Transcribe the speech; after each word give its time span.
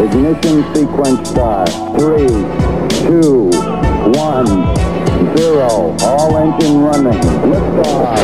Ignition 0.00 0.64
sequence 0.74 1.28
start. 1.28 1.68
Three, 1.98 2.26
two, 3.04 3.50
one, 4.16 4.48
zero. 5.36 5.94
All 6.00 6.38
engine 6.38 6.82
running. 6.82 7.20
Liftoff. 7.44 8.18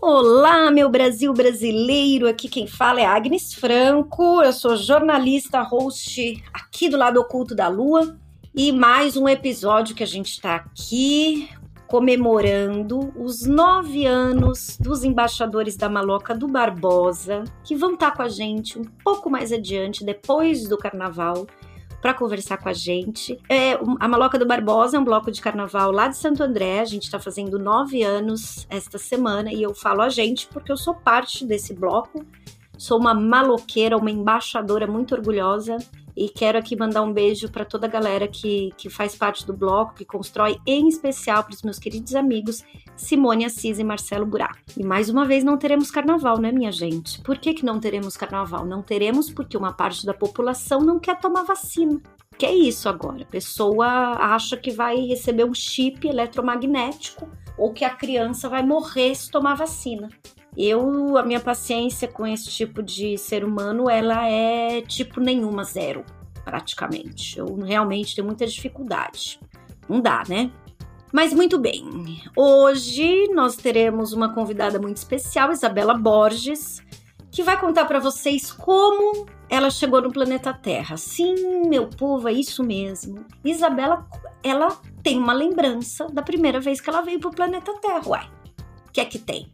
Olá, 0.00 0.70
meu 0.70 0.88
Brasil 0.88 1.32
brasileiro. 1.32 2.28
Aqui 2.28 2.48
quem 2.48 2.68
fala 2.68 3.00
é 3.00 3.04
Agnes 3.04 3.52
Franco. 3.52 4.40
Eu 4.40 4.52
sou 4.52 4.76
jornalista, 4.76 5.60
host 5.62 6.40
aqui 6.54 6.88
do 6.88 6.96
lado 6.96 7.18
oculto 7.18 7.52
da 7.52 7.66
Lua. 7.66 8.16
E 8.54 8.70
mais 8.70 9.16
um 9.16 9.28
episódio 9.28 9.96
que 9.96 10.04
a 10.04 10.06
gente 10.06 10.28
está 10.28 10.54
aqui 10.54 11.48
comemorando 11.88 13.12
os 13.16 13.46
nove 13.46 14.04
anos 14.04 14.76
dos 14.78 15.02
embaixadores 15.02 15.74
da 15.74 15.88
Maloca 15.88 16.34
do 16.34 16.46
Barbosa, 16.46 17.44
que 17.64 17.74
vão 17.74 17.94
estar 17.94 18.10
tá 18.10 18.16
com 18.16 18.22
a 18.22 18.28
gente 18.28 18.78
um 18.78 18.84
pouco 18.84 19.30
mais 19.30 19.50
adiante, 19.50 20.04
depois 20.04 20.68
do 20.68 20.76
carnaval, 20.76 21.46
para 22.02 22.12
conversar 22.12 22.58
com 22.58 22.68
a 22.68 22.74
gente. 22.74 23.38
É, 23.48 23.72
a 23.98 24.06
Maloca 24.06 24.38
do 24.38 24.46
Barbosa 24.46 24.98
é 24.98 25.00
um 25.00 25.04
bloco 25.04 25.32
de 25.32 25.40
carnaval 25.40 25.90
lá 25.90 26.08
de 26.08 26.18
Santo 26.18 26.42
André. 26.42 26.80
A 26.80 26.84
gente 26.84 27.04
está 27.04 27.18
fazendo 27.18 27.58
nove 27.58 28.02
anos 28.02 28.66
esta 28.68 28.98
semana 28.98 29.50
e 29.52 29.62
eu 29.62 29.74
falo 29.74 30.02
a 30.02 30.10
gente 30.10 30.46
porque 30.46 30.70
eu 30.70 30.76
sou 30.76 30.94
parte 30.94 31.44
desse 31.44 31.72
bloco. 31.72 32.24
Sou 32.76 33.00
uma 33.00 33.14
maloqueira, 33.14 33.96
uma 33.96 34.10
embaixadora 34.10 34.86
muito 34.86 35.14
orgulhosa 35.14 35.78
e 36.18 36.28
quero 36.28 36.58
aqui 36.58 36.74
mandar 36.74 37.02
um 37.02 37.12
beijo 37.12 37.48
para 37.48 37.64
toda 37.64 37.86
a 37.86 37.90
galera 37.90 38.26
que, 38.26 38.72
que 38.76 38.90
faz 38.90 39.14
parte 39.14 39.46
do 39.46 39.52
bloco, 39.52 39.94
que 39.94 40.04
constrói, 40.04 40.58
em 40.66 40.88
especial 40.88 41.44
para 41.44 41.54
os 41.54 41.62
meus 41.62 41.78
queridos 41.78 42.16
amigos 42.16 42.64
Simone 42.96 43.44
Assis 43.44 43.78
e 43.78 43.84
Marcelo 43.84 44.26
Burá. 44.26 44.50
E 44.76 44.84
mais 44.84 45.08
uma 45.08 45.24
vez 45.24 45.44
não 45.44 45.56
teremos 45.56 45.92
carnaval, 45.92 46.40
né, 46.40 46.50
minha 46.50 46.72
gente? 46.72 47.22
Por 47.22 47.38
que, 47.38 47.54
que 47.54 47.64
não 47.64 47.78
teremos 47.78 48.16
carnaval? 48.16 48.66
Não 48.66 48.82
teremos 48.82 49.30
porque 49.30 49.56
uma 49.56 49.72
parte 49.72 50.04
da 50.04 50.12
população 50.12 50.80
não 50.80 50.98
quer 50.98 51.20
tomar 51.20 51.44
vacina. 51.44 52.00
Que 52.36 52.46
é 52.46 52.54
isso 52.54 52.88
agora? 52.88 53.22
A 53.22 53.26
pessoa 53.26 53.86
acha 53.86 54.56
que 54.56 54.72
vai 54.72 54.96
receber 55.06 55.44
um 55.44 55.54
chip 55.54 56.04
eletromagnético 56.04 57.28
ou 57.56 57.72
que 57.72 57.84
a 57.84 57.90
criança 57.90 58.48
vai 58.48 58.64
morrer 58.64 59.14
se 59.14 59.30
tomar 59.30 59.54
vacina. 59.54 60.08
Eu, 60.56 61.16
a 61.16 61.22
minha 61.22 61.38
paciência 61.38 62.08
com 62.08 62.26
esse 62.26 62.50
tipo 62.50 62.82
de 62.82 63.16
ser 63.16 63.44
humano, 63.44 63.88
ela 63.88 64.28
é 64.28 64.80
tipo 64.82 65.20
nenhuma, 65.20 65.62
zero, 65.62 66.04
praticamente. 66.48 67.38
Eu 67.38 67.56
realmente 67.56 68.14
tenho 68.14 68.26
muita 68.26 68.46
dificuldade. 68.46 69.38
Não 69.86 70.00
dá, 70.00 70.22
né? 70.26 70.50
Mas 71.12 71.32
muito 71.32 71.58
bem, 71.58 72.22
hoje 72.36 73.28
nós 73.34 73.56
teremos 73.56 74.12
uma 74.12 74.34
convidada 74.34 74.78
muito 74.78 74.96
especial, 74.98 75.50
Isabela 75.50 75.94
Borges, 75.94 76.82
que 77.30 77.42
vai 77.42 77.58
contar 77.58 77.86
para 77.86 77.98
vocês 77.98 78.52
como 78.52 79.26
ela 79.48 79.70
chegou 79.70 80.02
no 80.02 80.12
planeta 80.12 80.52
Terra. 80.52 80.98
Sim, 80.98 81.66
meu 81.66 81.88
povo, 81.88 82.28
é 82.28 82.32
isso 82.32 82.62
mesmo. 82.62 83.24
Isabela, 83.42 84.06
ela 84.42 84.78
tem 85.02 85.18
uma 85.18 85.32
lembrança 85.32 86.06
da 86.08 86.22
primeira 86.22 86.60
vez 86.60 86.80
que 86.80 86.90
ela 86.90 87.00
veio 87.00 87.20
pro 87.20 87.30
planeta 87.30 87.72
Terra. 87.80 88.02
Uai, 88.06 88.30
o 88.88 88.92
que 88.92 89.00
é 89.00 89.04
que 89.06 89.18
tem? 89.18 89.50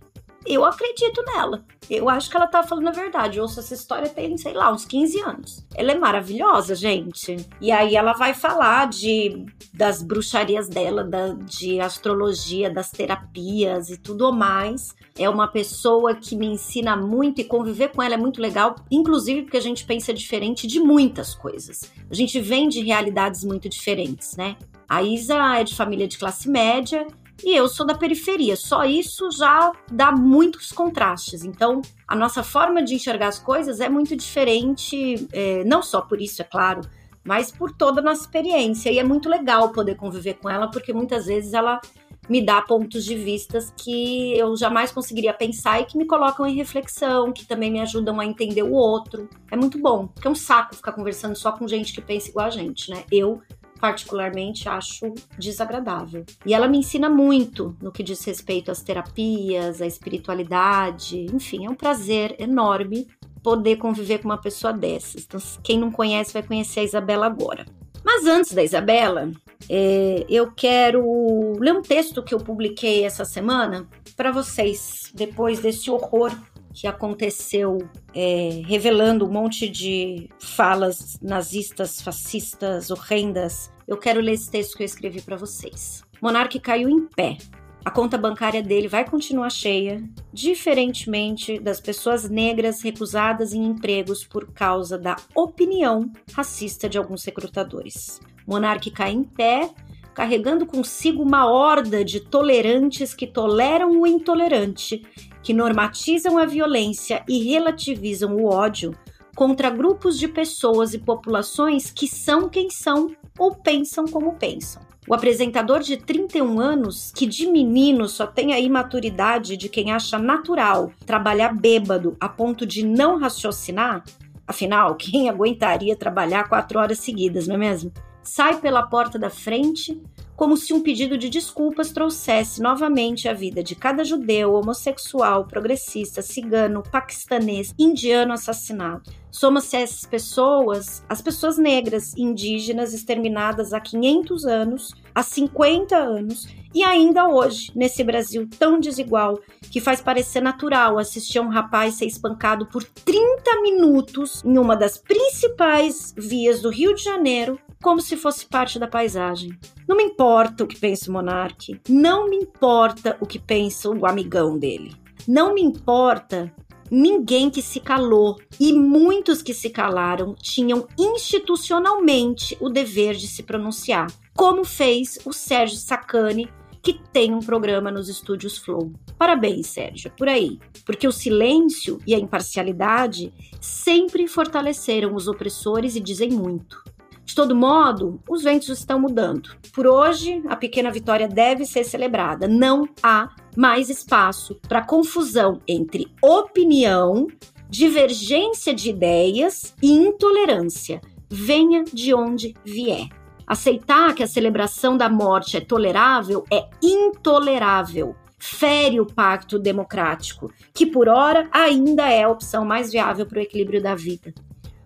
Eu 0.47 0.65
acredito 0.65 1.23
nela. 1.25 1.65
Eu 1.89 2.09
acho 2.09 2.31
que 2.31 2.37
ela 2.37 2.47
tá 2.47 2.63
falando 2.63 2.89
a 2.89 2.93
verdade. 2.93 3.39
Eu 3.39 3.43
ouço 3.43 3.61
essa 3.61 3.75
história 3.75 4.09
tem, 4.09 4.37
sei 4.37 4.53
lá, 4.53 4.73
uns 4.73 4.85
15 4.85 5.21
anos. 5.21 5.67
Ela 5.75 5.93
é 5.93 5.99
maravilhosa, 5.99 6.75
gente. 6.75 7.37
E 7.61 7.71
aí 7.71 7.95
ela 7.97 8.13
vai 8.13 8.35
falar 8.35 8.89
de 8.89 9.45
das 9.73 10.03
bruxarias 10.03 10.69
dela, 10.69 11.03
da, 11.03 11.33
de 11.33 11.81
astrologia, 11.81 12.71
das 12.71 12.91
terapias 12.91 13.91
e 13.91 13.97
tudo 13.97 14.33
mais. 14.33 14.95
É 15.19 15.29
uma 15.29 15.49
pessoa 15.49 16.15
que 16.15 16.37
me 16.37 16.47
ensina 16.47 16.97
muito 16.97 17.41
e 17.41 17.45
conviver 17.45 17.89
com 17.89 18.03
ela 18.03 18.15
é 18.15 18.19
muito 18.19 18.41
legal, 18.41 18.77
inclusive 18.91 19.43
porque 19.43 19.57
a 19.57 19.63
gente 19.63 19.85
pensa 19.85 20.15
diferente 20.15 20.67
de 20.67 20.81
muitas 20.81 21.35
coisas. 21.35 21.93
A 22.11 22.15
gente 22.15 22.41
vem 22.41 22.69
de 22.69 22.81
realidades 22.83 23.45
muito 23.45 23.69
diferentes, 23.69 24.37
né? 24.37 24.57
A 24.89 25.03
Isa 25.03 25.59
é 25.59 25.65
de 25.65 25.75
família 25.75 26.07
de 26.07 26.19
classe 26.19 26.49
média 26.49 27.07
e 27.43 27.57
eu 27.57 27.69
sou 27.69 27.87
da 27.87 27.95
periferia. 27.95 28.57
Só 28.57 28.85
isso 28.85 29.31
já 29.31 29.73
dá 29.91 30.13
muitos 30.13 30.71
contrastes. 30.71 31.45
Então, 31.45 31.83
a 32.07 32.15
nossa 32.15 32.43
forma 32.43 32.83
de 32.83 32.95
enxergar 32.95 33.29
as 33.29 33.39
coisas 33.39 33.81
é 33.81 33.89
muito 33.89 34.15
diferente, 34.15 35.27
é, 35.33 35.65
não 35.65 35.83
só 35.83 36.01
por 36.01 36.21
isso, 36.21 36.43
é 36.43 36.45
claro, 36.45 36.83
mas 37.25 37.51
por 37.51 37.73
toda 37.73 38.01
a 38.01 38.05
nossa 38.05 38.23
experiência. 38.23 38.91
E 38.91 38.99
é 38.99 39.05
muito 39.05 39.29
legal 39.29 39.71
poder 39.71 39.97
conviver 39.97 40.35
com 40.35 40.49
ela, 40.49 40.71
porque 40.71 40.93
muitas 40.93 41.27
vezes 41.27 41.55
ela 41.55 41.81
me 42.29 42.41
dá 42.41 42.63
pontos 42.63 43.05
de 43.05 43.15
vistas 43.17 43.73
que 43.77 44.37
eu 44.39 44.57
jamais 44.57 44.91
conseguiria 44.91 45.35
pensar 45.35 45.81
e 45.81 45.85
que 45.85 45.99
me 45.99 46.07
colocam 46.07 46.47
em 46.47 46.55
reflexão, 46.55 47.33
que 47.33 47.47
também 47.47 47.71
me 47.71 47.81
ajudam 47.81 48.19
a 48.21 48.25
entender 48.25 48.63
o 48.63 48.73
outro. 48.73 49.29
É 49.51 49.57
muito 49.57 49.79
bom, 49.79 50.07
porque 50.07 50.27
é 50.27 50.31
um 50.31 50.35
saco 50.35 50.75
ficar 50.75 50.93
conversando 50.93 51.37
só 51.37 51.53
com 51.53 51.69
gente 51.69 51.93
que 51.93 52.01
pensa 52.01 52.31
igual 52.31 52.47
a 52.47 52.51
gente, 52.51 52.91
né? 52.91 53.05
Eu 53.11 53.43
particularmente 53.85 54.67
acho 54.67 55.13
desagradável. 55.39 56.25
E 56.47 56.55
ela 56.55 56.67
me 56.67 56.79
ensina 56.79 57.11
muito 57.11 57.77
no 57.83 57.93
que 57.93 58.03
diz 58.03 58.25
respeito 58.25 58.71
às 58.71 58.81
terapias, 58.81 59.83
à 59.83 59.87
espiritualidade, 59.87 61.27
enfim, 61.31 61.67
é 61.67 61.71
um 61.71 61.75
prazer 61.75 62.35
enorme 62.39 63.07
poder 63.43 63.77
conviver 63.77 64.21
com 64.21 64.29
uma 64.29 64.41
pessoa 64.41 64.73
dessas. 64.73 65.25
Então, 65.25 65.39
quem 65.63 65.79
não 65.79 65.93
conhece 65.93 66.33
vai 66.33 66.43
conhecer 66.43 66.81
a 66.81 66.85
Isabela 66.85 67.27
agora. 67.27 67.67
Mas 68.03 68.25
antes 68.25 68.55
da 68.55 68.65
Isabela, 68.65 69.31
é, 69.69 70.25
eu 70.31 70.51
quero 70.51 71.53
ler 71.59 71.75
um 71.75 71.83
texto 71.83 72.23
que 72.23 72.35
eu 72.35 72.39
publiquei 72.39 73.05
essa 73.05 73.27
semana 73.27 73.87
para 74.17 74.33
vocês, 74.33 75.13
depois 75.15 75.61
desse 75.61 75.91
horror 75.91 76.33
que 76.73 76.87
aconteceu, 76.87 77.87
é, 78.15 78.63
revelando 78.65 79.27
um 79.27 79.31
monte 79.31 79.69
de 79.69 80.31
falas 80.41 81.19
nazistas, 81.21 82.01
fascistas, 82.01 82.91
horrendas 82.91 83.74
eu 83.87 83.97
quero 83.97 84.21
ler 84.21 84.33
esse 84.33 84.51
texto 84.51 84.77
que 84.77 84.83
eu 84.83 84.87
escrevi 84.87 85.21
para 85.21 85.37
vocês. 85.37 86.03
Monarque 86.21 86.59
caiu 86.59 86.89
em 86.89 87.07
pé. 87.07 87.37
A 87.85 87.91
conta 87.91 88.17
bancária 88.17 88.63
dele 88.63 88.89
vai 88.89 89.05
continuar 89.05 89.51
cheia, 89.51 90.03
diferentemente 90.33 91.59
das 91.59 91.81
pessoas 91.81 92.31
negras 92.31 92.81
recusadas 92.81 93.53
em 93.53 93.63
empregos 93.63 94.25
por 94.25 94.51
causa 94.53 94.97
da 94.97 95.17
opinião 95.35 96.11
racista 96.33 96.89
de 96.89 96.97
alguns 96.97 97.23
recrutadores. 97.25 98.21
Monarque 98.47 98.91
cai 98.91 99.13
em 99.13 99.23
pé, 99.23 99.69
carregando 100.15 100.65
consigo 100.65 101.23
uma 101.23 101.47
horda 101.47 102.03
de 102.03 102.21
tolerantes 102.21 103.13
que 103.13 103.27
toleram 103.27 104.01
o 104.01 104.07
intolerante, 104.07 105.03
que 105.43 105.53
normatizam 105.53 106.39
a 106.39 106.47
violência 106.47 107.23
e 107.29 107.45
relativizam 107.45 108.35
o 108.37 108.47
ódio 108.47 108.95
contra 109.35 109.71
grupos 109.71 110.19
de 110.19 110.29
pessoas 110.29 110.95
e 110.95 110.99
populações 110.99 111.91
que 111.91 112.07
são 112.07 112.49
quem 112.49 112.71
são 112.71 113.15
ou 113.39 113.55
pensam 113.55 114.07
como 114.07 114.35
pensam. 114.35 114.83
O 115.07 115.13
apresentador 115.13 115.81
de 115.81 115.99
31 115.99 116.59
anos, 116.59 117.13
que 117.15 117.27
de 117.27 117.47
menino 117.47 118.09
só 118.09 118.27
tem 118.27 118.55
a 118.55 118.61
imaturidade 118.61 119.55
de 119.57 119.69
quem 119.69 119.93
acha 119.93 120.19
natural 120.19 120.91
trabalhar 121.05 121.55
bêbado 121.55 122.17
a 122.19 122.27
ponto 122.27 122.65
de 122.65 122.87
não 122.87 123.19
raciocinar, 123.19 124.03
afinal, 124.47 124.95
quem 124.95 125.29
aguentaria 125.29 125.95
trabalhar 125.95 126.49
quatro 126.49 126.79
horas 126.79 127.01
seguidas, 127.01 127.47
não 127.47 127.57
é 127.57 127.59
mesmo? 127.59 127.93
Sai 128.25 128.59
pela 128.59 128.83
porta 128.87 129.19
da 129.19 129.31
frente 129.31 130.01
como 130.37 130.57
se 130.57 130.73
um 130.73 130.81
pedido 130.81 131.17
de 131.17 131.29
desculpas 131.29 131.93
trouxesse 131.93 132.61
novamente 132.61 133.29
a 133.29 133.33
vida 133.33 133.63
de 133.63 133.77
cada 133.77 134.05
judeu, 134.05 134.55
homossexual, 134.55 135.47
progressista, 135.47 136.23
cigano, 136.23 136.83
paquistanês, 136.83 137.73
indiano 137.79 138.33
assassinado. 138.33 139.03
Soma-se 139.31 139.77
essas 139.77 140.05
pessoas 140.05 141.05
as 141.09 141.21
pessoas 141.21 141.59
negras, 141.59 142.17
indígenas 142.17 142.93
exterminadas 142.93 143.73
há 143.73 143.81
500 143.81 144.45
anos, 144.45 144.95
há 145.15 145.23
50 145.23 145.97
anos 145.97 146.49
e 146.75 146.83
ainda 146.83 147.29
hoje, 147.29 147.71
nesse 147.75 148.03
Brasil 148.03 148.49
tão 148.59 148.81
desigual, 148.81 149.39
que 149.71 149.81
faz 149.81 150.01
parecer 150.01 150.41
natural 150.41 150.99
assistir 150.99 151.39
um 151.39 151.49
rapaz 151.49 151.95
ser 151.95 152.07
espancado 152.07 152.67
por 152.67 152.83
30 152.83 153.61
minutos 153.63 154.43
em 154.45 154.59
uma 154.59 154.77
das 154.77 154.99
principais 154.99 156.13
vias 156.17 156.61
do 156.61 156.71
Rio 156.71 156.93
de 156.93 157.05
Janeiro 157.05 157.61
como 157.85 158.01
se 158.01 158.17
fosse 158.17 158.47
parte 158.47 158.79
da 158.79 158.89
paisagem. 158.89 159.51
Não 159.87 159.95
me 159.95 160.05
importa 160.05 160.65
o 160.65 160.67
que 160.67 160.81
pensa 160.81 161.11
o 161.11 161.13
monarque, 161.13 161.79
não 161.87 162.31
me 162.31 162.37
importa 162.37 163.15
o 163.21 163.27
que 163.27 163.39
pensa 163.39 163.91
o 163.91 164.07
amigão 164.07 164.59
dele. 164.59 164.97
Não 165.29 165.53
me 165.53 165.61
importa 165.61 166.51
ninguém 166.91 167.51
que 167.51 167.61
se 167.61 167.81
calou 167.81 168.41
e 168.59 168.73
muitos 168.73 169.43
que 169.43 169.53
se 169.53 169.69
calaram 169.69 170.35
tinham 170.35 170.89
institucionalmente 170.99 172.57
o 172.59 172.71
dever 172.71 173.17
de 173.17 173.29
se 173.29 173.43
pronunciar, 173.43 174.07
como 174.35 174.65
fez 174.65 175.19
o 175.27 175.33
Sérgio 175.35 175.77
Sacani, 175.77 176.49
que 176.83 176.99
tem 177.13 177.35
um 177.35 177.41
programa 177.41 177.91
nos 177.91 178.09
estúdios 178.09 178.57
Flow. 178.57 178.93
Parabéns, 179.19 179.67
Sérgio, 179.67 180.11
por 180.17 180.29
aí, 180.29 180.59
porque 180.87 181.07
o 181.07 181.13
silêncio 181.13 182.01
e 182.07 182.15
a 182.15 182.19
imparcialidade 182.19 183.31
sempre 183.61 184.27
fortaleceram 184.27 185.15
os 185.15 185.29
opressores 185.29 185.97
e 185.97 186.01
dizem 186.01 186.31
muito. 186.31 186.83
De 187.25 187.35
todo 187.35 187.57
modo, 187.57 188.21
os 188.29 188.43
ventos 188.43 188.69
estão 188.69 189.01
mudando. 189.01 189.57
Por 189.73 189.87
hoje, 189.87 190.43
a 190.49 190.57
pequena 190.57 190.91
vitória 190.91 191.27
deve 191.27 191.65
ser 191.65 191.85
celebrada. 191.85 192.47
Não 192.47 192.87
há 193.03 193.31
mais 193.57 193.89
espaço 193.89 194.61
para 194.69 194.85
confusão 194.85 195.61
entre 195.67 196.07
opinião, 196.23 197.27
divergência 197.69 198.75
de 198.75 198.91
ideias 198.91 199.75
e 199.83 199.91
intolerância. 199.91 201.01
Venha 201.31 201.83
de 201.85 202.15
onde 202.15 202.55
vier. 202.65 203.09
Aceitar 203.47 204.15
que 204.15 204.23
a 204.23 204.27
celebração 204.27 204.97
da 204.97 205.09
morte 205.09 205.57
é 205.57 205.61
tolerável 205.61 206.45
é 206.53 206.69
intolerável. 206.83 208.15
Fere 208.39 209.01
o 209.01 209.07
pacto 209.07 209.59
democrático, 209.59 210.53
que 210.75 210.85
por 210.85 211.09
ora 211.09 211.49
ainda 211.51 212.09
é 212.11 212.25
a 212.25 212.29
opção 212.29 212.65
mais 212.65 212.93
viável 212.93 213.27
para 213.27 213.39
o 213.39 213.43
equilíbrio 213.43 213.83
da 213.83 213.95
vida. 213.95 214.35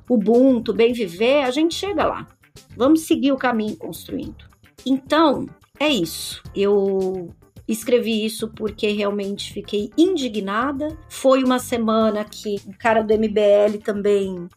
Ubuntu, 0.09 0.73
bem 0.73 0.93
viver, 0.93 1.43
a 1.43 1.51
gente 1.51 1.75
chega 1.75 2.07
lá. 2.07 2.27
Vamos 2.77 3.03
seguir 3.03 3.33
o 3.33 3.37
caminho 3.37 3.77
construindo. 3.77 4.45
Então, 4.85 5.47
é 5.79 5.89
isso. 5.89 6.43
Eu 6.55 7.35
escrevi 7.67 8.25
isso 8.25 8.49
porque 8.49 8.91
realmente 8.93 9.53
fiquei 9.53 9.91
indignada. 9.97 10.97
Foi 11.09 11.45
uma 11.45 11.59
semana 11.59 12.25
que 12.25 12.57
o 12.67 12.77
cara 12.77 13.03
do 13.03 13.13
MBL 13.13 13.79
também 13.85 14.49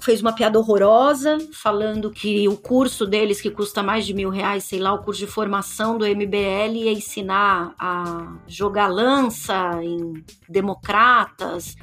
fez 0.00 0.20
uma 0.20 0.32
piada 0.32 0.58
horrorosa, 0.58 1.38
falando 1.52 2.10
que 2.10 2.46
o 2.48 2.56
curso 2.56 3.06
deles, 3.06 3.40
que 3.40 3.50
custa 3.50 3.82
mais 3.82 4.06
de 4.06 4.14
mil 4.14 4.30
reais, 4.30 4.64
sei 4.64 4.78
lá, 4.78 4.92
o 4.92 5.02
curso 5.02 5.20
de 5.20 5.26
formação 5.26 5.98
do 5.98 6.06
MBL, 6.06 6.74
ia 6.74 6.92
ensinar 6.92 7.74
a 7.78 8.36
jogar 8.46 8.86
lança 8.86 9.82
em 9.82 10.22
democratas, 10.48 11.74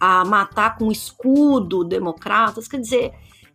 a 0.00 0.24
matar 0.24 0.78
com 0.78 0.90
escudo 0.90 1.84
democratas. 1.84 2.66
Quer 2.66 2.80
dizer, 2.80 3.12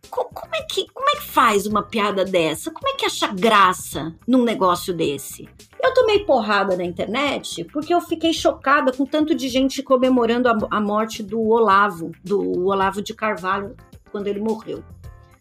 como 0.08 0.54
é, 0.54 0.62
que, 0.62 0.86
como 0.92 1.08
é 1.10 1.16
que 1.16 1.24
faz 1.24 1.66
uma 1.66 1.82
piada 1.82 2.24
dessa? 2.24 2.70
Como 2.70 2.88
é 2.88 2.94
que 2.94 3.04
acha 3.04 3.26
graça 3.26 4.14
num 4.26 4.44
negócio 4.44 4.94
desse? 4.94 5.48
Eu 5.82 5.92
tomei 5.92 6.20
porrada 6.20 6.76
na 6.76 6.84
internet 6.84 7.64
porque 7.64 7.92
eu 7.92 8.00
fiquei 8.00 8.32
chocada 8.32 8.92
com 8.92 9.04
tanto 9.04 9.34
de 9.34 9.48
gente 9.48 9.82
comemorando 9.82 10.48
a, 10.48 10.56
a 10.70 10.80
morte 10.80 11.22
do 11.22 11.40
Olavo, 11.40 12.12
do 12.22 12.66
Olavo 12.66 13.02
de 13.02 13.12
Carvalho, 13.12 13.74
quando 14.10 14.28
ele 14.28 14.40
morreu. 14.40 14.84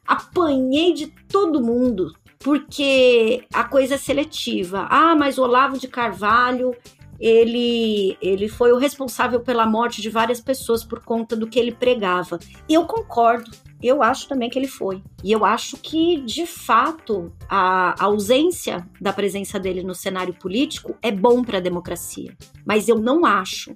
Apanhei 0.07 0.93
de 0.93 1.07
todo 1.07 1.63
mundo 1.63 2.13
porque 2.39 3.43
a 3.51 3.63
coisa 3.63 3.95
é 3.95 3.97
seletiva. 3.97 4.87
Ah, 4.89 5.15
mas 5.15 5.37
o 5.37 5.43
Olavo 5.43 5.79
de 5.79 5.87
Carvalho 5.87 6.75
ele, 7.19 8.17
ele 8.21 8.47
foi 8.47 8.71
o 8.71 8.77
responsável 8.77 9.39
pela 9.39 9.65
morte 9.65 10.01
de 10.01 10.09
várias 10.09 10.39
pessoas 10.39 10.83
por 10.83 11.03
conta 11.03 11.35
do 11.35 11.47
que 11.47 11.59
ele 11.59 11.71
pregava. 11.71 12.39
Eu 12.67 12.85
concordo, 12.85 13.51
eu 13.81 14.01
acho 14.01 14.27
também 14.27 14.49
que 14.49 14.57
ele 14.57 14.67
foi. 14.67 15.01
E 15.23 15.31
eu 15.31 15.45
acho 15.45 15.77
que, 15.77 16.21
de 16.21 16.45
fato, 16.45 17.31
a 17.49 17.95
ausência 18.03 18.87
da 18.99 19.13
presença 19.13 19.59
dele 19.59 19.83
no 19.83 19.95
cenário 19.95 20.33
político 20.33 20.95
é 21.01 21.11
bom 21.11 21.43
para 21.43 21.57
a 21.57 21.61
democracia. 21.61 22.35
Mas 22.65 22.87
eu 22.87 22.99
não 22.99 23.25
acho 23.25 23.75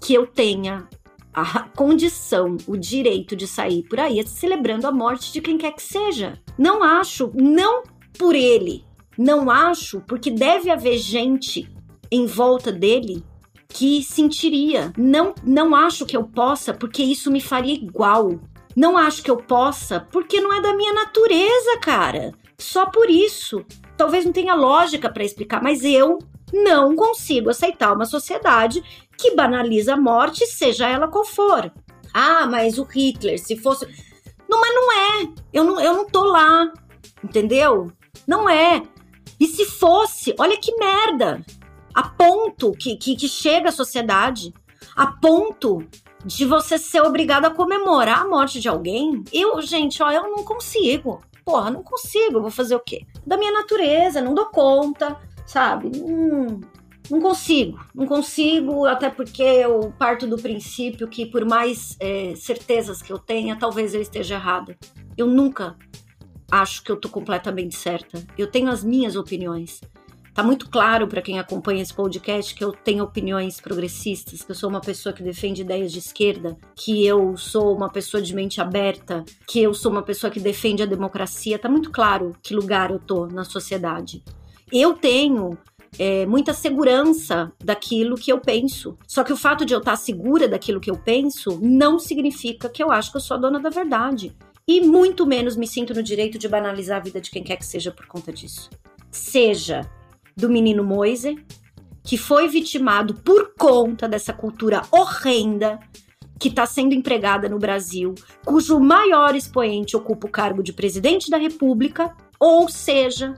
que 0.00 0.14
eu 0.14 0.26
tenha 0.26 0.88
a 1.34 1.60
condição, 1.68 2.56
o 2.66 2.76
direito 2.76 3.36
de 3.36 3.46
sair 3.46 3.84
por 3.84 4.00
aí 4.00 4.24
celebrando 4.26 4.86
a 4.86 4.92
morte 4.92 5.32
de 5.32 5.40
quem 5.40 5.58
quer 5.58 5.72
que 5.72 5.82
seja. 5.82 6.40
Não 6.56 6.82
acho, 6.82 7.30
não 7.34 7.82
por 8.18 8.34
ele. 8.34 8.84
Não 9.16 9.50
acho, 9.50 10.00
porque 10.02 10.30
deve 10.30 10.70
haver 10.70 10.98
gente 10.98 11.68
em 12.10 12.26
volta 12.26 12.72
dele 12.72 13.24
que 13.68 14.02
sentiria. 14.02 14.92
Não, 14.96 15.34
não 15.44 15.74
acho 15.74 16.06
que 16.06 16.16
eu 16.16 16.24
possa, 16.24 16.72
porque 16.72 17.02
isso 17.02 17.30
me 17.30 17.40
faria 17.40 17.74
igual. 17.74 18.40
Não 18.74 18.96
acho 18.96 19.22
que 19.22 19.30
eu 19.30 19.36
possa, 19.36 20.00
porque 20.12 20.40
não 20.40 20.56
é 20.56 20.60
da 20.60 20.74
minha 20.74 20.92
natureza, 20.92 21.78
cara. 21.80 22.32
Só 22.56 22.86
por 22.86 23.10
isso. 23.10 23.64
Talvez 23.96 24.24
não 24.24 24.32
tenha 24.32 24.54
lógica 24.54 25.10
para 25.10 25.24
explicar, 25.24 25.62
mas 25.62 25.84
eu 25.84 26.18
não 26.52 26.96
consigo 26.96 27.50
aceitar 27.50 27.92
uma 27.92 28.06
sociedade 28.06 28.82
que 29.16 29.34
banaliza 29.34 29.94
a 29.94 30.00
morte, 30.00 30.46
seja 30.46 30.88
ela 30.88 31.08
qual 31.08 31.24
for. 31.24 31.70
Ah, 32.14 32.46
mas 32.46 32.78
o 32.78 32.84
Hitler, 32.84 33.38
se 33.38 33.56
fosse. 33.56 33.86
Não, 34.48 34.60
mas 34.60 34.74
não 34.74 34.92
é. 34.92 35.28
Eu 35.52 35.64
não, 35.64 35.80
eu 35.80 35.94
não 35.94 36.06
tô 36.06 36.24
lá. 36.24 36.72
Entendeu? 37.22 37.92
Não 38.26 38.48
é. 38.48 38.82
E 39.38 39.46
se 39.46 39.64
fosse, 39.64 40.34
olha 40.38 40.56
que 40.56 40.74
merda 40.76 41.44
a 41.98 42.02
ponto 42.04 42.70
que, 42.70 42.94
que, 42.96 43.16
que 43.16 43.26
chega 43.26 43.70
a 43.70 43.72
sociedade, 43.72 44.54
a 44.94 45.08
ponto 45.08 45.84
de 46.24 46.44
você 46.44 46.78
ser 46.78 47.00
obrigado 47.00 47.46
a 47.46 47.50
comemorar 47.50 48.20
a 48.20 48.28
morte 48.28 48.60
de 48.60 48.68
alguém. 48.68 49.24
Eu, 49.32 49.60
gente, 49.62 50.00
ó, 50.00 50.08
eu 50.08 50.22
não 50.30 50.44
consigo. 50.44 51.20
Porra, 51.44 51.72
não 51.72 51.82
consigo. 51.82 52.40
Vou 52.40 52.52
fazer 52.52 52.76
o 52.76 52.80
quê? 52.80 53.04
Da 53.26 53.36
minha 53.36 53.50
natureza, 53.50 54.20
não 54.20 54.32
dou 54.32 54.46
conta, 54.46 55.18
sabe? 55.44 55.90
Hum, 55.96 56.60
não 57.10 57.20
consigo, 57.20 57.80
não 57.92 58.06
consigo, 58.06 58.86
até 58.86 59.10
porque 59.10 59.42
eu 59.42 59.92
parto 59.98 60.24
do 60.24 60.36
princípio 60.36 61.08
que, 61.08 61.26
por 61.26 61.44
mais 61.44 61.96
é, 61.98 62.32
certezas 62.36 63.02
que 63.02 63.12
eu 63.12 63.18
tenha, 63.18 63.56
talvez 63.56 63.92
eu 63.92 64.00
esteja 64.00 64.36
errada. 64.36 64.78
Eu 65.16 65.26
nunca 65.26 65.76
acho 66.48 66.84
que 66.84 66.92
eu 66.92 66.96
tô 66.96 67.08
completamente 67.08 67.76
certa. 67.76 68.24
Eu 68.38 68.46
tenho 68.48 68.70
as 68.70 68.84
minhas 68.84 69.16
opiniões. 69.16 69.80
Tá 70.38 70.44
muito 70.44 70.70
claro 70.70 71.08
para 71.08 71.20
quem 71.20 71.36
acompanha 71.40 71.82
esse 71.82 71.92
podcast 71.92 72.54
que 72.54 72.62
eu 72.62 72.70
tenho 72.70 73.02
opiniões 73.02 73.60
progressistas, 73.60 74.40
que 74.40 74.52
eu 74.52 74.54
sou 74.54 74.70
uma 74.70 74.80
pessoa 74.80 75.12
que 75.12 75.20
defende 75.20 75.62
ideias 75.62 75.90
de 75.90 75.98
esquerda, 75.98 76.56
que 76.76 77.04
eu 77.04 77.36
sou 77.36 77.74
uma 77.74 77.90
pessoa 77.90 78.22
de 78.22 78.32
mente 78.32 78.60
aberta, 78.60 79.24
que 79.48 79.60
eu 79.60 79.74
sou 79.74 79.90
uma 79.90 80.00
pessoa 80.00 80.30
que 80.30 80.38
defende 80.38 80.80
a 80.80 80.86
democracia. 80.86 81.58
Tá 81.58 81.68
muito 81.68 81.90
claro 81.90 82.36
que 82.40 82.54
lugar 82.54 82.92
eu 82.92 83.00
tô 83.00 83.26
na 83.26 83.42
sociedade. 83.42 84.22
Eu 84.70 84.94
tenho 84.94 85.58
é, 85.98 86.24
muita 86.24 86.54
segurança 86.54 87.50
daquilo 87.58 88.14
que 88.14 88.30
eu 88.32 88.38
penso. 88.38 88.96
Só 89.08 89.24
que 89.24 89.32
o 89.32 89.36
fato 89.36 89.64
de 89.64 89.74
eu 89.74 89.80
estar 89.80 89.96
segura 89.96 90.46
daquilo 90.46 90.78
que 90.78 90.88
eu 90.92 90.96
penso 90.96 91.58
não 91.60 91.98
significa 91.98 92.68
que 92.68 92.80
eu 92.80 92.92
acho 92.92 93.10
que 93.10 93.16
eu 93.16 93.22
sou 93.22 93.36
a 93.36 93.40
dona 93.40 93.58
da 93.58 93.70
verdade. 93.70 94.36
E 94.68 94.80
muito 94.80 95.26
menos 95.26 95.56
me 95.56 95.66
sinto 95.66 95.92
no 95.92 96.02
direito 96.02 96.38
de 96.38 96.46
banalizar 96.46 96.98
a 96.98 97.02
vida 97.02 97.20
de 97.20 97.28
quem 97.28 97.42
quer 97.42 97.56
que 97.56 97.66
seja 97.66 97.90
por 97.90 98.06
conta 98.06 98.32
disso. 98.32 98.70
Seja 99.10 99.80
do 100.38 100.48
menino 100.48 100.84
Moise, 100.84 101.36
que 102.04 102.16
foi 102.16 102.48
vitimado 102.48 103.14
por 103.14 103.54
conta 103.58 104.08
dessa 104.08 104.32
cultura 104.32 104.82
horrenda 104.90 105.80
que 106.38 106.48
está 106.48 106.64
sendo 106.64 106.94
empregada 106.94 107.48
no 107.48 107.58
Brasil, 107.58 108.14
cujo 108.44 108.78
maior 108.78 109.34
expoente 109.34 109.96
ocupa 109.96 110.28
o 110.28 110.30
cargo 110.30 110.62
de 110.62 110.72
presidente 110.72 111.28
da 111.28 111.36
República, 111.36 112.16
ou 112.38 112.68
seja, 112.68 113.34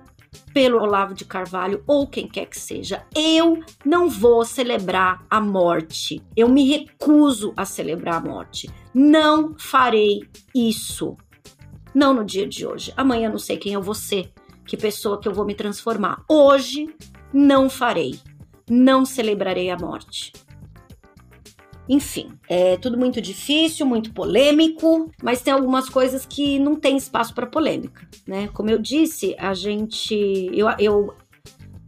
pelo 0.52 0.79
Olavo 0.79 1.14
de 1.14 1.25
Carvalho 1.25 1.82
ou 1.87 2.06
quem 2.06 2.29
quer 2.29 2.44
que 2.47 2.61
seja. 2.61 3.03
Eu 3.17 3.61
não 3.85 4.11
vou 4.11 4.44
celebrar 4.44 5.25
a 5.31 5.41
morte. 5.41 6.22
Eu 6.36 6.48
me 6.48 6.69
recuso 6.69 7.55
a 7.56 7.65
celebrar 7.65 8.17
a 8.17 8.20
morte. 8.20 8.69
Não 8.93 9.55
farei 9.58 10.20
isso. 10.55 11.17
Não 11.94 12.13
no 12.13 12.24
dia 12.24 12.46
de 12.46 12.67
hoje. 12.67 12.93
Amanhã 12.94 13.31
não 13.31 13.39
sei 13.39 13.56
quem 13.56 13.72
eu 13.72 13.82
vou 13.82 13.94
ser 13.94 14.31
que 14.70 14.77
pessoa 14.77 15.19
que 15.19 15.27
eu 15.27 15.34
vou 15.34 15.44
me 15.44 15.53
transformar. 15.53 16.22
Hoje 16.29 16.94
não 17.32 17.69
farei. 17.69 18.20
Não 18.70 19.05
celebrarei 19.05 19.69
a 19.69 19.77
morte. 19.77 20.32
Enfim, 21.89 22.31
é 22.48 22.77
tudo 22.77 22.96
muito 22.96 23.20
difícil, 23.20 23.84
muito 23.84 24.12
polêmico, 24.12 25.10
mas 25.20 25.43
tem 25.43 25.53
algumas 25.53 25.89
coisas 25.89 26.24
que 26.24 26.56
não 26.60 26.77
tem 26.77 26.96
espaço 26.96 27.34
para 27.34 27.48
polêmica, 27.48 28.08
né? 28.24 28.48
Como 28.55 28.70
eu 28.70 28.79
disse, 28.79 29.34
a 29.36 29.55
gente 29.55 30.15
eu, 30.55 30.69
eu 30.79 31.12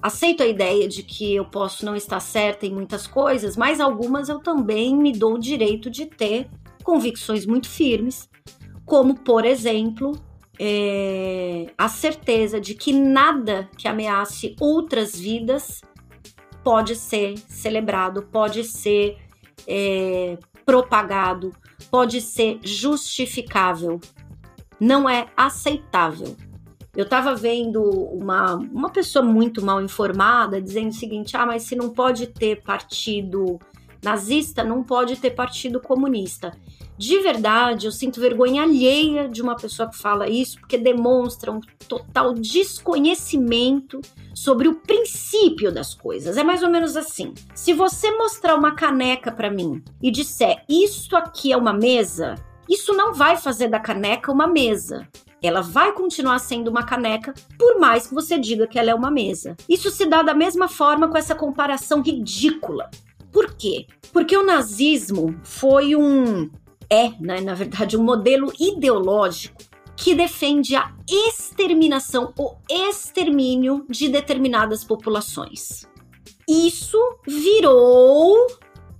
aceito 0.02 0.42
a 0.42 0.46
ideia 0.48 0.88
de 0.88 1.04
que 1.04 1.36
eu 1.36 1.44
posso 1.44 1.84
não 1.84 1.94
estar 1.94 2.18
certa 2.18 2.66
em 2.66 2.74
muitas 2.74 3.06
coisas, 3.06 3.56
mas 3.56 3.78
algumas 3.78 4.28
eu 4.28 4.40
também 4.40 4.96
me 4.96 5.12
dou 5.12 5.34
o 5.34 5.38
direito 5.38 5.88
de 5.88 6.06
ter 6.06 6.50
convicções 6.82 7.46
muito 7.46 7.68
firmes, 7.68 8.28
como 8.84 9.14
por 9.14 9.44
exemplo, 9.44 10.20
é, 10.64 11.66
a 11.76 11.88
certeza 11.88 12.60
de 12.60 12.72
que 12.72 12.92
nada 12.92 13.68
que 13.76 13.88
ameace 13.88 14.54
outras 14.60 15.18
vidas 15.18 15.80
pode 16.62 16.94
ser 16.94 17.36
celebrado, 17.48 18.22
pode 18.22 18.62
ser 18.62 19.18
é, 19.66 20.38
propagado, 20.64 21.50
pode 21.90 22.20
ser 22.20 22.60
justificável. 22.62 24.00
Não 24.78 25.10
é 25.10 25.26
aceitável. 25.36 26.36
Eu 26.94 27.04
estava 27.04 27.34
vendo 27.34 27.82
uma, 27.82 28.54
uma 28.54 28.90
pessoa 28.90 29.24
muito 29.24 29.64
mal 29.64 29.82
informada 29.82 30.62
dizendo 30.62 30.90
o 30.90 30.94
seguinte: 30.94 31.36
ah, 31.36 31.44
mas 31.44 31.64
se 31.64 31.74
não 31.74 31.90
pode 31.90 32.28
ter 32.28 32.62
partido 32.62 33.58
nazista, 34.00 34.62
não 34.62 34.84
pode 34.84 35.16
ter 35.16 35.32
partido 35.32 35.80
comunista. 35.80 36.56
De 37.02 37.18
verdade, 37.18 37.86
eu 37.86 37.90
sinto 37.90 38.20
vergonha 38.20 38.62
alheia 38.62 39.28
de 39.28 39.42
uma 39.42 39.56
pessoa 39.56 39.90
que 39.90 39.98
fala 39.98 40.28
isso, 40.28 40.60
porque 40.60 40.78
demonstra 40.78 41.50
um 41.50 41.60
total 41.88 42.32
desconhecimento 42.32 44.00
sobre 44.32 44.68
o 44.68 44.76
princípio 44.76 45.72
das 45.72 45.94
coisas. 45.94 46.36
É 46.36 46.44
mais 46.44 46.62
ou 46.62 46.70
menos 46.70 46.96
assim: 46.96 47.34
se 47.56 47.72
você 47.72 48.12
mostrar 48.12 48.54
uma 48.54 48.76
caneca 48.76 49.32
para 49.32 49.50
mim 49.50 49.82
e 50.00 50.12
disser 50.12 50.64
isto 50.68 51.16
aqui 51.16 51.52
é 51.52 51.56
uma 51.56 51.72
mesa, 51.72 52.36
isso 52.70 52.92
não 52.92 53.12
vai 53.12 53.36
fazer 53.36 53.66
da 53.66 53.80
caneca 53.80 54.30
uma 54.30 54.46
mesa. 54.46 55.08
Ela 55.42 55.60
vai 55.60 55.90
continuar 55.90 56.38
sendo 56.38 56.68
uma 56.68 56.84
caneca, 56.84 57.34
por 57.58 57.80
mais 57.80 58.06
que 58.06 58.14
você 58.14 58.38
diga 58.38 58.68
que 58.68 58.78
ela 58.78 58.90
é 58.90 58.94
uma 58.94 59.10
mesa. 59.10 59.56
Isso 59.68 59.90
se 59.90 60.06
dá 60.06 60.22
da 60.22 60.34
mesma 60.34 60.68
forma 60.68 61.08
com 61.08 61.18
essa 61.18 61.34
comparação 61.34 62.00
ridícula. 62.00 62.88
Por 63.32 63.54
quê? 63.54 63.86
Porque 64.12 64.36
o 64.36 64.44
nazismo 64.44 65.34
foi 65.42 65.96
um. 65.96 66.50
É, 66.92 67.10
né, 67.18 67.40
na 67.40 67.54
verdade, 67.54 67.96
um 67.96 68.04
modelo 68.04 68.52
ideológico 68.60 69.62
que 69.96 70.14
defende 70.14 70.76
a 70.76 70.92
exterminação, 71.08 72.34
o 72.38 72.54
extermínio 72.68 73.86
de 73.88 74.10
determinadas 74.10 74.84
populações. 74.84 75.88
Isso 76.46 76.98
virou, 77.26 78.46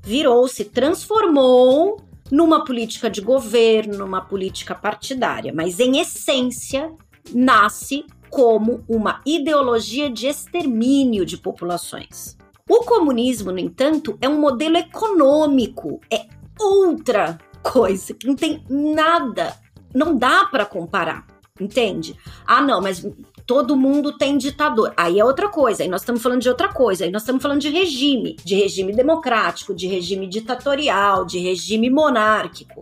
virou, 0.03 0.49
se 0.49 0.65
transformou 0.65 1.99
numa 2.31 2.65
política 2.65 3.11
de 3.11 3.21
governo, 3.21 3.99
numa 3.99 4.23
política 4.23 4.75
partidária, 4.75 5.53
mas 5.55 5.79
em 5.79 6.01
essência 6.01 6.91
nasce 7.35 8.07
como 8.31 8.83
uma 8.89 9.21
ideologia 9.27 10.09
de 10.09 10.29
extermínio 10.29 11.27
de 11.27 11.37
populações. 11.37 12.39
O 12.67 12.85
comunismo, 12.85 13.53
no 13.53 13.59
entanto, 13.59 14.17
é 14.19 14.27
um 14.27 14.41
modelo 14.41 14.79
econômico, 14.79 16.01
é 16.11 16.25
outra 16.59 17.39
coisa 17.63 18.15
que 18.15 18.27
não 18.27 18.35
tem 18.35 18.65
nada 18.69 19.57
não 19.95 20.17
dá 20.17 20.47
para 20.47 20.65
comparar, 20.65 21.27
entende? 21.61 22.17
Ah, 22.47 22.63
não, 22.63 22.81
mas 22.81 23.07
todo 23.47 23.77
mundo 23.77 24.17
tem 24.17 24.39
ditador. 24.39 24.93
Aí 24.97 25.19
é 25.19 25.25
outra 25.25 25.49
coisa, 25.49 25.83
aí 25.83 25.89
nós 25.89 26.03
estamos 26.03 26.23
falando 26.23 26.41
de 26.41 26.49
outra 26.49 26.69
coisa, 26.73 27.05
aí 27.05 27.11
nós 27.11 27.23
estamos 27.23 27.43
falando 27.43 27.61
de 27.61 27.69
regime, 27.69 28.37
de 28.45 28.55
regime 28.55 28.95
democrático, 28.95 29.75
de 29.75 29.87
regime 29.87 30.27
ditatorial, 30.27 31.25
de 31.25 31.39
regime 31.39 31.91
monárquico. 31.91 32.81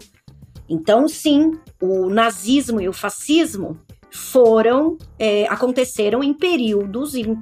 Então, 0.68 1.08
sim, 1.08 1.58
o 1.80 2.08
nazismo 2.08 2.80
e 2.80 2.88
o 2.88 2.92
fascismo 2.92 3.80
foram 4.12 4.98
é, 5.18 5.46
aconteceram 5.46 6.22
em 6.22 6.34
períodos 6.34 7.14
em, 7.14 7.36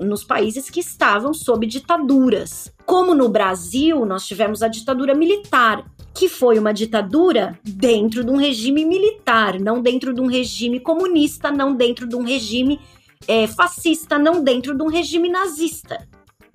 nos 0.00 0.22
países 0.22 0.70
que 0.70 0.80
estavam 0.80 1.32
sob 1.32 1.66
ditaduras. 1.66 2.72
Como 2.86 3.14
no 3.14 3.28
Brasil, 3.28 4.04
nós 4.04 4.26
tivemos 4.26 4.62
a 4.62 4.68
ditadura 4.68 5.14
militar, 5.14 5.84
que 6.14 6.28
foi 6.28 6.58
uma 6.58 6.72
ditadura 6.72 7.58
dentro 7.64 8.24
de 8.24 8.30
um 8.30 8.36
regime 8.36 8.84
militar, 8.84 9.58
não 9.58 9.80
dentro 9.80 10.12
de 10.12 10.20
um 10.20 10.26
regime 10.26 10.80
comunista, 10.80 11.50
não 11.50 11.74
dentro 11.74 12.06
de 12.06 12.16
um 12.16 12.22
regime 12.22 12.80
é, 13.26 13.46
fascista, 13.46 14.18
não 14.18 14.42
dentro 14.42 14.76
de 14.76 14.82
um 14.82 14.88
regime 14.88 15.28
nazista. 15.28 16.06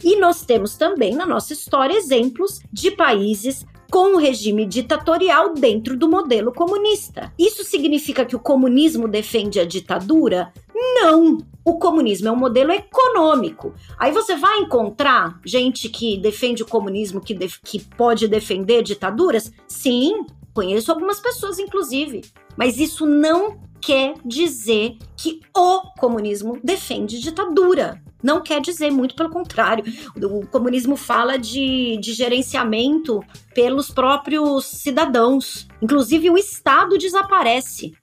E 0.03 0.17
nós 0.17 0.45
temos 0.45 0.75
também 0.75 1.15
na 1.15 1.25
nossa 1.25 1.53
história 1.53 1.95
exemplos 1.95 2.59
de 2.71 2.91
países 2.91 3.65
com 3.89 4.15
o 4.15 4.17
regime 4.17 4.65
ditatorial 4.65 5.53
dentro 5.53 5.95
do 5.95 6.09
modelo 6.09 6.51
comunista. 6.51 7.31
Isso 7.39 7.63
significa 7.63 8.25
que 8.25 8.35
o 8.35 8.39
comunismo 8.39 9.07
defende 9.07 9.59
a 9.59 9.65
ditadura? 9.65 10.51
Não! 10.75 11.37
O 11.63 11.79
comunismo 11.79 12.27
é 12.27 12.31
um 12.31 12.35
modelo 12.35 12.71
econômico. 12.71 13.73
Aí 13.97 14.11
você 14.11 14.35
vai 14.35 14.59
encontrar 14.59 15.39
gente 15.43 15.89
que 15.89 16.17
defende 16.17 16.61
o 16.61 16.67
comunismo, 16.67 17.21
que, 17.21 17.33
que 17.63 17.79
pode 17.95 18.27
defender 18.27 18.83
ditaduras? 18.83 19.51
Sim, 19.67 20.25
conheço 20.53 20.91
algumas 20.91 21.19
pessoas, 21.19 21.57
inclusive. 21.57 22.21
Mas 22.55 22.77
isso 22.77 23.05
não 23.07 23.57
quer 23.81 24.15
dizer 24.23 24.97
que 25.15 25.39
o 25.55 25.81
comunismo 25.97 26.59
defende 26.63 27.19
ditadura. 27.19 28.01
Não 28.21 28.41
quer 28.41 28.59
dizer, 28.59 28.91
muito 28.91 29.15
pelo 29.15 29.29
contrário. 29.29 29.85
O 30.15 30.45
comunismo 30.47 30.95
fala 30.95 31.37
de, 31.37 31.97
de 31.97 32.13
gerenciamento 32.13 33.23
pelos 33.53 33.89
próprios 33.89 34.65
cidadãos. 34.65 35.67
Inclusive, 35.81 36.29
o 36.29 36.37
Estado 36.37 36.97
desaparece 36.97 37.93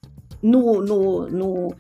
no, 0.43 0.83
no, 0.83 1.29
no 1.29 1.75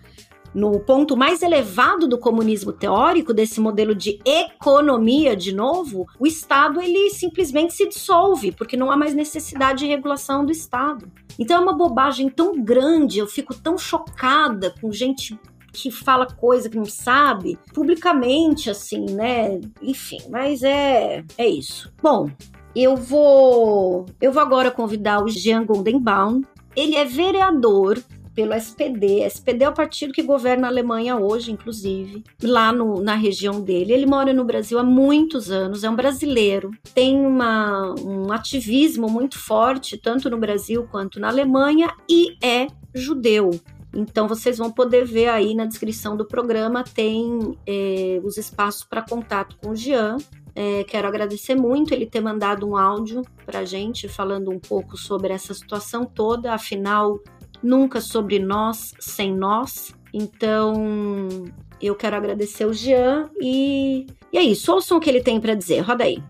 no 0.54 0.80
ponto 0.80 1.16
mais 1.16 1.42
elevado 1.42 2.06
do 2.06 2.18
comunismo 2.18 2.73
teórico, 2.73 3.32
desse 3.32 3.61
modelo 3.61 3.94
de 3.94 4.18
economia, 4.25 5.37
de 5.37 5.54
novo, 5.54 6.06
o 6.18 6.26
Estado 6.26 6.80
ele 6.80 7.11
simplesmente 7.11 7.73
se 7.73 7.88
dissolve, 7.88 8.52
porque 8.52 8.76
não 8.76 8.90
há 8.90 8.97
mais 8.97 9.14
necessidade 9.14 9.80
de 9.80 9.87
regulação 9.87 10.44
do 10.44 10.52
Estado. 10.52 11.11
Então 11.38 11.56
é 11.56 11.61
uma 11.61 11.76
bobagem 11.76 12.28
tão 12.28 12.62
grande, 12.62 13.18
eu 13.18 13.26
fico 13.26 13.54
tão 13.54 13.78
chocada 13.78 14.75
com 14.80 14.92
gente 14.92 15.38
que 15.73 15.90
fala 15.90 16.26
coisa 16.26 16.68
que 16.68 16.76
não 16.76 16.85
sabe, 16.85 17.59
publicamente, 17.73 18.68
assim, 18.68 19.06
né? 19.06 19.59
Enfim, 19.80 20.18
mas 20.28 20.62
é, 20.62 21.25
é 21.38 21.49
isso. 21.49 21.90
Bom, 22.02 22.28
eu 22.76 22.94
vou, 22.94 24.04
eu 24.21 24.32
vou 24.32 24.42
agora 24.42 24.71
convidar 24.71 25.25
o 25.25 25.28
Jean 25.28 25.64
Goldenbaum. 25.64 26.42
Ele 26.76 26.97
é 26.97 27.04
vereador 27.04 28.02
pelo 28.35 28.55
SPD. 28.55 29.23
SPD 29.23 29.65
é 29.65 29.69
o 29.69 29.75
partido 29.75 30.12
que 30.12 30.23
governa 30.23 30.67
a 30.67 30.71
Alemanha 30.71 31.17
hoje, 31.17 31.53
inclusive, 31.53 32.25
lá 32.43 32.73
no, 32.73 33.03
na 33.03 33.15
região 33.15 33.61
dele. 33.61 33.93
Ele 33.93 34.07
mora 34.07 34.33
no 34.33 34.45
Brasil 34.45 34.79
há 34.79 34.85
muitos 34.85 35.51
anos, 35.51 35.85
é 35.85 35.91
um 35.91 35.97
brasileiro, 35.97 36.71
tem 36.95 37.19
uma, 37.19 37.95
um 38.01 38.33
ativismo 38.33 39.09
muito 39.09 39.39
forte, 39.39 39.97
tanto 39.97 40.31
no 40.31 40.39
Brasil 40.39 40.87
quanto 40.91 41.21
na 41.21 41.29
Alemanha, 41.29 41.95
e 42.09 42.37
é 42.43 42.67
judeu. 42.95 43.51
Então 43.95 44.27
vocês 44.27 44.57
vão 44.57 44.71
poder 44.71 45.05
ver 45.05 45.29
aí 45.29 45.55
na 45.55 45.67
descrição 45.67 46.17
do 46.17 46.25
programa, 46.25 46.83
tem 46.83 47.59
é, 47.67 48.21
os 48.25 48.39
espaços 48.39 48.85
para 48.85 49.03
contato 49.03 49.57
com 49.62 49.71
o 49.71 49.77
Jean. 49.77 50.17
É, 50.55 50.85
quero 50.85 51.09
agradecer 51.09 51.55
muito 51.55 51.95
ele 51.95 52.07
ter 52.07 52.21
mandado 52.21 52.69
um 52.69 52.77
áudio 52.77 53.23
para 53.45 53.65
gente 53.65 54.09
falando 54.09 54.51
um 54.51 54.59
pouco 54.59 54.97
sobre 54.97 55.33
essa 55.33 55.55
situação 55.55 56.05
toda. 56.05 56.53
Afinal, 56.53 57.21
nunca 57.62 58.00
sobre 58.00 58.38
nós 58.38 58.95
sem 58.99 59.35
nós. 59.35 59.95
Então, 60.12 61.45
eu 61.81 61.95
quero 61.95 62.16
agradecer 62.16 62.66
o 62.66 62.73
Jean 62.73 63.31
e, 63.40 64.07
e 64.33 64.38
é 64.38 64.42
isso. 64.42 64.73
Ouçam 64.73 64.99
o 64.99 65.00
que 65.00 65.09
ele 65.09 65.23
tem 65.23 65.40
para 65.40 65.54
dizer. 65.54 65.81
Roda 65.81 66.04
aí. 66.04 66.23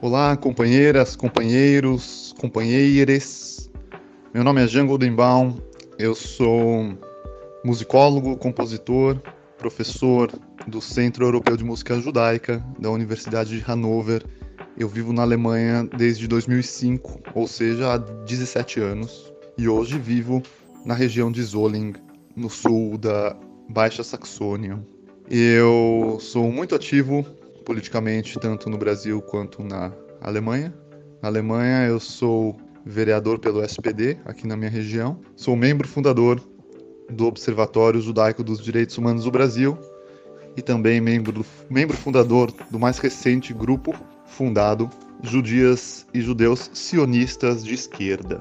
Olá, 0.00 0.36
companheiras, 0.36 1.14
companheiros, 1.14 2.34
companheiras. 2.38 3.70
Meu 4.34 4.42
nome 4.42 4.62
é 4.62 4.66
Jean 4.66 4.86
Goldenbaum. 4.86 5.56
Eu 5.98 6.14
sou 6.14 6.98
musicólogo, 7.64 8.36
compositor, 8.36 9.16
professor 9.56 10.32
do 10.66 10.80
Centro 10.80 11.24
Europeu 11.24 11.56
de 11.56 11.64
Música 11.64 12.00
Judaica 12.00 12.64
da 12.78 12.90
Universidade 12.90 13.56
de 13.56 13.64
Hannover 13.64 14.24
eu 14.76 14.88
vivo 14.88 15.12
na 15.12 15.22
Alemanha 15.22 15.88
desde 15.96 16.26
2005, 16.26 17.20
ou 17.34 17.46
seja, 17.46 17.94
há 17.94 17.98
17 17.98 18.80
anos, 18.80 19.32
e 19.58 19.68
hoje 19.68 19.98
vivo 19.98 20.42
na 20.84 20.94
região 20.94 21.30
de 21.30 21.42
Zolling, 21.42 21.94
no 22.34 22.48
sul 22.48 22.96
da 22.96 23.36
Baixa 23.68 24.02
Saxônia. 24.02 24.82
Eu 25.30 26.18
sou 26.20 26.50
muito 26.50 26.74
ativo 26.74 27.24
politicamente, 27.64 28.38
tanto 28.38 28.68
no 28.68 28.78
Brasil 28.78 29.20
quanto 29.22 29.62
na 29.62 29.92
Alemanha. 30.20 30.74
Na 31.20 31.28
Alemanha, 31.28 31.86
eu 31.86 32.00
sou 32.00 32.56
vereador 32.84 33.38
pelo 33.38 33.62
SPD, 33.62 34.18
aqui 34.24 34.46
na 34.46 34.56
minha 34.56 34.70
região. 34.70 35.20
Sou 35.36 35.54
membro 35.54 35.86
fundador 35.86 36.42
do 37.08 37.26
Observatório 37.26 38.00
Judaico 38.00 38.42
dos 38.42 38.60
Direitos 38.60 38.98
Humanos 38.98 39.24
do 39.24 39.30
Brasil 39.30 39.78
e 40.56 40.62
também 40.62 41.00
membro, 41.00 41.44
membro 41.70 41.96
fundador 41.96 42.52
do 42.70 42.78
mais 42.78 42.98
recente 42.98 43.52
grupo 43.52 43.94
fundado 44.32 44.88
Judias 45.22 46.06
e 46.12 46.20
Judeus 46.20 46.70
Sionistas 46.72 47.64
de 47.64 47.74
Esquerda. 47.74 48.40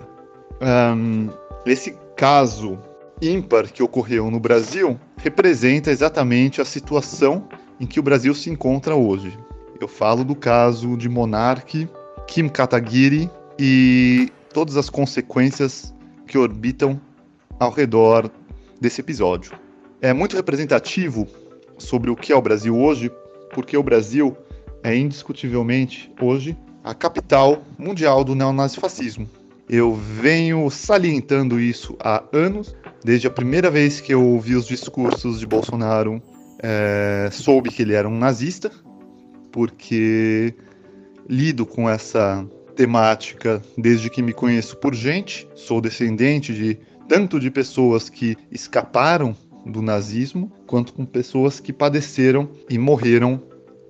Um, 0.62 1.30
esse 1.66 1.96
caso 2.16 2.80
ímpar 3.22 3.72
que 3.72 3.84
ocorreu 3.84 4.32
no 4.32 4.40
Brasil 4.40 5.00
representa 5.18 5.92
exatamente 5.92 6.60
a 6.60 6.66
situação 6.66 7.48
em 7.80 7.86
que 7.86 8.00
o 8.00 8.04
Brasil 8.04 8.34
se 8.34 8.50
encontra 8.50 8.96
hoje. 8.96 9.38
Eu 9.80 9.88
falo 9.88 10.24
do 10.24 10.36
caso 10.36 10.96
de 10.98 11.10
Monarque, 11.10 11.88
Kim 12.28 12.48
Kataguiri 12.48 13.30
e 13.60 14.32
todas 14.54 14.78
as 14.78 14.90
consequências 14.90 15.94
que 16.26 16.38
orbitam 16.38 17.00
ao 17.60 17.72
redor 17.72 18.32
desse 18.80 19.02
episódio. 19.02 19.54
É 20.02 20.14
muito 20.14 20.36
representativo 20.36 21.28
sobre 21.78 22.10
o 22.10 22.16
que 22.16 22.32
é 22.32 22.36
o 22.36 22.42
Brasil 22.42 22.78
hoje, 22.78 23.12
porque 23.54 23.78
o 23.78 23.84
Brasil 23.84 24.36
é 24.84 24.96
indiscutivelmente, 24.96 26.12
hoje, 26.20 26.58
a 26.84 26.94
capital 26.94 27.64
mundial 27.78 28.24
do 28.24 28.36
neonazifascismo. 28.36 29.30
Eu 29.70 29.96
venho 29.96 30.70
salientando 30.70 31.60
isso 31.60 31.96
há 32.00 32.24
anos, 32.34 32.76
desde 33.04 33.28
a 33.28 33.32
primeira 33.32 33.70
vez 33.70 34.02
que 34.02 34.14
eu 34.14 34.26
ouvi 34.26 34.56
os 34.56 34.68
discursos 34.68 35.40
de 35.40 35.46
Bolsonaro, 35.46 36.22
é, 36.62 37.30
soube 37.32 37.70
que 37.70 37.82
ele 37.82 37.94
era 37.94 38.08
um 38.08 38.18
nazista, 38.18 38.72
porque 39.52 40.54
lido 41.30 41.66
com 41.66 41.90
essa 41.90 42.46
temática 42.76 43.62
desde 43.78 44.10
que 44.10 44.22
me 44.22 44.34
conheço 44.34 44.78
por 44.78 44.94
gente, 44.94 45.48
sou 45.56 45.80
descendente 45.80 46.54
de 46.54 46.78
tanto 47.08 47.40
de 47.40 47.52
pessoas 47.52 48.10
que 48.10 48.38
escaparam 48.52 49.36
do 49.66 49.82
nazismo, 49.82 50.52
quanto 50.66 50.94
com 50.94 51.06
pessoas 51.06 51.60
que 51.60 51.72
padeceram 51.72 52.50
e 52.70 52.78
morreram 52.78 53.42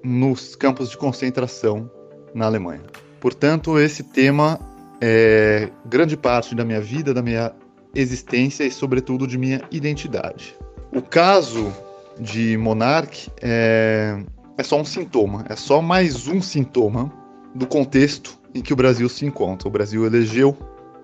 nos 0.03 0.55
campos 0.55 0.89
de 0.89 0.98
concentração 0.98 1.89
na 2.34 2.46
Alemanha. 2.46 2.84
Portanto, 3.20 3.77
esse 3.79 4.03
tema 4.03 4.60
é 5.00 5.70
grande 5.86 6.17
parte 6.17 6.55
da 6.55 6.65
minha 6.65 6.81
vida, 6.81 7.13
da 7.13 7.22
minha 7.22 7.53
existência 7.93 8.63
e, 8.63 8.72
sobretudo, 8.72 9.27
de 9.27 9.38
minha 9.38 9.62
identidade. 9.72 10.55
O 10.93 11.01
caso 11.01 11.74
de 12.20 12.58
Monark 12.58 13.29
é, 13.41 14.22
é 14.58 14.63
só 14.63 14.79
um 14.79 14.86
sintoma, 14.86 15.46
é 15.50 15.55
só 15.55 15.81
mais 15.81 16.27
um 16.27 16.41
sintoma 16.41 17.12
do 17.53 17.65
contexto 17.65 18.38
em 18.53 18.62
que 18.62 18.74
o 18.74 18.75
Brasil 18.75 19.08
se 19.10 19.25
encontra. 19.25 19.67
O 19.67 19.72
Brasil 19.72 20.05
elegeu 20.05 20.58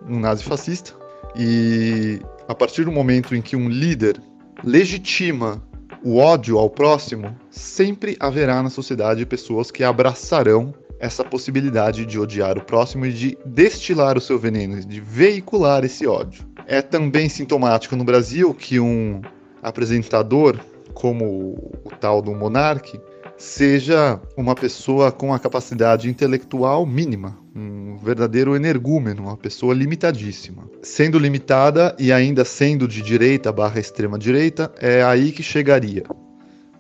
um 0.08 0.20
nazifascista 0.20 0.94
e 1.36 2.20
a 2.48 2.56
partir 2.56 2.86
do 2.86 2.92
momento 2.92 3.36
em 3.36 3.42
que 3.42 3.56
um 3.56 3.70
líder 3.70 4.22
legitima 4.64 5.62
o 6.04 6.18
ódio 6.18 6.58
ao 6.58 6.70
próximo, 6.70 7.36
sempre 7.50 8.16
haverá 8.20 8.62
na 8.62 8.70
sociedade 8.70 9.26
pessoas 9.26 9.72
que 9.72 9.84
abraçarão 9.84 10.74
essa 11.00 11.24
possibilidade 11.24 12.06
de 12.06 12.20
odiar 12.20 12.58
o 12.58 12.64
próximo 12.64 13.06
e 13.06 13.14
de 13.14 13.38
destilar 13.46 14.18
o 14.18 14.22
seu 14.22 14.40
veneno, 14.40 14.84
de 14.84 15.00
veicular 15.00 15.84
esse 15.84 16.08
ódio. 16.08 16.46
É 16.66 16.82
também 16.82 17.30
sintomático 17.30 17.96
no 17.96 18.04
Brasil 18.04 18.54
que 18.54 18.80
um 18.80 19.22
apresentador, 19.62 20.60
como 20.94 21.72
o 21.84 21.90
tal 22.00 22.22
do 22.22 22.34
Monarque, 22.34 23.00
seja 23.38 24.20
uma 24.36 24.56
pessoa 24.56 25.12
com 25.12 25.34
a 25.34 25.40
capacidade 25.40 26.10
intelectual 26.10 26.86
mínima, 26.86 27.38
um 27.58 27.98
verdadeiro 27.98 28.56
energúmeno, 28.56 29.24
uma 29.24 29.36
pessoa 29.36 29.74
limitadíssima. 29.74 30.70
Sendo 30.84 31.18
limitada 31.18 31.96
e 31.98 32.14
ainda 32.14 32.46
sendo 32.46 32.88
de 32.88 33.02
direita 33.02 33.52
barra 33.52 33.80
extrema 33.80 34.20
direita, 34.20 34.72
é 34.80 35.04
aí 35.04 35.32
que 35.32 35.42
chegaria 35.42 36.04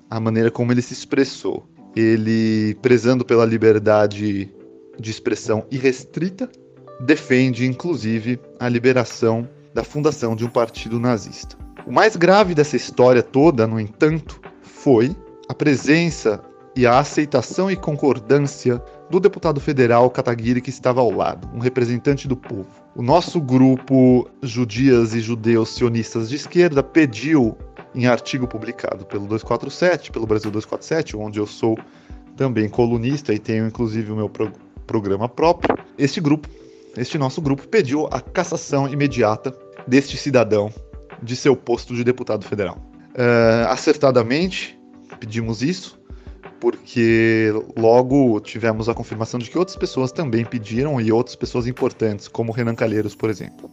a 0.09 0.19
maneira 0.19 0.51
como 0.51 0.71
ele 0.71 0.81
se 0.81 0.93
expressou. 0.93 1.67
Ele, 1.95 2.75
prezando 2.81 3.25
pela 3.25 3.43
liberdade 3.43 4.53
de 4.99 5.11
expressão 5.11 5.65
irrestrita, 5.71 6.47
defende 7.01 7.65
inclusive 7.65 8.39
a 8.59 8.69
liberação 8.69 9.49
da 9.73 9.83
fundação 9.83 10.35
de 10.35 10.45
um 10.45 10.49
partido 10.49 10.99
nazista. 10.99 11.57
O 11.87 11.91
mais 11.91 12.15
grave 12.15 12.53
dessa 12.53 12.75
história 12.75 13.23
toda, 13.23 13.65
no 13.65 13.79
entanto, 13.79 14.39
foi 14.61 15.15
a 15.49 15.53
presença 15.53 16.41
e 16.75 16.85
a 16.85 16.99
aceitação 16.99 17.71
e 17.71 17.75
concordância 17.75 18.81
do 19.09 19.19
deputado 19.19 19.59
federal 19.59 20.09
Kataguiri 20.09 20.61
que 20.61 20.69
estava 20.69 20.99
ao 20.99 21.11
lado, 21.11 21.49
um 21.53 21.59
representante 21.59 22.27
do 22.27 22.35
povo. 22.35 22.67
O 22.95 23.01
nosso 23.01 23.39
grupo 23.39 24.29
Judias 24.41 25.13
e 25.13 25.19
Judeus 25.19 25.69
Sionistas 25.69 26.29
de 26.29 26.35
Esquerda 26.35 26.83
pediu, 26.83 27.57
em 27.95 28.05
artigo 28.05 28.47
publicado 28.47 29.05
pelo 29.05 29.25
247, 29.27 30.11
pelo 30.11 30.27
Brasil 30.27 30.51
247, 30.51 31.15
onde 31.15 31.39
eu 31.39 31.47
sou 31.47 31.77
também 32.35 32.69
colunista 32.69 33.33
e 33.33 33.39
tenho 33.39 33.65
inclusive 33.65 34.11
o 34.11 34.15
meu 34.15 34.29
pro 34.29 34.51
programa 34.85 35.27
próprio, 35.27 35.77
este 35.97 36.21
grupo, 36.21 36.47
este 36.95 37.17
nosso 37.17 37.41
grupo, 37.41 37.67
pediu 37.67 38.07
a 38.07 38.21
cassação 38.21 38.87
imediata 38.87 39.53
deste 39.85 40.17
cidadão 40.17 40.71
de 41.21 41.35
seu 41.35 41.55
posto 41.55 41.93
de 41.93 42.03
deputado 42.03 42.45
federal. 42.45 42.77
Uh, 43.09 43.67
acertadamente, 43.69 44.79
pedimos 45.19 45.61
isso, 45.61 45.99
porque 46.59 47.51
logo 47.77 48.39
tivemos 48.39 48.89
a 48.89 48.93
confirmação 48.93 49.39
de 49.39 49.49
que 49.49 49.57
outras 49.57 49.77
pessoas 49.77 50.11
também 50.11 50.43
pediram 50.43 50.99
e 50.99 51.11
outras 51.11 51.35
pessoas 51.35 51.67
importantes, 51.67 52.27
como 52.27 52.51
Renan 52.51 52.75
Calheiros, 52.75 53.15
por 53.15 53.29
exemplo. 53.29 53.69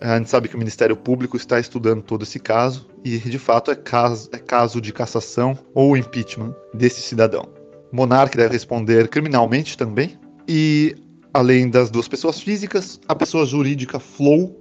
A 0.00 0.18
gente 0.18 0.28
sabe 0.28 0.48
que 0.48 0.54
o 0.54 0.58
Ministério 0.58 0.94
Público 0.94 1.36
está 1.36 1.58
estudando 1.58 2.02
todo 2.02 2.22
esse 2.22 2.38
caso 2.38 2.86
e, 3.02 3.18
de 3.18 3.38
fato, 3.38 3.70
é 3.70 3.74
caso, 3.74 4.28
é 4.32 4.38
caso 4.38 4.80
de 4.80 4.92
cassação 4.92 5.58
ou 5.74 5.96
impeachment 5.96 6.54
desse 6.74 7.00
cidadão. 7.00 7.48
O 7.90 7.96
monarca 7.96 8.36
deve 8.36 8.52
responder 8.52 9.08
criminalmente 9.08 9.76
também 9.76 10.18
e, 10.46 10.94
além 11.32 11.70
das 11.70 11.90
duas 11.90 12.06
pessoas 12.06 12.40
físicas, 12.40 13.00
a 13.08 13.14
pessoa 13.14 13.46
jurídica 13.46 13.98
Flow, 13.98 14.54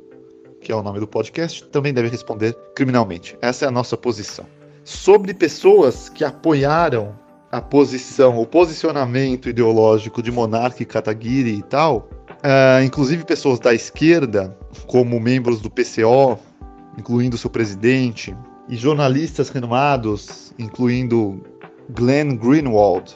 que 0.61 0.71
é 0.71 0.75
o 0.75 0.81
nome 0.81 1.01
do 1.01 1.07
podcast, 1.07 1.65
também 1.65 1.93
deve 1.93 2.07
responder 2.07 2.55
criminalmente. 2.73 3.37
Essa 3.41 3.65
é 3.65 3.67
a 3.67 3.71
nossa 3.71 3.97
posição. 3.97 4.45
Sobre 4.85 5.33
pessoas 5.33 6.07
que 6.07 6.23
apoiaram 6.23 7.24
a 7.55 7.61
posição, 7.61 8.37
o 8.37 8.45
posicionamento 8.45 9.47
ideológico 9.47 10.21
de 10.21 10.29
Monarque 10.29 10.83
Kataguiri 10.83 11.55
e 11.55 11.63
tal, 11.63 12.09
uh, 12.29 12.83
inclusive 12.83 13.23
pessoas 13.23 13.59
da 13.59 13.73
esquerda, 13.73 14.57
como 14.87 15.17
membros 15.21 15.61
do 15.61 15.69
PCO, 15.69 16.37
incluindo 16.97 17.37
seu 17.37 17.49
presidente, 17.49 18.35
e 18.67 18.75
jornalistas 18.75 19.47
renomados, 19.47 20.53
incluindo 20.59 21.41
Glenn 21.91 22.35
Greenwald, 22.35 23.15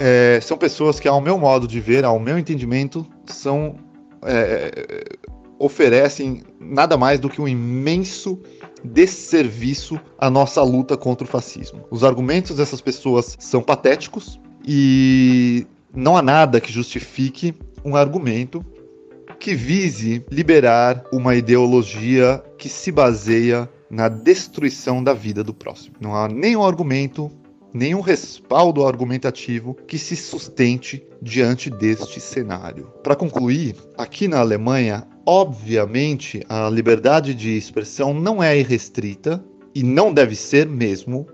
é, 0.00 0.38
são 0.42 0.58
pessoas 0.58 1.00
que, 1.00 1.08
ao 1.08 1.20
meu 1.20 1.38
modo 1.38 1.66
de 1.66 1.80
ver, 1.80 2.04
ao 2.04 2.20
meu 2.20 2.38
entendimento, 2.38 3.06
são 3.26 3.76
é, 4.22 5.16
oferecem 5.58 6.42
nada 6.60 6.96
mais 6.96 7.18
do 7.18 7.28
que 7.28 7.40
um 7.40 7.48
imenso 7.48 8.38
desserviço 8.84 9.98
à 10.18 10.30
nossa 10.30 10.62
luta 10.62 10.96
contra 10.96 11.26
o 11.26 11.30
fascismo. 11.30 11.84
Os 11.90 12.04
argumentos 12.04 12.56
dessas 12.56 12.80
pessoas 12.80 13.36
são 13.38 13.62
patéticos 13.62 14.40
e 14.66 15.66
não 15.94 16.16
há 16.16 16.22
nada 16.22 16.60
que 16.60 16.72
justifique 16.72 17.54
um 17.84 17.96
argumento 17.96 18.64
que 19.38 19.54
vise 19.54 20.24
liberar 20.30 21.04
uma 21.12 21.34
ideologia 21.34 22.42
que 22.58 22.68
se 22.68 22.90
baseia 22.90 23.68
na 23.90 24.08
destruição 24.08 25.02
da 25.02 25.14
vida 25.14 25.42
do 25.42 25.54
próximo. 25.54 25.94
Não 26.00 26.14
há 26.14 26.28
nenhum 26.28 26.64
argumento, 26.64 27.30
nenhum 27.72 28.00
respaldo 28.00 28.84
argumentativo 28.84 29.74
que 29.86 29.98
se 29.98 30.16
sustente 30.16 31.06
diante 31.22 31.70
deste 31.70 32.20
cenário. 32.20 32.92
Para 33.02 33.16
concluir, 33.16 33.76
aqui 33.96 34.28
na 34.28 34.40
Alemanha 34.40 35.06
Obviamente, 35.30 36.42
a 36.48 36.70
liberdade 36.70 37.34
de 37.34 37.54
expressão 37.54 38.14
não 38.14 38.42
é 38.42 38.58
irrestrita 38.58 39.44
e 39.74 39.82
não 39.82 40.10
deve 40.10 40.34
ser 40.34 40.66
mesmo, 40.66 41.26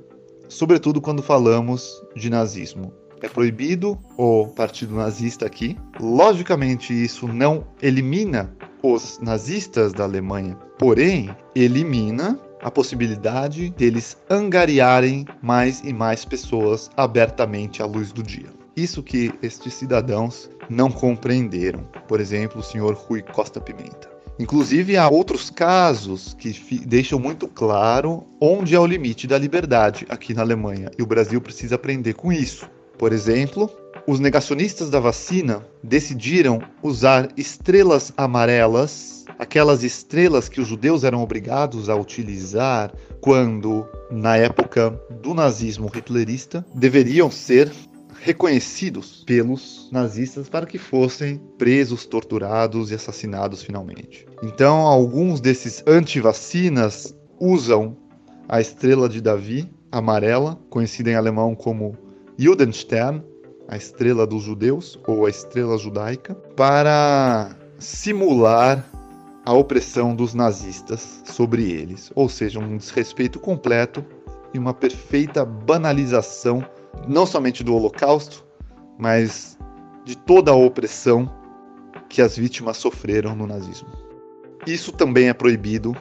sobretudo 0.48 1.00
quando 1.00 1.22
falamos 1.22 2.02
de 2.16 2.28
nazismo. 2.28 2.92
É 3.22 3.28
proibido 3.28 3.96
o 4.18 4.48
partido 4.48 4.96
nazista 4.96 5.46
aqui. 5.46 5.78
Logicamente, 6.00 6.92
isso 6.92 7.28
não 7.28 7.68
elimina 7.80 8.52
os 8.82 9.20
nazistas 9.20 9.92
da 9.92 10.02
Alemanha, 10.02 10.56
porém, 10.76 11.30
elimina 11.54 12.36
a 12.62 12.72
possibilidade 12.72 13.70
deles 13.70 14.16
angariarem 14.28 15.24
mais 15.40 15.82
e 15.84 15.92
mais 15.92 16.24
pessoas 16.24 16.90
abertamente 16.96 17.80
à 17.80 17.86
luz 17.86 18.10
do 18.10 18.24
dia. 18.24 18.63
Isso 18.76 19.02
que 19.02 19.32
estes 19.42 19.74
cidadãos 19.74 20.50
não 20.68 20.90
compreenderam. 20.90 21.86
Por 22.08 22.20
exemplo, 22.20 22.60
o 22.60 22.64
senhor 22.64 22.94
Rui 22.94 23.22
Costa 23.22 23.60
Pimenta. 23.60 24.14
Inclusive, 24.38 24.96
há 24.96 25.08
outros 25.08 25.48
casos 25.48 26.34
que 26.34 26.52
deixam 26.84 27.20
muito 27.20 27.46
claro 27.46 28.26
onde 28.40 28.74
é 28.74 28.80
o 28.80 28.86
limite 28.86 29.28
da 29.28 29.38
liberdade 29.38 30.04
aqui 30.08 30.34
na 30.34 30.42
Alemanha, 30.42 30.90
e 30.98 31.02
o 31.02 31.06
Brasil 31.06 31.40
precisa 31.40 31.76
aprender 31.76 32.14
com 32.14 32.32
isso. 32.32 32.68
Por 32.98 33.12
exemplo, 33.12 33.70
os 34.08 34.18
negacionistas 34.18 34.90
da 34.90 34.98
vacina 34.98 35.64
decidiram 35.82 36.60
usar 36.82 37.28
estrelas 37.36 38.12
amarelas, 38.16 39.24
aquelas 39.38 39.84
estrelas 39.84 40.48
que 40.48 40.60
os 40.60 40.66
judeus 40.66 41.04
eram 41.04 41.22
obrigados 41.22 41.88
a 41.88 41.94
utilizar 41.94 42.92
quando, 43.20 43.86
na 44.10 44.36
época 44.36 44.90
do 45.22 45.32
nazismo 45.32 45.90
hitlerista, 45.94 46.66
deveriam 46.74 47.30
ser 47.30 47.72
reconhecidos 48.24 49.22
pelos 49.26 49.90
nazistas 49.92 50.48
para 50.48 50.64
que 50.64 50.78
fossem 50.78 51.36
presos, 51.58 52.06
torturados 52.06 52.90
e 52.90 52.94
assassinados 52.94 53.62
finalmente. 53.62 54.26
Então, 54.42 54.78
alguns 54.78 55.42
desses 55.42 55.84
anti-vacinas 55.86 57.14
usam 57.38 57.94
a 58.48 58.62
estrela 58.62 59.10
de 59.10 59.20
Davi 59.20 59.70
amarela, 59.92 60.58
conhecida 60.70 61.10
em 61.10 61.14
alemão 61.14 61.54
como 61.54 61.98
Judenstern, 62.38 63.22
a 63.68 63.76
estrela 63.76 64.26
dos 64.26 64.42
judeus 64.42 64.98
ou 65.06 65.26
a 65.26 65.30
estrela 65.30 65.76
judaica, 65.76 66.34
para 66.56 67.54
simular 67.78 68.82
a 69.44 69.52
opressão 69.52 70.16
dos 70.16 70.32
nazistas 70.32 71.22
sobre 71.26 71.70
eles, 71.70 72.10
ou 72.14 72.30
seja, 72.30 72.58
um 72.58 72.78
desrespeito 72.78 73.38
completo 73.38 74.02
e 74.54 74.58
uma 74.58 74.72
perfeita 74.72 75.44
banalização 75.44 76.64
não 77.08 77.26
somente 77.26 77.62
do 77.62 77.74
Holocausto, 77.74 78.44
mas 78.98 79.58
de 80.04 80.16
toda 80.16 80.50
a 80.50 80.54
opressão 80.54 81.30
que 82.08 82.20
as 82.22 82.36
vítimas 82.36 82.76
sofreram 82.76 83.34
no 83.34 83.46
nazismo. 83.46 83.88
Isso 84.66 84.92
também 84.92 85.28
é 85.28 85.34
proibido 85.34 85.96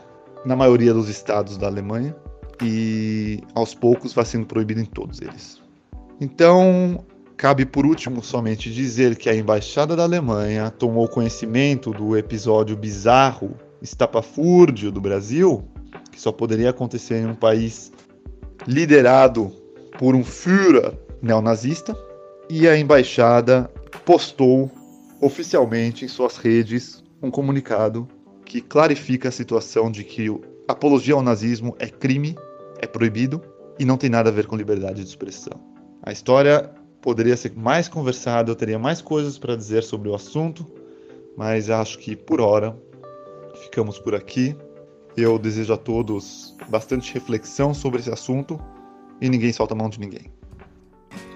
na 0.45 0.56
maioria 0.56 0.93
dos 0.93 1.10
estados 1.10 1.58
da 1.58 1.67
Alemanha 1.67 2.15
e 2.62 3.41
aos 3.56 3.73
poucos 3.73 4.13
vai 4.13 4.25
sendo 4.25 4.45
proibido 4.45 4.79
em 4.79 4.86
todos 4.86 5.21
eles. 5.21 5.62
Então, 6.19 7.03
cabe 7.36 7.65
por 7.65 7.86
último 7.86 8.23
somente 8.23 8.71
dizer 8.71 9.15
que 9.15 9.29
a 9.29 9.36
embaixada 9.36 9.95
da 9.95 10.03
Alemanha 10.03 10.69
tomou 10.69 11.08
conhecimento 11.08 11.91
do 11.91 12.17
episódio 12.17 12.77
bizarro, 12.77 13.56
estapafúrdio 13.82 14.91
do 14.91 15.01
Brasil, 15.01 15.63
que 16.12 16.21
só 16.21 16.32
poderia 16.32 16.69
acontecer 16.69 17.15
em 17.15 17.27
um 17.27 17.36
país 17.36 17.91
liderado 18.67 19.51
por 19.97 20.15
um 20.15 20.23
Führer 20.23 20.93
neonazista 21.21 21.97
e 22.49 22.67
a 22.67 22.77
embaixada 22.77 23.69
postou 24.06 24.69
oficialmente 25.21 26.03
em 26.03 26.08
suas 26.08 26.38
redes 26.38 27.03
um 27.21 27.32
comunicado 27.32 28.08
que 28.45 28.60
clarifica 28.60 29.29
a 29.29 29.32
situação 29.32 29.89
de 29.89 30.03
que 30.03 30.27
apologia 30.67 31.13
ao 31.13 31.21
nazismo 31.21 31.75
é 31.79 31.88
crime, 31.88 32.36
é 32.79 32.86
proibido 32.86 33.41
e 33.79 33.86
não 33.86 33.97
tem 33.97 34.10
nada 34.10 34.29
a 34.29 34.34
ver 34.34 34.45
com 34.45 34.56
liberdade 34.56 35.01
de 35.01 35.08
expressão. 35.08 35.60
A 36.01 36.12
história 36.12 36.69
poderia 37.01 37.38
ser 37.38 37.53
mais 37.56 37.88
conversada, 37.88 38.51
eu 38.51 38.56
teria 38.56 38.77
mais 38.77 39.01
coisas 39.01 39.38
para 39.38 39.56
dizer 39.56 39.84
sobre 39.84 40.10
o 40.10 40.15
assunto, 40.15 40.65
mas 41.38 41.69
acho 41.69 41.97
que 41.97 42.15
por 42.15 42.41
hora 42.41 42.77
ficamos 43.63 43.97
por 43.97 44.13
aqui. 44.13 44.56
Eu 45.15 45.38
desejo 45.39 45.73
a 45.73 45.77
todos 45.77 46.56
bastante 46.69 47.13
reflexão 47.13 47.73
sobre 47.73 47.99
esse 47.99 48.12
assunto 48.12 48.60
e 49.21 49.30
ninguém 49.30 49.52
solta 49.54 49.73
a 49.73 49.78
mão 49.78 49.89
de 49.89 49.99
ninguém. 49.99 50.32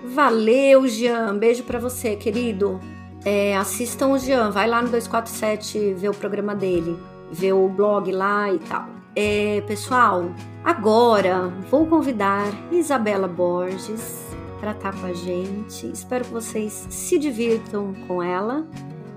Valeu, 0.03 0.87
Jean. 0.87 1.37
Beijo 1.37 1.63
para 1.63 1.79
você, 1.79 2.15
querido. 2.15 2.79
É, 3.25 3.57
assistam 3.57 4.09
o 4.09 4.17
Jean, 4.17 4.51
vai 4.51 4.67
lá 4.67 4.81
no 4.81 4.89
247 4.89 5.95
ver 5.95 6.09
o 6.09 6.13
programa 6.13 6.55
dele, 6.55 6.97
ver 7.31 7.53
o 7.53 7.67
blog 7.67 8.11
lá 8.11 8.51
e 8.53 8.59
tal. 8.59 8.87
É, 9.15 9.61
pessoal, 9.61 10.31
agora 10.63 11.47
vou 11.69 11.87
convidar 11.87 12.45
Isabela 12.71 13.27
Borges 13.27 14.27
para 14.59 14.71
estar 14.71 14.93
tá 14.93 14.97
com 14.97 15.07
a 15.07 15.13
gente. 15.13 15.87
Espero 15.87 16.23
que 16.25 16.31
vocês 16.31 16.87
se 16.89 17.17
divirtam 17.17 17.93
com 18.07 18.21
ela 18.21 18.65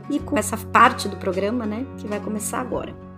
e 0.08 0.18
com 0.18 0.36
essa 0.36 0.56
parte 0.56 1.08
do 1.08 1.16
programa, 1.16 1.64
né, 1.64 1.86
que 1.98 2.06
vai 2.06 2.18
começar 2.18 2.60
agora. 2.60 3.09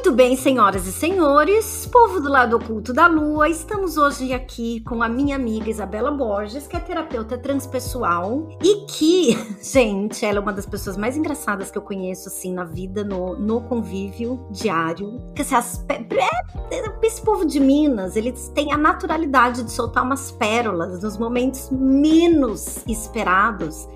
Muito 0.00 0.16
bem, 0.16 0.34
senhoras 0.34 0.86
e 0.86 0.92
senhores, 0.92 1.84
povo 1.84 2.20
do 2.20 2.30
lado 2.30 2.56
oculto 2.56 2.90
da 2.90 3.06
lua, 3.06 3.50
estamos 3.50 3.98
hoje 3.98 4.32
aqui 4.32 4.80
com 4.80 5.02
a 5.02 5.08
minha 5.10 5.36
amiga 5.36 5.68
Isabela 5.68 6.10
Borges, 6.10 6.66
que 6.66 6.74
é 6.74 6.80
terapeuta 6.80 7.36
transpessoal 7.36 8.48
e 8.62 8.86
que, 8.86 9.36
gente, 9.62 10.24
ela 10.24 10.38
é 10.38 10.40
uma 10.40 10.54
das 10.54 10.64
pessoas 10.64 10.96
mais 10.96 11.18
engraçadas 11.18 11.70
que 11.70 11.76
eu 11.76 11.82
conheço, 11.82 12.28
assim, 12.30 12.50
na 12.50 12.64
vida, 12.64 13.04
no, 13.04 13.38
no 13.38 13.60
convívio 13.60 14.40
diário. 14.50 15.20
Que, 15.36 15.42
as, 15.42 15.84
é, 15.90 17.06
esse 17.06 17.20
povo 17.20 17.44
de 17.44 17.60
Minas, 17.60 18.16
eles 18.16 18.48
têm 18.54 18.72
a 18.72 18.78
naturalidade 18.78 19.62
de 19.62 19.70
soltar 19.70 20.02
umas 20.02 20.30
pérolas 20.30 21.02
nos 21.02 21.18
momentos 21.18 21.68
menos 21.70 22.82
esperados. 22.88 23.86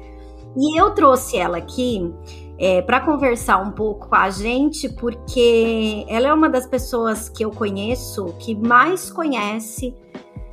E 0.54 0.78
eu 0.78 0.90
trouxe 0.90 1.38
ela 1.38 1.56
aqui 1.56 2.14
é, 2.58 2.82
para 2.82 3.00
conversar 3.00 3.58
um 3.58 3.72
pouco 3.72 4.08
com 4.08 4.14
a 4.14 4.30
gente, 4.30 4.88
porque 4.88 6.04
ela 6.08 6.28
é 6.28 6.32
uma 6.32 6.48
das 6.48 6.66
pessoas 6.66 7.28
que 7.28 7.44
eu 7.44 7.50
conheço 7.50 8.34
que 8.38 8.54
mais 8.54 9.10
conhece 9.10 9.94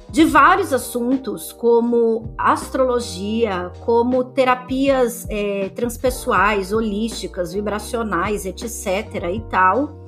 de 0.09 0.25
vários 0.25 0.73
assuntos, 0.73 1.53
como 1.53 2.33
astrologia, 2.37 3.71
como 3.85 4.25
terapias 4.25 5.25
é, 5.29 5.69
transpessoais, 5.69 6.73
holísticas, 6.73 7.53
vibracionais, 7.53 8.45
etc. 8.45 9.29
e 9.33 9.39
tal. 9.49 10.01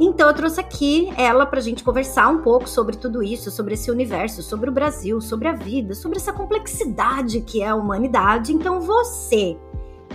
Então 0.00 0.28
eu 0.28 0.34
trouxe 0.34 0.58
aqui 0.58 1.12
ela 1.14 1.44
para 1.44 1.58
a 1.58 1.62
gente 1.62 1.84
conversar 1.84 2.28
um 2.28 2.38
pouco 2.38 2.66
sobre 2.66 2.96
tudo 2.96 3.22
isso, 3.22 3.50
sobre 3.50 3.74
esse 3.74 3.90
universo, 3.90 4.42
sobre 4.42 4.70
o 4.70 4.72
Brasil, 4.72 5.20
sobre 5.20 5.46
a 5.46 5.52
vida, 5.52 5.94
sobre 5.94 6.16
essa 6.16 6.32
complexidade 6.32 7.42
que 7.42 7.60
é 7.60 7.68
a 7.68 7.74
humanidade. 7.74 8.54
Então 8.54 8.80
você 8.80 9.58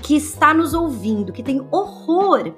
que 0.01 0.15
está 0.15 0.53
nos 0.53 0.73
ouvindo, 0.73 1.33
que 1.33 1.43
tem 1.43 1.65
horror 1.71 2.53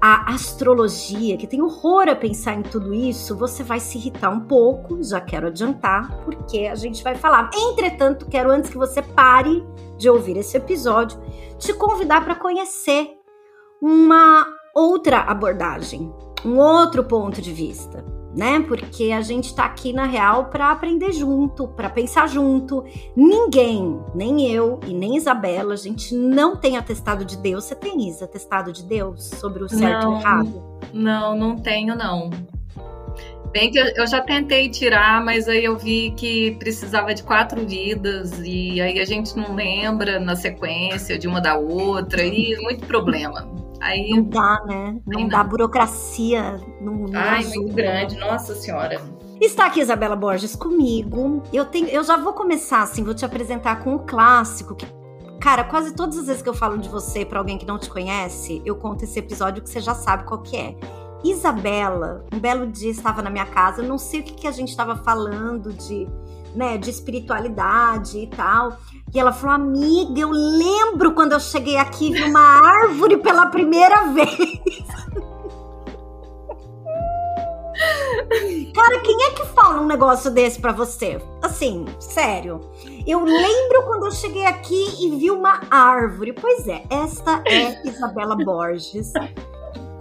à 0.00 0.34
astrologia, 0.34 1.36
que 1.36 1.46
tem 1.46 1.62
horror 1.62 2.08
a 2.08 2.14
pensar 2.16 2.54
em 2.54 2.62
tudo 2.62 2.92
isso, 2.92 3.36
você 3.36 3.62
vai 3.62 3.80
se 3.80 3.96
irritar 3.96 4.30
um 4.30 4.40
pouco, 4.40 5.02
já 5.02 5.20
quero 5.20 5.46
adiantar, 5.46 6.22
porque 6.24 6.66
a 6.66 6.74
gente 6.74 7.02
vai 7.02 7.14
falar. 7.14 7.50
Entretanto, 7.54 8.26
quero 8.26 8.50
antes 8.50 8.70
que 8.70 8.76
você 8.76 9.00
pare 9.00 9.64
de 9.96 10.10
ouvir 10.10 10.36
esse 10.36 10.56
episódio, 10.56 11.18
te 11.58 11.72
convidar 11.72 12.24
para 12.24 12.34
conhecer 12.34 13.12
uma 13.80 14.46
outra 14.74 15.20
abordagem, 15.20 16.12
um 16.44 16.58
outro 16.58 17.04
ponto 17.04 17.40
de 17.40 17.52
vista 17.52 18.04
né? 18.34 18.60
Porque 18.66 19.12
a 19.12 19.20
gente 19.20 19.46
está 19.46 19.64
aqui 19.64 19.92
na 19.92 20.06
real 20.06 20.46
para 20.46 20.70
aprender 20.70 21.12
junto, 21.12 21.68
para 21.68 21.88
pensar 21.88 22.28
junto. 22.28 22.84
Ninguém, 23.16 24.00
nem 24.14 24.50
eu 24.50 24.80
e 24.86 24.92
nem 24.92 25.16
Isabela, 25.16 25.74
a 25.74 25.76
gente 25.76 26.14
não 26.14 26.56
tem 26.56 26.76
atestado 26.76 27.24
de 27.24 27.36
Deus. 27.36 27.64
Você 27.64 27.74
tem 27.74 28.08
Isa, 28.08 28.24
atestado 28.24 28.72
de 28.72 28.84
Deus 28.84 29.24
sobre 29.24 29.62
o 29.62 29.68
certo 29.68 30.06
não, 30.06 30.16
e 30.16 30.20
errado? 30.20 30.62
Não, 30.92 31.36
não 31.36 31.56
tenho 31.56 31.94
não. 31.96 32.30
Bem 33.52 33.70
que 33.70 33.78
eu 33.78 34.04
já 34.04 34.20
tentei 34.20 34.68
tirar, 34.68 35.24
mas 35.24 35.48
aí 35.48 35.64
eu 35.64 35.78
vi 35.78 36.12
que 36.16 36.56
precisava 36.58 37.14
de 37.14 37.22
quatro 37.22 37.64
vidas 37.64 38.40
e 38.44 38.80
aí 38.80 38.98
a 38.98 39.04
gente 39.04 39.36
não 39.36 39.54
lembra 39.54 40.18
na 40.18 40.34
sequência 40.34 41.16
de 41.16 41.28
uma 41.28 41.40
da 41.40 41.56
outra 41.56 42.24
e 42.24 42.56
muito 42.60 42.84
problema. 42.84 43.63
Aí, 43.84 44.08
não 44.08 44.22
dá, 44.22 44.62
né? 44.66 44.98
Não, 45.06 45.20
não 45.20 45.28
dá 45.28 45.44
burocracia. 45.44 46.58
Não, 46.80 46.94
não 46.94 47.20
Ai, 47.20 47.40
ajuda. 47.40 47.56
muito 47.56 47.74
grande, 47.74 48.16
nossa 48.16 48.54
senhora. 48.54 48.98
Está 49.38 49.66
aqui 49.66 49.80
Isabela 49.80 50.16
Borges 50.16 50.56
comigo. 50.56 51.42
Eu 51.52 51.66
tenho, 51.66 51.88
eu 51.88 52.02
já 52.02 52.16
vou 52.16 52.32
começar 52.32 52.82
assim, 52.82 53.04
vou 53.04 53.14
te 53.14 53.26
apresentar 53.26 53.84
com 53.84 53.96
um 53.96 53.98
clássico 53.98 54.74
que 54.74 54.86
Cara, 55.38 55.62
quase 55.64 55.94
todas 55.94 56.16
as 56.16 56.26
vezes 56.26 56.40
que 56.40 56.48
eu 56.48 56.54
falo 56.54 56.78
de 56.78 56.88
você 56.88 57.22
para 57.26 57.38
alguém 57.38 57.58
que 57.58 57.66
não 57.66 57.78
te 57.78 57.90
conhece, 57.90 58.62
eu 58.64 58.76
conto 58.76 59.04
esse 59.04 59.18
episódio 59.18 59.62
que 59.62 59.68
você 59.68 59.78
já 59.78 59.94
sabe 59.94 60.24
qual 60.24 60.40
que 60.40 60.56
é. 60.56 60.74
Isabela, 61.22 62.24
um 62.32 62.38
belo 62.38 62.66
dia 62.66 62.90
estava 62.90 63.20
na 63.20 63.28
minha 63.28 63.44
casa, 63.44 63.82
não 63.82 63.98
sei 63.98 64.20
o 64.20 64.22
que, 64.22 64.32
que 64.32 64.46
a 64.46 64.50
gente 64.50 64.70
estava 64.70 64.96
falando 64.96 65.70
de, 65.74 66.08
né, 66.54 66.78
de 66.78 66.88
espiritualidade 66.88 68.16
e 68.20 68.26
tal. 68.28 68.78
E 69.14 69.20
ela 69.20 69.32
falou: 69.32 69.54
Amiga, 69.54 70.20
eu 70.20 70.30
lembro 70.30 71.12
quando 71.12 71.32
eu 71.32 71.40
cheguei 71.40 71.76
aqui 71.76 72.08
e 72.08 72.12
vi 72.12 72.24
uma 72.24 72.40
árvore 72.40 73.16
pela 73.18 73.46
primeira 73.46 74.12
vez. 74.12 74.26
Cara, 78.74 79.00
quem 79.00 79.16
é 79.24 79.30
que 79.30 79.46
fala 79.46 79.80
um 79.80 79.86
negócio 79.86 80.30
desse 80.30 80.60
para 80.60 80.72
você? 80.72 81.20
Assim, 81.40 81.84
sério. 82.00 82.60
Eu 83.06 83.24
lembro 83.24 83.84
quando 83.86 84.06
eu 84.06 84.10
cheguei 84.10 84.44
aqui 84.46 84.96
e 85.00 85.16
vi 85.16 85.30
uma 85.30 85.60
árvore. 85.70 86.32
Pois 86.32 86.66
é, 86.66 86.82
esta 86.90 87.40
é 87.46 87.86
Isabela 87.86 88.36
Borges 88.36 89.12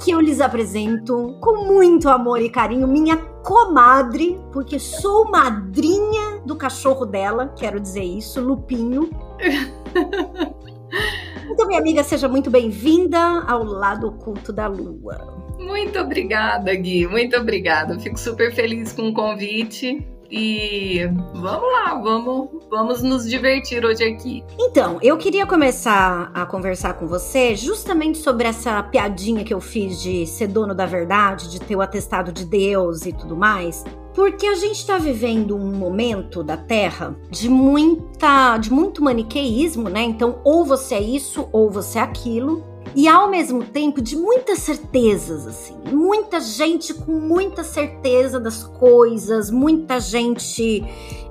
que 0.03 0.11
eu 0.11 0.19
lhes 0.19 0.41
apresento 0.41 1.37
com 1.39 1.65
muito 1.65 2.09
amor 2.09 2.41
e 2.41 2.49
carinho 2.49 2.85
minha 2.85 3.15
comadre, 3.15 4.37
porque 4.51 4.77
sou 4.77 5.31
madrinha 5.31 6.41
do 6.45 6.57
cachorro 6.57 7.05
dela, 7.05 7.53
quero 7.57 7.79
dizer 7.79 8.03
isso, 8.03 8.41
Lupinho. 8.41 9.09
então, 11.49 11.67
minha 11.67 11.79
amiga, 11.79 12.03
seja 12.03 12.27
muito 12.27 12.51
bem-vinda 12.51 13.17
ao 13.47 13.63
lado 13.63 14.07
oculto 14.07 14.51
da 14.51 14.67
lua. 14.67 15.41
Muito 15.57 15.97
obrigada, 15.97 16.75
Gui. 16.75 17.07
Muito 17.07 17.37
obrigada. 17.37 17.97
Fico 17.97 18.19
super 18.19 18.53
feliz 18.53 18.91
com 18.91 19.07
o 19.07 19.13
convite. 19.13 20.05
E 20.35 21.07
vamos 21.35 21.71
lá, 21.71 21.93
vamos, 21.93 22.49
vamos 22.67 23.03
nos 23.03 23.29
divertir 23.29 23.85
hoje 23.85 24.03
aqui. 24.03 24.43
Então, 24.57 24.97
eu 24.99 25.15
queria 25.15 25.45
começar 25.45 26.31
a 26.33 26.43
conversar 26.43 26.95
com 26.95 27.05
você 27.05 27.55
justamente 27.55 28.17
sobre 28.17 28.47
essa 28.47 28.81
piadinha 28.81 29.43
que 29.43 29.53
eu 29.53 29.61
fiz 29.61 30.01
de 30.01 30.25
ser 30.25 30.47
dono 30.47 30.73
da 30.73 30.87
verdade, 30.87 31.51
de 31.51 31.59
ter 31.59 31.75
o 31.75 31.81
atestado 31.81 32.31
de 32.31 32.45
Deus 32.45 33.05
e 33.05 33.13
tudo 33.13 33.37
mais. 33.37 33.83
Porque 34.15 34.47
a 34.47 34.55
gente 34.55 34.77
está 34.77 34.97
vivendo 34.97 35.55
um 35.55 35.71
momento 35.71 36.43
da 36.43 36.57
Terra 36.57 37.15
de 37.29 37.47
muita, 37.47 38.57
de 38.57 38.73
muito 38.73 39.03
maniqueísmo, 39.03 39.87
né? 39.87 40.01
Então, 40.01 40.39
ou 40.43 40.65
você 40.65 40.95
é 40.95 41.01
isso 41.01 41.47
ou 41.51 41.69
você 41.69 41.99
é 41.99 42.01
aquilo 42.01 42.72
e 42.95 43.07
ao 43.07 43.29
mesmo 43.29 43.63
tempo 43.63 44.01
de 44.01 44.15
muitas 44.15 44.59
certezas, 44.59 45.47
assim, 45.47 45.75
muita 45.91 46.39
gente 46.39 46.93
com 46.93 47.13
muita 47.13 47.63
certeza 47.63 48.39
das 48.39 48.63
coisas, 48.63 49.49
muita 49.49 49.99
gente 49.99 50.83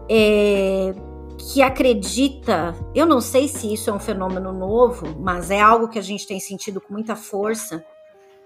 é, 0.08 0.94
que 1.38 1.62
acredita. 1.62 2.74
Eu 2.94 3.06
não 3.06 3.20
sei 3.20 3.46
se 3.46 3.72
isso 3.72 3.90
é 3.90 3.92
um 3.92 4.00
fenômeno 4.00 4.52
novo, 4.52 5.16
mas 5.20 5.50
é 5.50 5.60
algo 5.60 5.88
que 5.88 5.98
a 5.98 6.02
gente 6.02 6.26
tem 6.26 6.40
sentido 6.40 6.80
com 6.80 6.92
muita 6.92 7.14
força, 7.14 7.84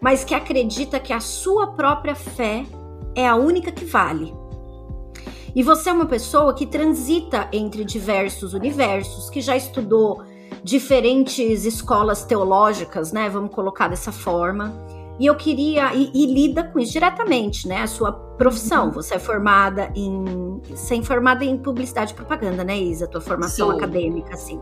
mas 0.00 0.24
que 0.24 0.34
acredita 0.34 1.00
que 1.00 1.12
a 1.12 1.20
sua 1.20 1.68
própria 1.68 2.14
fé 2.14 2.64
é 3.14 3.26
a 3.26 3.34
única 3.34 3.72
que 3.72 3.84
vale. 3.84 4.34
E 5.54 5.62
você 5.62 5.88
é 5.88 5.92
uma 5.92 6.04
pessoa 6.04 6.52
que 6.52 6.66
transita 6.66 7.48
entre 7.50 7.82
diversos 7.82 8.52
universos, 8.52 9.30
que 9.30 9.40
já 9.40 9.56
estudou 9.56 10.22
diferentes 10.66 11.64
escolas 11.64 12.24
teológicas, 12.24 13.12
né? 13.12 13.28
Vamos 13.28 13.52
colocar 13.54 13.86
dessa 13.86 14.10
forma. 14.10 14.74
E 15.16 15.24
eu 15.24 15.36
queria 15.36 15.94
e, 15.94 16.10
e, 16.12 16.26
lida 16.26 16.64
com 16.64 16.80
isso 16.80 16.92
diretamente, 16.92 17.68
né? 17.68 17.82
A 17.82 17.86
sua 17.86 18.12
profissão. 18.12 18.86
Uhum. 18.86 18.90
Você 18.90 19.14
é 19.14 19.18
formada 19.20 19.92
em, 19.94 20.60
você 20.68 20.96
é 20.96 21.02
formada 21.02 21.44
em 21.44 21.56
publicidade 21.56 22.12
e 22.12 22.16
propaganda, 22.16 22.64
né, 22.64 22.76
Isa? 22.76 23.04
A 23.04 23.08
tua 23.08 23.20
formação 23.20 23.68
Sou. 23.68 23.76
acadêmica, 23.76 24.34
assim. 24.34 24.60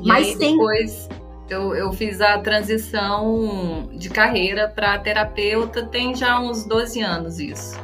E 0.00 0.06
Mas 0.06 0.28
aí, 0.28 0.38
tem... 0.38 0.52
depois 0.52 1.08
eu, 1.48 1.74
eu 1.74 1.92
fiz 1.92 2.20
a 2.20 2.38
transição 2.38 3.90
de 3.92 4.08
carreira 4.08 4.68
para 4.68 5.00
terapeuta. 5.00 5.82
Tem 5.84 6.14
já 6.14 6.38
uns 6.38 6.64
12 6.64 7.00
anos 7.00 7.40
isso. 7.40 7.76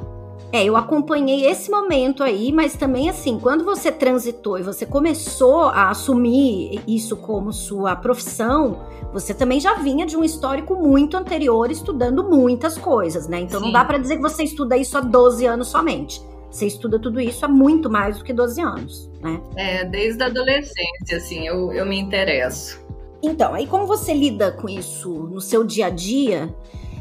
É, 0.53 0.65
eu 0.65 0.77
acompanhei 0.77 1.47
esse 1.47 1.71
momento 1.71 2.23
aí, 2.23 2.53
mas 2.53 2.75
também 2.75 3.11
assim, 3.11 3.39
quando 3.39 3.65
você 3.65 3.91
transitou 3.91 4.59
e 4.59 4.63
você 4.63 4.87
começou 4.87 5.65
a 5.65 5.91
assumir 5.91 6.81
isso 6.87 7.17
como 7.17 7.53
sua 7.53 7.97
profissão, 7.97 8.87
você 9.13 9.35
também 9.35 9.61
já 9.61 9.75
vinha 9.75 10.07
de 10.07 10.17
um 10.17 10.23
histórico 10.23 10.75
muito 10.77 11.17
anterior 11.17 11.71
estudando 11.71 12.23
muitas 12.25 12.79
coisas, 12.79 13.27
né? 13.29 13.41
Então 13.41 13.59
Sim. 13.61 13.67
não 13.67 13.73
dá 13.73 13.85
para 13.85 13.99
dizer 13.99 14.17
que 14.17 14.23
você 14.23 14.45
estuda 14.45 14.77
isso 14.77 14.97
há 14.97 15.01
12 15.01 15.47
anos 15.47 15.69
somente. 15.69 16.23
Você 16.51 16.67
estuda 16.67 16.99
tudo 16.99 17.21
isso 17.21 17.45
há 17.45 17.49
muito 17.49 17.91
mais 17.91 18.19
do 18.19 18.25
que 18.25 18.33
12 18.33 18.61
anos, 18.63 19.11
né? 19.21 19.41
É, 19.57 19.85
desde 19.85 20.23
a 20.23 20.27
adolescência, 20.27 21.17
assim, 21.17 21.47
eu, 21.47 21.73
eu 21.73 21.85
me 21.85 21.99
interesso. 21.99 22.81
Então, 23.23 23.53
aí 23.53 23.67
como 23.67 23.87
você 23.87 24.15
lida 24.15 24.53
com 24.53 24.69
isso 24.69 25.11
no 25.11 25.41
seu 25.41 25.65
dia 25.65 25.87
a 25.87 25.91
dia? 25.91 26.55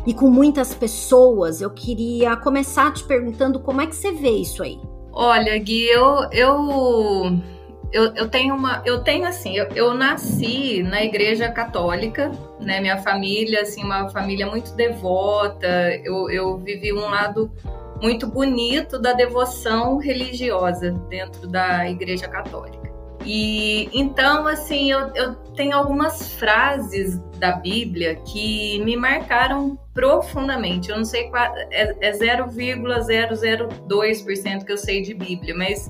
E 0.05 0.13
com 0.13 0.29
muitas 0.29 0.73
pessoas, 0.73 1.61
eu 1.61 1.69
queria 1.69 2.35
começar 2.35 2.93
te 2.93 3.03
perguntando 3.03 3.59
como 3.59 3.81
é 3.81 3.87
que 3.87 3.95
você 3.95 4.11
vê 4.11 4.31
isso 4.31 4.61
aí. 4.61 4.79
Olha, 5.11 5.57
Gui, 5.57 5.87
eu, 5.87 6.27
eu, 6.31 7.41
eu, 7.91 8.13
eu 8.15 8.29
tenho 8.29 8.53
uma. 8.53 8.83
Eu 8.85 9.01
tenho 9.01 9.25
assim, 9.25 9.55
eu, 9.55 9.67
eu 9.69 9.93
nasci 9.93 10.83
na 10.83 11.03
igreja 11.03 11.49
católica, 11.49 12.31
né? 12.59 12.81
Minha 12.81 12.97
família, 12.97 13.61
assim, 13.61 13.83
uma 13.83 14.09
família 14.09 14.45
muito 14.45 14.75
devota. 14.75 15.67
Eu, 16.03 16.29
eu 16.29 16.57
vivi 16.57 16.91
um 16.91 17.09
lado 17.09 17.49
muito 18.01 18.27
bonito 18.27 18.99
da 18.99 19.13
devoção 19.13 19.97
religiosa 19.97 20.91
dentro 21.09 21.47
da 21.47 21.89
igreja 21.89 22.27
católica. 22.27 22.84
E 23.25 23.89
então, 23.91 24.47
assim, 24.47 24.91
eu, 24.91 25.11
eu 25.15 25.33
tenho 25.55 25.75
algumas 25.75 26.35
frases 26.35 27.19
da 27.39 27.53
Bíblia 27.53 28.17
que 28.17 28.79
me 28.83 28.95
marcaram 28.95 29.79
profundamente. 29.93 30.91
Eu 30.91 30.97
não 30.97 31.05
sei 31.05 31.27
qual 31.29 31.43
é, 31.71 31.95
é 32.01 32.11
0,002% 32.11 34.63
que 34.63 34.71
eu 34.71 34.77
sei 34.77 35.01
de 35.01 35.15
Bíblia, 35.15 35.55
mas 35.55 35.89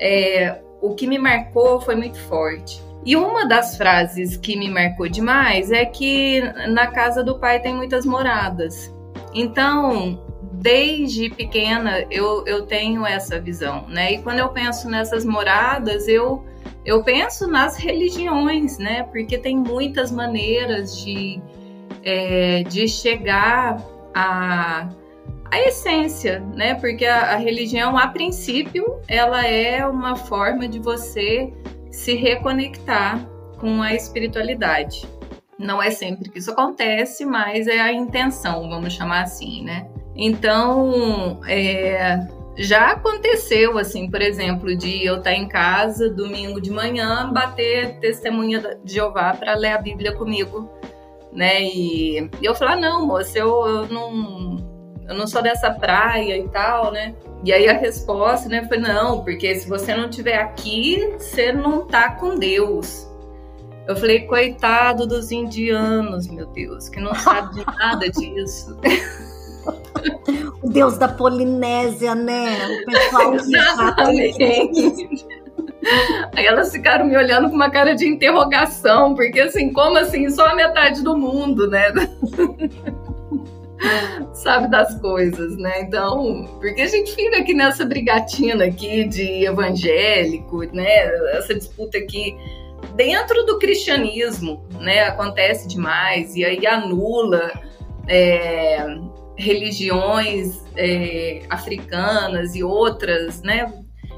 é, 0.00 0.60
o 0.80 0.94
que 0.94 1.08
me 1.08 1.18
marcou 1.18 1.80
foi 1.80 1.96
muito 1.96 2.20
forte. 2.20 2.80
E 3.04 3.16
uma 3.16 3.46
das 3.46 3.76
frases 3.76 4.36
que 4.36 4.56
me 4.56 4.70
marcou 4.70 5.08
demais 5.08 5.72
é 5.72 5.84
que 5.84 6.40
na 6.68 6.86
casa 6.86 7.24
do 7.24 7.36
pai 7.38 7.58
tem 7.60 7.74
muitas 7.74 8.06
moradas. 8.06 8.94
Então, 9.34 10.22
desde 10.52 11.30
pequena 11.30 12.04
eu, 12.10 12.44
eu 12.46 12.66
tenho 12.66 13.06
essa 13.06 13.40
visão, 13.40 13.86
né? 13.88 14.12
E 14.12 14.22
quando 14.22 14.38
eu 14.38 14.50
penso 14.50 14.88
nessas 14.88 15.24
moradas, 15.24 16.06
eu 16.06 16.44
eu 16.84 17.02
penso 17.02 17.46
nas 17.46 17.76
religiões, 17.76 18.78
né? 18.78 19.02
Porque 19.04 19.36
tem 19.38 19.56
muitas 19.56 20.10
maneiras 20.10 20.96
de, 20.98 21.40
é, 22.02 22.62
de 22.64 22.88
chegar 22.88 23.84
à, 24.14 24.88
à 25.44 25.60
essência, 25.60 26.40
né? 26.54 26.74
Porque 26.74 27.04
a, 27.04 27.34
a 27.34 27.36
religião, 27.36 27.98
a 27.98 28.08
princípio, 28.08 29.00
ela 29.06 29.46
é 29.46 29.86
uma 29.86 30.16
forma 30.16 30.66
de 30.66 30.78
você 30.78 31.52
se 31.90 32.14
reconectar 32.14 33.28
com 33.58 33.82
a 33.82 33.94
espiritualidade. 33.94 35.06
Não 35.58 35.82
é 35.82 35.90
sempre 35.90 36.30
que 36.30 36.38
isso 36.38 36.50
acontece, 36.50 37.26
mas 37.26 37.66
é 37.66 37.78
a 37.78 37.92
intenção, 37.92 38.70
vamos 38.70 38.94
chamar 38.94 39.24
assim, 39.24 39.62
né? 39.62 39.86
Então, 40.16 41.40
é, 41.46 42.26
já 42.56 42.92
aconteceu, 42.92 43.78
assim, 43.78 44.10
por 44.10 44.20
exemplo, 44.20 44.76
de 44.76 45.04
eu 45.04 45.16
estar 45.18 45.32
em 45.32 45.48
casa 45.48 46.10
domingo 46.10 46.60
de 46.60 46.70
manhã, 46.70 47.32
bater 47.32 47.98
testemunha 48.00 48.78
de 48.84 48.94
Jeová 48.94 49.34
para 49.34 49.54
ler 49.54 49.72
a 49.72 49.78
Bíblia 49.78 50.12
comigo, 50.12 50.68
né? 51.32 51.62
E, 51.62 52.28
eu 52.42 52.54
falar, 52.54 52.76
não, 52.76 53.06
moça, 53.06 53.38
eu, 53.38 53.66
eu, 53.66 53.86
não, 53.88 54.56
eu 55.08 55.14
não 55.14 55.26
sou 55.26 55.42
dessa 55.42 55.70
praia 55.70 56.36
e 56.36 56.48
tal, 56.48 56.92
né? 56.92 57.14
E 57.44 57.52
aí 57.52 57.68
a 57.68 57.72
resposta, 57.72 58.48
né, 58.48 58.66
foi 58.68 58.78
não, 58.78 59.24
porque 59.24 59.54
se 59.54 59.66
você 59.66 59.94
não 59.94 60.10
estiver 60.10 60.36
aqui, 60.36 61.14
você 61.18 61.52
não 61.52 61.86
tá 61.86 62.12
com 62.12 62.34
Deus. 62.36 63.08
Eu 63.88 63.96
falei, 63.96 64.20
coitado 64.26 65.06
dos 65.06 65.32
indianos, 65.32 66.28
meu 66.28 66.46
Deus, 66.46 66.88
que 66.88 67.00
não 67.00 67.14
sabe 67.14 67.64
nada 67.78 68.08
disso. 68.10 68.78
o 70.62 70.68
deus 70.68 70.98
da 70.98 71.08
Polinésia, 71.08 72.14
né? 72.14 72.56
O 72.66 72.84
pessoal 72.86 73.34
Exatamente. 73.34 75.28
Aí 76.36 76.46
elas 76.46 76.70
ficaram 76.70 77.06
me 77.06 77.16
olhando 77.16 77.48
com 77.48 77.56
uma 77.56 77.70
cara 77.70 77.94
de 77.94 78.06
interrogação, 78.06 79.14
porque 79.14 79.40
assim, 79.40 79.72
como 79.72 79.96
assim? 79.98 80.28
Só 80.30 80.46
a 80.46 80.54
metade 80.54 81.02
do 81.02 81.16
mundo, 81.16 81.68
né? 81.68 81.92
Sabe 84.34 84.70
das 84.70 84.94
coisas, 85.00 85.56
né? 85.56 85.80
Então, 85.82 86.46
porque 86.60 86.82
a 86.82 86.86
gente 86.86 87.14
fica 87.14 87.38
aqui 87.38 87.54
nessa 87.54 87.84
brigatina 87.84 88.66
aqui 88.66 89.04
de 89.04 89.46
evangélico, 89.46 90.58
né? 90.64 91.06
Essa 91.32 91.54
disputa 91.54 91.96
aqui 91.96 92.36
dentro 92.94 93.44
do 93.46 93.58
cristianismo, 93.58 94.62
né? 94.78 95.04
Acontece 95.04 95.66
demais 95.66 96.36
e 96.36 96.44
aí 96.44 96.66
anula 96.66 97.50
é, 98.06 98.98
religiões 99.40 100.62
é, 100.76 101.42
africanas 101.48 102.54
e 102.54 102.62
outras, 102.62 103.42
né? 103.42 103.72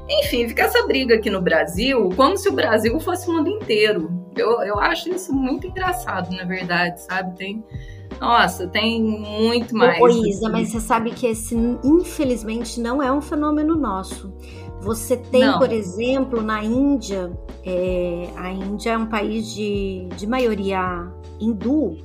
Enfim, 0.09 0.47
fica 0.49 0.63
essa 0.63 0.85
briga 0.85 1.15
aqui 1.15 1.29
no 1.29 1.41
Brasil, 1.41 2.09
como 2.15 2.37
se 2.37 2.49
o 2.49 2.53
Brasil 2.53 2.99
fosse 2.99 3.29
o 3.29 3.33
mundo 3.33 3.49
inteiro. 3.49 4.21
Eu, 4.35 4.61
eu 4.63 4.79
acho 4.79 5.09
isso 5.09 5.33
muito 5.33 5.67
engraçado, 5.67 6.35
na 6.35 6.43
verdade, 6.43 7.01
sabe? 7.01 7.35
Tem. 7.37 7.63
Nossa, 8.19 8.67
tem 8.67 9.01
muito 9.01 9.75
mais. 9.75 10.01
Ô, 10.01 10.07
Isa, 10.09 10.49
mas 10.49 10.69
você 10.69 10.79
sabe 10.79 11.11
que 11.11 11.25
esse, 11.25 11.55
infelizmente, 11.83 12.79
não 12.81 13.01
é 13.01 13.11
um 13.11 13.21
fenômeno 13.21 13.75
nosso. 13.75 14.33
Você 14.81 15.15
tem, 15.15 15.45
não. 15.45 15.59
por 15.59 15.71
exemplo, 15.71 16.41
na 16.41 16.61
Índia, 16.61 17.31
é, 17.65 18.27
a 18.35 18.51
Índia 18.51 18.91
é 18.91 18.97
um 18.97 19.05
país 19.05 19.53
de, 19.53 20.09
de 20.17 20.27
maioria 20.27 21.07
hindu, 21.39 21.97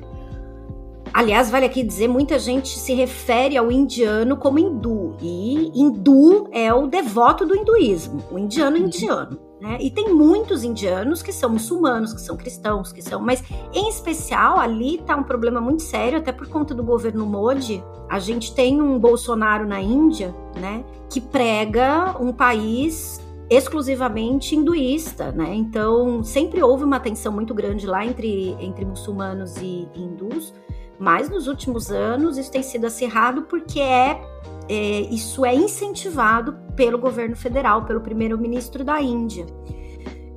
Aliás, 1.12 1.50
vale 1.50 1.66
aqui 1.66 1.82
dizer, 1.82 2.08
muita 2.08 2.38
gente 2.38 2.78
se 2.78 2.94
refere 2.94 3.56
ao 3.56 3.70
indiano 3.70 4.36
como 4.36 4.58
hindu, 4.58 5.16
e 5.20 5.70
hindu 5.74 6.48
é 6.52 6.72
o 6.72 6.86
devoto 6.86 7.46
do 7.46 7.56
hinduísmo, 7.56 8.22
o 8.30 8.38
indiano 8.38 8.76
é 8.76 8.80
indiano. 8.80 9.48
Né? 9.60 9.76
E 9.80 9.90
tem 9.90 10.14
muitos 10.14 10.62
indianos 10.62 11.20
que 11.20 11.32
são 11.32 11.50
muçulmanos, 11.50 12.12
que 12.12 12.20
são 12.20 12.36
cristãos, 12.36 12.92
que 12.92 13.02
são. 13.02 13.20
Mas, 13.20 13.42
em 13.74 13.88
especial, 13.88 14.58
ali 14.58 14.96
está 14.96 15.16
um 15.16 15.24
problema 15.24 15.60
muito 15.60 15.82
sério, 15.82 16.18
até 16.18 16.30
por 16.30 16.46
conta 16.46 16.72
do 16.72 16.84
governo 16.84 17.26
Modi. 17.26 17.82
A 18.08 18.20
gente 18.20 18.54
tem 18.54 18.80
um 18.80 18.98
Bolsonaro 19.00 19.66
na 19.66 19.80
Índia, 19.80 20.32
né? 20.54 20.84
Que 21.10 21.20
prega 21.20 22.14
um 22.20 22.32
país 22.32 23.20
exclusivamente 23.50 24.54
hinduísta, 24.54 25.32
né? 25.32 25.52
Então, 25.54 26.22
sempre 26.22 26.62
houve 26.62 26.84
uma 26.84 27.00
tensão 27.00 27.32
muito 27.32 27.52
grande 27.52 27.86
lá 27.86 28.06
entre, 28.06 28.56
entre 28.60 28.84
muçulmanos 28.84 29.56
e 29.56 29.88
hindus. 29.94 30.54
Mas 30.98 31.30
nos 31.30 31.46
últimos 31.46 31.90
anos 31.90 32.36
isso 32.36 32.50
tem 32.50 32.62
sido 32.62 32.86
acirrado 32.86 33.42
porque 33.42 33.80
é, 33.80 34.20
é 34.68 35.00
isso 35.02 35.44
é 35.44 35.54
incentivado 35.54 36.54
pelo 36.74 36.98
governo 36.98 37.36
federal, 37.36 37.84
pelo 37.84 38.00
primeiro-ministro 38.00 38.84
da 38.84 39.00
Índia. 39.00 39.46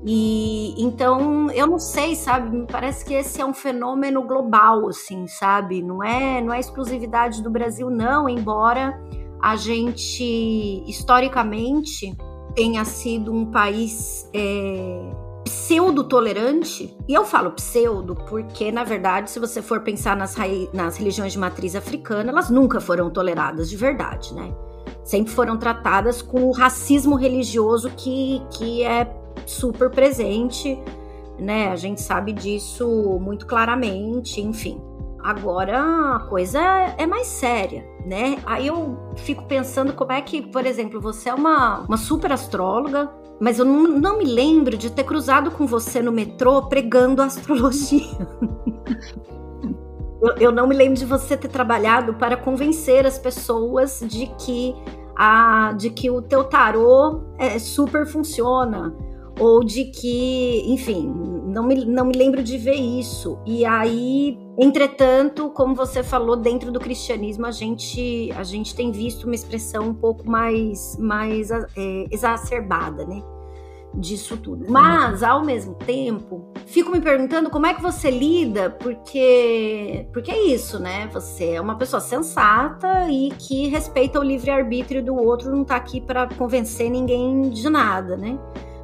E 0.03 0.73
então 0.81 1.49
eu 1.51 1.67
não 1.67 1.77
sei, 1.77 2.15
sabe? 2.15 2.55
Me 2.55 2.65
parece 2.65 3.05
que 3.05 3.13
esse 3.13 3.39
é 3.39 3.45
um 3.45 3.53
fenômeno 3.53 4.23
global, 4.23 4.87
assim, 4.87 5.27
sabe? 5.27 5.81
Não 5.81 6.03
é, 6.03 6.41
não 6.41 6.53
é 6.53 6.59
exclusividade 6.59 7.43
do 7.43 7.49
Brasil, 7.49 7.89
não, 7.89 8.27
embora 8.27 8.99
a 9.41 9.55
gente 9.55 10.83
historicamente 10.87 12.15
tenha 12.55 12.83
sido 12.83 13.33
um 13.33 13.45
país 13.45 14.29
é, 14.33 15.11
pseudo-tolerante, 15.43 16.95
e 17.07 17.13
eu 17.13 17.25
falo 17.25 17.51
pseudo 17.51 18.15
porque, 18.27 18.71
na 18.71 18.83
verdade, 18.83 19.29
se 19.31 19.39
você 19.39 19.61
for 19.61 19.81
pensar 19.81 20.15
nas, 20.15 20.35
nas 20.73 20.97
religiões 20.97 21.33
de 21.33 21.39
matriz 21.39 21.75
africana, 21.75 22.31
elas 22.31 22.49
nunca 22.49 22.79
foram 22.79 23.09
toleradas 23.09 23.69
de 23.69 23.75
verdade, 23.75 24.33
né? 24.33 24.53
Sempre 25.03 25.33
foram 25.33 25.57
tratadas 25.57 26.21
com 26.21 26.43
o 26.43 26.51
racismo 26.51 27.15
religioso 27.15 27.89
que, 27.91 28.41
que 28.51 28.83
é 28.83 29.11
super 29.45 29.89
presente, 29.89 30.77
né? 31.39 31.69
A 31.69 31.75
gente 31.75 32.01
sabe 32.01 32.33
disso 32.33 33.19
muito 33.19 33.47
claramente, 33.47 34.39
enfim. 34.41 34.79
Agora 35.23 36.15
a 36.15 36.19
coisa 36.29 36.59
é 36.97 37.05
mais 37.05 37.27
séria, 37.27 37.85
né? 38.05 38.37
Aí 38.45 38.67
eu 38.67 38.97
fico 39.17 39.45
pensando 39.45 39.93
como 39.93 40.11
é 40.11 40.21
que, 40.21 40.41
por 40.41 40.65
exemplo, 40.65 40.99
você 40.99 41.29
é 41.29 41.33
uma, 41.33 41.81
uma 41.81 41.97
super 41.97 42.31
astróloga, 42.31 43.09
mas 43.41 43.57
eu 43.57 43.65
não, 43.65 44.19
me 44.19 44.23
lembro 44.23 44.77
de 44.77 44.91
ter 44.91 45.03
cruzado 45.03 45.49
com 45.49 45.65
você 45.65 45.99
no 45.99 46.11
metrô 46.11 46.61
pregando 46.67 47.23
astrologia. 47.23 48.05
eu, 50.21 50.35
eu 50.39 50.51
não 50.51 50.67
me 50.67 50.75
lembro 50.75 50.93
de 50.93 51.05
você 51.05 51.35
ter 51.35 51.47
trabalhado 51.47 52.13
para 52.13 52.37
convencer 52.37 53.03
as 53.03 53.17
pessoas 53.17 53.99
de 54.07 54.27
que 54.37 54.75
a, 55.15 55.73
de 55.73 55.89
que 55.89 56.11
o 56.11 56.21
teu 56.21 56.43
tarô 56.43 57.23
é, 57.39 57.57
super 57.57 58.05
funciona 58.05 58.95
ou 59.39 59.63
de 59.63 59.85
que, 59.85 60.63
enfim, 60.67 61.11
não 61.47 61.63
me, 61.63 61.83
não 61.83 62.05
me 62.05 62.13
lembro 62.13 62.43
de 62.43 62.59
ver 62.59 62.75
isso. 62.75 63.39
E 63.43 63.65
aí, 63.65 64.37
Entretanto, 64.59 65.49
como 65.49 65.73
você 65.73 66.03
falou, 66.03 66.35
dentro 66.35 66.71
do 66.71 66.79
cristianismo 66.79 67.45
a 67.47 67.51
gente 67.51 68.31
a 68.35 68.43
gente 68.43 68.75
tem 68.75 68.91
visto 68.91 69.23
uma 69.23 69.33
expressão 69.33 69.87
um 69.87 69.93
pouco 69.93 70.29
mais 70.29 70.97
mais 70.99 71.49
é, 71.49 71.65
exacerbada, 72.11 73.05
né? 73.05 73.23
Disso 73.93 74.37
tudo. 74.37 74.65
Mas, 74.69 75.23
ao 75.23 75.43
mesmo 75.43 75.75
tempo, 75.75 76.51
fico 76.65 76.91
me 76.91 77.01
perguntando 77.01 77.49
como 77.49 77.65
é 77.65 77.73
que 77.73 77.81
você 77.81 78.09
lida, 78.09 78.69
porque 78.69 80.07
porque 80.13 80.31
é 80.31 80.47
isso, 80.47 80.79
né? 80.79 81.07
Você 81.13 81.51
é 81.51 81.61
uma 81.61 81.77
pessoa 81.77 81.99
sensata 81.99 83.09
e 83.09 83.29
que 83.37 83.67
respeita 83.67 84.19
o 84.19 84.23
livre-arbítrio 84.23 85.03
do 85.03 85.15
outro, 85.15 85.51
não 85.51 85.63
tá 85.63 85.75
aqui 85.75 85.99
para 85.99 86.27
convencer 86.27 86.89
ninguém 86.89 87.49
de 87.49 87.69
nada, 87.69 88.15
né? 88.15 88.39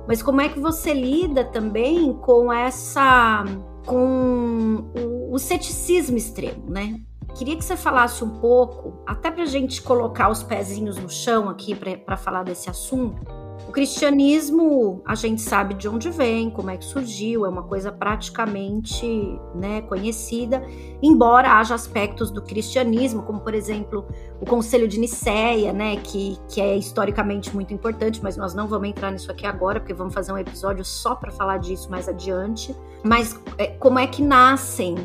Mas 0.07 0.21
como 0.21 0.41
é 0.41 0.49
que 0.49 0.59
você 0.59 0.93
lida 0.93 1.43
também 1.43 2.13
com 2.13 2.51
essa 2.51 3.43
com 3.85 4.91
o, 4.97 5.33
o 5.33 5.39
ceticismo 5.39 6.17
extremo, 6.17 6.69
né? 6.69 6.99
Queria 7.35 7.55
que 7.55 7.63
você 7.63 7.77
falasse 7.77 8.23
um 8.23 8.39
pouco, 8.39 9.01
até 9.05 9.29
para 9.29 9.43
a 9.43 9.45
gente 9.45 9.81
colocar 9.81 10.29
os 10.29 10.41
pezinhos 10.41 10.97
no 10.97 11.09
chão 11.09 11.49
aqui 11.49 11.75
para 11.75 12.17
falar 12.17 12.43
desse 12.43 12.69
assunto, 12.69 13.21
o 13.67 13.71
cristianismo, 13.71 15.01
a 15.05 15.13
gente 15.13 15.41
sabe 15.41 15.73
de 15.73 15.89
onde 15.89 16.09
vem, 16.09 16.49
como 16.49 16.69
é 16.69 16.77
que 16.77 16.85
surgiu, 16.85 17.45
é 17.45 17.49
uma 17.49 17.63
coisa 17.63 17.91
praticamente 17.91 19.05
né, 19.53 19.81
conhecida, 19.81 20.63
embora 21.03 21.51
haja 21.51 21.75
aspectos 21.75 22.31
do 22.31 22.41
cristianismo, 22.41 23.23
como 23.23 23.41
por 23.41 23.53
exemplo 23.53 24.07
o 24.39 24.45
Conselho 24.45 24.87
de 24.87 24.97
Nicéia, 24.97 25.73
né, 25.73 25.97
que, 25.97 26.37
que 26.47 26.61
é 26.61 26.77
historicamente 26.77 27.53
muito 27.53 27.73
importante, 27.73 28.23
mas 28.23 28.37
nós 28.37 28.53
não 28.53 28.67
vamos 28.67 28.87
entrar 28.87 29.11
nisso 29.11 29.29
aqui 29.29 29.45
agora, 29.45 29.81
porque 29.81 29.93
vamos 29.93 30.13
fazer 30.13 30.31
um 30.31 30.37
episódio 30.37 30.85
só 30.85 31.13
para 31.13 31.31
falar 31.31 31.57
disso 31.57 31.91
mais 31.91 32.07
adiante. 32.07 32.73
Mas 33.03 33.37
é, 33.57 33.67
como 33.67 33.99
é 33.99 34.07
que 34.07 34.21
nascem 34.23 34.95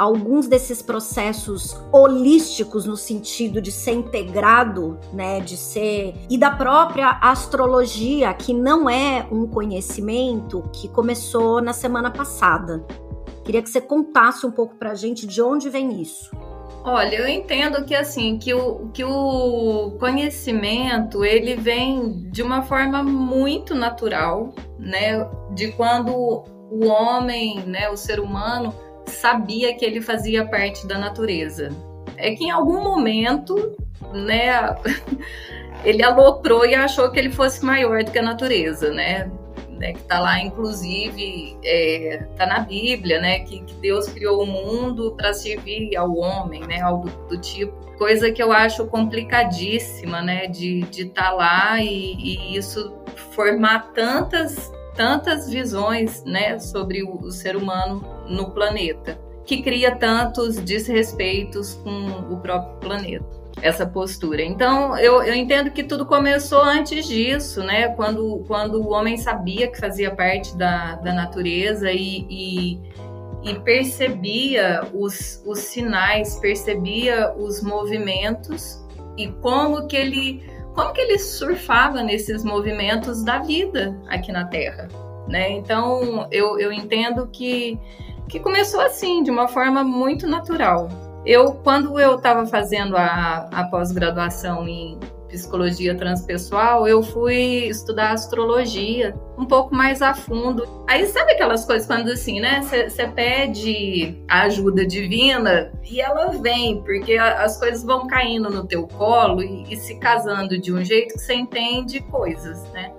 alguns 0.00 0.48
desses 0.48 0.80
processos 0.80 1.76
holísticos 1.92 2.86
no 2.86 2.96
sentido 2.96 3.60
de 3.60 3.70
ser 3.70 3.92
integrado, 3.92 4.98
né, 5.12 5.40
de 5.40 5.58
ser 5.58 6.14
e 6.30 6.38
da 6.38 6.50
própria 6.50 7.18
astrologia, 7.20 8.32
que 8.32 8.54
não 8.54 8.88
é 8.88 9.26
um 9.30 9.46
conhecimento 9.46 10.64
que 10.72 10.88
começou 10.88 11.60
na 11.60 11.74
semana 11.74 12.10
passada. 12.10 12.82
Queria 13.44 13.60
que 13.60 13.68
você 13.68 13.78
contasse 13.78 14.46
um 14.46 14.50
pouco 14.50 14.74
para 14.76 14.92
a 14.92 14.94
gente 14.94 15.26
de 15.26 15.42
onde 15.42 15.68
vem 15.68 16.00
isso. 16.00 16.30
Olha, 16.82 17.16
eu 17.16 17.28
entendo 17.28 17.84
que 17.84 17.94
assim 17.94 18.38
que 18.38 18.54
o, 18.54 18.88
que 18.94 19.04
o 19.04 19.98
conhecimento 20.00 21.22
ele 21.22 21.56
vem 21.56 22.26
de 22.30 22.42
uma 22.42 22.62
forma 22.62 23.02
muito 23.02 23.74
natural, 23.74 24.54
né? 24.78 25.28
De 25.54 25.72
quando 25.72 26.10
o 26.70 26.86
homem, 26.86 27.60
né, 27.66 27.90
o 27.90 27.96
ser 27.98 28.18
humano 28.18 28.72
sabia 29.10 29.74
que 29.74 29.84
ele 29.84 30.00
fazia 30.00 30.46
parte 30.46 30.86
da 30.86 30.98
natureza. 30.98 31.70
É 32.16 32.34
que 32.34 32.44
em 32.44 32.50
algum 32.50 32.82
momento, 32.82 33.76
né, 34.12 34.76
ele 35.84 36.02
aloprou 36.02 36.64
e 36.64 36.74
achou 36.74 37.10
que 37.10 37.18
ele 37.18 37.30
fosse 37.30 37.64
maior 37.64 38.04
do 38.04 38.10
que 38.10 38.18
a 38.18 38.22
natureza, 38.22 38.92
né? 38.92 39.30
né 39.80 39.94
que 39.94 40.00
está 40.00 40.20
lá, 40.20 40.38
inclusive, 40.40 41.56
é, 41.64 42.26
tá 42.36 42.46
na 42.46 42.60
Bíblia, 42.60 43.20
né? 43.20 43.40
Que, 43.40 43.62
que 43.62 43.74
Deus 43.76 44.06
criou 44.08 44.42
o 44.42 44.46
mundo 44.46 45.14
para 45.16 45.32
servir 45.32 45.96
ao 45.96 46.14
homem, 46.14 46.60
né? 46.66 46.80
Algo 46.80 47.08
do 47.28 47.38
tipo. 47.38 47.72
Coisa 47.96 48.30
que 48.30 48.42
eu 48.42 48.52
acho 48.52 48.86
complicadíssima, 48.86 50.22
né? 50.22 50.46
De 50.46 50.80
estar 50.90 51.24
tá 51.24 51.30
lá 51.32 51.82
e, 51.82 52.14
e 52.14 52.56
isso 52.56 52.94
formar 53.34 53.92
tantas 53.92 54.70
tantas 54.94 55.48
visões 55.48 56.22
né, 56.24 56.58
sobre 56.58 57.02
o, 57.02 57.16
o 57.16 57.30
ser 57.30 57.56
humano 57.56 58.04
no 58.30 58.50
planeta, 58.52 59.18
que 59.44 59.62
cria 59.62 59.94
tantos 59.96 60.56
desrespeitos 60.56 61.74
com 61.74 62.32
o 62.32 62.38
próprio 62.40 62.78
planeta 62.78 63.40
essa 63.62 63.86
postura. 63.86 64.42
Então, 64.42 64.96
eu, 64.96 65.22
eu, 65.22 65.34
entendo 65.34 65.70
que 65.70 65.82
tudo 65.82 66.06
começou 66.06 66.62
antes 66.62 67.06
disso, 67.06 67.62
né? 67.62 67.88
Quando, 67.88 68.44
quando 68.46 68.80
o 68.80 68.90
homem 68.90 69.16
sabia 69.16 69.68
que 69.68 69.78
fazia 69.78 70.14
parte 70.14 70.56
da, 70.56 70.94
da 70.96 71.12
natureza 71.12 71.90
e, 71.92 72.26
e, 72.30 72.80
e 73.42 73.54
percebia 73.60 74.82
os, 74.94 75.42
os 75.44 75.58
sinais, 75.58 76.38
percebia 76.38 77.34
os 77.36 77.62
movimentos 77.62 78.80
e 79.16 79.28
como 79.28 79.86
que 79.86 79.96
ele 79.96 80.42
como 80.74 80.92
que 80.92 81.00
ele 81.00 81.18
surfava 81.18 82.02
nesses 82.02 82.44
movimentos 82.44 83.24
da 83.24 83.40
vida 83.40 84.00
aqui 84.08 84.30
na 84.30 84.44
Terra, 84.46 84.88
né? 85.28 85.50
Então 85.50 86.28
eu, 86.30 86.58
eu 86.60 86.72
entendo 86.72 87.26
que, 87.26 87.78
que 88.30 88.38
começou 88.38 88.80
assim, 88.80 89.22
de 89.22 89.30
uma 89.30 89.48
forma 89.48 89.82
muito 89.82 90.26
natural. 90.26 90.88
Eu, 91.26 91.52
quando 91.52 91.98
eu 91.98 92.14
estava 92.14 92.46
fazendo 92.46 92.96
a, 92.96 93.48
a 93.52 93.64
pós-graduação 93.64 94.66
em 94.66 94.98
psicologia 95.28 95.94
transpessoal, 95.94 96.88
eu 96.88 97.02
fui 97.02 97.66
estudar 97.68 98.12
astrologia 98.12 99.14
um 99.36 99.44
pouco 99.44 99.74
mais 99.74 100.00
a 100.00 100.14
fundo. 100.14 100.66
Aí 100.88 101.06
sabe 101.06 101.32
aquelas 101.32 101.64
coisas 101.64 101.86
quando 101.86 102.08
assim, 102.08 102.40
né? 102.40 102.62
Você 102.62 103.06
pede 103.08 104.22
a 104.28 104.42
ajuda 104.42 104.86
divina 104.86 105.72
e 105.88 106.00
ela 106.00 106.28
vem, 106.28 106.82
porque 106.82 107.16
as 107.16 107.58
coisas 107.58 107.84
vão 107.84 108.06
caindo 108.06 108.48
no 108.48 108.66
teu 108.66 108.86
colo 108.86 109.42
e, 109.42 109.72
e 109.72 109.76
se 109.76 109.98
casando 109.98 110.58
de 110.58 110.72
um 110.72 110.84
jeito 110.84 111.14
que 111.14 111.20
você 111.20 111.34
entende 111.34 112.00
coisas, 112.00 112.62
né? 112.72 112.92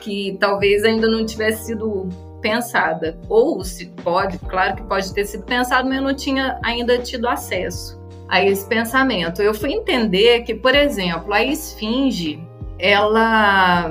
Que 0.00 0.36
talvez 0.38 0.84
ainda 0.84 1.08
não 1.08 1.26
tivesse 1.26 1.66
sido 1.66 2.08
pensada. 2.46 3.18
Ou 3.28 3.64
se 3.64 3.86
pode, 3.86 4.38
claro 4.38 4.76
que 4.76 4.82
pode 4.84 5.12
ter 5.12 5.24
sido 5.24 5.44
pensado, 5.44 5.88
mas 5.88 5.98
eu 5.98 6.04
não 6.04 6.14
tinha 6.14 6.58
ainda 6.64 6.98
tido 6.98 7.28
acesso 7.28 8.00
a 8.28 8.42
esse 8.42 8.66
pensamento. 8.66 9.42
Eu 9.42 9.52
fui 9.52 9.72
entender 9.72 10.42
que, 10.42 10.54
por 10.54 10.74
exemplo, 10.74 11.32
a 11.32 11.42
esfinge, 11.42 12.40
ela 12.78 13.90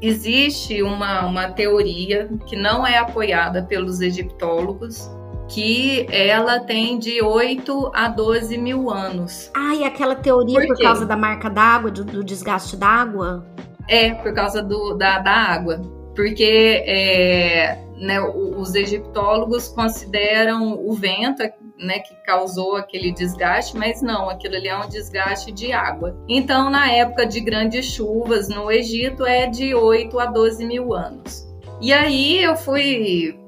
existe 0.00 0.82
uma, 0.82 1.26
uma 1.26 1.50
teoria 1.50 2.28
que 2.46 2.56
não 2.56 2.86
é 2.86 2.98
apoiada 2.98 3.62
pelos 3.62 4.00
egiptólogos, 4.00 5.10
que 5.48 6.06
ela 6.10 6.60
tem 6.60 6.98
de 6.98 7.22
8 7.22 7.92
a 7.94 8.08
12 8.08 8.58
mil 8.58 8.90
anos. 8.90 9.50
Ah, 9.54 9.74
e 9.74 9.84
aquela 9.84 10.14
teoria 10.14 10.60
por, 10.60 10.68
por 10.68 10.78
causa 10.82 11.06
da 11.06 11.16
marca 11.16 11.48
d'água, 11.48 11.90
do, 11.90 12.04
do, 12.04 12.24
desgaste 12.24 12.76
d'água? 12.76 13.46
É, 13.88 14.14
por 14.14 14.34
causa 14.34 14.60
do, 14.62 14.94
da, 14.94 15.20
da 15.20 15.30
água. 15.30 15.80
Porque 16.16 16.82
é, 16.84 17.85
né, 17.98 18.20
os 18.20 18.74
egiptólogos 18.74 19.68
consideram 19.68 20.72
o 20.86 20.92
vento, 20.92 21.42
né, 21.78 21.98
que 21.98 22.14
causou 22.24 22.76
aquele 22.76 23.12
desgaste, 23.12 23.76
mas 23.76 24.02
não, 24.02 24.28
aquilo 24.28 24.56
ali 24.56 24.68
é 24.68 24.76
um 24.76 24.88
desgaste 24.88 25.50
de 25.52 25.72
água. 25.72 26.16
Então, 26.28 26.70
na 26.70 26.90
época 26.90 27.26
de 27.26 27.40
grandes 27.40 27.86
chuvas 27.86 28.48
no 28.48 28.70
Egito, 28.70 29.24
é 29.24 29.46
de 29.46 29.74
8 29.74 30.18
a 30.18 30.26
12 30.26 30.64
mil 30.64 30.94
anos. 30.94 31.46
E 31.80 31.92
aí 31.92 32.42
eu 32.42 32.56
fui 32.56 33.38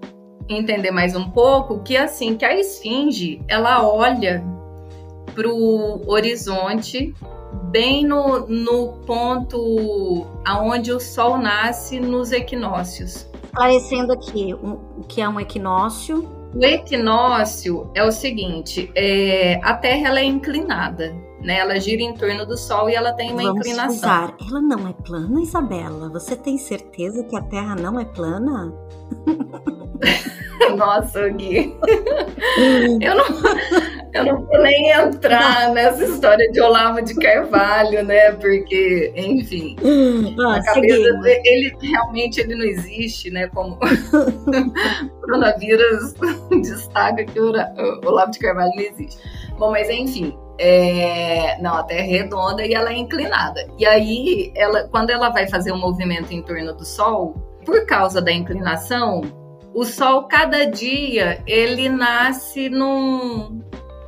entender 0.48 0.90
mais 0.90 1.14
um 1.14 1.30
pouco 1.30 1.82
que 1.82 1.96
assim 1.96 2.37
que 2.37 2.44
a 2.44 2.58
esfinge 2.58 3.42
ela 3.48 3.87
olha 3.87 4.42
para 5.34 5.48
o 5.48 6.08
horizonte 6.11 7.14
bem 7.70 8.04
no, 8.04 8.46
no 8.46 8.94
ponto 9.06 10.26
aonde 10.46 10.90
o 10.90 10.98
sol 10.98 11.37
nasce 11.37 12.00
nos 12.00 12.32
equinócios 12.32 13.27
esclarecendo 13.48 14.12
aqui 14.12 14.54
o 14.54 15.02
que 15.08 15.20
é 15.20 15.28
um 15.28 15.40
equinócio. 15.40 16.28
O 16.54 16.64
equinócio 16.64 17.90
é 17.94 18.04
o 18.04 18.12
seguinte: 18.12 18.90
é, 18.94 19.61
a 19.62 19.74
Terra 19.74 20.08
ela 20.08 20.20
é 20.20 20.24
inclinada, 20.24 21.14
né? 21.40 21.58
Ela 21.58 21.78
gira 21.80 22.02
em 22.02 22.14
torno 22.14 22.46
do 22.46 22.56
Sol 22.56 22.88
e 22.88 22.94
ela 22.94 23.12
tem 23.12 23.32
uma 23.32 23.42
Vamos 23.42 23.58
inclinação. 23.58 23.96
Usar. 23.96 24.37
Ela 24.48 24.61
não 24.61 24.88
é 24.88 24.92
plana, 24.92 25.40
Isabela? 25.40 26.08
Você 26.11 26.37
tem 26.37 26.56
certeza 26.56 27.24
que 27.24 27.37
a 27.37 27.42
Terra 27.42 27.74
não 27.74 27.98
é 27.98 28.04
plana? 28.04 28.72
Nossa, 30.77 31.29
Gui. 31.29 31.77
eu 33.01 33.14
não, 33.14 33.25
eu 34.14 34.25
não 34.25 34.44
vou 34.44 34.62
nem 34.62 34.90
entrar 34.90 35.73
nessa 35.73 36.05
história 36.05 36.51
de 36.51 36.61
Olavo 36.61 37.03
de 37.03 37.14
Carvalho, 37.14 38.05
né? 38.05 38.33
Porque, 38.33 39.12
enfim, 39.16 39.77
ah, 40.40 40.57
a 40.57 40.62
cabeça 40.62 41.09
ele 41.44 41.77
realmente 41.81 42.40
ele 42.40 42.55
não 42.55 42.64
existe, 42.64 43.31
né? 43.31 43.49
Como 43.49 43.79
coronavírus 45.21 46.14
destaca 46.62 47.25
que 47.25 47.38
o 47.40 47.53
Olavo 48.05 48.31
de 48.31 48.38
Carvalho 48.38 48.73
não 48.75 48.83
existe. 48.83 49.18
Bom, 49.59 49.71
mas 49.71 49.90
enfim, 49.90 50.37
é, 50.59 51.61
não, 51.61 51.75
a 51.75 51.83
Terra 51.85 52.00
é 52.00 52.04
redonda 52.04 52.67
e 52.67 52.75
ela 52.75 52.90
é 52.90 52.96
inclinada. 52.96 53.67
E 53.79 53.87
aí, 53.87 54.52
ela, 54.56 54.88
quando 54.88 55.11
ela 55.11 55.31
vai 55.31 55.48
fazer 55.48 55.73
um 55.73 55.79
movimento 55.79 56.33
em 56.33 56.42
torno 56.42 56.75
do 56.75 56.85
Sol, 56.85 57.35
por 57.65 57.85
causa 57.87 58.21
da 58.21 58.33
inclinação, 58.33 59.23
o 59.75 59.85
Sol 59.85 60.25
cada 60.25 60.64
dia 60.66 61.42
ele 61.46 61.88
nasce 61.88 62.69
num, 62.69 63.60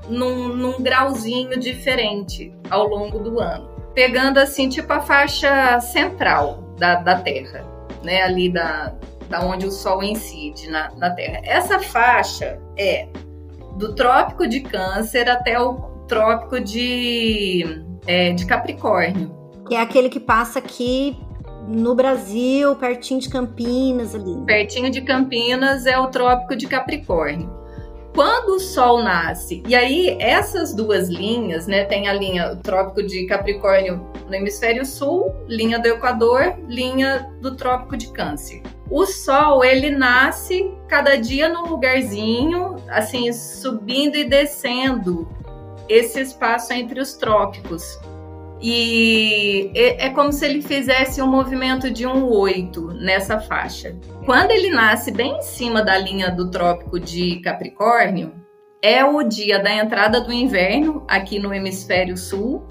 num, 0.08 0.48
num 0.48 0.82
grauzinho 0.82 1.58
diferente 1.58 2.52
ao 2.68 2.86
longo 2.86 3.18
do 3.18 3.40
ano, 3.40 3.68
pegando 3.94 4.38
assim 4.38 4.68
tipo 4.68 4.92
a 4.92 5.00
faixa 5.00 5.80
central 5.80 6.74
da, 6.78 6.96
da 6.96 7.20
Terra, 7.20 7.64
né, 8.02 8.22
ali 8.22 8.50
da, 8.50 8.94
da 9.28 9.44
onde 9.44 9.66
o 9.66 9.70
Sol 9.70 10.02
incide 10.02 10.68
na, 10.68 10.90
na 10.96 11.10
Terra. 11.10 11.40
Essa 11.44 11.78
faixa 11.78 12.58
é 12.76 13.08
do 13.76 13.94
trópico 13.94 14.46
de 14.46 14.60
Câncer 14.60 15.28
até 15.28 15.60
o 15.60 15.74
trópico 16.08 16.60
de, 16.60 17.84
é, 18.06 18.32
de 18.32 18.44
Capricórnio. 18.44 19.38
Que 19.68 19.76
é 19.76 19.80
aquele 19.80 20.08
que 20.08 20.18
passa 20.18 20.58
aqui 20.58 21.16
no 21.70 21.94
Brasil, 21.94 22.74
pertinho 22.74 23.20
de 23.20 23.28
Campinas 23.28 24.14
ali. 24.14 24.36
Pertinho 24.44 24.90
de 24.90 25.00
Campinas 25.02 25.86
é 25.86 25.96
o 25.98 26.08
trópico 26.08 26.56
de 26.56 26.66
Capricórnio. 26.66 27.60
Quando 28.12 28.56
o 28.56 28.60
Sol 28.60 29.04
nasce, 29.04 29.62
e 29.68 29.74
aí 29.74 30.16
essas 30.18 30.74
duas 30.74 31.08
linhas, 31.08 31.68
né, 31.68 31.84
tem 31.84 32.08
a 32.08 32.12
linha 32.12 32.56
Trópico 32.56 33.04
de 33.04 33.24
Capricórnio 33.26 34.04
no 34.26 34.34
hemisfério 34.34 34.84
sul, 34.84 35.32
linha 35.46 35.78
do 35.78 35.86
Equador, 35.86 36.56
linha 36.66 37.30
do 37.40 37.54
Trópico 37.54 37.96
de 37.96 38.12
Câncer. 38.12 38.62
O 38.90 39.06
Sol, 39.06 39.64
ele 39.64 39.90
nasce 39.90 40.74
cada 40.88 41.16
dia 41.16 41.48
num 41.48 41.68
lugarzinho, 41.68 42.74
assim, 42.88 43.32
subindo 43.32 44.16
e 44.16 44.24
descendo 44.24 45.28
esse 45.88 46.20
espaço 46.20 46.72
entre 46.72 47.00
os 47.00 47.14
trópicos. 47.14 47.96
E 48.62 49.70
é 49.74 50.10
como 50.10 50.32
se 50.32 50.44
ele 50.44 50.60
fizesse 50.60 51.22
um 51.22 51.26
movimento 51.26 51.90
de 51.90 52.06
um 52.06 52.26
oito 52.26 52.88
nessa 52.92 53.40
faixa. 53.40 53.96
Quando 54.26 54.50
ele 54.50 54.68
nasce 54.68 55.10
bem 55.10 55.38
em 55.38 55.42
cima 55.42 55.82
da 55.82 55.96
linha 55.96 56.30
do 56.30 56.50
Trópico 56.50 57.00
de 57.00 57.40
Capricórnio, 57.40 58.34
é 58.82 59.02
o 59.02 59.22
dia 59.22 59.58
da 59.58 59.72
entrada 59.72 60.20
do 60.20 60.32
inverno 60.32 61.04
aqui 61.08 61.38
no 61.38 61.54
hemisfério 61.54 62.18
sul 62.18 62.66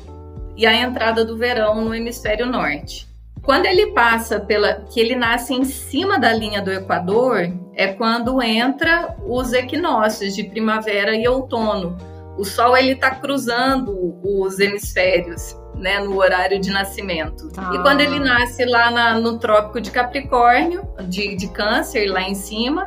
e 0.55 0.65
a 0.65 0.73
entrada 0.75 1.25
do 1.25 1.37
verão 1.37 1.83
no 1.83 1.95
hemisfério 1.95 2.45
norte. 2.45 3.07
Quando 3.41 3.65
ele 3.65 3.87
passa 3.87 4.39
pela 4.39 4.81
que 4.81 4.99
ele 4.99 5.15
nasce 5.15 5.55
em 5.55 5.63
cima 5.63 6.19
da 6.19 6.31
linha 6.31 6.61
do 6.61 6.71
Equador, 6.71 7.51
é 7.73 7.87
quando 7.87 8.41
entra 8.43 9.15
os 9.25 9.53
equinócios 9.53 10.35
de 10.35 10.43
primavera 10.43 11.15
e 11.15 11.27
outono. 11.27 11.97
O 12.37 12.45
Sol 12.45 12.77
ele 12.77 12.91
está 12.91 13.11
cruzando 13.11 14.19
os 14.23 14.59
hemisférios 14.59 15.55
né, 15.79 15.99
no 15.99 16.17
horário 16.17 16.59
de 16.59 16.69
nascimento. 16.69 17.49
Ah. 17.57 17.71
E 17.73 17.79
quando 17.79 18.01
ele 18.01 18.19
nasce 18.19 18.65
lá 18.65 18.91
na, 18.91 19.19
no 19.19 19.39
Trópico 19.39 19.81
de 19.81 19.89
Capricórnio, 19.89 20.87
de, 21.07 21.35
de 21.35 21.47
Câncer, 21.47 22.11
lá 22.11 22.21
em 22.21 22.35
cima, 22.35 22.85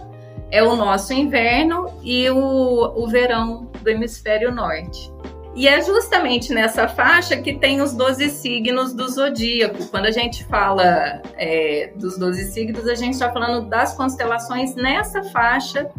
é 0.51 0.63
o 0.63 0.77
nosso 0.77 1.13
inverno 1.13 1.91
e 2.03 2.29
o, 2.31 2.93
o 2.95 3.09
verão 3.09 3.71
do 3.83 3.89
hemisfério 3.89 4.53
norte. 4.55 5.11
E 5.55 5.69
é 5.69 5.83
justamente 5.83 6.53
nessa 6.53 6.89
faixa 6.89 7.37
que 7.37 7.55
tem 7.55 7.81
os 7.83 7.93
12 7.93 8.31
signos 8.31 8.95
do 8.95 9.09
zodíaco. 9.09 9.87
Quando 9.87 10.07
a 10.07 10.11
gente 10.11 10.45
fala 10.45 11.21
é, 11.37 11.93
dos 11.97 12.19
12 12.19 12.53
signos, 12.53 12.89
a 12.89 12.95
gente 12.95 13.15
está 13.15 13.31
falando 13.31 13.69
das 13.69 13.95
constelações 13.95 14.75
nessa 14.75 15.23
faixa, 15.25 15.91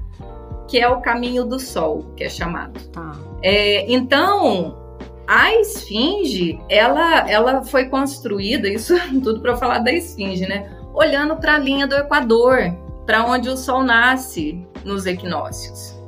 que 0.67 0.79
é 0.79 0.89
o 0.89 1.01
caminho 1.01 1.45
do 1.45 1.59
Sol, 1.59 2.03
que 2.15 2.23
é 2.23 2.29
chamado. 2.29 2.79
Tá. 2.89 3.11
É, 3.43 3.91
então, 3.91 4.82
a 5.27 5.53
esfinge, 5.55 6.59
ela, 6.69 7.29
ela 7.29 7.63
foi 7.63 7.85
construída, 7.85 8.67
isso 8.67 8.95
tudo 9.23 9.41
para 9.41 9.55
falar 9.55 9.79
da 9.79 9.91
esfinge, 9.91 10.45
né? 10.47 10.69
Olhando 10.93 11.35
para 11.37 11.55
a 11.55 11.59
linha 11.59 11.87
do 11.87 11.95
Equador, 11.95 12.75
para 13.05 13.25
onde 13.25 13.49
o 13.49 13.57
Sol 13.57 13.83
nasce 13.83 14.65
nos 14.83 15.05
equinócios. 15.05 15.99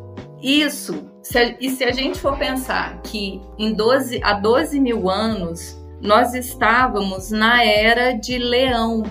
Isso, 0.42 1.10
se 1.24 1.40
a, 1.40 1.56
e 1.60 1.70
se 1.70 1.84
a 1.84 1.92
gente 1.92 2.20
for 2.20 2.38
pensar 2.38 3.02
que 3.02 3.42
em 3.58 3.74
12, 3.74 4.22
há 4.24 4.34
12 4.34 4.80
mil 4.80 5.10
anos 5.10 5.82
nós 6.02 6.34
estávamos 6.34 7.32
na 7.32 7.64
era 7.64 8.14
de 8.14 8.38
leão, 8.38 9.02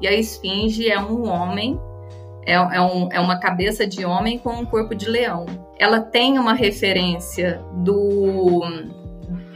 e 0.00 0.06
a 0.06 0.12
esfinge 0.12 0.90
é 0.90 1.00
um 1.00 1.28
homem, 1.28 1.78
é, 2.46 2.54
é, 2.54 2.80
um, 2.80 3.08
é 3.12 3.20
uma 3.20 3.38
cabeça 3.38 3.86
de 3.86 4.04
homem 4.04 4.38
com 4.38 4.50
um 4.50 4.64
corpo 4.64 4.94
de 4.94 5.08
leão. 5.08 5.44
Ela 5.78 6.00
tem 6.00 6.38
uma 6.38 6.54
referência 6.54 7.62
do 7.84 8.62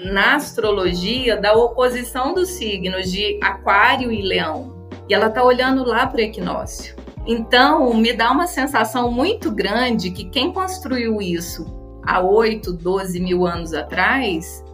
na 0.04 0.36
astrologia 0.36 1.36
da 1.36 1.52
oposição 1.52 2.34
dos 2.34 2.50
signos 2.50 3.10
de 3.10 3.38
Aquário 3.42 4.10
e 4.10 4.22
Leão. 4.22 4.88
E 5.08 5.14
ela 5.14 5.26
está 5.26 5.42
olhando 5.42 5.84
lá 5.84 6.06
para 6.06 6.18
o 6.18 6.20
equinócio. 6.20 6.96
Então, 7.26 7.94
me 7.94 8.12
dá 8.12 8.30
uma 8.30 8.46
sensação 8.46 9.10
muito 9.10 9.50
grande 9.50 10.10
que 10.10 10.24
quem 10.24 10.52
construiu 10.52 11.20
isso 11.22 11.66
há 12.04 12.20
8, 12.20 12.72
12 12.72 13.20
mil 13.20 13.46
anos 13.46 13.72
atrás 13.72 14.64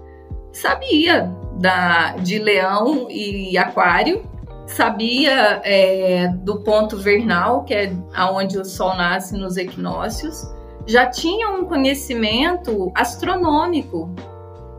sabia 0.53 1.31
da, 1.59 2.17
de 2.17 2.39
Leão 2.39 3.07
e 3.11 3.57
Aquário, 3.59 4.25
sabia 4.67 5.61
é, 5.65 6.29
do 6.29 6.61
ponto 6.61 6.97
vernal, 6.97 7.65
que 7.65 7.75
é 7.75 7.93
aonde 8.15 8.59
o 8.59 8.65
Sol 8.65 8.97
nasce 8.97 9.37
nos 9.37 9.57
equinócios, 9.57 10.53
já 10.87 11.07
tinha 11.07 11.51
um 11.51 11.65
conhecimento 11.65 12.91
astronômico 12.95 14.15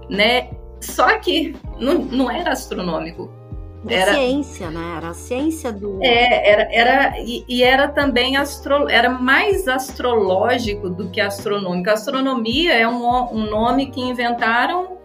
né? 0.09 0.49
Só 0.81 1.19
que 1.19 1.55
não, 1.79 1.99
não 1.99 2.31
era 2.31 2.51
astronômico. 2.51 3.29
Era 3.87 4.13
ciência, 4.13 4.69
né? 4.69 4.95
Era 4.97 5.09
a 5.09 5.13
ciência 5.13 5.71
do. 5.71 5.99
É, 6.03 6.49
era, 6.49 6.67
era 6.73 7.19
e, 7.19 7.45
e, 7.47 7.63
era 7.63 7.87
também 7.87 8.35
astro, 8.35 8.89
era 8.89 9.09
mais 9.09 9.67
astrológico 9.67 10.89
do 10.89 11.09
que 11.09 11.21
astronômico. 11.21 11.89
Astronomia 11.89 12.73
é 12.73 12.87
um, 12.87 13.33
um 13.33 13.49
nome 13.49 13.89
que 13.89 14.01
inventaram 14.01 14.97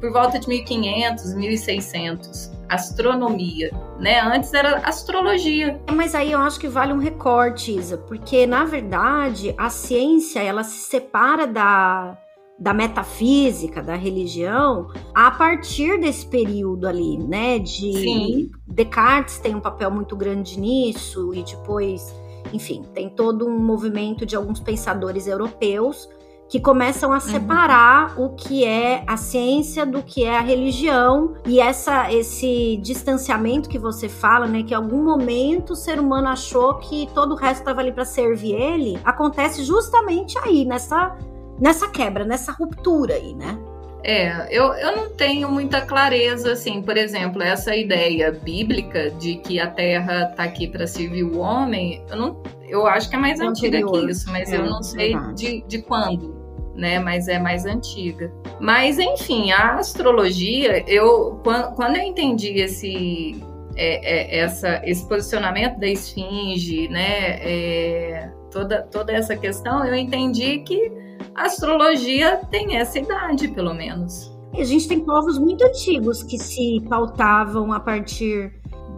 por 0.00 0.12
volta 0.12 0.38
de 0.38 0.48
1500, 0.48 1.34
1600. 1.34 2.52
Astronomia, 2.68 3.70
né? 3.98 4.20
Antes 4.20 4.52
era 4.52 4.78
astrologia. 4.78 5.80
Mas 5.90 6.14
aí 6.14 6.32
eu 6.32 6.40
acho 6.40 6.58
que 6.58 6.68
vale 6.68 6.92
um 6.92 6.98
recorte, 6.98 7.72
Isa, 7.72 7.96
porque 7.96 8.46
na 8.46 8.64
verdade 8.64 9.54
a 9.56 9.70
ciência 9.70 10.40
ela 10.40 10.64
se 10.64 10.78
separa 10.78 11.46
da 11.46 12.18
da 12.58 12.74
metafísica, 12.74 13.82
da 13.82 13.94
religião, 13.94 14.88
a 15.14 15.30
partir 15.30 16.00
desse 16.00 16.26
período 16.26 16.88
ali, 16.88 17.16
né? 17.16 17.58
De 17.58 17.92
Sim. 17.92 18.50
Descartes 18.66 19.38
tem 19.38 19.54
um 19.54 19.60
papel 19.60 19.90
muito 19.90 20.16
grande 20.16 20.58
nisso, 20.58 21.32
e 21.32 21.44
depois, 21.44 22.12
enfim, 22.52 22.82
tem 22.92 23.08
todo 23.08 23.46
um 23.46 23.58
movimento 23.58 24.26
de 24.26 24.34
alguns 24.34 24.58
pensadores 24.58 25.28
europeus 25.28 26.08
que 26.48 26.58
começam 26.58 27.12
a 27.12 27.16
uhum. 27.16 27.20
separar 27.20 28.18
uhum. 28.18 28.24
o 28.24 28.30
que 28.30 28.64
é 28.64 29.04
a 29.06 29.16
ciência 29.16 29.84
do 29.84 30.02
que 30.02 30.24
é 30.24 30.38
a 30.38 30.40
religião 30.40 31.34
e 31.46 31.60
essa 31.60 32.10
esse 32.10 32.78
distanciamento 32.78 33.68
que 33.68 33.78
você 33.78 34.08
fala, 34.08 34.46
né, 34.46 34.62
que 34.62 34.72
em 34.72 34.76
algum 34.76 35.04
momento 35.04 35.74
o 35.74 35.76
ser 35.76 36.00
humano 36.00 36.28
achou 36.28 36.74
que 36.76 37.06
todo 37.14 37.32
o 37.32 37.36
resto 37.36 37.60
estava 37.60 37.80
ali 37.80 37.92
para 37.92 38.06
servir 38.06 38.54
ele, 38.54 38.98
acontece 39.04 39.62
justamente 39.62 40.38
aí 40.38 40.64
nessa 40.64 41.14
nessa 41.60 41.88
quebra, 41.88 42.24
nessa 42.24 42.52
ruptura 42.52 43.14
aí, 43.14 43.34
né? 43.34 43.58
É, 44.04 44.46
eu, 44.50 44.72
eu 44.74 44.96
não 44.96 45.10
tenho 45.10 45.50
muita 45.50 45.80
clareza, 45.80 46.52
assim, 46.52 46.80
por 46.80 46.96
exemplo, 46.96 47.42
essa 47.42 47.74
ideia 47.74 48.30
bíblica 48.30 49.10
de 49.10 49.36
que 49.36 49.58
a 49.58 49.66
Terra 49.66 50.28
está 50.30 50.44
aqui 50.44 50.68
para 50.68 50.86
servir 50.86 51.24
o 51.24 51.38
homem, 51.38 52.04
eu, 52.08 52.16
não, 52.16 52.42
eu 52.68 52.86
acho 52.86 53.10
que 53.10 53.16
é 53.16 53.18
mais 53.18 53.40
é 53.40 53.44
antiga 53.44 53.78
anterior. 53.78 54.06
que 54.06 54.12
isso, 54.12 54.30
mas 54.30 54.52
é, 54.52 54.56
eu 54.56 54.64
não 54.64 54.82
sei 54.82 55.16
de, 55.34 55.62
de 55.66 55.82
quando, 55.82 56.34
né? 56.76 57.00
Mas 57.00 57.26
é 57.26 57.40
mais 57.40 57.66
antiga. 57.66 58.32
Mas, 58.60 58.98
enfim, 58.98 59.50
a 59.50 59.74
astrologia, 59.74 60.84
eu 60.86 61.40
quando, 61.42 61.74
quando 61.74 61.96
eu 61.96 62.02
entendi 62.02 62.60
esse, 62.60 63.36
é, 63.76 64.36
é, 64.36 64.38
essa, 64.38 64.80
esse 64.84 65.06
posicionamento 65.08 65.78
da 65.78 65.88
esfinge, 65.88 66.88
né? 66.88 67.40
É, 67.42 68.30
toda, 68.48 68.82
toda 68.82 69.12
essa 69.12 69.36
questão, 69.36 69.84
eu 69.84 69.96
entendi 69.96 70.60
que 70.60 71.07
a 71.34 71.44
astrologia 71.44 72.40
tem 72.50 72.76
essa 72.76 72.98
idade, 72.98 73.48
pelo 73.48 73.74
menos. 73.74 74.32
A 74.54 74.64
gente 74.64 74.88
tem 74.88 75.00
povos 75.00 75.38
muito 75.38 75.64
antigos 75.64 76.22
que 76.22 76.38
se 76.38 76.80
pautavam 76.88 77.72
a 77.72 77.78
partir 77.78 78.52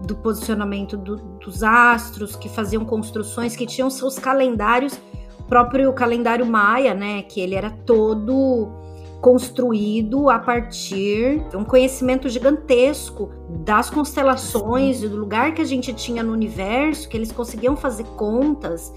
do 0.06 0.16
posicionamento 0.16 0.96
do, 0.96 1.16
dos 1.16 1.62
astros, 1.62 2.36
que 2.36 2.48
faziam 2.48 2.84
construções, 2.84 3.54
que 3.54 3.66
tinham 3.66 3.90
seus 3.90 4.18
calendários, 4.18 4.98
o 5.38 5.42
próprio 5.44 5.92
calendário 5.92 6.46
maia, 6.46 6.94
né, 6.94 7.22
que 7.22 7.40
ele 7.40 7.54
era 7.54 7.70
todo 7.70 8.80
construído 9.20 10.30
a 10.30 10.38
partir 10.38 11.46
de 11.50 11.56
um 11.56 11.64
conhecimento 11.64 12.28
gigantesco 12.28 13.30
das 13.64 13.90
constelações, 13.90 15.02
do 15.02 15.14
lugar 15.14 15.52
que 15.52 15.60
a 15.60 15.64
gente 15.64 15.92
tinha 15.92 16.22
no 16.22 16.32
universo, 16.32 17.08
que 17.08 17.16
eles 17.16 17.30
conseguiam 17.30 17.76
fazer 17.76 18.04
contas 18.16 18.90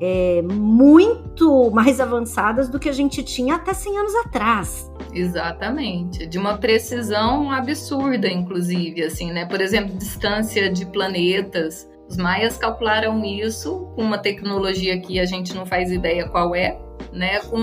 é, 0.00 0.42
muito 0.42 1.70
mais 1.70 2.00
avançadas 2.00 2.68
do 2.68 2.78
que 2.78 2.88
a 2.88 2.92
gente 2.92 3.22
tinha 3.22 3.56
até 3.56 3.74
100 3.74 3.98
anos 3.98 4.14
atrás. 4.16 4.92
Exatamente, 5.12 6.26
de 6.26 6.38
uma 6.38 6.58
precisão 6.58 7.50
absurda, 7.50 8.28
inclusive, 8.28 9.02
assim, 9.02 9.32
né? 9.32 9.44
Por 9.46 9.60
exemplo, 9.60 9.96
distância 9.96 10.70
de 10.70 10.86
planetas. 10.86 11.88
Os 12.08 12.16
maias 12.16 12.56
calcularam 12.56 13.22
isso 13.24 13.90
com 13.94 14.02
uma 14.02 14.18
tecnologia 14.18 14.98
que 15.00 15.18
a 15.18 15.26
gente 15.26 15.54
não 15.54 15.66
faz 15.66 15.90
ideia 15.90 16.28
qual 16.28 16.54
é, 16.54 16.78
né? 17.12 17.40
Com 17.40 17.58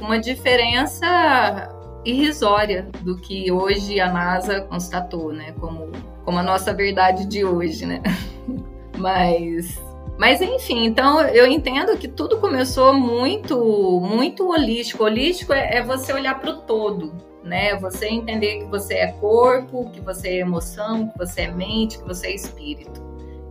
uma 0.00 0.18
diferença 0.18 1.68
irrisória 2.04 2.88
do 3.02 3.16
que 3.16 3.50
hoje 3.50 4.00
a 4.00 4.12
NASA 4.12 4.62
constatou, 4.62 5.32
né? 5.32 5.52
Como, 5.60 5.90
como 6.24 6.38
a 6.38 6.42
nossa 6.42 6.72
verdade 6.72 7.26
de 7.26 7.44
hoje, 7.44 7.86
né? 7.86 8.02
Mas 8.96 9.80
Mas 10.22 10.40
enfim, 10.40 10.84
então 10.84 11.20
eu 11.20 11.44
entendo 11.48 11.98
que 11.98 12.06
tudo 12.06 12.38
começou 12.38 12.94
muito, 12.94 14.00
muito 14.00 14.48
holístico. 14.52 15.02
Holístico 15.02 15.52
é, 15.52 15.78
é 15.78 15.82
você 15.82 16.12
olhar 16.12 16.38
para 16.38 16.50
o 16.50 16.58
todo, 16.58 17.12
né? 17.42 17.74
Você 17.80 18.06
entender 18.06 18.60
que 18.60 18.66
você 18.66 18.94
é 18.94 19.08
corpo, 19.14 19.90
que 19.90 20.00
você 20.00 20.28
é 20.28 20.38
emoção, 20.38 21.08
que 21.08 21.18
você 21.18 21.40
é 21.40 21.50
mente, 21.50 21.98
que 21.98 22.04
você 22.04 22.28
é 22.28 22.34
espírito. 22.36 23.02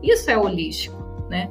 Isso 0.02 0.32
é 0.32 0.38
holístico, 0.38 0.96
né? 1.30 1.50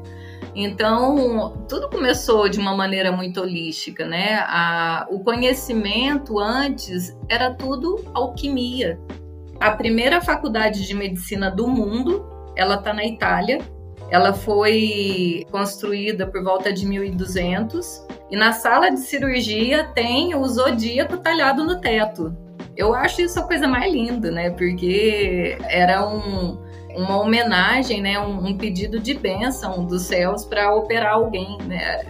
Então, 0.55 1.67
tudo 1.69 1.91
começou 1.91 2.49
de 2.49 2.59
uma 2.59 2.75
maneira 2.75 3.13
muito 3.13 3.43
holística, 3.43 4.07
né? 4.07 4.37
A, 4.47 5.07
o 5.11 5.21
conhecimento 5.21 6.39
antes 6.39 7.15
era 7.29 7.53
tudo 7.53 8.07
alquimia. 8.15 8.99
A 9.61 9.71
primeira 9.73 10.23
faculdade 10.23 10.87
de 10.87 10.95
medicina 10.95 11.51
do 11.51 11.69
mundo, 11.69 12.27
ela 12.57 12.77
está 12.77 12.95
na 12.95 13.05
Itália, 13.05 13.59
ela 14.11 14.33
foi 14.33 15.47
construída 15.51 16.27
por 16.27 16.43
volta 16.43 16.73
de 16.73 16.85
1200 16.85 18.07
e 18.31 18.37
na 18.37 18.53
sala 18.53 18.91
de 18.91 19.01
cirurgia 19.01 19.85
tem 19.95 20.35
o 20.35 20.47
zodíaco 20.47 21.17
talhado 21.19 21.65
no 21.65 21.81
teto. 21.81 22.37
Eu 22.77 22.95
acho 22.95 23.23
isso 23.23 23.39
a 23.39 23.43
coisa 23.43 23.69
mais 23.69 23.93
linda, 23.93 24.31
né? 24.31 24.51
Porque 24.51 25.57
era 25.69 26.07
um, 26.07 26.59
uma 26.97 27.21
homenagem, 27.21 28.01
né? 28.01 28.19
Um, 28.19 28.49
um 28.49 28.57
pedido 28.57 28.99
de 28.99 29.15
bênção 29.15 29.85
dos 29.85 30.03
céus 30.03 30.45
para 30.45 30.75
operar 30.75 31.15
alguém, 31.15 31.59
né? 31.67 32.03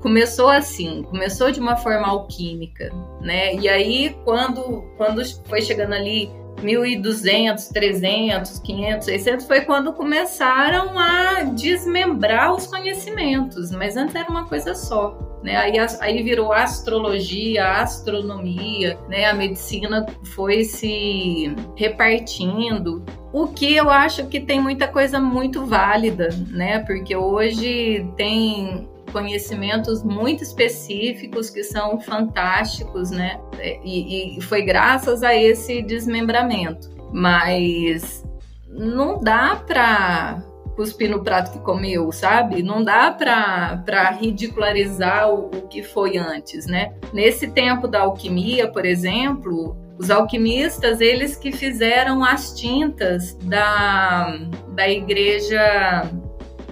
Começou 0.00 0.48
assim, 0.48 1.02
começou 1.02 1.50
de 1.50 1.58
uma 1.58 1.76
forma 1.76 2.06
alquímica, 2.06 2.92
né? 3.20 3.54
E 3.56 3.68
aí, 3.68 4.16
quando, 4.24 4.84
quando 4.96 5.22
foi 5.48 5.60
chegando 5.60 5.92
ali 5.92 6.30
1.200, 6.62 7.72
300, 7.72 8.58
500, 8.58 9.04
600 9.04 9.46
foi 9.46 9.60
quando 9.62 9.92
começaram 9.92 10.98
a 10.98 11.42
desmembrar 11.44 12.54
os 12.54 12.66
conhecimentos, 12.66 13.70
mas 13.70 13.96
antes 13.96 14.14
era 14.14 14.28
uma 14.28 14.46
coisa 14.46 14.74
só. 14.74 15.16
Né? 15.42 15.56
Aí, 15.56 15.74
aí 16.00 16.22
virou 16.22 16.52
astrologia, 16.52 17.80
astronomia, 17.80 18.98
né? 19.08 19.26
a 19.26 19.34
medicina 19.34 20.04
foi 20.34 20.64
se 20.64 21.54
repartindo. 21.76 23.04
O 23.32 23.46
que 23.46 23.76
eu 23.76 23.88
acho 23.88 24.26
que 24.26 24.40
tem 24.40 24.60
muita 24.60 24.88
coisa 24.88 25.20
muito 25.20 25.64
válida, 25.64 26.28
né? 26.48 26.80
Porque 26.80 27.14
hoje 27.14 28.04
tem 28.16 28.88
conhecimentos 29.10 30.02
muito 30.02 30.42
específicos 30.42 31.50
que 31.50 31.62
são 31.62 32.00
fantásticos, 32.00 33.10
né? 33.10 33.40
E, 33.84 34.38
e 34.38 34.42
foi 34.42 34.62
graças 34.62 35.22
a 35.22 35.34
esse 35.34 35.82
desmembramento. 35.82 36.90
Mas 37.12 38.24
não 38.68 39.18
dá 39.18 39.56
para 39.56 40.42
cuspir 40.76 41.10
no 41.10 41.24
prato 41.24 41.50
que 41.50 41.58
comeu, 41.58 42.12
sabe? 42.12 42.62
Não 42.62 42.84
dá 42.84 43.10
para 43.10 44.10
ridicularizar 44.10 45.28
o, 45.28 45.46
o 45.46 45.62
que 45.68 45.82
foi 45.82 46.16
antes, 46.16 46.66
né? 46.66 46.94
Nesse 47.12 47.48
tempo 47.48 47.88
da 47.88 48.02
alquimia, 48.02 48.70
por 48.70 48.86
exemplo, 48.86 49.76
os 49.98 50.08
alquimistas, 50.08 51.00
eles 51.00 51.34
que 51.36 51.50
fizeram 51.50 52.24
as 52.24 52.54
tintas 52.54 53.34
da, 53.42 54.38
da 54.68 54.88
igreja, 54.88 56.08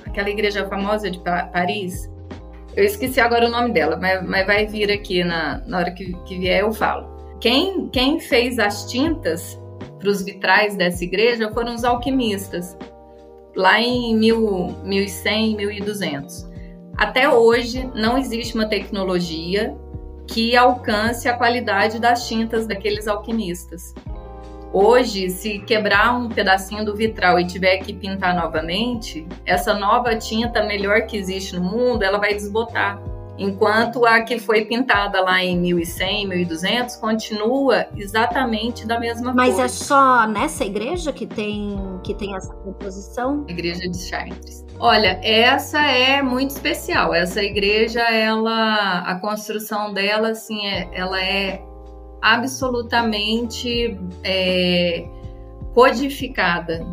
aquela 0.07 0.31
igreja 0.31 0.69
famosa 0.69 1.11
de 1.11 1.19
Paris, 1.19 2.09
eu 2.77 2.85
esqueci 2.85 3.19
agora 3.19 3.47
o 3.47 3.51
nome 3.51 3.73
dela, 3.73 3.97
mas, 3.97 4.23
mas 4.23 4.47
vai 4.47 4.67
vir 4.67 4.93
aqui 4.93 5.25
na, 5.25 5.63
na 5.67 5.79
hora 5.79 5.91
que, 5.91 6.13
que 6.27 6.39
vier 6.39 6.61
eu 6.61 6.73
falo. 6.73 7.09
Quem, 7.41 7.89
quem 7.89 8.21
fez 8.21 8.59
as 8.59 8.91
tintas 8.91 9.59
para 9.99 10.11
os 10.11 10.23
vitrais 10.23 10.77
dessa 10.77 11.03
igreja 11.03 11.51
foram 11.53 11.75
os 11.75 11.85
alquimistas, 11.85 12.77
lá 13.55 13.81
em 13.81 14.15
mil, 14.15 14.77
1100, 14.85 15.57
1200. 15.57 16.47
Até 16.97 17.29
hoje 17.29 17.91
não 17.95 18.19
existe 18.19 18.55
uma 18.55 18.67
tecnologia 18.67 19.75
que 20.27 20.57
alcance 20.57 21.29
a 21.29 21.37
qualidade 21.37 21.99
das 21.99 22.29
tintas 22.29 22.67
daqueles 22.67 23.09
alquimistas. 23.09 23.95
Hoje, 24.79 25.31
se 25.31 25.59
quebrar 25.61 26.15
um 26.15 26.29
pedacinho 26.29 26.85
do 26.85 26.95
vitral 26.95 27.41
e 27.41 27.47
tiver 27.47 27.79
que 27.79 27.95
pintar 27.95 28.37
novamente, 28.37 29.27
essa 29.47 29.73
nova 29.73 30.15
tinta 30.17 30.63
melhor 30.67 31.07
que 31.07 31.17
existe 31.17 31.57
no 31.57 31.63
mundo, 31.63 32.03
ela 32.03 32.19
vai 32.19 32.35
desbotar. 32.35 33.01
Enquanto 33.39 34.05
a 34.05 34.21
que 34.21 34.39
foi 34.39 34.67
pintada 34.67 35.19
lá 35.23 35.43
em 35.43 35.59
1100, 35.59 36.29
1200 36.29 36.97
continua 36.97 37.87
exatamente 37.97 38.87
da 38.87 39.01
mesma 39.01 39.33
Mas 39.33 39.55
cor. 39.55 39.63
Mas 39.63 39.81
é 39.81 39.85
só 39.85 40.27
nessa 40.27 40.67
igreja 40.67 41.11
que 41.11 41.27
tem 41.27 41.99
que 42.05 42.13
tem 42.13 42.37
essa 42.37 42.53
composição? 42.57 43.47
Igreja 43.49 43.89
de 43.89 43.99
Chartres. 43.99 44.63
Olha, 44.79 45.19
essa 45.23 45.81
é 45.87 46.21
muito 46.21 46.51
especial. 46.51 47.15
Essa 47.15 47.43
igreja, 47.43 48.03
ela, 48.03 48.99
a 49.07 49.19
construção 49.21 49.95
dela, 49.95 50.33
assim, 50.33 50.67
é, 50.67 50.87
ela 50.93 51.19
é 51.19 51.63
absolutamente 52.21 53.99
é, 54.25 55.07
codificada. 55.73 56.87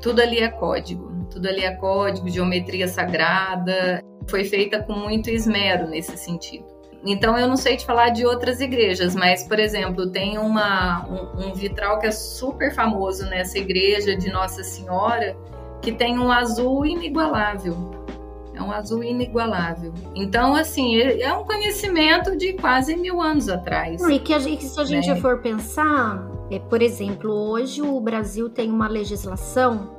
Tudo 0.00 0.20
ali 0.20 0.38
é 0.38 0.48
código, 0.48 1.26
tudo 1.30 1.48
ali 1.48 1.62
é 1.62 1.74
código, 1.74 2.28
geometria 2.28 2.86
sagrada. 2.88 4.02
Foi 4.28 4.44
feita 4.44 4.82
com 4.82 4.92
muito 4.92 5.30
esmero 5.30 5.88
nesse 5.88 6.16
sentido. 6.16 6.64
Então 7.04 7.38
eu 7.38 7.46
não 7.46 7.56
sei 7.56 7.76
te 7.76 7.86
falar 7.86 8.10
de 8.10 8.26
outras 8.26 8.60
igrejas, 8.60 9.14
mas 9.14 9.44
por 9.44 9.60
exemplo 9.60 10.10
tem 10.10 10.38
uma, 10.38 11.06
um, 11.06 11.48
um 11.48 11.54
vitral 11.54 12.00
que 12.00 12.06
é 12.06 12.10
super 12.10 12.74
famoso 12.74 13.24
nessa 13.26 13.58
igreja 13.58 14.16
de 14.16 14.28
Nossa 14.30 14.64
Senhora 14.64 15.36
que 15.80 15.92
tem 15.92 16.18
um 16.18 16.32
azul 16.32 16.84
inigualável. 16.84 18.05
É 18.56 18.62
um 18.62 18.72
azul 18.72 19.04
inigualável. 19.04 19.92
Então, 20.14 20.56
assim, 20.56 20.98
é 20.98 21.32
um 21.32 21.44
conhecimento 21.44 22.36
de 22.36 22.54
quase 22.54 22.96
mil 22.96 23.20
anos 23.20 23.50
atrás. 23.50 24.00
E 24.08 24.18
que, 24.18 24.32
a 24.32 24.38
gente, 24.38 24.64
se 24.64 24.80
a 24.80 24.84
gente 24.84 25.10
né? 25.10 25.20
for 25.20 25.42
pensar, 25.42 26.26
é, 26.50 26.58
por 26.58 26.80
exemplo, 26.80 27.30
hoje 27.30 27.82
o 27.82 28.00
Brasil 28.00 28.48
tem 28.48 28.70
uma 28.70 28.88
legislação 28.88 29.94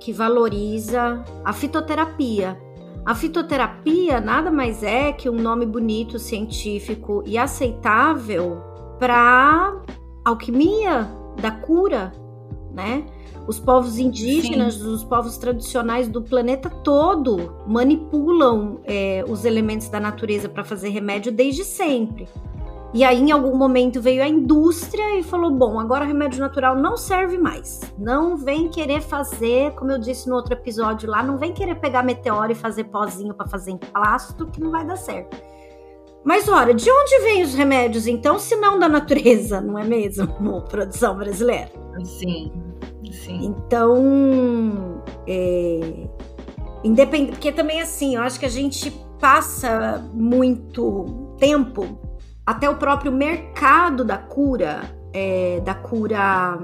que 0.00 0.12
valoriza 0.12 1.24
a 1.44 1.52
fitoterapia. 1.52 2.60
A 3.04 3.14
fitoterapia 3.14 4.20
nada 4.20 4.50
mais 4.50 4.82
é 4.82 5.12
que 5.12 5.30
um 5.30 5.36
nome 5.36 5.64
bonito, 5.64 6.18
científico 6.18 7.22
e 7.24 7.38
aceitável 7.38 8.60
para 8.98 9.80
alquimia 10.24 11.08
da 11.40 11.52
cura, 11.52 12.12
né? 12.72 13.06
Os 13.46 13.60
povos 13.60 13.98
indígenas, 13.98 14.74
Sim. 14.74 14.92
os 14.92 15.04
povos 15.04 15.36
tradicionais 15.38 16.08
do 16.08 16.20
planeta 16.20 16.68
todo 16.68 17.54
manipulam 17.66 18.80
é, 18.84 19.24
os 19.28 19.44
elementos 19.44 19.88
da 19.88 20.00
natureza 20.00 20.48
para 20.48 20.64
fazer 20.64 20.88
remédio 20.88 21.30
desde 21.30 21.64
sempre. 21.64 22.28
E 22.94 23.04
aí, 23.04 23.20
em 23.20 23.30
algum 23.30 23.56
momento, 23.56 24.00
veio 24.00 24.22
a 24.22 24.28
indústria 24.28 25.18
e 25.18 25.22
falou: 25.22 25.50
bom, 25.50 25.78
agora 25.78 26.04
o 26.04 26.08
remédio 26.08 26.40
natural 26.40 26.76
não 26.76 26.96
serve 26.96 27.36
mais. 27.36 27.80
Não 27.98 28.36
vem 28.36 28.68
querer 28.68 29.02
fazer, 29.02 29.72
como 29.72 29.92
eu 29.92 29.98
disse 29.98 30.28
no 30.28 30.34
outro 30.34 30.54
episódio 30.54 31.10
lá, 31.10 31.22
não 31.22 31.36
vem 31.36 31.52
querer 31.52 31.74
pegar 31.76 32.02
meteoro 32.02 32.52
e 32.52 32.54
fazer 32.54 32.84
pozinho 32.84 33.34
para 33.34 33.46
fazer 33.46 33.72
em 33.72 33.76
plástico, 33.76 34.46
que 34.46 34.60
não 34.60 34.70
vai 34.70 34.86
dar 34.86 34.96
certo. 34.96 35.36
Mas 36.24 36.48
ora, 36.48 36.74
de 36.74 36.90
onde 36.90 37.18
vêm 37.20 37.42
os 37.42 37.54
remédios 37.54 38.06
então, 38.06 38.38
se 38.38 38.56
não 38.56 38.78
da 38.78 38.88
natureza, 38.88 39.60
não 39.60 39.78
é 39.78 39.84
mesmo? 39.84 40.62
Produção 40.68 41.16
brasileira. 41.16 41.70
Sim. 42.02 42.50
Sim. 43.24 43.44
Então, 43.44 45.02
é, 45.26 46.06
porque 47.30 47.52
também 47.52 47.80
assim, 47.80 48.16
eu 48.16 48.22
acho 48.22 48.38
que 48.38 48.46
a 48.46 48.50
gente 48.50 48.90
passa 49.20 50.04
muito 50.12 51.34
tempo 51.38 51.98
até 52.44 52.68
o 52.70 52.76
próprio 52.76 53.10
mercado 53.10 54.04
da 54.04 54.18
cura, 54.18 54.82
é, 55.12 55.60
da 55.60 55.74
cura 55.74 56.58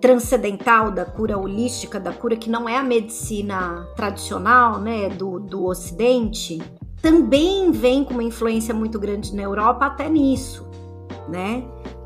transcendental, 0.00 0.90
da 0.90 1.06
cura 1.06 1.38
holística, 1.38 1.98
da 1.98 2.12
cura 2.12 2.36
que 2.36 2.50
não 2.50 2.68
é 2.68 2.76
a 2.76 2.82
medicina 2.82 3.88
tradicional, 3.96 4.78
né, 4.78 5.08
do, 5.08 5.40
do 5.40 5.64
Ocidente, 5.64 6.60
também 7.00 7.70
vem 7.70 8.04
com 8.04 8.14
uma 8.14 8.22
influência 8.22 8.74
muito 8.74 8.98
grande 8.98 9.34
na 9.34 9.42
Europa 9.42 9.86
até 9.86 10.08
nisso, 10.08 10.68
né? 11.28 11.64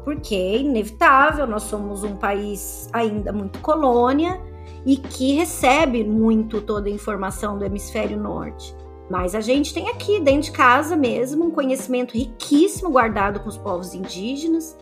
Porque 0.08 0.34
é 0.34 0.56
inevitável, 0.56 1.46
nós 1.46 1.64
somos 1.64 2.02
um 2.02 2.16
país 2.16 2.88
ainda 2.94 3.30
muito 3.30 3.58
colônia 3.58 4.40
e 4.86 4.96
que 4.96 5.34
recebe 5.34 6.02
muito 6.02 6.62
toda 6.62 6.88
a 6.88 6.90
informação 6.90 7.58
do 7.58 7.64
hemisfério 7.66 8.18
norte. 8.18 8.74
Mas 9.10 9.34
a 9.34 9.42
gente 9.42 9.74
tem 9.74 9.90
aqui 9.90 10.18
dentro 10.18 10.50
de 10.50 10.52
casa 10.52 10.96
mesmo 10.96 11.44
um 11.44 11.50
conhecimento 11.50 12.14
riquíssimo 12.14 12.88
guardado 12.88 13.40
com 13.40 13.50
os 13.50 13.58
povos 13.58 13.92
indígenas, 13.92 14.78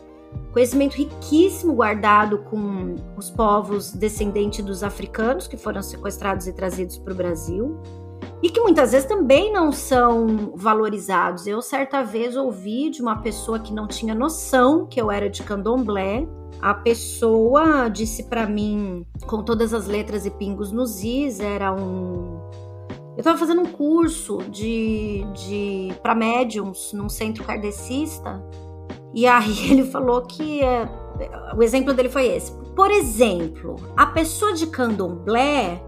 conhecimento 0.52 0.94
riquíssimo 0.94 1.72
guardado 1.72 2.38
com 2.44 2.94
os 3.16 3.28
povos 3.28 3.90
descendentes 3.90 4.64
dos 4.64 4.84
africanos 4.84 5.48
que 5.48 5.56
foram 5.56 5.82
sequestrados 5.82 6.46
e 6.46 6.52
trazidos 6.52 6.98
para 6.98 7.12
o 7.12 7.16
Brasil 7.16 7.80
e 8.42 8.50
que 8.50 8.60
muitas 8.60 8.92
vezes 8.92 9.08
também 9.08 9.52
não 9.52 9.72
são 9.72 10.52
valorizados. 10.54 11.46
Eu 11.46 11.62
certa 11.62 12.02
vez 12.02 12.36
ouvi 12.36 12.90
de 12.90 13.00
uma 13.00 13.16
pessoa 13.16 13.58
que 13.58 13.72
não 13.72 13.86
tinha 13.86 14.14
noção 14.14 14.86
que 14.86 15.00
eu 15.00 15.10
era 15.10 15.28
de 15.28 15.42
candomblé. 15.42 16.26
A 16.60 16.74
pessoa 16.74 17.88
disse 17.88 18.24
para 18.24 18.46
mim, 18.46 19.06
com 19.26 19.42
todas 19.42 19.74
as 19.74 19.86
letras 19.86 20.26
e 20.26 20.30
pingos 20.30 20.72
nos 20.72 21.02
is, 21.02 21.40
era 21.40 21.72
um 21.72 22.40
Eu 23.14 23.18
estava 23.18 23.36
fazendo 23.38 23.62
um 23.62 23.66
curso 23.66 24.38
de, 24.50 25.26
de 25.34 25.92
para 26.02 26.14
médiums 26.14 26.92
num 26.92 27.08
centro 27.08 27.44
kardecista, 27.44 28.42
e 29.14 29.26
aí 29.26 29.58
ele 29.70 29.84
falou 29.84 30.22
que 30.22 30.62
é, 30.62 30.88
o 31.56 31.62
exemplo 31.62 31.94
dele 31.94 32.10
foi 32.10 32.26
esse. 32.26 32.52
Por 32.74 32.90
exemplo, 32.90 33.76
a 33.96 34.06
pessoa 34.06 34.52
de 34.52 34.66
candomblé, 34.66 35.82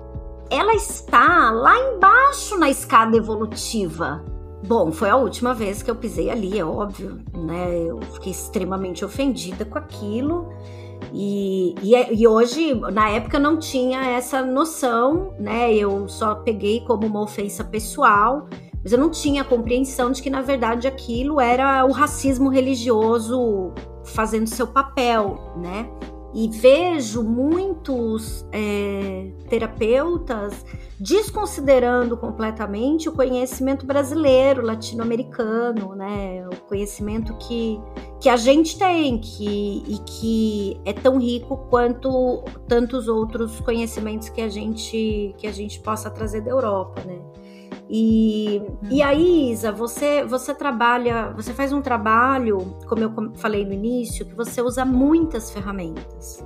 ela 0.50 0.74
está 0.74 1.50
lá 1.50 1.78
embaixo 1.78 2.56
na 2.56 2.70
escada 2.70 3.16
evolutiva. 3.16 4.24
Bom, 4.66 4.90
foi 4.90 5.08
a 5.08 5.16
última 5.16 5.54
vez 5.54 5.82
que 5.82 5.90
eu 5.90 5.94
pisei 5.94 6.30
ali, 6.30 6.58
é 6.58 6.64
óbvio, 6.64 7.20
né? 7.32 7.84
Eu 7.86 8.00
fiquei 8.14 8.32
extremamente 8.32 9.04
ofendida 9.04 9.64
com 9.64 9.78
aquilo. 9.78 10.52
E, 11.12 11.74
e, 11.80 11.94
e, 12.22 12.26
hoje, 12.26 12.74
na 12.74 13.08
época, 13.08 13.38
não 13.38 13.56
tinha 13.56 14.00
essa 14.10 14.42
noção, 14.42 15.32
né? 15.38 15.72
Eu 15.72 16.08
só 16.08 16.34
peguei 16.34 16.80
como 16.80 17.06
uma 17.06 17.22
ofensa 17.22 17.62
pessoal, 17.62 18.48
mas 18.82 18.92
eu 18.92 18.98
não 18.98 19.10
tinha 19.10 19.42
a 19.42 19.44
compreensão 19.44 20.10
de 20.10 20.20
que, 20.20 20.28
na 20.28 20.42
verdade, 20.42 20.88
aquilo 20.88 21.40
era 21.40 21.84
o 21.86 21.92
racismo 21.92 22.48
religioso 22.48 23.72
fazendo 24.04 24.48
seu 24.48 24.66
papel, 24.66 25.52
né? 25.56 25.88
E 26.34 26.48
vejo 26.48 27.22
muitos 27.22 28.46
é, 28.52 29.30
terapeutas 29.48 30.64
desconsiderando 31.00 32.16
completamente 32.16 33.08
o 33.08 33.12
conhecimento 33.12 33.86
brasileiro, 33.86 34.62
latino-americano, 34.62 35.94
né? 35.94 36.46
O 36.48 36.56
conhecimento 36.68 37.34
que, 37.38 37.80
que 38.20 38.28
a 38.28 38.36
gente 38.36 38.78
tem 38.78 39.18
que, 39.18 39.84
e 39.86 39.98
que 40.04 40.80
é 40.84 40.92
tão 40.92 41.18
rico 41.18 41.56
quanto 41.70 42.44
tantos 42.66 43.08
outros 43.08 43.60
conhecimentos 43.60 44.28
que 44.28 44.40
a 44.40 44.48
gente, 44.48 45.34
que 45.38 45.46
a 45.46 45.52
gente 45.52 45.80
possa 45.80 46.10
trazer 46.10 46.42
da 46.42 46.50
Europa, 46.50 47.02
né? 47.04 47.20
E, 47.88 48.62
e 48.90 49.00
uhum. 49.00 49.06
aí, 49.06 49.50
Isa, 49.52 49.72
você, 49.72 50.24
você 50.24 50.54
trabalha, 50.54 51.32
você 51.34 51.54
faz 51.54 51.72
um 51.72 51.80
trabalho, 51.80 52.76
como 52.86 53.02
eu 53.02 53.32
falei 53.36 53.64
no 53.64 53.72
início, 53.72 54.26
que 54.26 54.34
você 54.34 54.60
usa 54.60 54.84
muitas 54.84 55.50
ferramentas. 55.50 56.44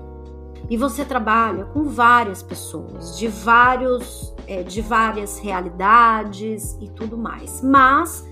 E 0.71 0.77
você 0.77 1.05
trabalha 1.05 1.65
com 1.67 1.85
várias 1.85 2.43
pessoas, 2.43 3.19
de 3.19 3.27
vários, 3.27 4.35
é, 4.47 4.63
de 4.63 4.81
várias 4.81 5.39
realidades 5.39 6.79
e 6.81 6.89
tudo 6.89 7.19
mais. 7.19 7.61
Mas 7.63 8.27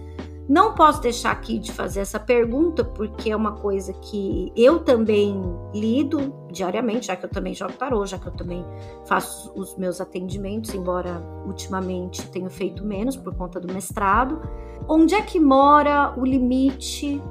não 0.50 0.74
posso 0.74 1.00
deixar 1.00 1.30
aqui 1.30 1.60
de 1.60 1.70
fazer 1.70 2.00
essa 2.00 2.18
pergunta, 2.18 2.82
porque 2.82 3.30
é 3.30 3.36
uma 3.36 3.52
coisa 3.52 3.92
que 3.92 4.52
eu 4.56 4.80
também 4.80 5.40
lido 5.72 6.34
diariamente, 6.50 7.06
já 7.06 7.14
que 7.14 7.24
eu 7.24 7.30
também 7.30 7.54
jogo 7.54 7.74
tarô, 7.74 8.04
já 8.04 8.18
que 8.18 8.26
eu 8.26 8.32
também 8.32 8.66
faço 9.06 9.52
os 9.54 9.76
meus 9.76 10.00
atendimentos, 10.00 10.74
embora 10.74 11.22
ultimamente 11.46 12.28
tenha 12.30 12.50
feito 12.50 12.84
menos 12.84 13.16
por 13.16 13.32
conta 13.32 13.60
do 13.60 13.72
mestrado. 13.72 14.42
Onde 14.88 15.14
é 15.14 15.22
que 15.22 15.38
mora 15.38 16.14
o 16.18 16.24
limite 16.24 17.22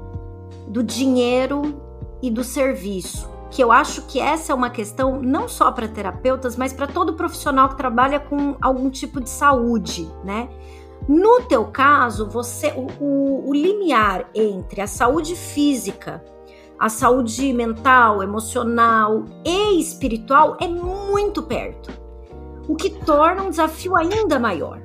do 0.66 0.82
dinheiro 0.82 1.78
e 2.22 2.30
do 2.30 2.42
serviço? 2.42 3.28
Que 3.50 3.62
eu 3.62 3.70
acho 3.70 4.06
que 4.06 4.18
essa 4.18 4.52
é 4.52 4.54
uma 4.54 4.70
questão 4.70 5.20
não 5.20 5.46
só 5.46 5.70
para 5.70 5.86
terapeutas, 5.86 6.56
mas 6.56 6.72
para 6.72 6.86
todo 6.86 7.12
profissional 7.12 7.68
que 7.68 7.76
trabalha 7.76 8.18
com 8.18 8.56
algum 8.62 8.88
tipo 8.88 9.20
de 9.20 9.28
saúde, 9.28 10.08
né? 10.24 10.48
No 11.10 11.42
teu 11.42 11.64
caso, 11.64 12.24
você 12.24 12.68
o, 12.68 12.86
o, 13.04 13.48
o 13.48 13.52
limiar 13.52 14.30
entre 14.32 14.80
a 14.80 14.86
saúde 14.86 15.34
física, 15.34 16.24
a 16.78 16.88
saúde 16.88 17.52
mental, 17.52 18.22
emocional 18.22 19.24
e 19.44 19.80
espiritual 19.80 20.56
é 20.60 20.68
muito 20.68 21.42
perto, 21.42 21.90
o 22.68 22.76
que 22.76 22.90
torna 22.90 23.42
um 23.42 23.50
desafio 23.50 23.96
ainda 23.96 24.38
maior. 24.38 24.80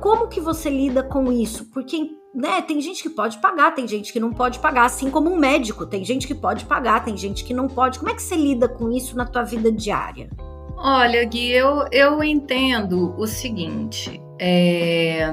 Como 0.00 0.28
que 0.28 0.40
você 0.40 0.70
lida 0.70 1.02
com 1.02 1.30
isso? 1.30 1.66
Porque 1.66 2.08
né, 2.34 2.62
tem 2.62 2.80
gente 2.80 3.02
que 3.02 3.10
pode 3.10 3.36
pagar, 3.36 3.74
tem 3.74 3.86
gente 3.86 4.14
que 4.14 4.18
não 4.18 4.32
pode 4.32 4.60
pagar, 4.60 4.86
assim 4.86 5.10
como 5.10 5.30
um 5.30 5.36
médico, 5.36 5.84
tem 5.84 6.02
gente 6.02 6.26
que 6.26 6.34
pode 6.34 6.64
pagar, 6.64 7.04
tem 7.04 7.14
gente 7.18 7.44
que 7.44 7.52
não 7.52 7.68
pode. 7.68 7.98
Como 7.98 8.10
é 8.10 8.14
que 8.14 8.22
você 8.22 8.34
lida 8.34 8.66
com 8.66 8.90
isso 8.90 9.14
na 9.14 9.26
tua 9.26 9.42
vida 9.42 9.70
diária? 9.70 10.30
Olha, 10.78 11.22
Gui, 11.26 11.50
eu, 11.50 11.84
eu 11.92 12.24
entendo 12.24 13.14
o 13.18 13.26
seguinte. 13.26 14.22
É, 14.42 15.30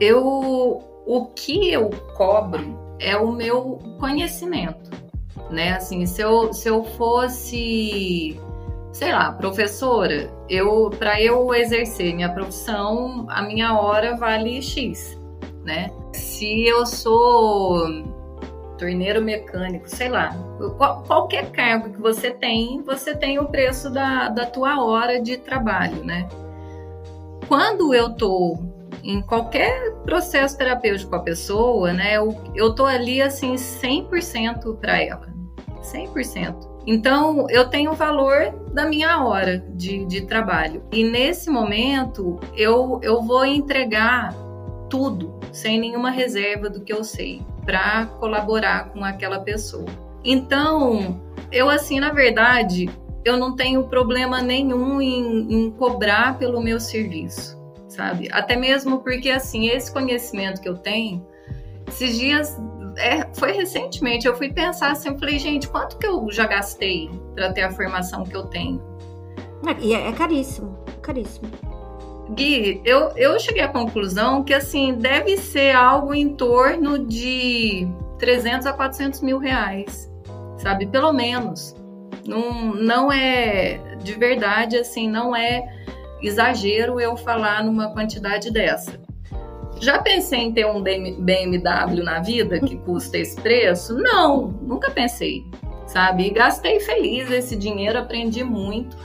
eu, 0.00 0.82
o 1.06 1.26
que 1.36 1.70
eu 1.70 1.90
cobro 2.16 2.96
é 2.98 3.14
o 3.14 3.30
meu 3.30 3.78
conhecimento, 4.00 4.90
né? 5.50 5.72
Assim, 5.74 6.06
se 6.06 6.22
eu, 6.22 6.54
se 6.54 6.70
eu 6.70 6.82
fosse, 6.82 8.40
sei 8.92 9.12
lá, 9.12 9.30
professora, 9.30 10.30
eu 10.48 10.88
para 10.98 11.20
eu 11.20 11.54
exercer 11.54 12.14
minha 12.14 12.32
profissão, 12.32 13.26
a 13.28 13.42
minha 13.42 13.78
hora 13.78 14.16
vale 14.16 14.62
X, 14.62 15.20
né? 15.62 15.90
Se 16.14 16.66
eu 16.66 16.86
sou 16.86 18.06
torneiro 18.78 19.20
mecânico, 19.20 19.86
sei 19.86 20.08
lá, 20.08 20.34
qualquer 21.06 21.50
cargo 21.50 21.90
que 21.90 22.00
você 22.00 22.30
tem, 22.30 22.80
você 22.82 23.14
tem 23.14 23.38
o 23.38 23.48
preço 23.48 23.90
da, 23.90 24.30
da 24.30 24.46
tua 24.46 24.82
hora 24.82 25.20
de 25.20 25.36
trabalho, 25.36 26.02
né? 26.02 26.26
Quando 27.48 27.94
eu 27.94 28.10
tô 28.10 28.58
em 29.02 29.20
qualquer 29.22 29.92
processo 30.04 30.58
terapêutico 30.58 31.10
com 31.10 31.16
a 31.16 31.22
pessoa, 31.22 31.92
né, 31.92 32.16
eu, 32.16 32.36
eu 32.54 32.74
tô 32.74 32.84
ali 32.84 33.22
assim 33.22 33.54
100% 33.54 34.78
para 34.78 35.00
ela. 35.00 35.28
100%. 35.82 36.76
Então, 36.86 37.46
eu 37.50 37.68
tenho 37.68 37.92
o 37.92 37.94
valor 37.94 38.52
da 38.72 38.86
minha 38.86 39.24
hora 39.24 39.58
de, 39.74 40.04
de 40.06 40.22
trabalho. 40.22 40.84
E 40.92 41.02
nesse 41.02 41.50
momento, 41.50 42.38
eu, 42.56 43.00
eu 43.02 43.22
vou 43.22 43.44
entregar 43.44 44.32
tudo, 44.88 45.38
sem 45.52 45.80
nenhuma 45.80 46.10
reserva 46.10 46.70
do 46.70 46.80
que 46.80 46.92
eu 46.92 47.02
sei, 47.02 47.42
para 47.64 48.06
colaborar 48.20 48.90
com 48.90 49.04
aquela 49.04 49.40
pessoa. 49.40 49.86
Então, 50.24 51.20
eu, 51.50 51.68
assim, 51.68 51.98
na 51.98 52.10
verdade, 52.10 52.88
eu 53.26 53.36
não 53.36 53.56
tenho 53.56 53.82
problema 53.88 54.40
nenhum 54.40 55.02
em, 55.02 55.52
em 55.52 55.70
cobrar 55.72 56.38
pelo 56.38 56.62
meu 56.62 56.78
serviço, 56.78 57.60
sabe? 57.88 58.28
Até 58.30 58.54
mesmo 58.54 59.00
porque, 59.00 59.30
assim, 59.30 59.66
esse 59.66 59.92
conhecimento 59.92 60.60
que 60.60 60.68
eu 60.68 60.76
tenho, 60.76 61.26
esses 61.88 62.16
dias 62.16 62.56
é, 62.96 63.26
foi 63.34 63.50
recentemente, 63.50 64.28
eu 64.28 64.36
fui 64.36 64.52
pensar 64.52 64.92
assim, 64.92 65.08
eu 65.08 65.18
falei, 65.18 65.40
gente, 65.40 65.66
quanto 65.68 65.98
que 65.98 66.06
eu 66.06 66.30
já 66.30 66.46
gastei 66.46 67.10
para 67.34 67.52
ter 67.52 67.62
a 67.62 67.72
formação 67.72 68.22
que 68.22 68.36
eu 68.36 68.46
tenho? 68.46 68.80
É, 69.66 69.84
e 69.84 69.92
é, 69.92 70.08
é 70.08 70.12
caríssimo, 70.12 70.78
caríssimo. 71.02 71.50
Gui, 72.30 72.80
eu, 72.84 73.10
eu 73.16 73.40
cheguei 73.40 73.62
à 73.62 73.68
conclusão 73.68 74.44
que, 74.44 74.54
assim, 74.54 74.94
deve 74.94 75.36
ser 75.36 75.74
algo 75.74 76.14
em 76.14 76.28
torno 76.28 76.96
de 76.96 77.88
300 78.20 78.68
a 78.68 78.72
400 78.72 79.20
mil 79.20 79.38
reais, 79.38 80.08
sabe? 80.58 80.86
Pelo 80.86 81.12
menos. 81.12 81.74
Não, 82.26 82.74
não 82.74 83.12
é 83.12 83.96
de 84.02 84.12
verdade, 84.14 84.76
assim, 84.76 85.08
não 85.08 85.34
é 85.34 85.64
exagero 86.22 87.00
eu 87.00 87.16
falar 87.16 87.64
numa 87.64 87.92
quantidade 87.92 88.50
dessa. 88.50 88.98
Já 89.80 90.00
pensei 90.00 90.40
em 90.40 90.52
ter 90.52 90.66
um 90.66 90.82
BMW 90.82 92.02
na 92.02 92.20
vida 92.20 92.58
que 92.60 92.76
custa 92.78 93.18
esse 93.18 93.38
preço? 93.40 93.94
Não, 93.94 94.48
nunca 94.62 94.90
pensei, 94.90 95.44
sabe? 95.86 96.26
E 96.26 96.30
gastei 96.30 96.80
feliz 96.80 97.30
esse 97.30 97.54
dinheiro, 97.56 97.98
aprendi 97.98 98.42
muito. 98.42 98.96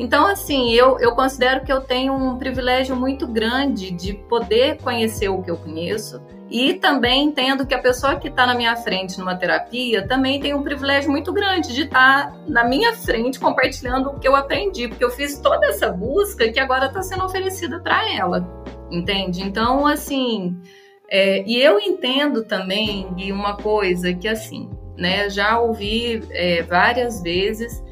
Então, 0.00 0.26
assim, 0.26 0.72
eu, 0.72 0.98
eu 0.98 1.14
considero 1.14 1.62
que 1.62 1.70
eu 1.70 1.82
tenho 1.82 2.14
um 2.14 2.38
privilégio 2.38 2.96
muito 2.96 3.26
grande 3.26 3.90
de 3.90 4.14
poder 4.14 4.78
conhecer 4.78 5.28
o 5.28 5.42
que 5.42 5.50
eu 5.50 5.58
conheço, 5.58 6.22
e 6.50 6.72
também 6.72 7.24
entendo 7.24 7.66
que 7.66 7.74
a 7.74 7.78
pessoa 7.78 8.16
que 8.16 8.28
está 8.28 8.46
na 8.46 8.54
minha 8.54 8.74
frente 8.76 9.18
numa 9.18 9.36
terapia 9.36 10.08
também 10.08 10.40
tem 10.40 10.54
um 10.54 10.62
privilégio 10.62 11.10
muito 11.10 11.34
grande 11.34 11.74
de 11.74 11.82
estar 11.82 12.30
tá 12.30 12.38
na 12.48 12.64
minha 12.64 12.94
frente 12.94 13.38
compartilhando 13.38 14.08
o 14.08 14.18
que 14.18 14.26
eu 14.26 14.34
aprendi, 14.34 14.88
porque 14.88 15.04
eu 15.04 15.10
fiz 15.10 15.38
toda 15.38 15.66
essa 15.66 15.90
busca 15.90 16.50
que 16.50 16.58
agora 16.58 16.86
está 16.86 17.02
sendo 17.02 17.26
oferecida 17.26 17.78
para 17.78 18.10
ela, 18.10 18.64
entende? 18.90 19.42
Então, 19.42 19.86
assim, 19.86 20.56
é, 21.10 21.44
e 21.46 21.60
eu 21.60 21.78
entendo 21.78 22.42
também 22.42 23.06
uma 23.30 23.54
coisa 23.54 24.14
que 24.14 24.26
assim, 24.26 24.70
né, 24.96 25.28
já 25.28 25.60
ouvi 25.60 26.22
é, 26.30 26.62
várias 26.62 27.22
vezes. 27.22 27.84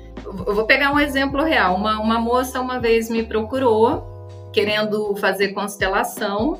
Eu 0.47 0.55
vou 0.55 0.65
pegar 0.65 0.93
um 0.93 1.01
exemplo 1.01 1.43
real. 1.43 1.75
Uma, 1.75 2.01
uma 2.01 2.19
moça 2.19 2.61
uma 2.61 2.79
vez 2.79 3.09
me 3.09 3.23
procurou 3.23 4.07
querendo 4.53 5.15
fazer 5.17 5.49
constelação 5.49 6.59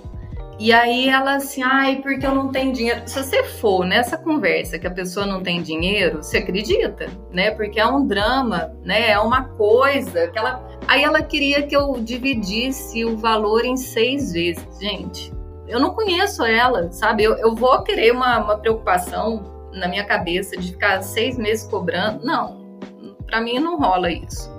e 0.59 0.73
aí 0.73 1.09
ela 1.09 1.37
assim, 1.37 1.63
ai, 1.63 1.97
porque 2.03 2.27
eu 2.27 2.35
não 2.35 2.49
tenho 2.49 2.73
dinheiro. 2.73 3.03
Se 3.07 3.23
você 3.23 3.45
for 3.45 3.87
nessa 3.87 4.17
conversa 4.17 4.77
que 4.77 4.89
a 4.89 4.91
pessoa 4.91 5.25
não 5.25 5.41
tem 5.41 5.63
dinheiro, 5.63 6.17
você 6.17 6.39
acredita, 6.39 7.09
né? 7.31 7.53
Porque 7.53 7.79
é 7.79 7.87
um 7.87 8.05
drama, 8.05 8.73
né? 8.83 9.11
É 9.11 9.19
uma 9.21 9.45
coisa 9.45 10.27
que 10.27 10.37
ela. 10.37 10.67
Aí 10.89 11.05
ela 11.05 11.23
queria 11.23 11.63
que 11.63 11.77
eu 11.77 12.01
dividisse 12.01 13.05
o 13.05 13.17
valor 13.17 13.65
em 13.65 13.77
seis 13.77 14.33
vezes. 14.33 14.67
Gente, 14.81 15.33
eu 15.69 15.79
não 15.79 15.95
conheço 15.95 16.45
ela, 16.45 16.91
sabe? 16.91 17.23
Eu, 17.23 17.37
eu 17.37 17.55
vou 17.55 17.85
querer 17.85 18.11
uma, 18.11 18.39
uma 18.39 18.59
preocupação 18.59 19.69
na 19.73 19.87
minha 19.87 20.05
cabeça 20.05 20.57
de 20.57 20.73
ficar 20.73 21.03
seis 21.03 21.39
meses 21.39 21.69
cobrando. 21.69 22.25
Não, 22.25 22.58
para 23.29 23.41
mim 23.41 23.61
não 23.61 23.79
rola 23.79 24.11
isso. 24.11 24.51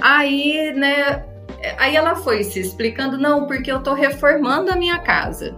Aí, 0.00 0.72
né, 0.72 1.24
Aí 1.78 1.94
ela 1.94 2.16
foi 2.16 2.42
se 2.42 2.58
explicando, 2.58 3.18
não, 3.18 3.46
porque 3.46 3.70
eu 3.70 3.82
tô 3.82 3.92
reformando 3.92 4.70
a 4.70 4.76
minha 4.76 4.98
casa. 4.98 5.56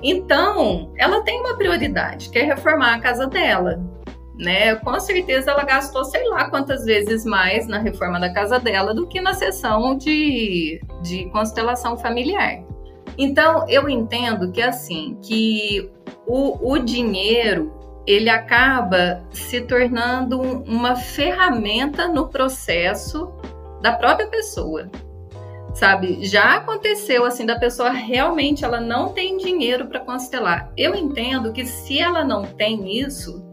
Então, 0.00 0.92
ela 0.96 1.22
tem 1.22 1.40
uma 1.40 1.56
prioridade, 1.56 2.30
que 2.30 2.38
é 2.38 2.44
reformar 2.44 2.94
a 2.94 3.00
casa 3.00 3.26
dela. 3.26 3.82
Né? 4.36 4.76
Com 4.76 5.00
certeza 5.00 5.50
ela 5.50 5.64
gastou 5.64 6.04
sei 6.04 6.28
lá 6.28 6.48
quantas 6.48 6.84
vezes 6.84 7.24
mais 7.24 7.66
na 7.66 7.78
reforma 7.78 8.20
da 8.20 8.32
casa 8.32 8.60
dela 8.60 8.94
do 8.94 9.08
que 9.08 9.20
na 9.20 9.34
sessão 9.34 9.96
de, 9.96 10.80
de 11.02 11.28
constelação 11.30 11.96
familiar. 11.96 12.62
Então, 13.16 13.68
eu 13.68 13.88
entendo 13.88 14.52
que 14.52 14.62
assim, 14.62 15.18
que 15.20 15.90
o, 16.24 16.72
o 16.72 16.78
dinheiro 16.78 17.76
ele 18.08 18.30
acaba 18.30 19.22
se 19.30 19.60
tornando 19.60 20.40
uma 20.40 20.96
ferramenta 20.96 22.08
no 22.08 22.26
processo 22.28 23.30
da 23.82 23.92
própria 23.92 24.26
pessoa 24.28 24.90
sabe? 25.74 26.24
Já 26.24 26.56
aconteceu 26.56 27.24
assim 27.24 27.46
da 27.46 27.56
pessoa 27.56 27.90
realmente 27.90 28.64
ela 28.64 28.80
não 28.80 29.10
tem 29.10 29.36
dinheiro 29.36 29.86
para 29.86 30.00
constelar. 30.00 30.72
Eu 30.76 30.94
entendo 30.94 31.52
que 31.52 31.64
se 31.64 32.00
ela 32.00 32.24
não 32.24 32.42
tem 32.42 32.98
isso, 32.98 33.44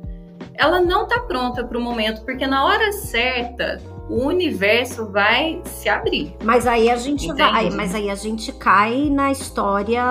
ela 0.55 0.79
não 0.79 1.03
está 1.03 1.19
pronta 1.19 1.63
para 1.63 1.77
o 1.77 1.81
momento, 1.81 2.23
porque 2.25 2.47
na 2.47 2.65
hora 2.65 2.91
certa 2.93 3.79
o 4.09 4.25
universo 4.25 5.11
vai 5.11 5.61
se 5.65 5.89
abrir. 5.89 6.35
Mas 6.43 6.67
aí 6.67 6.89
a 6.89 6.95
gente 6.95 7.25
Entende? 7.25 7.51
vai, 7.51 7.69
mas 7.69 7.93
aí 7.93 8.09
a 8.09 8.15
gente 8.15 8.51
cai 8.53 9.09
na 9.09 9.31
história 9.31 10.03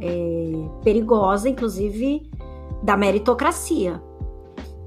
é, 0.00 0.52
perigosa, 0.84 1.48
inclusive 1.48 2.22
da 2.82 2.96
meritocracia. 2.96 4.02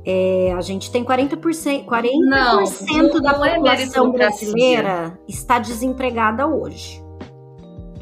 É, 0.07 0.53
a 0.55 0.61
gente 0.61 0.91
tem 0.91 1.03
40%, 1.03 1.85
40 1.85 2.15
não, 2.19 2.63
não 2.63 3.21
da 3.21 3.31
é 3.31 3.55
população 3.55 4.09
é 4.09 4.11
brasileira 4.11 5.19
está 5.27 5.57
desempregada 5.57 6.45
hoje. 6.45 7.03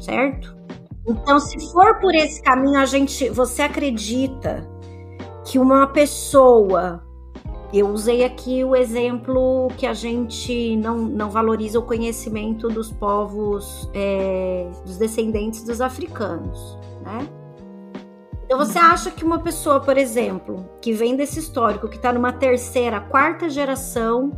Certo? 0.00 0.54
Então, 1.06 1.38
se 1.38 1.72
for 1.72 1.98
por 2.00 2.14
esse 2.14 2.42
caminho, 2.42 2.78
a 2.78 2.84
gente, 2.84 3.28
você 3.30 3.62
acredita 3.62 4.68
que 5.46 5.58
uma 5.58 5.86
pessoa, 5.86 7.02
eu 7.72 7.88
usei 7.88 8.22
aqui 8.24 8.64
o 8.64 8.76
exemplo 8.76 9.68
que 9.76 9.86
a 9.86 9.94
gente 9.94 10.76
não, 10.76 10.96
não 10.96 11.30
valoriza 11.30 11.78
o 11.78 11.82
conhecimento 11.82 12.68
dos 12.68 12.90
povos, 12.90 13.90
é, 13.94 14.70
dos 14.84 14.98
descendentes 14.98 15.62
dos 15.64 15.80
africanos, 15.80 16.78
né? 17.02 17.26
Então 18.54 18.64
você 18.64 18.78
acha 18.78 19.10
que 19.10 19.24
uma 19.24 19.40
pessoa, 19.40 19.80
por 19.80 19.98
exemplo, 19.98 20.70
que 20.80 20.92
vem 20.92 21.16
desse 21.16 21.40
histórico, 21.40 21.88
que 21.88 21.96
está 21.96 22.12
numa 22.12 22.32
terceira, 22.32 23.00
quarta 23.00 23.48
geração 23.48 24.30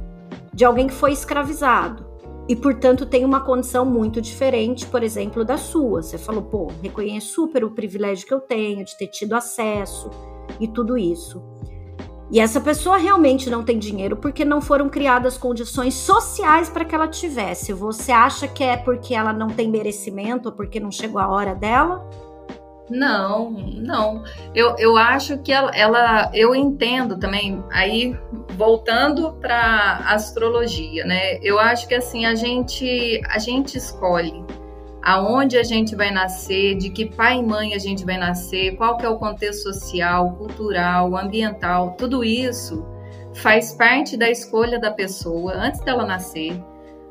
de 0.54 0.64
alguém 0.64 0.86
que 0.86 0.94
foi 0.94 1.12
escravizado 1.12 2.06
e, 2.48 2.56
portanto, 2.56 3.04
tem 3.04 3.26
uma 3.26 3.40
condição 3.40 3.84
muito 3.84 4.22
diferente, 4.22 4.86
por 4.86 5.02
exemplo, 5.02 5.44
da 5.44 5.58
sua. 5.58 6.02
Você 6.02 6.16
falou, 6.16 6.40
pô, 6.40 6.72
reconheço 6.82 7.34
super 7.34 7.62
o 7.62 7.72
privilégio 7.72 8.26
que 8.26 8.32
eu 8.32 8.40
tenho 8.40 8.86
de 8.86 8.96
ter 8.96 9.08
tido 9.08 9.34
acesso 9.34 10.08
e 10.58 10.66
tudo 10.66 10.96
isso. 10.96 11.42
E 12.30 12.40
essa 12.40 12.58
pessoa 12.58 12.96
realmente 12.96 13.50
não 13.50 13.62
tem 13.62 13.78
dinheiro 13.78 14.16
porque 14.16 14.46
não 14.46 14.62
foram 14.62 14.88
criadas 14.88 15.36
condições 15.36 15.92
sociais 15.92 16.70
para 16.70 16.86
que 16.86 16.94
ela 16.94 17.06
tivesse. 17.06 17.70
Você 17.74 18.12
acha 18.12 18.48
que 18.48 18.64
é 18.64 18.78
porque 18.78 19.14
ela 19.14 19.34
não 19.34 19.48
tem 19.48 19.70
merecimento 19.70 20.48
ou 20.48 20.54
porque 20.54 20.80
não 20.80 20.90
chegou 20.90 21.20
a 21.20 21.28
hora 21.28 21.54
dela? 21.54 22.08
Não, 22.88 23.50
não. 23.50 24.22
Eu, 24.54 24.76
eu 24.78 24.96
acho 24.96 25.38
que 25.38 25.52
ela, 25.52 25.70
ela, 25.74 26.30
eu 26.32 26.54
entendo 26.54 27.18
também, 27.18 27.62
aí 27.70 28.16
voltando 28.50 29.32
para 29.40 30.04
astrologia, 30.06 31.04
né? 31.04 31.38
Eu 31.42 31.58
acho 31.58 31.88
que 31.88 31.94
assim, 31.94 32.24
a 32.26 32.34
gente, 32.34 33.20
a 33.28 33.38
gente 33.38 33.76
escolhe 33.76 34.44
aonde 35.02 35.56
a 35.56 35.62
gente 35.62 35.94
vai 35.94 36.10
nascer, 36.10 36.76
de 36.76 36.90
que 36.90 37.06
pai 37.06 37.38
e 37.38 37.42
mãe 37.42 37.74
a 37.74 37.78
gente 37.78 38.04
vai 38.04 38.18
nascer, 38.18 38.76
qual 38.76 38.96
que 38.96 39.06
é 39.06 39.08
o 39.08 39.16
contexto 39.16 39.72
social, 39.72 40.32
cultural, 40.32 41.16
ambiental, 41.16 41.94
tudo 41.96 42.24
isso 42.24 42.84
faz 43.34 43.72
parte 43.74 44.16
da 44.16 44.28
escolha 44.28 44.80
da 44.80 44.90
pessoa 44.90 45.52
antes 45.54 45.80
dela 45.80 46.04
nascer 46.04 46.60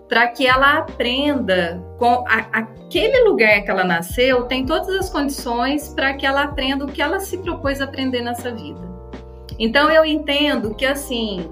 para 0.08 0.28
que 0.28 0.46
ela 0.46 0.78
aprenda 0.78 1.82
com 1.98 2.24
a, 2.28 2.46
aquele 2.52 3.24
lugar 3.24 3.64
que 3.64 3.72
ela 3.72 3.84
nasceu, 3.84 4.44
tem 4.44 4.66
todas 4.66 4.90
as 4.90 5.10
condições 5.10 5.90
para 5.90 6.14
que 6.14 6.26
ela 6.26 6.44
aprenda 6.44 6.86
o 6.86 6.92
que 6.92 7.02
ela 7.02 7.20
se 7.20 7.38
propôs 7.40 7.82
a 7.82 7.86
aprender 7.86 8.22
nessa 8.22 8.52
vida. 8.52 8.80
Então 9.58 9.90
eu 9.90 10.06
entendo 10.06 10.76
que 10.76 10.86
assim, 10.86 11.50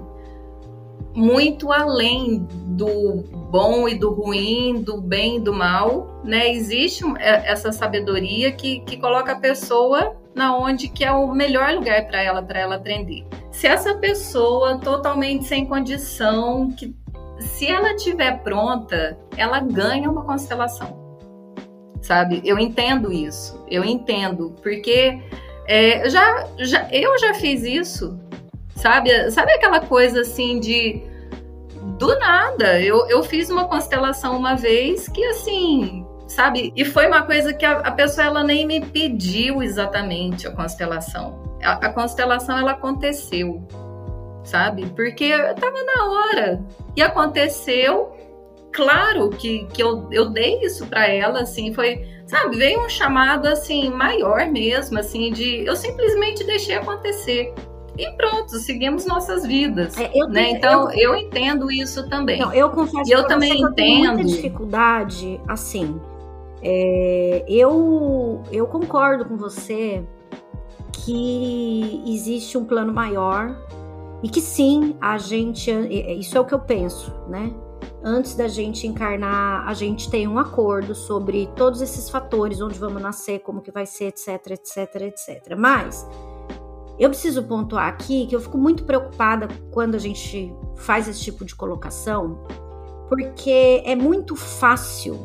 muito 1.14 1.72
além 1.72 2.46
do 2.66 3.24
bom 3.50 3.88
e 3.88 3.94
do 3.94 4.12
ruim, 4.12 4.82
do 4.82 5.00
bem 5.00 5.36
e 5.36 5.40
do 5.40 5.52
mal, 5.52 6.20
né? 6.24 6.50
Existe 6.50 7.04
é, 7.18 7.50
essa 7.50 7.72
sabedoria 7.72 8.52
que, 8.52 8.80
que 8.80 8.96
coloca 8.96 9.32
a 9.32 9.38
pessoa 9.38 10.16
na 10.34 10.56
onde 10.56 10.88
que 10.88 11.04
é 11.04 11.12
o 11.12 11.32
melhor 11.32 11.74
lugar 11.74 12.06
para 12.06 12.20
ela, 12.20 12.42
para 12.42 12.58
ela 12.58 12.74
aprender. 12.74 13.24
Se 13.52 13.68
essa 13.68 13.94
pessoa 13.94 14.78
totalmente 14.78 15.44
sem 15.44 15.64
condição, 15.64 16.72
que 16.72 16.92
se 17.38 17.66
ela 17.66 17.94
tiver 17.96 18.42
pronta, 18.42 19.18
ela 19.36 19.60
ganha 19.60 20.10
uma 20.10 20.24
constelação. 20.24 21.02
Sabe? 22.00 22.42
Eu 22.44 22.58
entendo 22.58 23.12
isso. 23.12 23.64
Eu 23.68 23.84
entendo. 23.84 24.54
Porque 24.62 25.20
é, 25.66 26.08
já, 26.08 26.46
já, 26.58 26.88
eu 26.90 27.18
já 27.18 27.34
fiz 27.34 27.62
isso. 27.62 28.18
Sabe? 28.76 29.30
Sabe 29.30 29.52
aquela 29.52 29.80
coisa 29.80 30.20
assim 30.20 30.60
de. 30.60 31.02
Do 31.98 32.18
nada. 32.18 32.80
Eu, 32.80 33.08
eu 33.08 33.22
fiz 33.22 33.50
uma 33.50 33.66
constelação 33.66 34.36
uma 34.36 34.54
vez 34.54 35.08
que 35.08 35.24
assim. 35.26 36.04
Sabe? 36.28 36.72
E 36.76 36.84
foi 36.84 37.06
uma 37.06 37.22
coisa 37.22 37.52
que 37.52 37.64
a, 37.64 37.78
a 37.78 37.92
pessoa 37.92 38.26
ela 38.26 38.42
nem 38.42 38.66
me 38.66 38.80
pediu 38.80 39.62
exatamente 39.62 40.46
a 40.46 40.50
constelação. 40.50 41.42
A, 41.62 41.72
a 41.72 41.92
constelação 41.92 42.58
ela 42.58 42.72
aconteceu 42.72 43.66
sabe? 44.44 44.86
Porque 44.94 45.32
tava 45.54 45.82
na 45.84 46.10
hora. 46.10 46.62
E 46.94 47.02
aconteceu, 47.02 48.12
claro 48.70 49.30
que, 49.30 49.66
que 49.72 49.82
eu, 49.82 50.06
eu 50.12 50.30
dei 50.30 50.60
isso 50.60 50.86
para 50.86 51.08
ela, 51.08 51.40
assim, 51.40 51.72
foi, 51.72 52.06
sabe, 52.26 52.56
veio 52.56 52.84
um 52.84 52.88
chamado 52.88 53.46
assim, 53.46 53.90
maior 53.90 54.46
mesmo, 54.46 54.98
assim, 54.98 55.32
de 55.32 55.64
eu 55.64 55.74
simplesmente 55.74 56.44
deixei 56.44 56.76
acontecer. 56.76 57.52
E 57.96 58.10
pronto, 58.16 58.50
seguimos 58.56 59.06
nossas 59.06 59.46
vidas. 59.46 59.96
É, 59.96 60.10
eu, 60.12 60.28
né? 60.28 60.50
Então, 60.50 60.90
eu, 60.90 61.14
eu, 61.14 61.16
entendo 61.16 61.70
isso 61.70 62.08
também. 62.08 62.40
Não, 62.40 62.52
eu 62.52 62.68
confesso 62.70 63.08
e 63.08 63.12
eu 63.12 63.24
também 63.26 63.52
entendo. 63.52 63.68
Eu 63.68 63.74
tenho 63.74 64.12
muita 64.14 64.24
dificuldade, 64.24 65.40
assim. 65.46 66.00
É, 66.60 67.44
eu, 67.46 68.42
eu 68.50 68.66
concordo 68.66 69.24
com 69.26 69.36
você 69.36 70.02
que 70.92 72.02
existe 72.06 72.58
um 72.58 72.64
plano 72.64 72.92
maior 72.92 73.56
e 74.24 74.28
que 74.30 74.40
sim, 74.40 74.96
a 75.02 75.18
gente, 75.18 75.70
isso 76.18 76.38
é 76.38 76.40
o 76.40 76.46
que 76.46 76.54
eu 76.54 76.58
penso, 76.58 77.12
né? 77.28 77.52
Antes 78.02 78.34
da 78.34 78.48
gente 78.48 78.86
encarnar, 78.86 79.68
a 79.68 79.74
gente 79.74 80.10
tem 80.10 80.26
um 80.26 80.38
acordo 80.38 80.94
sobre 80.94 81.46
todos 81.54 81.82
esses 81.82 82.08
fatores, 82.08 82.58
onde 82.62 82.78
vamos 82.78 83.02
nascer, 83.02 83.40
como 83.40 83.60
que 83.60 83.70
vai 83.70 83.84
ser, 83.84 84.06
etc, 84.06 84.52
etc, 84.52 84.94
etc. 85.02 85.54
Mas 85.58 86.08
eu 86.98 87.10
preciso 87.10 87.42
pontuar 87.42 87.86
aqui 87.86 88.26
que 88.26 88.34
eu 88.34 88.40
fico 88.40 88.56
muito 88.56 88.84
preocupada 88.84 89.46
quando 89.70 89.94
a 89.94 89.98
gente 89.98 90.50
faz 90.74 91.06
esse 91.06 91.20
tipo 91.20 91.44
de 91.44 91.54
colocação, 91.54 92.38
porque 93.10 93.82
é 93.84 93.94
muito 93.94 94.34
fácil, 94.36 95.18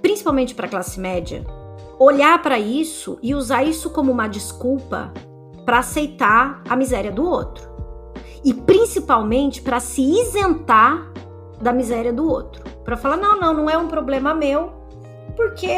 principalmente 0.00 0.54
para 0.54 0.68
a 0.68 0.70
classe 0.70 1.00
média, 1.00 1.44
olhar 1.98 2.40
para 2.40 2.56
isso 2.56 3.18
e 3.20 3.34
usar 3.34 3.64
isso 3.64 3.90
como 3.90 4.12
uma 4.12 4.28
desculpa 4.28 5.12
para 5.64 5.80
aceitar 5.80 6.62
a 6.68 6.76
miséria 6.76 7.10
do 7.10 7.24
outro 7.24 7.69
e 8.44 8.54
principalmente 8.54 9.60
para 9.60 9.80
se 9.80 10.02
isentar 10.02 11.12
da 11.60 11.72
miséria 11.72 12.12
do 12.12 12.26
outro, 12.26 12.62
para 12.84 12.96
falar 12.96 13.16
não, 13.16 13.38
não, 13.38 13.52
não 13.52 13.70
é 13.70 13.76
um 13.76 13.86
problema 13.86 14.34
meu, 14.34 14.72
porque 15.36 15.68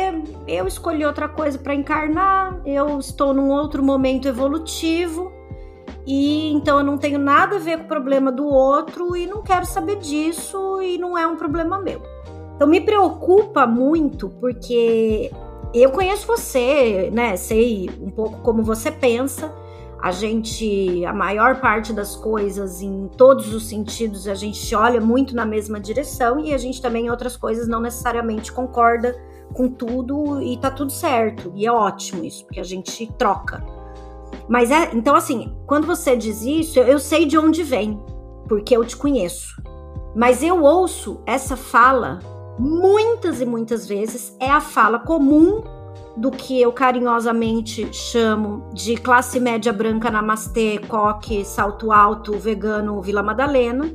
eu 0.47 0.67
escolhi 0.67 1.05
outra 1.05 1.29
coisa 1.29 1.59
para 1.59 1.75
encarnar, 1.75 2.61
eu 2.65 2.99
estou 2.99 3.35
num 3.35 3.51
outro 3.51 3.83
momento 3.83 4.29
evolutivo 4.29 5.33
e 6.07 6.53
então 6.53 6.79
eu 6.79 6.85
não 6.85 6.99
tenho 6.99 7.19
nada 7.19 7.57
a 7.57 7.59
ver 7.59 7.79
com 7.79 7.85
o 7.85 7.89
problema 7.89 8.33
do 8.33 8.47
outro 8.47 9.17
e 9.17 9.27
não 9.27 9.43
quero 9.43 9.67
saber 9.67 9.97
disso 9.97 10.81
e 10.83 10.99
não 10.99 11.17
é 11.17 11.27
um 11.27 11.37
problema 11.37 11.79
meu. 11.79 12.03
Então 12.57 12.67
me 12.67 12.81
preocupa 12.81 13.67
muito 13.67 14.29
porque 14.29 15.31
eu 15.75 15.91
conheço 15.91 16.27
você, 16.27 17.11
né? 17.13 17.37
Sei 17.37 17.89
um 18.01 18.11
pouco 18.11 18.41
como 18.41 18.63
você 18.63 18.91
pensa 18.91 19.53
a 20.03 20.11
gente, 20.11 21.05
a 21.07 21.12
maior 21.12 21.61
parte 21.61 21.92
das 21.92 22.16
coisas, 22.16 22.82
em 22.82 23.07
todos 23.16 23.55
os 23.55 23.68
sentidos, 23.68 24.26
a 24.26 24.34
gente 24.34 24.74
olha 24.74 25.00
muito 25.00 25.32
na 25.32 25.46
mesma 25.46 25.78
direção 25.78 26.40
e 26.40 26.53
a 26.53 26.59
gente 26.59 26.82
também, 26.82 27.07
em 27.07 27.11
outras 27.11 27.36
coisas, 27.36 27.68
não 27.68 27.80
necessariamente 27.80 28.50
concorda 28.50 29.16
com 29.55 29.68
tudo 29.68 30.42
e 30.42 30.57
tá 30.57 30.72
tudo 30.72 30.90
certo. 30.90 31.53
E 31.55 31.64
é 31.64 31.70
ótimo 31.70 32.24
isso, 32.24 32.44
porque 32.44 32.59
a 32.59 32.64
gente 32.64 33.07
troca. 33.16 33.64
Mas 34.48 34.72
é, 34.72 34.90
então 34.92 35.14
assim, 35.14 35.57
quando 35.68 35.86
você 35.86 36.16
diz 36.16 36.42
isso, 36.42 36.80
eu, 36.80 36.84
eu 36.84 36.98
sei 36.98 37.24
de 37.24 37.38
onde 37.38 37.62
vem, 37.62 38.03
porque 38.48 38.76
eu 38.76 38.84
te 38.84 38.96
conheço. 38.96 39.55
Mas 40.16 40.42
eu 40.42 40.64
ouço 40.64 41.22
essa 41.24 41.57
fala 41.57 42.18
muitas 42.59 43.40
e 43.40 43.46
muitas 43.46 43.86
vezes 43.86 44.36
é 44.40 44.50
a 44.50 44.61
fala 44.61 44.98
comum 44.98 45.62
do 46.17 46.31
que 46.31 46.61
eu 46.61 46.73
carinhosamente 46.73 47.93
chamo 47.93 48.69
de 48.75 48.97
classe 48.97 49.41
média 49.41 49.73
branca 49.73 50.11
namastê, 50.11 50.79
coque, 50.89 51.45
salto 51.45 51.91
alto, 51.91 52.39
vegano, 52.39 53.01
Vila 53.01 53.23
Madalena, 53.23 53.91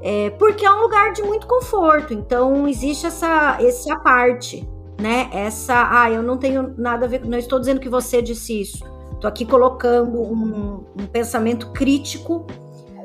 é, 0.00 0.30
porque 0.30 0.64
é 0.64 0.72
um 0.72 0.80
lugar 0.80 1.12
de 1.12 1.22
muito 1.22 1.46
conforto. 1.46 2.14
Então 2.14 2.66
existe 2.66 3.06
essa 3.06 3.58
essa 3.60 3.96
parte, 3.96 4.68
né? 5.00 5.28
Essa, 5.32 5.88
ah, 5.90 6.10
eu 6.10 6.22
não 6.22 6.38
tenho 6.38 6.74
nada 6.78 7.04
a 7.06 7.08
ver, 7.08 7.24
não 7.26 7.38
estou 7.38 7.58
dizendo 7.58 7.80
que 7.80 7.88
você 7.88 8.22
disse 8.22 8.60
isso. 8.60 8.84
Estou 9.12 9.28
aqui 9.28 9.44
colocando 9.44 10.20
um, 10.20 10.84
um 10.98 11.06
pensamento 11.06 11.72
crítico 11.72 12.46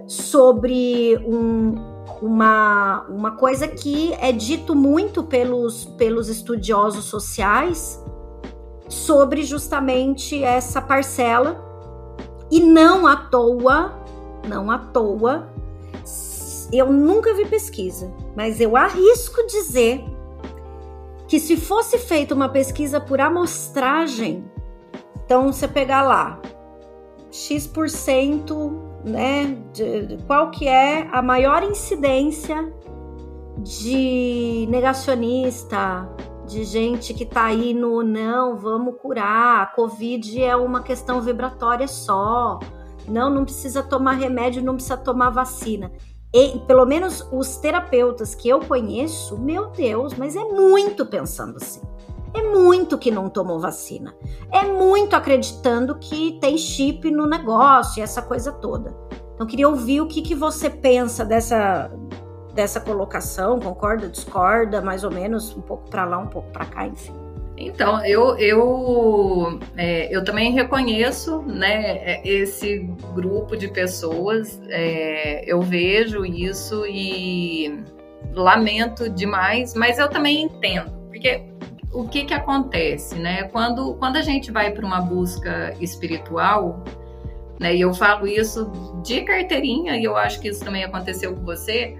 sobre 0.05 1.17
um, 1.25 1.73
uma, 2.21 3.05
uma 3.09 3.31
coisa 3.31 3.67
que 3.67 4.13
é 4.13 4.31
dito 4.31 4.75
muito 4.75 5.23
pelos, 5.23 5.85
pelos 5.85 6.29
estudiosos 6.29 7.05
sociais 7.05 8.03
sobre 8.93 9.43
justamente 9.43 10.43
essa 10.43 10.81
parcela. 10.81 11.63
E 12.49 12.59
não 12.59 13.07
à 13.07 13.15
toa, 13.15 13.93
não 14.47 14.69
à 14.69 14.77
toa, 14.77 15.49
eu 16.71 16.91
nunca 16.91 17.33
vi 17.33 17.45
pesquisa, 17.45 18.11
mas 18.35 18.59
eu 18.59 18.75
arrisco 18.75 19.45
dizer 19.47 20.03
que 21.27 21.39
se 21.39 21.57
fosse 21.57 21.97
feita 21.97 22.33
uma 22.33 22.49
pesquisa 22.49 22.99
por 22.99 23.19
amostragem, 23.19 24.45
então 25.25 25.51
você 25.51 25.67
pegar 25.67 26.03
lá 26.03 26.39
X% 27.31 28.71
né, 29.03 29.57
de, 29.73 30.05
de 30.05 30.23
qual 30.25 30.51
que 30.51 30.67
é 30.67 31.07
a 31.11 31.21
maior 31.21 31.63
incidência 31.63 32.71
de 33.57 34.67
negacionista, 34.69 36.07
de 36.47 36.63
gente 36.63 37.13
que 37.13 37.25
tá 37.25 37.45
aí 37.45 37.73
no 37.73 38.03
não, 38.03 38.57
vamos 38.57 38.95
curar, 39.01 39.61
a 39.61 39.65
Covid 39.65 40.43
é 40.43 40.55
uma 40.55 40.81
questão 40.81 41.21
vibratória 41.21 41.87
só, 41.87 42.59
não, 43.07 43.29
não 43.29 43.43
precisa 43.43 43.83
tomar 43.83 44.13
remédio, 44.13 44.63
não 44.63 44.75
precisa 44.75 44.97
tomar 44.97 45.29
vacina. 45.29 45.91
E, 46.33 46.59
pelo 46.65 46.85
menos 46.85 47.27
os 47.31 47.57
terapeutas 47.57 48.33
que 48.33 48.49
eu 48.49 48.59
conheço, 48.59 49.37
meu 49.39 49.67
Deus, 49.69 50.15
mas 50.15 50.35
é 50.35 50.43
muito 50.43 51.05
pensando 51.05 51.57
assim. 51.57 51.81
É 52.33 52.41
muito 52.41 52.97
que 52.97 53.11
não 53.11 53.29
tomou 53.29 53.59
vacina. 53.59 54.15
É 54.51 54.63
muito 54.63 55.15
acreditando 55.15 55.95
que 55.99 56.39
tem 56.41 56.57
chip 56.57 57.11
no 57.11 57.27
negócio 57.27 57.99
e 57.99 58.03
essa 58.03 58.23
coisa 58.23 58.51
toda. 58.51 58.95
Então, 59.35 59.45
queria 59.45 59.69
ouvir 59.69 60.01
o 60.01 60.07
que, 60.07 60.23
que 60.23 60.33
você 60.33 60.69
pensa 60.69 61.23
dessa, 61.23 61.91
dessa 62.53 62.79
colocação. 62.79 63.59
Concorda, 63.59 64.07
discorda, 64.07 64.81
mais 64.81 65.03
ou 65.03 65.11
menos, 65.11 65.55
um 65.55 65.61
pouco 65.61 65.89
para 65.89 66.05
lá, 66.05 66.17
um 66.19 66.27
pouco 66.27 66.49
para 66.51 66.65
cá, 66.65 66.87
enfim. 66.87 67.13
Então, 67.55 68.03
eu, 68.05 68.37
eu, 68.37 69.59
é, 69.77 70.13
eu 70.15 70.23
também 70.23 70.51
reconheço 70.51 71.41
né, 71.43 72.21
esse 72.25 72.79
grupo 73.13 73.55
de 73.55 73.67
pessoas, 73.67 74.59
é, 74.69 75.43
eu 75.45 75.61
vejo 75.61 76.25
isso 76.25 76.83
e 76.87 77.83
lamento 78.33 79.07
demais, 79.07 79.75
mas 79.75 79.99
eu 79.99 80.09
também 80.09 80.43
entendo, 80.43 80.91
porque 81.09 81.43
o 81.93 82.07
que, 82.07 82.25
que 82.25 82.33
acontece, 82.33 83.15
né? 83.15 83.43
Quando, 83.43 83.93
quando 83.95 84.15
a 84.15 84.21
gente 84.21 84.51
vai 84.51 84.71
para 84.71 84.83
uma 84.83 84.99
busca 84.99 85.75
espiritual, 85.79 86.83
né? 87.59 87.75
E 87.75 87.81
eu 87.81 87.93
falo 87.93 88.27
isso 88.27 88.71
de 89.03 89.21
carteirinha, 89.21 89.95
e 89.95 90.03
eu 90.03 90.17
acho 90.17 90.39
que 90.41 90.47
isso 90.47 90.65
também 90.65 90.83
aconteceu 90.83 91.35
com 91.35 91.43
você. 91.43 91.95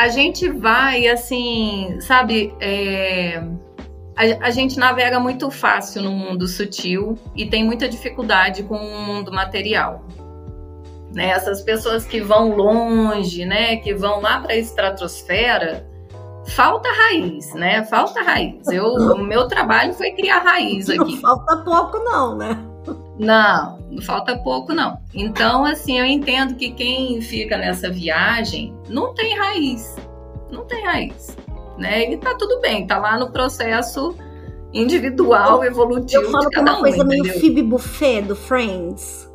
A 0.00 0.08
gente 0.08 0.48
vai, 0.48 1.08
assim, 1.08 1.98
sabe, 2.00 2.54
é, 2.58 3.36
a, 4.16 4.46
a, 4.46 4.50
gente 4.50 4.78
navega 4.78 5.20
muito 5.20 5.50
fácil 5.50 6.00
no 6.00 6.10
mundo 6.12 6.48
sutil 6.48 7.18
e 7.36 7.44
tem 7.44 7.62
muita 7.62 7.86
dificuldade 7.86 8.62
com 8.62 8.76
o 8.76 9.02
mundo 9.02 9.30
material. 9.30 10.02
Né? 11.14 11.28
Essas 11.28 11.60
pessoas 11.60 12.06
que 12.06 12.18
vão 12.18 12.56
longe, 12.56 13.44
né, 13.44 13.76
que 13.76 13.92
vão 13.92 14.22
lá 14.22 14.40
para 14.40 14.54
a 14.54 14.56
estratosfera, 14.56 15.86
falta 16.46 16.88
raiz, 16.90 17.52
né? 17.52 17.84
Falta 17.84 18.22
raiz. 18.22 18.66
Eu, 18.68 18.86
o 18.86 19.18
meu 19.22 19.48
trabalho 19.48 19.92
foi 19.92 20.12
criar 20.12 20.38
raiz 20.38 20.88
aqui. 20.88 20.96
Não 20.98 21.20
falta 21.20 21.58
pouco, 21.58 21.98
não, 21.98 22.38
né? 22.38 22.69
Não, 23.18 23.78
não 23.90 24.02
falta 24.02 24.36
pouco, 24.38 24.72
não. 24.72 24.98
Então, 25.14 25.64
assim, 25.64 25.98
eu 25.98 26.04
entendo 26.04 26.54
que 26.54 26.70
quem 26.72 27.20
fica 27.20 27.56
nessa 27.58 27.90
viagem 27.90 28.74
não 28.88 29.14
tem 29.14 29.36
raiz. 29.36 29.96
Não 30.50 30.64
tem 30.64 30.84
raiz. 30.84 31.36
Né? 31.78 32.12
E 32.12 32.16
tá 32.16 32.34
tudo 32.34 32.60
bem, 32.60 32.86
tá 32.86 32.98
lá 32.98 33.18
no 33.18 33.30
processo 33.30 34.14
individual, 34.72 35.64
evolutivo. 35.64 36.24
Eu 36.24 36.30
falo 36.30 36.48
que 36.48 36.58
é 36.58 36.60
uma 36.60 36.78
um, 36.78 36.80
coisa 36.80 37.04
meio 37.04 37.24
Phoebe 37.40 37.62
Buffet 37.62 38.22
do 38.22 38.36
Friends 38.36 39.30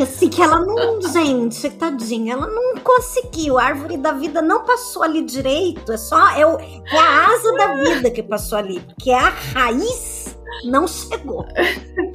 Assim, 0.00 0.28
que 0.28 0.40
ela 0.40 0.60
não, 0.60 1.00
gente, 1.12 1.68
tadinha, 1.70 2.34
ela 2.34 2.46
não 2.46 2.76
conseguiu. 2.76 3.58
A 3.58 3.64
árvore 3.64 3.96
da 3.96 4.12
vida 4.12 4.40
não 4.40 4.64
passou 4.64 5.02
ali 5.02 5.22
direito. 5.22 5.92
É 5.92 5.96
só 5.96 6.30
é, 6.30 6.46
o, 6.46 6.58
é 6.58 6.96
a 6.96 7.26
asa 7.26 7.52
da 7.54 7.74
vida 7.74 8.10
que 8.10 8.22
passou 8.22 8.58
ali, 8.58 8.80
porque 8.80 9.10
a 9.10 9.30
raiz 9.30 10.36
não 10.64 10.86
chegou. 10.86 11.44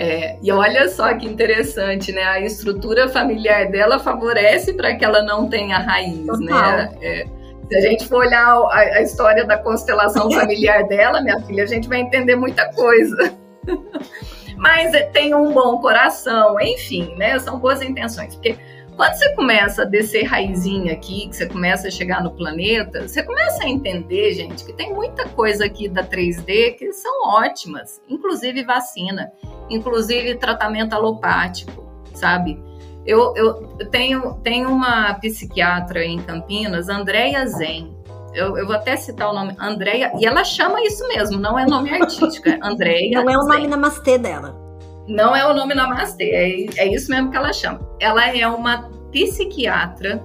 É, 0.00 0.38
e 0.40 0.52
olha 0.52 0.88
só 0.88 1.12
que 1.14 1.26
interessante, 1.26 2.12
né? 2.12 2.22
A 2.22 2.40
estrutura 2.40 3.08
familiar 3.08 3.68
dela 3.68 3.98
favorece 3.98 4.72
para 4.72 4.94
que 4.94 5.04
ela 5.04 5.22
não 5.22 5.48
tenha 5.48 5.76
raiz, 5.76 6.24
né? 6.38 6.52
Total. 6.52 6.76
né? 6.76 6.90
É, 7.02 7.26
se 7.68 7.76
a 7.76 7.80
gente 7.80 8.06
for 8.06 8.18
olhar 8.18 8.46
a, 8.46 8.78
a 8.78 9.02
história 9.02 9.44
da 9.44 9.58
constelação 9.58 10.30
familiar 10.30 10.86
dela, 10.86 11.20
minha 11.20 11.40
filha, 11.40 11.64
a 11.64 11.66
gente 11.66 11.88
vai 11.88 11.98
entender 11.98 12.36
muita 12.36 12.72
coisa. 12.74 13.36
mas 14.56 14.92
tem 15.12 15.34
um 15.34 15.52
bom 15.52 15.80
coração, 15.80 16.60
enfim, 16.60 17.16
né? 17.16 17.36
São 17.40 17.58
boas 17.58 17.82
intenções. 17.82 18.36
Porque 18.36 18.56
quando 18.98 19.14
você 19.14 19.32
começa 19.36 19.82
a 19.82 19.84
descer 19.84 20.24
raizinha 20.24 20.92
aqui, 20.92 21.28
que 21.28 21.36
você 21.36 21.46
começa 21.46 21.86
a 21.86 21.90
chegar 21.90 22.20
no 22.20 22.32
planeta, 22.32 23.06
você 23.06 23.22
começa 23.22 23.62
a 23.62 23.68
entender, 23.68 24.34
gente, 24.34 24.64
que 24.64 24.72
tem 24.72 24.92
muita 24.92 25.28
coisa 25.28 25.64
aqui 25.66 25.88
da 25.88 26.02
3D 26.02 26.74
que 26.76 26.92
são 26.92 27.28
ótimas, 27.28 28.02
inclusive 28.08 28.64
vacina, 28.64 29.30
inclusive 29.70 30.34
tratamento 30.34 30.94
alopático, 30.94 31.88
sabe? 32.12 32.60
Eu, 33.06 33.32
eu 33.36 33.54
tenho, 33.88 34.34
tenho 34.42 34.68
uma 34.68 35.14
psiquiatra 35.14 36.04
em 36.04 36.20
Campinas, 36.20 36.88
Andréia 36.88 37.46
Zen, 37.46 37.96
eu, 38.34 38.58
eu, 38.58 38.66
vou 38.66 38.74
até 38.74 38.96
citar 38.96 39.30
o 39.30 39.32
nome, 39.32 39.54
Andréia, 39.60 40.12
e 40.18 40.26
ela 40.26 40.42
chama 40.42 40.82
isso 40.82 41.06
mesmo, 41.06 41.38
não 41.38 41.56
é 41.56 41.64
nome 41.64 41.94
artístico, 41.94 42.48
é 42.48 42.58
Andréia. 42.60 43.22
Não 43.22 43.30
é 43.30 43.38
o 43.38 43.46
nome 43.46 43.68
namastê 43.68 44.18
dela. 44.18 44.67
Não 45.08 45.34
é 45.34 45.46
o 45.46 45.54
nome 45.54 45.74
namastê, 45.74 46.24
é, 46.24 46.82
é 46.82 46.94
isso 46.94 47.10
mesmo 47.10 47.30
que 47.30 47.36
ela 47.36 47.52
chama. 47.52 47.80
Ela 47.98 48.36
é 48.36 48.46
uma 48.46 48.90
psiquiatra 49.10 50.22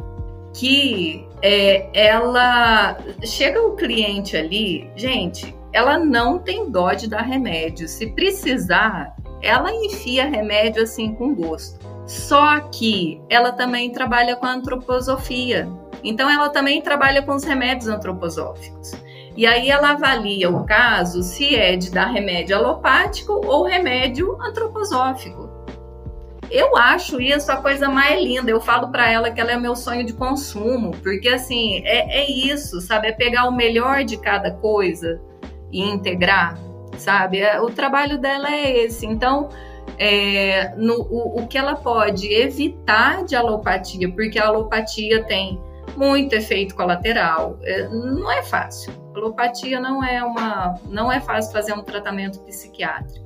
que 0.53 1.25
é, 1.41 1.89
ela 1.93 2.97
chega 3.23 3.61
o 3.61 3.75
cliente 3.75 4.38
ali, 4.38 4.89
gente, 4.95 5.55
ela 5.71 5.97
não 5.97 6.38
tem 6.38 6.69
dó 6.69 6.93
de 6.93 7.09
dar 7.09 7.21
remédio. 7.21 7.88
Se 7.88 8.07
precisar, 8.07 9.15
ela 9.41 9.73
enfia 9.73 10.25
remédio 10.25 10.84
assim 10.84 11.13
com 11.15 11.34
gosto. 11.34 11.79
Só 12.05 12.59
que 12.59 13.21
ela 13.29 13.51
também 13.51 13.91
trabalha 13.91 14.36
com 14.36 14.45
antroposofia. 14.45 15.67
Então, 16.03 16.29
ela 16.29 16.49
também 16.49 16.81
trabalha 16.81 17.21
com 17.21 17.34
os 17.34 17.43
remédios 17.43 17.88
antroposóficos. 17.88 18.91
E 19.36 19.47
aí 19.47 19.69
ela 19.69 19.91
avalia 19.91 20.49
o 20.49 20.63
caso 20.63 21.23
se 21.23 21.55
é 21.55 21.75
de 21.75 21.91
dar 21.91 22.05
remédio 22.05 22.55
alopático 22.55 23.34
ou 23.45 23.63
remédio 23.63 24.39
antroposófico. 24.41 25.49
Eu 26.51 26.77
acho 26.77 27.19
isso 27.19 27.51
a 27.51 27.57
coisa 27.57 27.89
mais 27.89 28.21
linda. 28.21 28.51
Eu 28.51 28.61
falo 28.61 28.89
para 28.89 29.09
ela 29.09 29.31
que 29.31 29.41
ela 29.41 29.51
é 29.51 29.57
meu 29.57 29.75
sonho 29.75 30.05
de 30.05 30.13
consumo, 30.13 30.91
porque 31.01 31.29
assim, 31.29 31.81
é, 31.84 32.21
é 32.21 32.31
isso, 32.31 32.79
sabe? 32.79 33.07
É 33.07 33.11
pegar 33.11 33.47
o 33.47 33.51
melhor 33.51 34.03
de 34.03 34.17
cada 34.17 34.51
coisa 34.51 35.19
e 35.71 35.81
integrar, 35.81 36.55
sabe? 36.97 37.39
É, 37.39 37.59
o 37.59 37.71
trabalho 37.71 38.19
dela 38.19 38.53
é 38.53 38.86
esse. 38.86 39.03
Então, 39.07 39.49
é, 39.97 40.75
no, 40.77 41.01
o, 41.09 41.41
o 41.41 41.47
que 41.47 41.57
ela 41.57 41.75
pode 41.75 42.31
evitar 42.31 43.25
de 43.25 43.36
alopatia, 43.36 44.11
porque 44.11 44.38
a 44.38 44.45
alopatia 44.45 45.23
tem 45.23 45.59
muito 45.95 46.34
efeito 46.34 46.75
colateral. 46.75 47.57
É, 47.63 47.88
não 47.89 48.31
é 48.31 48.41
fácil. 48.43 48.93
Alopatia 49.15 49.79
não 49.79 50.03
é 50.03 50.23
uma, 50.23 50.79
não 50.86 51.11
é 51.11 51.19
fácil 51.19 51.51
fazer 51.51 51.73
um 51.73 51.84
tratamento 51.84 52.39
psiquiátrico. 52.39 53.25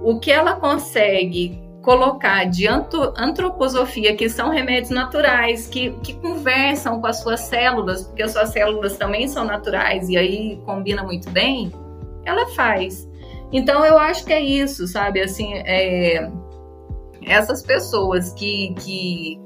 O 0.00 0.18
que 0.18 0.30
ela 0.30 0.56
consegue 0.56 1.62
colocar 1.82 2.44
de 2.44 2.66
antroposofia, 2.68 4.14
que 4.16 4.28
são 4.28 4.50
remédios 4.50 4.90
naturais, 4.90 5.66
que, 5.66 5.90
que 6.02 6.14
conversam 6.14 7.00
com 7.00 7.06
as 7.08 7.20
suas 7.20 7.40
células, 7.40 8.04
porque 8.04 8.22
as 8.22 8.32
suas 8.32 8.50
células 8.50 8.96
também 8.96 9.26
são 9.26 9.44
naturais 9.44 10.08
e 10.08 10.16
aí 10.16 10.62
combina 10.64 11.02
muito 11.02 11.28
bem, 11.30 11.72
ela 12.24 12.46
faz. 12.50 13.08
Então 13.52 13.84
eu 13.84 13.98
acho 13.98 14.24
que 14.24 14.32
é 14.32 14.40
isso, 14.40 14.86
sabe? 14.86 15.20
Assim, 15.20 15.54
é, 15.54 16.30
essas 17.26 17.62
pessoas 17.62 18.32
que, 18.32 18.74
que 18.78 19.40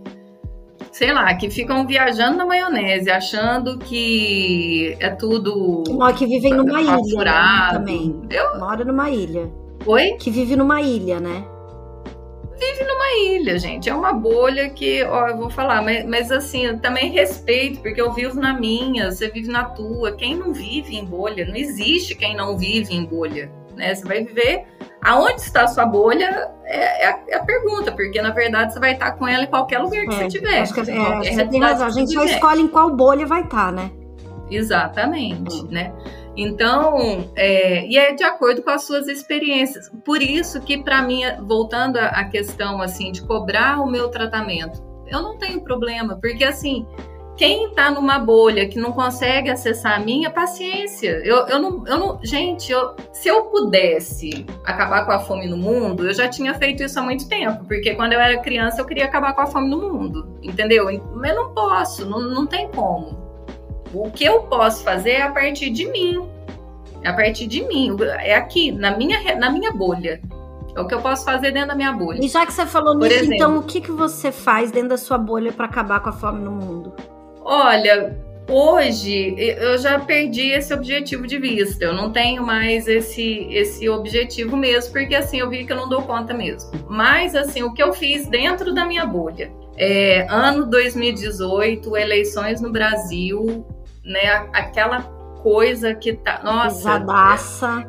sei 0.96 1.12
lá, 1.12 1.34
que 1.34 1.50
ficam 1.50 1.86
viajando 1.86 2.38
na 2.38 2.46
maionese, 2.46 3.10
achando 3.10 3.78
que 3.78 4.96
é 4.98 5.10
tudo. 5.10 5.84
que 6.14 6.26
vivem 6.26 6.54
numa 6.54 6.80
ilha 6.80 6.96
né, 7.22 7.68
também. 7.70 8.22
Eu... 8.30 8.58
Mora 8.58 8.82
numa 8.82 9.10
ilha. 9.10 9.50
Oi? 9.84 10.16
Que 10.18 10.30
vive 10.30 10.56
numa 10.56 10.80
ilha, 10.80 11.20
né? 11.20 11.44
Vive 12.58 12.84
numa 12.84 13.12
ilha, 13.28 13.58
gente. 13.58 13.90
É 13.90 13.94
uma 13.94 14.14
bolha 14.14 14.70
que, 14.70 15.04
ó, 15.04 15.28
eu 15.28 15.36
vou 15.36 15.50
falar, 15.50 15.82
mas, 15.82 16.06
mas 16.06 16.32
assim, 16.32 16.64
eu 16.64 16.78
também 16.78 17.10
respeito, 17.10 17.80
porque 17.82 18.00
eu 18.00 18.10
vivo 18.14 18.40
na 18.40 18.58
minha, 18.58 19.12
você 19.12 19.28
vive 19.28 19.50
na 19.50 19.64
tua. 19.64 20.12
Quem 20.12 20.34
não 20.34 20.54
vive 20.54 20.96
em 20.96 21.04
bolha? 21.04 21.44
Não 21.44 21.56
existe 21.56 22.14
quem 22.14 22.34
não 22.34 22.56
vive 22.56 22.94
em 22.94 23.04
bolha, 23.04 23.52
né? 23.76 23.94
Você 23.94 24.06
vai 24.06 24.24
viver 24.24 24.64
Aonde 25.06 25.40
está 25.40 25.62
a 25.62 25.68
sua 25.68 25.86
bolha 25.86 26.50
é, 26.64 27.04
é, 27.04 27.06
a, 27.06 27.20
é, 27.28 27.36
a, 27.36 27.44
pergunta, 27.44 27.92
porque 27.92 28.20
na 28.20 28.30
verdade 28.30 28.72
você 28.72 28.80
vai 28.80 28.94
estar 28.94 29.12
com 29.12 29.28
ela 29.28 29.44
em 29.44 29.46
qualquer 29.46 29.78
lugar 29.78 30.04
que 30.04 30.14
é, 30.14 30.18
você 30.18 30.26
tiver. 30.26 30.62
Acho 30.62 30.74
que, 30.74 30.80
é, 30.80 30.84
você 30.84 31.46
tem 31.46 31.60
razão, 31.60 31.86
a 31.86 31.90
gente 31.90 32.12
só 32.12 32.24
escolhe 32.24 32.62
em 32.62 32.66
qual 32.66 32.90
bolha 32.90 33.24
vai 33.24 33.42
estar, 33.42 33.72
né? 33.72 33.88
Exatamente, 34.50 35.62
hum. 35.62 35.68
né? 35.70 35.92
Então, 36.36 37.30
é, 37.36 37.86
e 37.86 37.96
é 37.96 38.14
de 38.14 38.24
acordo 38.24 38.62
com 38.62 38.70
as 38.70 38.82
suas 38.82 39.06
experiências. 39.06 39.88
Por 40.04 40.20
isso 40.20 40.60
que, 40.60 40.82
para 40.82 41.00
mim, 41.02 41.22
voltando 41.46 41.98
à 41.98 42.24
questão 42.24 42.82
assim 42.82 43.12
de 43.12 43.22
cobrar 43.22 43.80
o 43.80 43.86
meu 43.86 44.08
tratamento, 44.08 44.82
eu 45.06 45.22
não 45.22 45.38
tenho 45.38 45.60
problema, 45.62 46.18
porque 46.20 46.44
assim, 46.44 46.84
quem 47.36 47.66
está 47.66 47.90
numa 47.90 48.18
bolha 48.18 48.66
que 48.66 48.78
não 48.78 48.92
consegue 48.92 49.50
acessar 49.50 49.96
a 49.96 49.98
minha, 50.00 50.30
paciência. 50.30 51.20
Eu, 51.22 51.46
eu, 51.46 51.58
não, 51.58 51.86
eu 51.86 51.98
não. 51.98 52.18
Gente, 52.24 52.72
eu, 52.72 52.96
se 53.12 53.28
eu 53.28 53.44
pudesse 53.44 54.46
acabar 54.64 55.04
com 55.04 55.12
a 55.12 55.18
fome 55.18 55.46
no 55.46 55.56
mundo, 55.56 56.06
eu 56.06 56.14
já 56.14 56.28
tinha 56.28 56.54
feito 56.54 56.82
isso 56.82 56.98
há 56.98 57.02
muito 57.02 57.28
tempo. 57.28 57.64
Porque 57.66 57.94
quando 57.94 58.14
eu 58.14 58.20
era 58.20 58.40
criança, 58.40 58.80
eu 58.80 58.86
queria 58.86 59.04
acabar 59.04 59.34
com 59.34 59.42
a 59.42 59.46
fome 59.46 59.68
no 59.68 59.92
mundo. 59.92 60.38
Entendeu? 60.42 60.86
Mas 61.14 61.30
eu 61.30 61.36
não 61.36 61.54
posso, 61.54 62.06
não, 62.08 62.20
não 62.20 62.46
tem 62.46 62.70
como. 62.70 63.18
O 63.92 64.10
que 64.10 64.24
eu 64.24 64.42
posso 64.44 64.82
fazer 64.82 65.12
é 65.12 65.22
a 65.22 65.30
partir 65.30 65.70
de 65.70 65.86
mim. 65.86 66.26
É 67.02 67.08
a 67.08 67.12
partir 67.12 67.46
de 67.46 67.62
mim. 67.62 67.94
É 68.20 68.34
aqui, 68.34 68.72
na 68.72 68.96
minha, 68.96 69.36
na 69.36 69.50
minha 69.50 69.72
bolha. 69.72 70.20
É 70.74 70.80
o 70.80 70.86
que 70.86 70.94
eu 70.94 71.00
posso 71.00 71.24
fazer 71.24 71.52
dentro 71.52 71.68
da 71.68 71.74
minha 71.74 71.92
bolha. 71.92 72.22
E 72.22 72.28
já 72.28 72.44
que 72.44 72.52
você 72.52 72.66
falou 72.66 72.98
Por 72.98 73.08
nisso, 73.08 73.16
exemplo, 73.16 73.34
então 73.34 73.58
o 73.58 73.62
que, 73.62 73.80
que 73.80 73.90
você 73.90 74.30
faz 74.30 74.70
dentro 74.70 74.90
da 74.90 74.98
sua 74.98 75.16
bolha 75.16 75.52
para 75.52 75.64
acabar 75.64 76.00
com 76.00 76.10
a 76.10 76.12
fome 76.12 76.40
no 76.40 76.50
mundo? 76.50 76.92
Olha, 77.48 78.18
hoje 78.50 79.36
eu 79.38 79.78
já 79.78 80.00
perdi 80.00 80.50
esse 80.50 80.74
objetivo 80.74 81.28
de 81.28 81.38
vista. 81.38 81.84
Eu 81.84 81.94
não 81.94 82.10
tenho 82.10 82.44
mais 82.44 82.88
esse 82.88 83.46
esse 83.52 83.88
objetivo 83.88 84.56
mesmo, 84.56 84.92
porque 84.92 85.14
assim 85.14 85.38
eu 85.38 85.48
vi 85.48 85.64
que 85.64 85.72
eu 85.72 85.76
não 85.76 85.88
dou 85.88 86.02
conta 86.02 86.34
mesmo. 86.34 86.72
Mas 86.88 87.36
assim, 87.36 87.62
o 87.62 87.72
que 87.72 87.80
eu 87.80 87.92
fiz 87.92 88.26
dentro 88.26 88.74
da 88.74 88.84
minha 88.84 89.06
bolha, 89.06 89.52
é, 89.76 90.26
ano 90.28 90.66
2018, 90.66 91.96
eleições 91.96 92.60
no 92.60 92.72
Brasil, 92.72 93.64
né? 94.04 94.48
Aquela 94.52 95.02
coisa 95.40 95.94
que 95.94 96.14
tá, 96.14 96.40
nossa, 96.42 96.98
Pesadaça. 96.98 97.86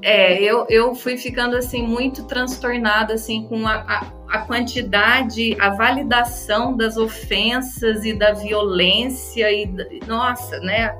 É, 0.00 0.42
eu, 0.42 0.66
eu 0.70 0.94
fui 0.94 1.18
ficando 1.18 1.56
assim 1.56 1.82
muito 1.82 2.24
transtornada 2.24 3.12
assim 3.14 3.46
com 3.48 3.66
a, 3.66 3.74
a 3.74 4.00
a 4.34 4.38
quantidade, 4.38 5.56
a 5.60 5.70
validação 5.70 6.76
das 6.76 6.96
ofensas 6.96 8.04
e 8.04 8.12
da 8.12 8.32
violência 8.32 9.48
e 9.52 9.70
nossa, 10.08 10.58
né? 10.58 10.92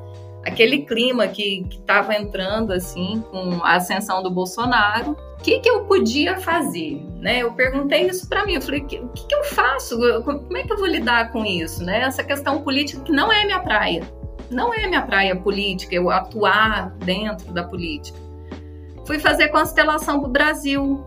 Aquele 0.44 0.82
clima 0.82 1.26
que 1.26 1.66
estava 1.68 2.14
entrando 2.14 2.72
assim 2.72 3.24
com 3.32 3.60
a 3.64 3.74
ascensão 3.74 4.22
do 4.22 4.30
Bolsonaro, 4.30 5.12
o 5.12 5.42
que, 5.42 5.58
que 5.58 5.68
eu 5.68 5.84
podia 5.84 6.38
fazer, 6.38 7.02
né? 7.18 7.38
Eu 7.38 7.52
perguntei 7.52 8.06
isso 8.06 8.28
para 8.28 8.46
mim, 8.46 8.54
eu 8.54 8.62
falei, 8.62 8.82
o 8.82 8.86
que, 8.86 8.98
que 8.98 9.34
eu 9.34 9.42
faço? 9.42 9.98
Como 10.22 10.56
é 10.56 10.62
que 10.62 10.72
eu 10.72 10.76
vou 10.76 10.86
lidar 10.86 11.32
com 11.32 11.44
isso, 11.44 11.82
né? 11.82 12.02
Essa 12.02 12.22
questão 12.22 12.62
política 12.62 13.02
que 13.02 13.10
não 13.10 13.32
é 13.32 13.44
minha 13.44 13.58
praia, 13.58 14.02
não 14.48 14.72
é 14.72 14.86
minha 14.86 15.02
praia 15.02 15.34
política, 15.34 15.92
eu 15.92 16.08
atuar 16.08 16.90
dentro 16.98 17.52
da 17.52 17.64
política. 17.64 18.16
Fui 19.04 19.18
fazer 19.18 19.48
constelação 19.48 20.20
para 20.20 20.28
o 20.28 20.32
Brasil, 20.32 21.04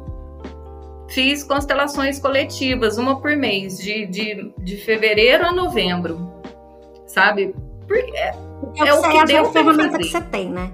fiz 1.09 1.43
constelações 1.43 2.19
coletivas, 2.19 2.97
uma 2.97 3.19
por 3.19 3.35
mês, 3.35 3.77
de, 3.77 4.05
de, 4.07 4.53
de 4.59 4.77
fevereiro 4.77 5.45
a 5.45 5.51
novembro, 5.51 6.41
sabe? 7.05 7.55
Porque 7.87 8.15
é, 8.15 8.35
é 8.85 8.93
o 8.93 9.01
que 9.01 9.25
deu 9.25 9.45
a 9.45 9.51
ferramenta 9.51 9.91
fazer. 9.91 10.03
que 10.03 10.09
você 10.09 10.21
tem, 10.21 10.49
né? 10.49 10.71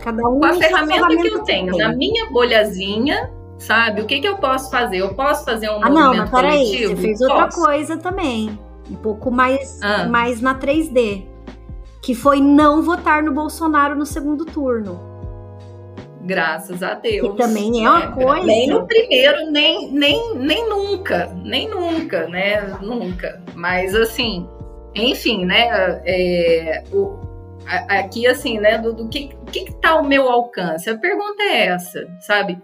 Cada 0.00 0.26
um 0.26 0.40
com 0.40 0.46
a 0.46 0.54
ferramenta, 0.54 0.94
ferramenta 0.94 1.22
que 1.22 1.34
eu 1.34 1.44
tenho, 1.44 1.76
na 1.76 1.94
minha 1.94 2.30
bolhazinha, 2.30 3.30
sabe? 3.58 4.00
O 4.00 4.06
que, 4.06 4.20
que 4.20 4.28
eu 4.28 4.38
posso 4.38 4.70
fazer? 4.70 4.98
Eu 4.98 5.14
posso 5.14 5.44
fazer 5.44 5.68
um 5.68 5.84
ah, 5.84 5.90
movimento 5.90 5.94
não, 5.94 6.16
mas 6.16 6.30
peraí, 6.30 6.64
coletivo? 6.64 6.96
Você 6.96 7.02
fez 7.02 7.18
posso. 7.18 7.32
outra 7.32 7.48
coisa 7.48 7.96
também, 7.98 8.58
um 8.90 8.96
pouco 8.96 9.30
mais, 9.30 9.78
ah. 9.82 10.06
mais 10.06 10.40
na 10.40 10.58
3D, 10.58 11.26
que 12.02 12.14
foi 12.14 12.40
não 12.40 12.82
votar 12.82 13.22
no 13.22 13.32
Bolsonaro 13.32 13.94
no 13.94 14.06
segundo 14.06 14.46
turno. 14.46 15.09
Graças 16.22 16.82
a 16.82 16.94
Deus. 16.94 17.32
Que 17.32 17.36
também 17.38 17.84
é 17.84 17.88
uma 17.88 18.06
né? 18.06 18.14
coisa. 18.14 18.46
Nem 18.46 18.68
no 18.68 18.86
primeiro, 18.86 19.50
nem, 19.50 19.90
nem, 19.90 20.34
nem 20.36 20.68
nunca. 20.68 21.26
Nem 21.44 21.68
nunca, 21.68 22.28
né? 22.28 22.60
Nunca. 22.82 23.42
Mas 23.54 23.94
assim, 23.94 24.46
enfim, 24.94 25.44
né? 25.44 26.00
É, 26.04 26.82
o, 26.92 27.18
aqui, 27.88 28.26
assim, 28.26 28.58
né? 28.58 28.78
Do, 28.78 28.92
do 28.92 29.08
que, 29.08 29.30
que 29.50 29.72
tá 29.80 29.96
o 29.96 30.06
meu 30.06 30.28
alcance? 30.28 30.90
A 30.90 30.98
pergunta 30.98 31.42
é 31.42 31.66
essa, 31.66 32.06
sabe? 32.20 32.60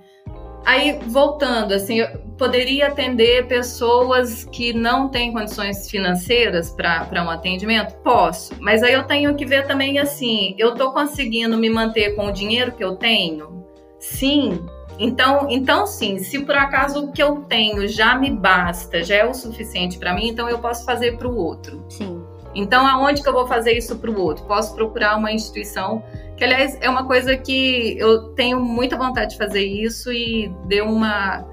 Aí, 0.67 0.99
voltando, 1.07 1.73
assim, 1.73 2.05
poderia 2.37 2.89
atender 2.89 3.47
pessoas 3.47 4.43
que 4.43 4.73
não 4.73 5.09
têm 5.09 5.33
condições 5.33 5.89
financeiras 5.89 6.73
para 6.73 7.25
um 7.25 7.31
atendimento? 7.31 7.95
Posso, 8.03 8.53
mas 8.59 8.83
aí 8.83 8.93
eu 8.93 9.05
tenho 9.05 9.37
que 9.37 9.47
ver 9.47 9.65
também 9.69 10.01
assim: 10.01 10.57
eu 10.59 10.73
estou 10.73 10.91
conseguindo 10.93 11.57
me 11.57 11.71
manter 11.71 12.17
com 12.17 12.27
o 12.27 12.33
dinheiro 12.33 12.73
que 12.73 12.83
eu 12.83 12.97
tenho? 12.97 13.65
Sim. 14.01 14.67
Então, 14.99 15.47
então 15.49 15.87
sim, 15.87 16.19
se 16.19 16.45
por 16.45 16.57
acaso 16.57 17.05
o 17.05 17.13
que 17.13 17.23
eu 17.23 17.43
tenho 17.43 17.87
já 17.87 18.17
me 18.17 18.31
basta, 18.33 19.05
já 19.05 19.15
é 19.15 19.25
o 19.25 19.35
suficiente 19.35 19.99
para 19.99 20.15
mim, 20.15 20.31
então 20.31 20.49
eu 20.49 20.59
posso 20.59 20.85
fazer 20.85 21.17
para 21.17 21.29
o 21.29 21.37
outro. 21.37 21.85
Sim. 21.89 22.26
Então, 22.57 22.87
aonde 22.87 23.23
que 23.23 23.29
eu 23.29 23.35
vou 23.35 23.47
fazer 23.47 23.73
isso 23.73 23.97
para 23.99 24.11
o 24.11 24.19
outro? 24.19 24.45
Posso 24.47 24.75
procurar 24.75 25.17
uma 25.17 25.31
instituição 25.31 26.03
que, 26.37 26.43
aliás, 26.43 26.79
é 26.81 26.89
uma 26.89 27.07
coisa 27.07 27.37
que 27.37 27.99
eu 27.99 28.31
tenho 28.31 28.59
muita 28.59 28.97
vontade 28.97 29.33
de 29.33 29.37
fazer 29.37 29.65
isso 29.65 30.11
e 30.11 30.51
deu 30.67 30.87
uma, 30.87 31.45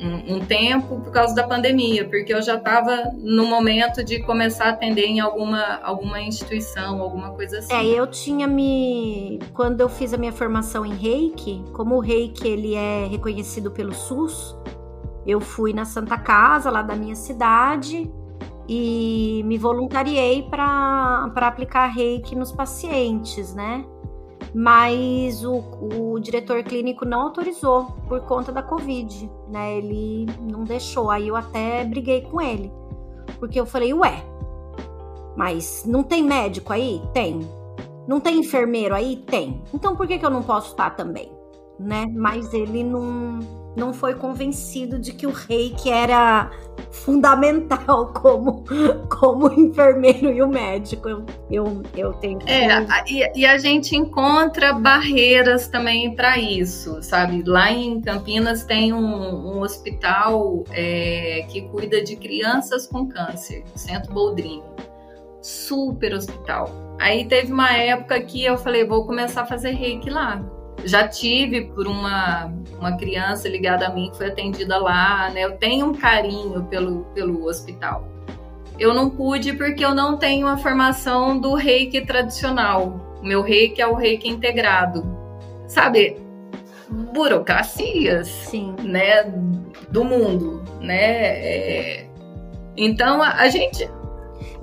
um, 0.00 0.36
um 0.36 0.40
tempo 0.40 1.00
por 1.00 1.10
causa 1.10 1.34
da 1.34 1.42
pandemia, 1.42 2.08
porque 2.08 2.32
eu 2.32 2.40
já 2.40 2.54
estava 2.54 3.10
no 3.16 3.44
momento 3.46 4.04
de 4.04 4.22
começar 4.22 4.66
a 4.66 4.68
atender 4.70 5.06
em 5.06 5.18
alguma, 5.18 5.80
alguma 5.82 6.20
instituição, 6.20 7.02
alguma 7.02 7.30
coisa 7.32 7.58
assim. 7.58 7.74
É, 7.74 7.84
eu 7.84 8.06
tinha 8.06 8.46
me. 8.46 9.40
Quando 9.52 9.80
eu 9.80 9.88
fiz 9.88 10.14
a 10.14 10.16
minha 10.16 10.32
formação 10.32 10.86
em 10.86 10.94
reiki, 10.94 11.64
como 11.72 11.96
o 11.96 12.00
reiki 12.00 12.46
ele 12.46 12.74
é 12.76 13.06
reconhecido 13.06 13.72
pelo 13.72 13.92
SUS, 13.92 14.56
eu 15.26 15.40
fui 15.40 15.72
na 15.72 15.84
Santa 15.84 16.16
Casa, 16.16 16.70
lá 16.70 16.82
da 16.82 16.94
minha 16.94 17.16
cidade, 17.16 18.08
e 18.68 19.42
me 19.44 19.58
voluntariei 19.58 20.42
para 20.42 21.30
aplicar 21.36 21.86
reiki 21.86 22.34
nos 22.34 22.52
pacientes, 22.52 23.54
né? 23.54 23.84
mas 24.54 25.44
o, 25.44 25.62
o, 25.92 26.18
diretor 26.18 26.62
clínico 26.62 27.04
não 27.04 27.22
autorizou 27.22 27.88
por 28.08 28.20
conta 28.22 28.50
da 28.50 28.62
Covid, 28.62 29.30
né? 29.48 29.76
Ele 29.76 30.26
não 30.50 30.64
deixou. 30.64 31.10
Aí 31.10 31.28
eu 31.28 31.36
até 31.36 31.84
briguei 31.84 32.22
com 32.22 32.40
ele, 32.40 32.72
porque 33.38 33.60
eu 33.60 33.66
falei, 33.66 33.92
ué, 33.92 34.24
mas 35.36 35.84
não 35.86 36.02
tem 36.02 36.22
médico 36.22 36.72
aí? 36.72 37.02
Tem. 37.12 37.46
Não 38.08 38.18
tem 38.18 38.38
enfermeiro 38.38 38.94
aí? 38.94 39.16
Tem. 39.16 39.62
Então 39.74 39.94
por 39.94 40.06
que, 40.06 40.18
que 40.18 40.24
eu 40.24 40.30
não 40.30 40.42
posso 40.42 40.70
estar 40.70 40.90
também? 40.90 41.30
Né? 41.78 42.06
Mas 42.14 42.54
ele 42.54 42.82
não 42.82 43.40
não 43.76 43.92
foi 43.92 44.14
convencido 44.14 44.98
de 44.98 45.12
que 45.12 45.26
o 45.26 45.30
reiki 45.30 45.90
era 45.90 46.50
fundamental 46.90 48.06
como, 48.14 48.64
como 49.08 49.52
enfermeiro 49.52 50.32
e 50.32 50.42
o 50.42 50.48
médico. 50.48 51.08
Eu, 51.08 51.26
eu, 51.50 51.82
eu 51.94 52.12
tenho 52.14 52.38
que... 52.38 52.50
É, 52.50 52.86
e, 53.06 53.40
e 53.40 53.46
a 53.46 53.58
gente 53.58 53.94
encontra 53.94 54.72
barreiras 54.72 55.68
também 55.68 56.14
para 56.16 56.38
isso, 56.38 57.02
sabe? 57.02 57.42
Lá 57.46 57.70
em 57.70 58.00
Campinas 58.00 58.64
tem 58.64 58.92
um, 58.92 58.98
um 58.98 59.60
hospital 59.60 60.64
é, 60.70 61.44
que 61.48 61.62
cuida 61.68 62.02
de 62.02 62.16
crianças 62.16 62.86
com 62.86 63.06
câncer, 63.06 63.62
Centro 63.74 64.12
Boldrini. 64.14 64.62
Super 65.42 66.14
hospital. 66.14 66.68
Aí 66.98 67.26
teve 67.26 67.52
uma 67.52 67.70
época 67.72 68.18
que 68.22 68.42
eu 68.42 68.56
falei, 68.56 68.84
vou 68.84 69.04
começar 69.04 69.42
a 69.42 69.46
fazer 69.46 69.72
reiki 69.72 70.08
lá 70.10 70.42
já 70.84 71.06
tive 71.08 71.66
por 71.66 71.86
uma, 71.86 72.52
uma 72.78 72.96
criança 72.96 73.48
ligada 73.48 73.86
a 73.86 73.90
mim 73.90 74.10
que 74.10 74.18
foi 74.18 74.28
atendida 74.28 74.78
lá, 74.78 75.30
né? 75.30 75.44
Eu 75.44 75.56
tenho 75.56 75.86
um 75.86 75.94
carinho 75.94 76.64
pelo, 76.64 77.04
pelo 77.14 77.46
hospital. 77.46 78.06
Eu 78.78 78.92
não 78.92 79.08
pude 79.08 79.54
porque 79.54 79.84
eu 79.84 79.94
não 79.94 80.16
tenho 80.16 80.46
a 80.46 80.56
formação 80.56 81.38
do 81.38 81.54
reiki 81.54 82.02
tradicional. 82.02 83.16
O 83.20 83.26
meu 83.26 83.42
reiki 83.42 83.80
é 83.80 83.86
o 83.86 83.94
reiki 83.94 84.28
integrado. 84.28 85.04
Sabe, 85.66 86.16
burocracias, 86.88 88.28
Sim. 88.28 88.76
né, 88.84 89.24
do 89.90 90.04
mundo, 90.04 90.62
né? 90.80 90.94
É... 90.94 92.06
Então 92.76 93.22
a, 93.22 93.30
a, 93.30 93.48
gente 93.48 93.84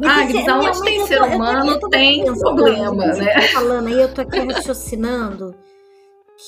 ah, 0.03 0.59
onde 0.59 0.82
tem 0.84 1.05
ser 1.07 1.22
humano, 1.22 1.80
tô 1.80 1.89
tem 1.89 2.24
problema, 2.24 3.07
né? 3.07 3.41
falando 3.47 3.88
aí, 3.88 3.99
eu 3.99 4.14
tô 4.14 4.22
aqui 4.22 4.39
raciocinando 4.39 5.55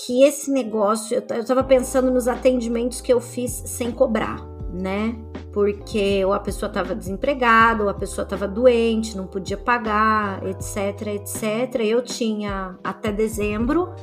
que 0.03 0.23
esse 0.23 0.51
negócio, 0.51 1.15
eu, 1.15 1.37
eu 1.37 1.45
tava 1.45 1.63
pensando 1.63 2.11
nos 2.11 2.27
atendimentos 2.27 2.99
que 2.99 3.13
eu 3.13 3.21
fiz 3.21 3.63
sem 3.65 3.91
cobrar, 3.91 4.45
né? 4.73 5.15
Porque 5.53 6.23
ou 6.25 6.33
a 6.33 6.39
pessoa 6.39 6.67
estava 6.67 6.93
desempregada, 6.93 7.81
ou 7.81 7.89
a 7.89 7.93
pessoa 7.93 8.23
estava 8.23 8.45
doente, 8.45 9.15
não 9.15 9.25
podia 9.25 9.57
pagar, 9.57 10.45
etc, 10.45 11.07
etc. 11.07 11.75
Eu 11.79 12.01
tinha 12.01 12.77
até 12.83 13.09
dezembro, 13.09 13.93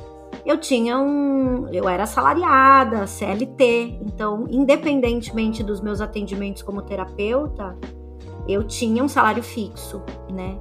eu 0.43 0.57
tinha 0.57 0.97
um, 0.97 1.67
eu 1.71 1.87
era 1.87 2.03
assalariada, 2.03 3.05
CLT, 3.05 3.99
então 4.01 4.47
independentemente 4.49 5.61
dos 5.61 5.79
meus 5.79 6.01
atendimentos 6.01 6.63
como 6.63 6.81
terapeuta, 6.81 7.77
eu 8.47 8.63
tinha 8.63 9.03
um 9.03 9.07
salário 9.07 9.43
fixo, 9.43 10.01
né? 10.31 10.57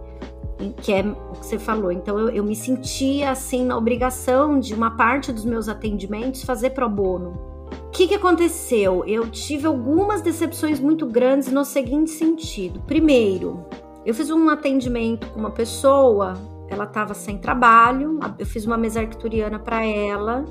Que 0.71 0.93
é 0.93 1.01
o 1.03 1.33
que 1.33 1.47
você 1.47 1.59
falou. 1.59 1.91
Então 1.91 2.19
eu, 2.19 2.29
eu 2.31 2.45
me 2.45 2.55
sentia 2.55 3.31
assim 3.31 3.65
na 3.65 3.77
obrigação 3.77 4.61
de 4.61 4.75
uma 4.75 4.93
parte 4.93 5.33
dos 5.33 5.45
meus 5.45 5.69
atendimentos 5.69 6.43
fazer 6.43 6.71
pro 6.71 6.89
bono. 6.89 7.53
O 7.87 7.91
que, 7.91 8.07
que 8.07 8.15
aconteceu? 8.15 9.05
Eu 9.07 9.29
tive 9.31 9.67
algumas 9.67 10.23
decepções 10.23 10.81
muito 10.81 11.07
grandes 11.07 11.51
no 11.51 11.65
seguinte 11.65 12.11
sentido. 12.11 12.81
Primeiro, 12.87 13.65
eu 14.05 14.15
fiz 14.15 14.31
um 14.31 14.49
atendimento 14.49 15.29
com 15.29 15.41
uma 15.41 15.51
pessoa, 15.51 16.35
ela 16.69 16.85
estava 16.85 17.15
sem 17.15 17.39
trabalho, 17.39 18.19
eu 18.39 18.47
fiz 18.47 18.67
uma 18.67 18.77
mesa 18.77 19.01
arcturiana 19.01 19.59
para 19.59 19.85
ela, 19.85 20.45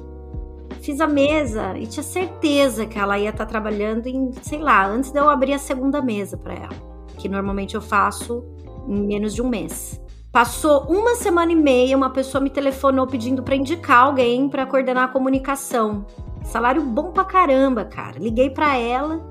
fiz 0.81 0.99
a 0.99 1.07
mesa 1.07 1.77
e 1.77 1.85
tinha 1.85 2.03
certeza 2.03 2.85
que 2.85 2.97
ela 2.97 3.17
ia 3.19 3.29
estar 3.29 3.45
tá 3.45 3.49
trabalhando 3.49 4.07
em, 4.07 4.31
sei 4.41 4.59
lá, 4.59 4.87
antes 4.87 5.11
de 5.11 5.19
eu 5.19 5.29
abrir 5.29 5.53
a 5.53 5.59
segunda 5.59 6.01
mesa 6.01 6.37
para 6.37 6.53
ela, 6.53 7.07
que 7.17 7.29
normalmente 7.29 7.75
eu 7.75 7.81
faço 7.81 8.43
em 8.87 8.99
menos 9.05 9.33
de 9.33 9.41
um 9.41 9.49
mês. 9.49 10.00
Passou 10.31 10.85
uma 10.87 11.15
semana 11.15 11.51
e 11.51 11.55
meia, 11.55 11.97
uma 11.97 12.09
pessoa 12.09 12.41
me 12.41 12.49
telefonou 12.49 13.05
pedindo 13.05 13.43
para 13.43 13.53
indicar 13.53 14.05
alguém 14.05 14.47
para 14.47 14.65
coordenar 14.65 15.03
a 15.03 15.07
comunicação. 15.09 16.05
Salário 16.45 16.81
bom 16.81 17.11
pra 17.11 17.25
caramba, 17.25 17.83
cara. 17.83 18.17
Liguei 18.17 18.49
para 18.49 18.77
ela. 18.77 19.21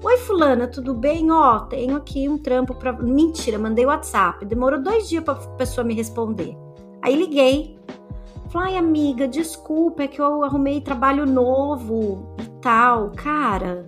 Oi, 0.00 0.16
fulana, 0.18 0.68
tudo 0.68 0.94
bem? 0.94 1.28
Ó, 1.32 1.58
tenho 1.60 1.96
aqui 1.96 2.28
um 2.28 2.38
trampo 2.38 2.72
para. 2.72 2.92
Mentira, 2.92 3.58
mandei 3.58 3.84
WhatsApp. 3.84 4.44
Demorou 4.46 4.80
dois 4.80 5.08
dias 5.08 5.24
pra 5.24 5.34
pessoa 5.34 5.84
me 5.84 5.92
responder. 5.92 6.56
Aí 7.02 7.16
liguei. 7.16 7.76
Falei, 8.50 8.76
amiga, 8.76 9.26
desculpa, 9.26 10.04
é 10.04 10.06
que 10.06 10.22
eu 10.22 10.44
arrumei 10.44 10.80
trabalho 10.80 11.26
novo 11.26 12.32
e 12.40 12.60
tal. 12.60 13.10
Cara, 13.16 13.84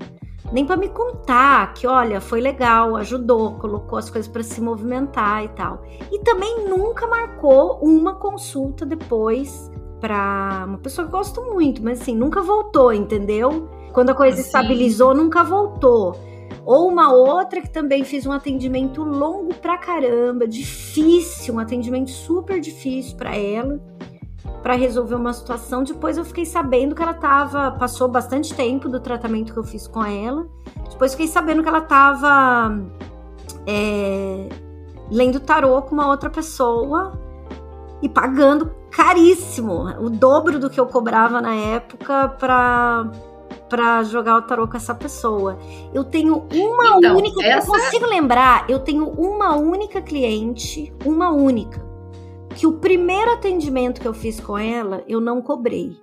nem 0.52 0.64
para 0.64 0.76
me 0.76 0.88
contar 0.88 1.74
que, 1.74 1.86
olha, 1.86 2.20
foi 2.20 2.40
legal, 2.40 2.96
ajudou, 2.96 3.52
colocou 3.52 3.98
as 3.98 4.08
coisas 4.08 4.30
para 4.30 4.42
se 4.42 4.60
movimentar 4.60 5.44
e 5.44 5.48
tal. 5.48 5.82
E 6.10 6.20
também 6.20 6.68
nunca 6.68 7.06
marcou 7.06 7.78
uma 7.82 8.14
consulta 8.14 8.86
depois 8.86 9.70
para 10.00 10.64
uma 10.66 10.78
pessoa 10.78 11.06
que 11.06 11.14
eu 11.14 11.18
gosto 11.18 11.42
muito, 11.42 11.82
mas 11.82 12.00
assim, 12.00 12.14
nunca 12.14 12.42
voltou, 12.42 12.92
entendeu? 12.92 13.68
Quando 13.92 14.10
a 14.10 14.14
coisa 14.14 14.34
assim. 14.34 14.46
estabilizou, 14.46 15.14
nunca 15.14 15.42
voltou. 15.42 16.16
Ou 16.64 16.88
uma 16.88 17.12
outra 17.12 17.60
que 17.60 17.70
também 17.70 18.04
fez 18.04 18.26
um 18.26 18.32
atendimento 18.32 19.02
longo 19.02 19.54
pra 19.54 19.78
caramba, 19.78 20.46
difícil, 20.46 21.54
um 21.54 21.58
atendimento 21.58 22.10
super 22.10 22.60
difícil 22.60 23.16
para 23.16 23.36
ela 23.36 23.80
para 24.66 24.74
resolver 24.74 25.14
uma 25.14 25.32
situação. 25.32 25.84
Depois 25.84 26.18
eu 26.18 26.24
fiquei 26.24 26.44
sabendo 26.44 26.92
que 26.92 27.00
ela 27.00 27.14
tava. 27.14 27.70
Passou 27.70 28.08
bastante 28.08 28.52
tempo 28.52 28.88
do 28.88 28.98
tratamento 28.98 29.52
que 29.52 29.58
eu 29.60 29.62
fiz 29.62 29.86
com 29.86 30.04
ela. 30.04 30.44
Depois 30.90 31.12
fiquei 31.12 31.28
sabendo 31.28 31.62
que 31.62 31.68
ela 31.68 31.82
tava 31.82 32.76
é, 33.64 34.48
lendo 35.08 35.38
tarô 35.38 35.80
com 35.82 35.94
uma 35.94 36.08
outra 36.08 36.28
pessoa 36.28 37.12
e 38.02 38.08
pagando 38.08 38.74
caríssimo, 38.90 39.84
o 40.00 40.10
dobro 40.10 40.58
do 40.58 40.68
que 40.68 40.80
eu 40.80 40.86
cobrava 40.86 41.40
na 41.40 41.54
época 41.54 42.30
para 42.30 43.08
para 43.68 44.02
jogar 44.02 44.36
o 44.36 44.42
tarô 44.42 44.66
com 44.66 44.76
essa 44.76 44.96
pessoa. 44.96 45.56
Eu 45.94 46.02
tenho 46.02 46.44
uma 46.52 46.98
então, 46.98 47.16
única, 47.16 47.40
essa... 47.44 47.68
eu 47.68 47.72
consigo 47.72 48.06
lembrar, 48.06 48.68
eu 48.68 48.80
tenho 48.80 49.08
uma 49.10 49.54
única 49.54 50.02
cliente, 50.02 50.92
uma 51.04 51.30
única 51.30 51.85
que 52.56 52.66
o 52.66 52.78
primeiro 52.78 53.32
atendimento 53.32 54.00
que 54.00 54.08
eu 54.08 54.14
fiz 54.14 54.40
com 54.40 54.56
ela, 54.56 55.04
eu 55.06 55.20
não 55.20 55.42
cobrei. 55.42 55.94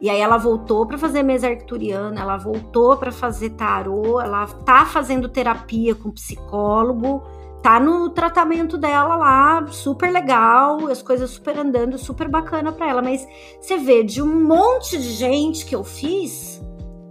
E 0.00 0.08
aí 0.08 0.20
ela 0.20 0.36
voltou 0.36 0.86
para 0.86 0.96
fazer 0.96 1.22
mesa 1.22 1.48
arcturiana, 1.48 2.20
ela 2.20 2.36
voltou 2.36 2.96
para 2.96 3.10
fazer 3.10 3.50
tarô, 3.50 4.20
ela 4.20 4.46
tá 4.46 4.86
fazendo 4.86 5.28
terapia 5.28 5.94
com 5.94 6.10
psicólogo, 6.12 7.22
tá 7.60 7.78
no 7.80 8.10
tratamento 8.10 8.78
dela 8.78 9.16
lá, 9.16 9.66
super 9.68 10.12
legal, 10.12 10.86
as 10.88 11.02
coisas 11.02 11.30
super 11.30 11.58
andando, 11.58 11.98
super 11.98 12.28
bacana 12.28 12.72
para 12.72 12.88
ela, 12.88 13.02
mas 13.02 13.26
você 13.60 13.76
vê 13.76 14.02
de 14.02 14.22
um 14.22 14.44
monte 14.44 14.96
de 14.98 15.12
gente 15.12 15.64
que 15.66 15.74
eu 15.74 15.84
fiz, 15.84 16.60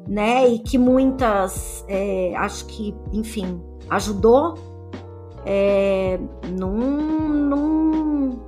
né, 0.08 0.48
e 0.50 0.60
que 0.60 0.78
muitas, 0.78 1.86
é, 1.88 2.34
acho 2.36 2.66
que, 2.66 2.94
enfim, 3.14 3.62
ajudou, 3.90 4.71
é, 5.46 6.20
não, 6.58 6.74
não 6.74 8.42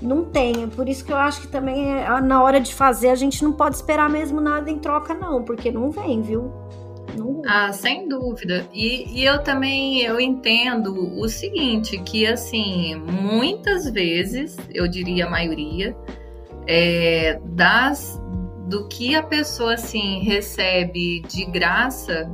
não 0.00 0.24
tem. 0.24 0.68
Por 0.68 0.88
isso 0.88 1.04
que 1.04 1.12
eu 1.12 1.16
acho 1.16 1.40
que 1.40 1.48
também 1.48 1.90
é, 1.90 2.20
na 2.20 2.42
hora 2.42 2.60
de 2.60 2.74
fazer 2.74 3.08
a 3.08 3.14
gente 3.14 3.42
não 3.42 3.52
pode 3.52 3.76
esperar 3.76 4.08
mesmo 4.08 4.40
nada 4.40 4.70
em 4.70 4.78
troca, 4.78 5.14
não, 5.14 5.42
porque 5.42 5.70
não 5.70 5.90
vem, 5.90 6.20
viu? 6.20 6.52
Não 7.16 7.40
vem. 7.40 7.42
Ah, 7.46 7.72
sem 7.72 8.08
dúvida. 8.08 8.66
E, 8.72 9.20
e 9.20 9.24
eu 9.24 9.42
também 9.42 10.02
eu 10.02 10.20
entendo 10.20 11.18
o 11.18 11.28
seguinte, 11.28 11.98
que 11.98 12.26
assim, 12.26 12.94
muitas 12.94 13.90
vezes, 13.90 14.56
eu 14.72 14.86
diria 14.86 15.26
a 15.26 15.30
maioria, 15.30 15.96
é, 16.66 17.40
das 17.44 18.20
do 18.68 18.88
que 18.88 19.14
a 19.14 19.22
pessoa 19.22 19.74
assim 19.74 20.20
recebe 20.24 21.20
de 21.20 21.44
graça, 21.44 22.28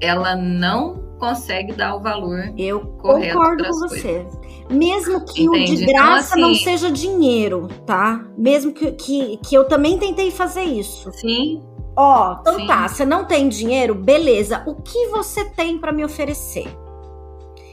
ela 0.00 0.34
não 0.34 1.07
consegue 1.18 1.72
dar 1.72 1.96
o 1.96 2.00
valor 2.00 2.52
eu 2.56 2.80
concordo 2.98 3.64
com 3.64 3.88
você. 3.88 4.26
Mesmo 4.70 5.24
que 5.24 5.48
o 5.48 5.52
de 5.52 5.82
então, 5.82 5.86
graça 5.86 6.38
então, 6.38 6.50
assim, 6.50 6.52
não 6.52 6.54
seja 6.54 6.90
dinheiro 6.90 7.68
tá? 7.84 8.24
Mesmo 8.36 8.72
que, 8.72 8.92
que, 8.92 9.36
que 9.38 9.54
eu 9.54 9.64
também 9.66 9.98
tentei 9.98 10.30
fazer 10.30 10.62
isso. 10.62 11.10
Sim. 11.12 11.62
Ó 11.96 12.36
então 12.40 12.56
sim. 12.56 12.66
tá 12.66 12.88
você 12.88 13.04
não 13.04 13.24
tem 13.24 13.48
dinheiro? 13.48 13.94
Beleza. 13.94 14.62
O 14.66 14.76
que 14.76 15.08
você 15.08 15.44
tem 15.44 15.78
para 15.78 15.92
me 15.92 16.04
oferecer? 16.04 16.66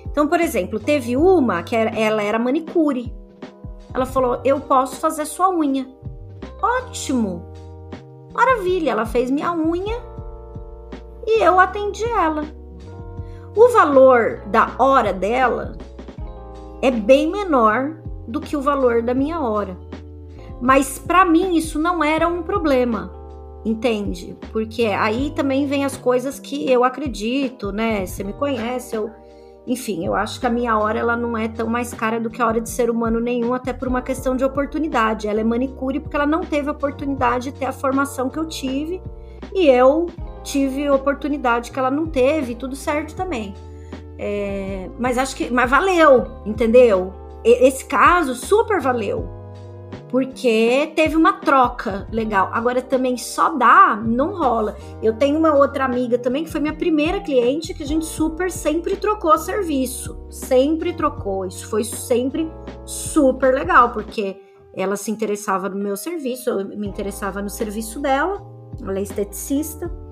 Então 0.06 0.28
por 0.28 0.40
exemplo 0.40 0.80
teve 0.80 1.16
uma 1.16 1.64
que 1.64 1.76
era, 1.76 1.92
ela 1.98 2.24
era 2.24 2.40
manicure. 2.40 3.14
Ela 3.94 4.06
falou 4.06 4.42
eu 4.44 4.60
posso 4.60 4.96
fazer 4.98 5.26
sua 5.26 5.50
unha. 5.50 5.88
Ótimo. 6.62 7.46
Maravilha. 8.34 8.92
Ela 8.92 9.06
fez 9.06 9.30
minha 9.30 9.54
unha 9.54 9.98
e 11.28 11.42
eu 11.42 11.60
atendi 11.60 12.04
ela 12.04 12.44
o 13.56 13.70
valor 13.70 14.42
da 14.48 14.72
hora 14.78 15.14
dela 15.14 15.74
é 16.82 16.92
bem 16.92 17.32
menor 17.32 17.96
do 18.28 18.42
que 18.42 18.58
o 18.58 18.62
valor 18.62 19.02
da 19.02 19.14
minha 19.14 19.40
hora. 19.40 19.78
Mas 20.62 21.00
para 21.00 21.26
mim 21.26 21.56
isso 21.56 21.80
não 21.80 22.04
era 22.04 22.28
um 22.28 22.44
problema, 22.44 23.12
entende? 23.64 24.38
Porque 24.52 24.86
aí 24.86 25.32
também 25.36 25.68
vem 25.68 25.86
as 25.86 25.96
coisas 25.96 26.40
que 26.40 26.70
eu 26.70 26.84
acredito, 26.84 27.72
né? 27.72 28.06
Você 28.06 28.24
me 28.24 28.34
conhece, 28.34 28.96
eu 28.96 29.10
enfim, 29.68 30.06
eu 30.06 30.14
acho 30.14 30.40
que 30.40 30.46
a 30.46 30.50
minha 30.50 30.78
hora 30.78 31.00
ela 31.00 31.18
não 31.18 31.36
é 31.36 31.48
tão 31.48 31.68
mais 31.68 31.92
cara 31.92 32.20
do 32.20 32.30
que 32.30 32.40
a 32.40 32.46
hora 32.46 32.62
de 32.62 32.70
ser 32.70 32.88
humano 32.88 33.20
nenhum, 33.20 33.52
até 33.52 33.74
por 33.74 33.88
uma 33.88 34.02
questão 34.02 34.36
de 34.36 34.46
oportunidade. 34.46 35.28
Ela 35.28 35.42
é 35.42 35.44
manicure 35.44 36.00
porque 36.00 36.16
ela 36.16 36.28
não 36.28 36.42
teve 36.42 36.70
oportunidade 36.70 37.52
de 37.52 37.58
ter 37.58 37.66
a 37.66 37.72
formação 37.72 38.30
que 38.30 38.38
eu 38.38 38.46
tive 38.48 39.02
e 39.54 39.68
eu 39.68 40.06
tive 40.46 40.90
oportunidade 40.90 41.72
que 41.72 41.80
ela 41.80 41.92
não 41.92 42.06
teve, 42.06 42.56
tudo 42.56 42.76
certo 42.76 43.16
também. 43.16 43.54
É, 44.18 44.90
mas 44.98 45.18
acho 45.18 45.36
que. 45.36 45.50
Mas 45.50 45.70
valeu, 45.70 46.26
entendeu? 46.46 47.14
Esse 47.44 47.86
caso 47.86 48.34
super 48.34 48.80
valeu. 48.80 49.28
Porque 50.10 50.94
teve 50.96 51.16
uma 51.16 51.34
troca 51.34 52.08
legal. 52.12 52.50
Agora 52.54 52.82
também 52.82 53.18
só 53.18 53.50
dá, 53.50 53.96
não 54.02 54.38
rola. 54.38 54.78
Eu 55.04 55.14
tenho 55.14 55.38
uma 55.38 55.54
outra 55.54 55.84
amiga 55.84 56.18
também 56.18 56.46
que 56.46 56.52
foi 56.52 56.62
minha 56.62 56.76
primeira 56.76 57.20
cliente 57.20 57.74
que 57.74 57.84
a 57.84 57.86
gente 57.86 58.06
super 58.06 58.50
sempre 58.50 58.96
trocou 58.96 59.38
serviço. 59.38 60.18
Sempre 60.30 60.94
trocou. 60.94 61.46
Isso 61.46 61.68
foi 61.68 61.84
sempre 61.84 62.50
super 62.86 63.54
legal, 63.54 63.92
porque 63.92 64.38
ela 64.74 64.96
se 64.96 65.12
interessava 65.12 65.68
no 65.68 65.76
meu 65.76 65.98
serviço, 65.98 66.50
eu 66.50 66.66
me 66.66 66.88
interessava 66.88 67.42
no 67.42 67.50
serviço 67.50 68.00
dela. 68.00 68.42
Ela 68.82 69.00
é 69.00 69.02
esteticista 69.02 70.05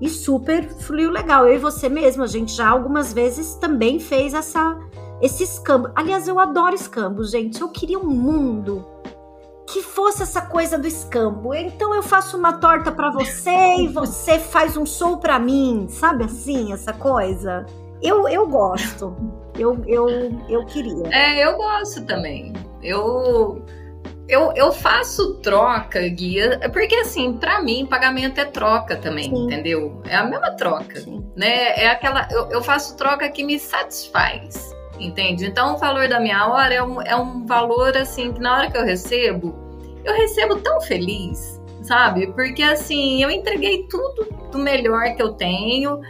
e 0.00 0.08
super 0.08 0.68
fluiu 0.68 1.10
legal. 1.10 1.46
Eu 1.46 1.54
e 1.54 1.58
você 1.58 1.88
mesmo, 1.88 2.22
a 2.22 2.26
gente 2.26 2.52
já 2.52 2.68
algumas 2.68 3.12
vezes 3.12 3.54
também 3.54 3.98
fez 4.00 4.34
essa 4.34 4.78
esse 5.20 5.42
escambo. 5.44 5.90
Aliás, 5.94 6.26
eu 6.26 6.38
adoro 6.38 6.74
escambo, 6.74 7.22
gente. 7.24 7.60
Eu 7.60 7.68
queria 7.68 7.98
um 7.98 8.06
mundo 8.06 8.86
que 9.68 9.82
fosse 9.82 10.22
essa 10.22 10.40
coisa 10.40 10.78
do 10.78 10.86
escambo. 10.86 11.54
Então 11.54 11.94
eu 11.94 12.02
faço 12.02 12.36
uma 12.36 12.54
torta 12.54 12.90
para 12.90 13.10
você 13.10 13.76
e 13.80 13.88
você 13.88 14.38
faz 14.38 14.76
um 14.76 14.86
show 14.86 15.18
para 15.18 15.38
mim, 15.38 15.86
sabe 15.88 16.24
assim, 16.24 16.72
essa 16.72 16.92
coisa. 16.92 17.66
Eu, 18.02 18.26
eu 18.28 18.48
gosto. 18.48 19.14
Eu, 19.58 19.84
eu, 19.86 20.08
eu 20.48 20.64
queria. 20.64 21.06
É, 21.12 21.44
eu 21.44 21.56
gosto 21.56 22.04
também. 22.06 22.54
Eu 22.82 23.62
eu, 24.30 24.52
eu 24.54 24.72
faço 24.72 25.34
troca, 25.36 26.00
guia, 26.08 26.60
porque 26.72 26.94
assim, 26.94 27.32
para 27.32 27.60
mim, 27.60 27.84
pagamento 27.84 28.40
é 28.40 28.44
troca 28.44 28.96
também, 28.96 29.24
Sim. 29.24 29.44
entendeu? 29.46 30.00
É 30.06 30.14
a 30.14 30.24
mesma 30.24 30.52
troca, 30.52 31.00
Sim. 31.00 31.26
né? 31.34 31.74
É 31.76 31.88
aquela, 31.88 32.28
eu, 32.30 32.48
eu, 32.50 32.62
faço 32.62 32.96
troca 32.96 33.28
que 33.28 33.42
me 33.42 33.58
satisfaz, 33.58 34.72
entende? 35.00 35.46
Então, 35.46 35.74
o 35.74 35.78
valor 35.78 36.08
da 36.08 36.20
minha 36.20 36.46
hora 36.46 36.72
é 36.72 36.82
um, 36.82 37.02
é 37.02 37.16
um 37.16 37.44
valor, 37.44 37.96
assim, 37.96 38.32
que 38.32 38.40
na 38.40 38.56
hora 38.56 38.70
que 38.70 38.78
eu 38.78 38.84
recebo, 38.84 39.52
eu 40.04 40.14
recebo 40.14 40.56
tão 40.56 40.80
feliz, 40.80 41.60
sabe? 41.82 42.28
Porque, 42.28 42.62
assim, 42.62 43.20
eu 43.20 43.30
entreguei 43.30 43.88
tudo 43.88 44.28
do 44.52 44.58
melhor 44.58 45.16
que 45.16 45.22
eu 45.22 45.32
tenho, 45.32 46.00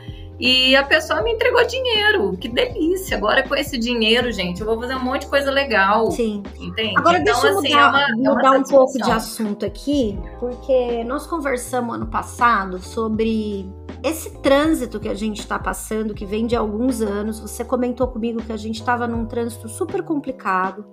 e 0.41 0.75
a 0.75 0.83
pessoa 0.83 1.23
me 1.23 1.33
entregou 1.33 1.62
dinheiro. 1.67 2.35
Que 2.39 2.49
delícia. 2.49 3.17
Agora 3.17 3.47
com 3.47 3.55
esse 3.55 3.77
dinheiro, 3.77 4.33
gente, 4.33 4.62
eu 4.62 4.67
vou 4.67 4.81
fazer 4.81 4.95
um 4.95 5.05
monte 5.05 5.23
de 5.23 5.27
coisa 5.29 5.51
legal. 5.51 6.11
Sim. 6.11 6.43
Entende? 6.59 6.95
Agora 6.97 7.19
então, 7.19 7.35
deixa 7.35 7.49
eu 7.49 7.59
assim, 7.59 7.69
mudar, 7.69 7.81
é 7.81 7.89
uma, 7.89 8.03
é 8.03 8.35
mudar 8.35 8.51
um 8.53 8.62
pouco 8.62 8.93
de 8.95 9.11
assunto 9.11 9.67
aqui, 9.67 10.19
porque 10.39 11.05
nós 11.05 11.27
conversamos 11.27 11.95
ano 11.95 12.07
passado 12.07 12.79
sobre 12.79 13.71
esse 14.03 14.39
trânsito 14.39 14.99
que 14.99 15.09
a 15.09 15.15
gente 15.15 15.41
está 15.41 15.59
passando, 15.59 16.15
que 16.15 16.25
vem 16.25 16.47
de 16.47 16.57
alguns 16.57 17.03
anos. 17.03 17.39
Você 17.39 17.62
comentou 17.62 18.09
comigo 18.09 18.43
que 18.43 18.53
a 18.53 18.57
gente 18.57 18.81
estava 18.81 19.07
num 19.07 19.27
trânsito 19.27 19.69
super 19.69 20.03
complicado 20.03 20.87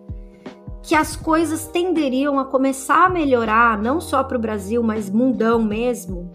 que 0.83 0.95
as 0.95 1.17
coisas 1.17 1.67
tenderiam 1.67 2.39
a 2.39 2.45
começar 2.45 3.07
a 3.07 3.09
melhorar, 3.09 3.77
não 3.77 3.99
só 3.99 4.23
para 4.23 4.37
o 4.37 4.39
Brasil, 4.39 4.81
mas 4.81 5.09
mundão 5.09 5.61
mesmo, 5.61 6.31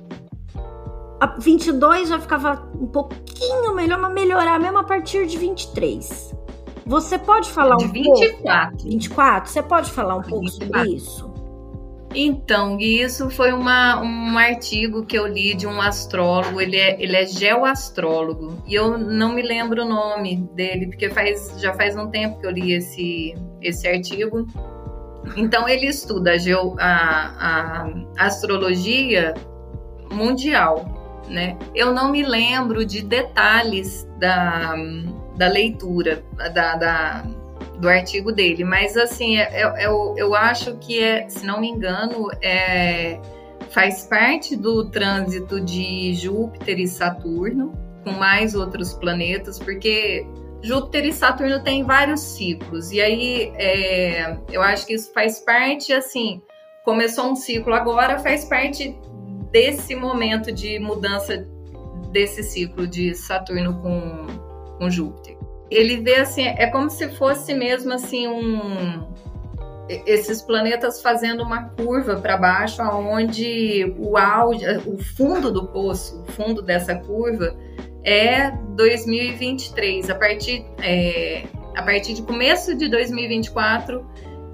a 1.22 1.26
22 1.38 2.08
já 2.08 2.18
ficava 2.18 2.68
um 2.74 2.88
pouquinho 2.88 3.72
melhor, 3.76 3.96
mas 4.00 4.12
melhorar 4.12 4.58
mesmo 4.58 4.78
a 4.78 4.82
partir 4.82 5.24
de 5.28 5.38
23. 5.38 6.34
Você 6.84 7.16
pode 7.16 7.48
falar 7.48 7.76
de 7.76 7.84
um 7.84 7.92
24. 7.92 8.70
pouco? 8.70 8.82
24. 8.82 9.48
Você 9.48 9.62
pode 9.62 9.92
falar 9.92 10.16
um 10.16 10.22
pouco 10.22 10.46
24. 10.46 10.66
sobre 10.66 10.96
isso? 10.96 11.32
Então, 12.12 12.76
isso 12.80 13.30
foi 13.30 13.52
uma, 13.52 14.02
um 14.02 14.36
artigo 14.36 15.06
que 15.06 15.16
eu 15.16 15.28
li 15.28 15.54
de 15.54 15.64
um 15.64 15.80
astrólogo, 15.80 16.60
ele 16.60 16.76
é, 16.76 17.00
ele 17.00 17.16
é 17.16 17.24
geoastrólogo, 17.24 18.60
e 18.66 18.74
eu 18.74 18.98
não 18.98 19.32
me 19.32 19.42
lembro 19.42 19.84
o 19.84 19.88
nome 19.88 20.36
dele, 20.54 20.88
porque 20.88 21.08
faz, 21.08 21.54
já 21.56 21.72
faz 21.72 21.96
um 21.96 22.10
tempo 22.10 22.40
que 22.40 22.46
eu 22.48 22.50
li 22.50 22.72
esse, 22.72 23.32
esse 23.60 23.86
artigo. 23.86 24.44
Então, 25.36 25.68
ele 25.68 25.86
estuda 25.86 26.32
a, 26.32 26.36
geo, 26.36 26.74
a, 26.80 27.86
a 28.18 28.26
astrologia 28.26 29.34
mundial, 30.10 31.01
né? 31.28 31.56
Eu 31.74 31.92
não 31.92 32.10
me 32.10 32.22
lembro 32.22 32.84
de 32.84 33.02
detalhes 33.02 34.08
da, 34.18 34.74
da 35.36 35.48
leitura 35.48 36.24
da, 36.54 36.76
da 36.76 37.24
do 37.82 37.88
artigo 37.88 38.30
dele, 38.30 38.62
mas 38.62 38.96
assim, 38.96 39.36
eu, 39.36 39.42
é, 39.42 39.82
é, 39.82 39.86
eu, 39.86 40.14
eu 40.16 40.34
acho 40.36 40.76
que 40.76 41.02
é, 41.02 41.28
se 41.28 41.44
não 41.44 41.60
me 41.60 41.68
engano, 41.68 42.30
é, 42.40 43.18
faz 43.70 44.06
parte 44.06 44.54
do 44.54 44.88
trânsito 44.88 45.60
de 45.60 46.14
Júpiter 46.14 46.78
e 46.78 46.86
Saturno, 46.86 47.72
com 48.04 48.12
mais 48.12 48.54
outros 48.54 48.92
planetas, 48.94 49.58
porque 49.58 50.24
Júpiter 50.62 51.06
e 51.06 51.12
Saturno 51.12 51.60
têm 51.64 51.82
vários 51.82 52.20
ciclos, 52.20 52.92
e 52.92 53.00
aí 53.00 53.52
é, 53.56 54.36
eu 54.52 54.62
acho 54.62 54.86
que 54.86 54.94
isso 54.94 55.12
faz 55.12 55.40
parte, 55.40 55.92
assim, 55.92 56.40
começou 56.84 57.32
um 57.32 57.34
ciclo 57.34 57.74
agora, 57.74 58.18
faz 58.20 58.44
parte 58.44 58.96
desse 59.52 59.94
momento 59.94 60.50
de 60.50 60.78
mudança 60.78 61.46
desse 62.10 62.42
ciclo 62.42 62.86
de 62.86 63.14
Saturno 63.14 63.80
com, 63.80 64.26
com 64.78 64.90
Júpiter. 64.90 65.36
Ele 65.70 65.98
vê 65.98 66.16
assim, 66.16 66.46
é 66.46 66.66
como 66.66 66.90
se 66.90 67.08
fosse 67.10 67.54
mesmo 67.54 67.92
assim 67.92 68.26
um 68.26 69.06
esses 70.06 70.40
planetas 70.40 71.02
fazendo 71.02 71.42
uma 71.42 71.64
curva 71.70 72.16
para 72.16 72.36
baixo, 72.36 72.80
aonde 72.80 73.94
o 73.98 74.16
auge, 74.16 74.64
o 74.86 74.96
fundo 74.96 75.50
do 75.50 75.66
poço, 75.66 76.22
o 76.22 76.32
fundo 76.32 76.62
dessa 76.62 76.94
curva 76.94 77.54
é 78.04 78.50
2023. 78.50 80.08
A 80.08 80.14
partir 80.14 80.64
é, 80.82 81.44
a 81.74 81.82
partir 81.82 82.14
de 82.14 82.22
começo 82.22 82.74
de 82.74 82.88
2024 82.88 84.06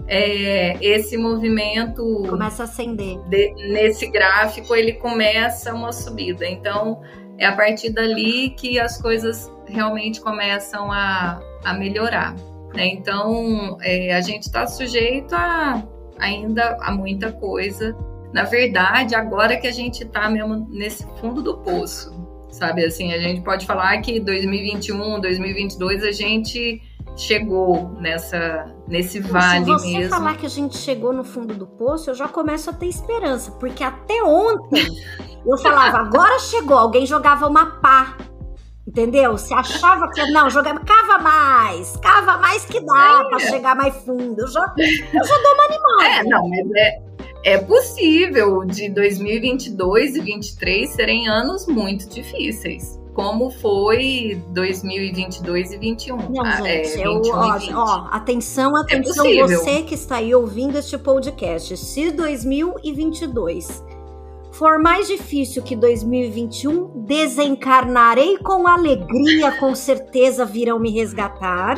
é, 0.09 0.83
esse 0.85 1.17
movimento 1.19 2.03
começa 2.29 2.63
a 2.63 2.65
acender. 2.65 3.19
De, 3.29 3.53
nesse 3.71 4.07
gráfico 4.07 4.75
ele 4.75 4.95
começa 4.95 5.75
uma 5.75 5.93
subida. 5.93 6.47
Então 6.49 7.01
é 7.37 7.45
a 7.45 7.55
partir 7.55 7.91
dali 7.91 8.51
que 8.51 8.81
as 8.81 9.01
coisas 9.01 9.53
realmente 9.67 10.21
começam 10.21 10.91
a, 10.91 11.41
a 11.63 11.75
melhorar. 11.75 12.35
Né? 12.75 12.87
Então 12.87 13.77
é, 13.83 14.15
a 14.15 14.21
gente 14.23 14.45
está 14.45 14.67
sujeito 14.67 15.35
a 15.35 15.87
ainda 16.19 16.77
a 16.81 16.91
muita 16.91 17.31
coisa. 17.31 17.95
Na 18.33 18.45
verdade, 18.45 19.15
agora 19.15 19.57
que 19.57 19.67
a 19.67 19.73
gente 19.73 20.05
está 20.05 20.29
mesmo 20.29 20.67
nesse 20.71 21.07
fundo 21.21 21.43
do 21.43 21.59
poço, 21.59 22.13
sabe? 22.51 22.85
Assim, 22.85 23.13
a 23.13 23.19
gente 23.19 23.43
pode 23.43 23.65
falar 23.67 23.99
que 24.01 24.21
2021, 24.21 25.21
2022 25.21 26.03
a 26.03 26.13
gente 26.13 26.83
chegou 27.19 27.91
nessa 27.99 28.67
nesse 28.87 29.21
vale 29.21 29.61
mesmo. 29.61 29.79
Se 29.79 29.87
você 29.87 29.99
mesmo. 29.99 30.17
falar 30.17 30.37
que 30.37 30.47
a 30.47 30.49
gente 30.49 30.77
chegou 30.77 31.13
no 31.13 31.25
fundo 31.25 31.55
do 31.55 31.67
poço, 31.67 32.11
eu 32.11 32.15
já 32.15 32.29
começo 32.29 32.71
a 32.71 32.73
ter 32.73 32.87
esperança, 32.87 33.51
porque 33.53 33.83
até 33.83 34.23
ontem 34.23 34.87
eu 35.45 35.59
falava, 35.59 35.99
agora 35.99 36.39
chegou, 36.39 36.79
alguém 36.79 37.05
jogava 37.05 37.47
uma 37.47 37.67
pá. 37.81 38.17
Entendeu? 38.87 39.37
Se 39.37 39.53
achava 39.53 40.11
que 40.11 40.31
não, 40.31 40.49
jogava, 40.49 40.81
cava 40.81 41.19
mais, 41.19 41.95
cava 41.99 42.39
mais 42.39 42.65
que 42.65 42.81
dá 42.81 43.21
é. 43.21 43.29
para 43.29 43.39
chegar 43.41 43.77
mais 43.77 43.95
fundo. 43.97 44.41
Eu 44.41 44.49
já, 44.49 44.75
eu 44.79 45.25
já 45.25 45.39
dou 45.43 45.55
uma 45.55 45.65
animada. 45.65 46.21
É, 46.21 46.25
não, 46.25 46.49
mas 46.49 46.71
é, 46.75 47.03
é 47.49 47.59
possível 47.59 48.63
de 48.65 48.91
2022 48.91 50.11
e 50.11 50.19
2023 50.19 50.91
serem 50.91 51.29
anos 51.29 51.67
muito 51.67 52.07
difíceis 52.09 52.99
como 53.15 53.51
foi 53.51 54.41
2022 54.51 55.73
e 55.73 55.79
2021. 55.79 56.17
Não, 56.31 56.45
ah, 56.45 56.61
gente, 56.63 57.01
é, 57.01 57.07
eu, 57.07 57.21
ó, 57.33 57.59
ó, 57.75 58.09
atenção, 58.13 58.79
é 58.79 58.81
atenção, 58.83 59.27
é 59.27 59.43
você 59.45 59.83
que 59.83 59.95
está 59.95 60.17
aí 60.19 60.33
ouvindo 60.33 60.79
este 60.79 60.97
podcast. 60.97 61.77
Se 61.77 62.13
2022 62.13 63.83
for 64.53 64.79
mais 64.79 65.09
difícil 65.09 65.63
que 65.65 65.75
2021, 65.75 67.05
desencarnarei 67.07 68.39
com 68.39 68.69
alegria, 68.69 69.51
com 69.59 69.75
certeza 69.75 70.45
virão 70.45 70.79
me 70.79 70.91
resgatar. 70.91 71.77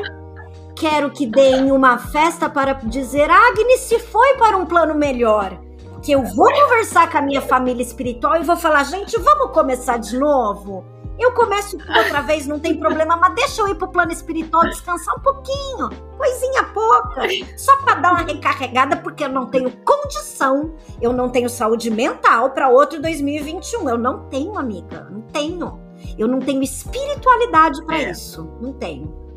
Quero 0.80 1.10
que 1.10 1.26
deem 1.26 1.70
uma 1.70 1.98
festa 1.98 2.48
para 2.48 2.72
dizer: 2.72 3.30
Agnes 3.30 3.80
se 3.80 3.98
foi 3.98 4.34
para 4.38 4.56
um 4.56 4.64
plano 4.64 4.94
melhor. 4.94 5.60
Que 6.02 6.12
eu 6.12 6.24
vou 6.24 6.50
conversar 6.50 7.10
com 7.10 7.18
a 7.18 7.20
minha 7.20 7.42
família 7.42 7.82
espiritual 7.82 8.36
e 8.36 8.44
vou 8.44 8.56
falar: 8.56 8.84
gente, 8.84 9.14
vamos 9.20 9.52
começar 9.52 9.98
de 9.98 10.18
novo? 10.18 10.82
Eu 11.18 11.32
começo 11.32 11.76
outra 11.76 12.22
vez, 12.22 12.46
não 12.46 12.58
tem 12.58 12.78
problema, 12.78 13.14
mas 13.14 13.34
deixa 13.34 13.60
eu 13.60 13.68
ir 13.68 13.74
pro 13.74 13.88
plano 13.88 14.10
espiritual 14.10 14.62
descansar 14.62 15.14
um 15.16 15.20
pouquinho. 15.20 15.90
Coisinha 16.16 16.64
pouca. 16.72 17.28
Só 17.58 17.76
para 17.82 17.96
dar 17.96 18.12
uma 18.12 18.22
recarregada, 18.22 18.96
porque 18.96 19.24
eu 19.24 19.28
não 19.28 19.44
tenho 19.50 19.70
condição, 19.84 20.74
eu 20.98 21.12
não 21.12 21.28
tenho 21.28 21.50
saúde 21.50 21.90
mental 21.90 22.52
para 22.52 22.70
outro 22.70 23.02
2021. 23.02 23.86
Eu 23.86 23.98
não 23.98 24.30
tenho, 24.30 24.58
amiga. 24.58 25.06
Não 25.10 25.20
tenho. 25.20 25.78
Eu 26.16 26.26
não 26.26 26.38
tenho 26.38 26.62
espiritualidade 26.62 27.84
para 27.84 27.98
é. 27.98 28.10
isso. 28.10 28.50
Não 28.58 28.72
tenho. 28.72 29.29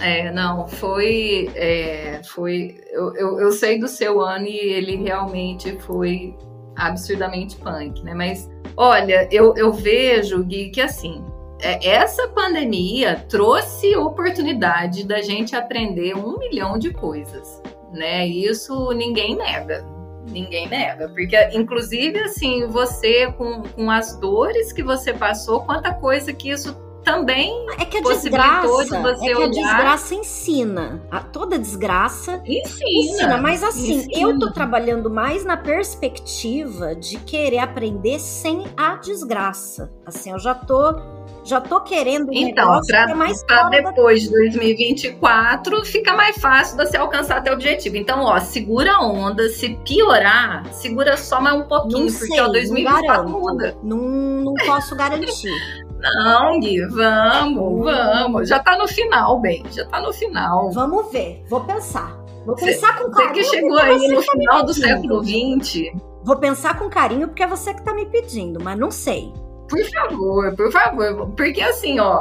É, 0.00 0.30
não, 0.30 0.66
foi. 0.68 1.50
É, 1.54 2.20
foi 2.24 2.80
eu, 2.90 3.14
eu, 3.16 3.40
eu 3.40 3.52
sei 3.52 3.78
do 3.78 3.88
seu 3.88 4.20
ano 4.20 4.46
e 4.46 4.58
ele 4.58 4.96
realmente 4.96 5.78
foi 5.80 6.36
absurdamente 6.76 7.56
punk, 7.56 8.02
né? 8.02 8.14
Mas 8.14 8.50
olha, 8.76 9.28
eu, 9.30 9.54
eu 9.56 9.72
vejo, 9.72 10.44
Gui, 10.44 10.70
que 10.70 10.80
assim, 10.80 11.24
é, 11.60 11.88
essa 11.88 12.28
pandemia 12.28 13.24
trouxe 13.28 13.96
oportunidade 13.96 15.06
da 15.06 15.22
gente 15.22 15.56
aprender 15.56 16.14
um 16.14 16.38
milhão 16.38 16.78
de 16.78 16.92
coisas, 16.92 17.62
né? 17.92 18.26
Isso 18.26 18.92
ninguém 18.92 19.36
nega. 19.36 19.84
Ninguém 20.28 20.68
nega, 20.68 21.08
porque 21.08 21.36
inclusive 21.54 22.18
assim, 22.18 22.66
você 22.66 23.30
com, 23.32 23.62
com 23.62 23.88
as 23.88 24.18
dores 24.18 24.72
que 24.72 24.82
você 24.82 25.14
passou, 25.14 25.60
quanta 25.60 25.94
coisa 25.94 26.32
que 26.32 26.50
isso 26.50 26.76
também 27.06 27.66
é 27.78 27.84
que 27.84 27.98
a 27.98 28.00
desgraça, 28.00 28.84
de 28.84 29.00
você 29.00 29.30
é 29.30 29.34
que 29.36 29.42
a 29.44 29.46
desgraça 29.46 30.14
ensina. 30.16 31.00
A, 31.08 31.20
toda 31.20 31.56
desgraça 31.56 32.42
ensina. 32.44 32.84
ensina. 32.84 33.38
Mas 33.38 33.62
assim, 33.62 33.98
ensina. 33.98 34.20
eu 34.20 34.36
tô 34.40 34.50
trabalhando 34.50 35.08
mais 35.08 35.44
na 35.44 35.56
perspectiva 35.56 36.96
de 36.96 37.16
querer 37.18 37.58
aprender 37.58 38.18
sem 38.18 38.66
a 38.76 38.96
desgraça. 38.96 39.88
Assim, 40.04 40.32
eu 40.32 40.38
já 40.40 40.52
tô 40.52 40.96
já 41.44 41.60
tô 41.60 41.80
querendo 41.80 42.30
um 42.30 42.34
então, 42.34 42.80
para 42.84 43.70
é 43.72 43.82
depois 43.82 44.22
de 44.22 44.30
2024 44.30 45.84
fica 45.84 46.12
mais 46.12 46.36
fácil 46.38 46.76
você 46.76 46.96
alcançar 46.96 47.40
teu 47.40 47.52
objetivo. 47.52 47.96
Então, 47.96 48.20
ó, 48.22 48.40
segura 48.40 48.94
a 48.94 49.06
onda, 49.06 49.48
se 49.48 49.78
piorar, 49.86 50.66
segura 50.72 51.16
só 51.16 51.40
mais 51.40 51.56
um 51.56 51.68
pouquinho, 51.68 52.06
não 52.06 52.12
porque 52.12 52.26
sei, 52.26 52.40
ó, 52.40 52.48
2024 52.48 53.22
não 53.22 53.40
muda. 53.40 53.78
Não, 53.80 53.96
não 53.96 54.54
posso 54.54 54.96
garantir. 54.96 55.52
Não, 55.98 56.60
Gui, 56.60 56.84
vamos, 56.86 57.84
vamos. 57.84 58.48
Já 58.48 58.58
tá 58.58 58.76
no 58.76 58.86
final, 58.86 59.40
bem. 59.40 59.64
Já 59.70 59.86
tá 59.86 60.00
no 60.00 60.12
final. 60.12 60.70
Vamos 60.72 61.10
ver. 61.10 61.42
Vou 61.48 61.64
pensar. 61.64 62.16
Vou 62.44 62.54
pensar 62.54 62.98
com 62.98 63.10
carinho. 63.10 63.34
Você 63.34 63.40
que 63.40 63.44
chegou 63.44 63.78
aí 63.78 64.08
no 64.08 64.22
tá 64.22 64.32
final 64.32 64.64
do 64.64 64.74
século 64.74 65.24
XX. 65.24 65.92
Vou 66.24 66.36
pensar 66.36 66.78
com 66.78 66.88
carinho 66.88 67.28
porque 67.28 67.42
é 67.42 67.46
você 67.46 67.74
que 67.74 67.82
tá 67.82 67.94
me 67.94 68.06
pedindo, 68.06 68.62
mas 68.62 68.78
não 68.78 68.90
sei. 68.90 69.32
Por 69.68 69.84
favor, 69.90 70.54
por 70.54 70.70
favor. 70.70 71.28
Porque 71.36 71.60
assim, 71.60 71.98
ó, 71.98 72.20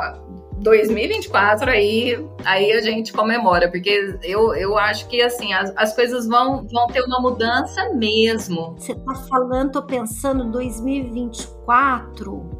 2024 0.57 1.69
aí, 1.69 2.25
aí 2.43 2.71
a 2.71 2.81
gente 2.81 3.13
comemora, 3.13 3.69
porque 3.69 4.17
eu, 4.23 4.55
eu 4.55 4.75
acho 4.77 5.07
que 5.07 5.21
assim, 5.21 5.53
as, 5.53 5.71
as 5.75 5.95
coisas 5.95 6.27
vão, 6.27 6.65
vão 6.67 6.87
ter 6.87 7.03
uma 7.03 7.19
mudança 7.19 7.93
mesmo. 7.93 8.75
Você 8.77 8.95
tá 8.95 9.13
falando, 9.29 9.73
tô 9.73 9.83
pensando 9.83 10.49
2024. 10.51 12.54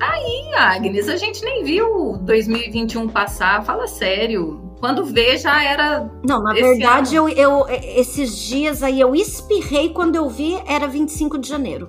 Aí, 0.00 0.54
Agnes, 0.54 1.08
a 1.08 1.16
gente 1.16 1.44
nem 1.44 1.64
viu 1.64 2.16
2021 2.18 3.08
passar, 3.08 3.64
fala 3.64 3.86
sério. 3.86 4.68
Quando 4.80 5.04
vê, 5.04 5.36
já 5.36 5.62
era. 5.62 6.08
Não, 6.24 6.40
na 6.40 6.52
verdade, 6.52 7.16
eu, 7.16 7.28
eu, 7.28 7.66
esses 7.68 8.36
dias 8.36 8.82
aí 8.82 9.00
eu 9.00 9.14
espirrei 9.14 9.88
quando 9.90 10.14
eu 10.14 10.28
vi, 10.28 10.56
era 10.66 10.86
25 10.86 11.38
de 11.38 11.48
janeiro. 11.48 11.88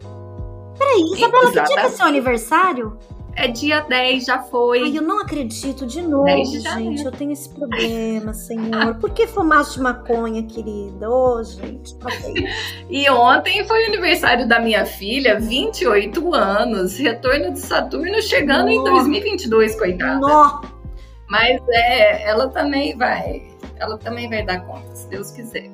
Peraí, 0.78 1.02
Isabela, 1.14 1.46
que 1.46 1.52
dia 1.52 1.64
que 1.66 1.80
é 1.80 1.90
seu 1.90 2.06
aniversário? 2.06 2.98
É 3.36 3.48
dia 3.48 3.82
10, 3.82 4.26
já 4.26 4.40
foi. 4.40 4.84
Ai, 4.84 4.98
eu 4.98 5.02
não 5.02 5.20
acredito 5.20 5.86
de 5.86 6.02
novo, 6.02 6.26
de 6.26 6.60
gente. 6.60 7.04
Eu 7.04 7.12
tenho 7.12 7.32
esse 7.32 7.50
problema, 7.50 8.34
senhor. 8.34 8.96
Por 8.96 9.12
que 9.12 9.28
fumaste 9.28 9.80
maconha, 9.80 10.44
querida? 10.44 11.10
Ô, 11.10 11.38
oh, 11.38 11.44
gente, 11.44 11.96
E 12.90 13.10
ontem 13.10 13.64
foi 13.66 13.86
o 13.86 13.88
aniversário 13.88 14.48
da 14.48 14.60
minha 14.60 14.86
filha, 14.86 15.40
28 15.40 16.34
anos. 16.34 16.98
Retorno 16.98 17.54
de 17.54 17.60
Saturno 17.60 18.22
chegando 18.22 18.68
Nossa. 18.68 18.90
em 18.90 18.94
2022, 18.94 19.76
coitada. 19.78 20.20
Nossa. 20.20 20.80
Mas 21.30 21.62
é, 21.70 22.28
ela 22.28 22.50
também 22.50 22.98
vai. 22.98 23.48
Ela 23.78 23.98
também 23.98 24.28
vai 24.28 24.44
dar 24.44 24.66
conta, 24.66 24.94
se 24.96 25.08
Deus 25.08 25.32
quiser. 25.32 25.70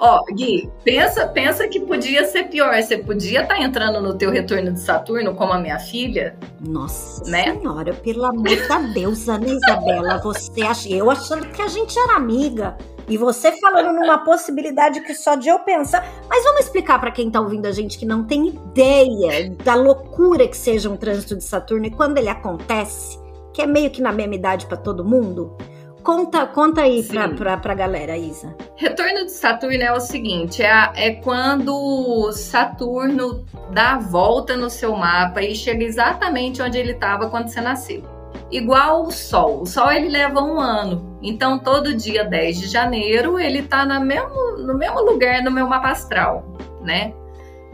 Ó, 0.00 0.22
Gui, 0.32 0.70
pensa, 0.84 1.26
pensa 1.26 1.66
que 1.66 1.80
podia 1.80 2.24
ser 2.24 2.44
pior. 2.44 2.80
Você 2.80 2.98
podia 2.98 3.42
estar 3.42 3.56
tá 3.56 3.60
entrando 3.60 4.00
no 4.00 4.16
teu 4.16 4.30
retorno 4.30 4.72
de 4.72 4.80
Saturno 4.80 5.34
como 5.34 5.52
a 5.52 5.58
minha 5.58 5.78
filha. 5.78 6.36
Nossa 6.60 7.28
né? 7.28 7.52
senhora, 7.54 7.92
pelo 7.94 8.24
amor 8.24 8.68
da 8.68 8.78
deusa, 8.78 9.38
né, 9.38 9.48
Isabela? 9.48 10.18
Você 10.18 10.62
acha, 10.62 10.88
eu 10.88 11.10
achando 11.10 11.48
que 11.48 11.60
a 11.60 11.68
gente 11.68 11.98
era 11.98 12.16
amiga. 12.16 12.76
E 13.08 13.16
você 13.16 13.52
falando 13.58 13.94
numa 13.94 14.18
possibilidade 14.18 15.00
que 15.00 15.14
só 15.14 15.34
de 15.34 15.48
eu 15.48 15.58
pensar. 15.60 16.06
Mas 16.28 16.44
vamos 16.44 16.60
explicar 16.60 17.00
para 17.00 17.10
quem 17.10 17.30
tá 17.30 17.40
ouvindo 17.40 17.66
a 17.66 17.72
gente 17.72 17.98
que 17.98 18.04
não 18.04 18.24
tem 18.24 18.48
ideia 18.48 19.50
da 19.64 19.74
loucura 19.74 20.46
que 20.46 20.56
seja 20.56 20.90
um 20.90 20.96
trânsito 20.96 21.36
de 21.36 21.42
Saturno 21.42 21.86
e 21.86 21.90
quando 21.90 22.18
ele 22.18 22.28
acontece, 22.28 23.18
que 23.52 23.62
é 23.62 23.66
meio 23.66 23.90
que 23.90 24.02
na 24.02 24.12
mesma 24.12 24.34
idade 24.34 24.66
para 24.66 24.76
todo 24.76 25.04
mundo. 25.04 25.56
Conta, 26.02 26.46
conta 26.46 26.82
aí 26.82 27.02
pra, 27.02 27.28
pra, 27.28 27.56
pra 27.56 27.74
galera, 27.74 28.16
Isa. 28.16 28.54
Retorno 28.76 29.26
de 29.26 29.32
Saturno 29.32 29.82
é 29.82 29.92
o 29.92 30.00
seguinte: 30.00 30.62
é, 30.62 30.90
é 30.94 31.10
quando 31.16 32.32
Saturno 32.32 33.44
dá 33.72 33.94
a 33.94 33.98
volta 33.98 34.56
no 34.56 34.70
seu 34.70 34.96
mapa 34.96 35.42
e 35.42 35.54
chega 35.54 35.84
exatamente 35.84 36.62
onde 36.62 36.78
ele 36.78 36.92
estava 36.92 37.28
quando 37.28 37.48
você 37.48 37.60
nasceu. 37.60 38.02
Igual 38.50 39.02
o 39.02 39.10
Sol. 39.10 39.62
O 39.62 39.66
Sol 39.66 39.92
ele 39.92 40.08
leva 40.08 40.40
um 40.40 40.58
ano. 40.58 41.18
Então, 41.22 41.58
todo 41.58 41.94
dia 41.94 42.24
10 42.24 42.60
de 42.60 42.66
janeiro, 42.68 43.38
ele 43.38 43.58
está 43.58 43.84
no 43.84 44.00
mesmo, 44.00 44.56
no 44.58 44.74
mesmo 44.74 45.00
lugar 45.02 45.42
no 45.42 45.50
meu 45.50 45.66
mapa 45.68 45.90
astral, 45.90 46.44
né? 46.80 47.12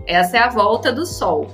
Essa 0.06 0.38
é 0.38 0.40
a 0.40 0.48
volta 0.48 0.92
do 0.92 1.06
Sol. 1.06 1.46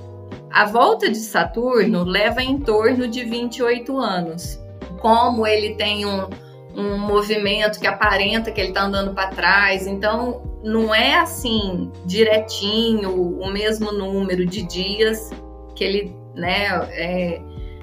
A 0.51 0.65
volta 0.65 1.09
de 1.09 1.19
Saturno 1.19 2.03
leva 2.05 2.43
em 2.43 2.59
torno 2.59 3.07
de 3.07 3.25
28 3.25 3.97
anos. 3.99 4.59
Como 5.01 5.47
ele 5.47 5.75
tem 5.75 6.05
um, 6.07 6.29
um 6.75 6.99
movimento 6.99 7.81
que 7.81 7.87
aparenta 7.87 8.51
que 8.51 8.61
ele 8.61 8.69
está 8.69 8.85
andando 8.85 9.15
para 9.15 9.29
trás. 9.29 9.87
Então, 9.87 10.43
não 10.63 10.95
é 10.95 11.17
assim 11.17 11.91
direitinho 12.05 13.39
o 13.41 13.51
mesmo 13.51 13.93
número 13.93 14.45
de 14.47 14.63
dias 14.63 15.31
que 15.75 15.85
ele, 15.85 16.17
né, 16.35 16.69
é, 16.93 17.41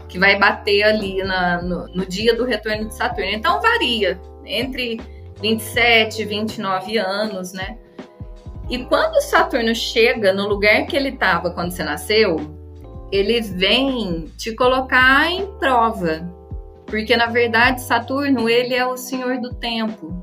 que 0.08 0.20
vai 0.20 0.38
bater 0.38 0.84
ali 0.84 1.24
na, 1.24 1.62
no, 1.62 1.88
no, 1.88 2.06
dia 2.06 2.36
do 2.36 2.46
retorno 2.46 2.88
de 2.88 2.96
Saturno. 2.96 3.32
Então, 3.32 3.62
varia 3.62 4.20
entre 4.46 5.00
27 5.42 6.22
e 6.22 6.26
29 6.26 6.98
anos, 6.98 7.54
né? 7.54 7.78
E 8.70 8.80
quando 8.86 9.22
Saturno 9.22 9.74
chega 9.74 10.34
no 10.34 10.48
lugar 10.48 10.86
que 10.86 10.96
ele 10.96 11.10
estava 11.10 11.52
quando 11.52 11.72
você 11.72 11.84
nasceu, 11.84 12.36
ele 13.12 13.40
vem 13.42 14.26
te 14.38 14.54
colocar 14.54 15.32
em 15.32 15.48
prova, 15.58 16.30
porque 16.88 17.16
na 17.16 17.28
verdade 17.28 17.82
Saturno, 17.82 18.50
ele 18.50 18.74
é 18.74 18.86
o 18.86 18.98
senhor 18.98 19.40
do 19.40 19.54
tempo. 19.54 20.14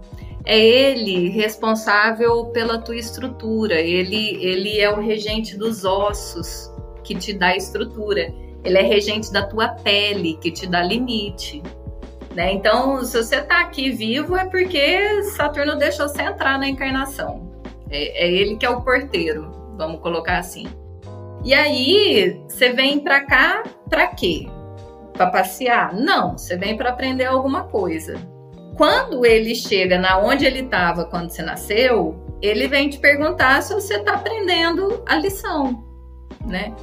É 0.45 0.59
ele 0.59 1.31
responsável 1.31 2.47
pela 2.47 2.78
tua 2.78 2.97
estrutura, 2.97 3.81
ele 3.81 4.36
ele 4.45 4.78
é 4.78 4.91
o 4.91 5.01
regente 5.01 5.57
dos 5.57 5.85
ossos 5.85 6.70
que 7.03 7.15
te 7.15 7.32
dá 7.32 7.57
estrutura. 7.57 8.35
Ele 8.65 8.78
é 8.78 8.82
regente 8.82 9.31
da 9.31 9.47
tua 9.47 9.69
pele, 9.69 10.39
que 10.41 10.51
te 10.51 10.66
dá 10.66 10.82
limite. 10.82 11.62
Né? 12.35 12.53
Então, 12.53 13.05
se 13.05 13.23
você 13.23 13.36
está 13.36 13.61
aqui 13.61 13.91
vivo, 13.91 14.36
é 14.36 14.47
porque 14.47 15.23
Saturno 15.36 15.77
deixou 15.77 16.09
você 16.09 16.23
entrar 16.23 16.59
na 16.59 16.69
encarnação. 16.69 17.53
É, 17.91 18.24
é 18.24 18.32
ele 18.32 18.57
que 18.57 18.66
é 18.66 18.70
o 18.70 18.81
porteiro, 18.81 19.53
vamos 19.77 20.01
colocar 20.01 20.39
assim. 20.39 20.66
E 21.45 21.53
aí, 21.53 22.41
você 22.49 22.73
vem 22.73 23.01
para 23.01 23.20
cá 23.20 23.62
para 23.89 24.07
quê? 24.09 24.47
Para 25.15 25.31
passear? 25.31 25.95
Não, 25.95 26.36
você 26.36 26.57
vem 26.57 26.77
para 26.77 26.91
aprender 26.91 27.24
alguma 27.24 27.65
coisa. 27.65 28.15
Quando 28.77 29.24
ele 29.24 29.55
chega 29.55 29.99
na 29.99 30.19
onde 30.19 30.45
ele 30.45 30.61
estava 30.61 31.05
quando 31.05 31.31
você 31.31 31.43
nasceu, 31.43 32.36
ele 32.43 32.69
vem 32.69 32.91
te 32.91 32.99
perguntar 32.99 33.62
se 33.62 33.73
você 33.73 33.95
está 33.95 34.15
aprendendo 34.15 35.03
a 35.07 35.16
lição, 35.16 35.85
né? 36.45 36.74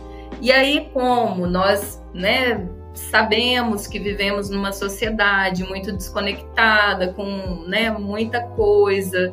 E 0.41 0.51
aí, 0.51 0.89
como 0.93 1.45
nós, 1.45 2.01
né, 2.13 2.67
sabemos 2.93 3.85
que 3.85 3.99
vivemos 3.99 4.49
numa 4.49 4.71
sociedade 4.71 5.63
muito 5.63 5.91
desconectada, 5.91 7.13
com, 7.13 7.63
né, 7.67 7.91
muita 7.91 8.41
coisa, 8.41 9.29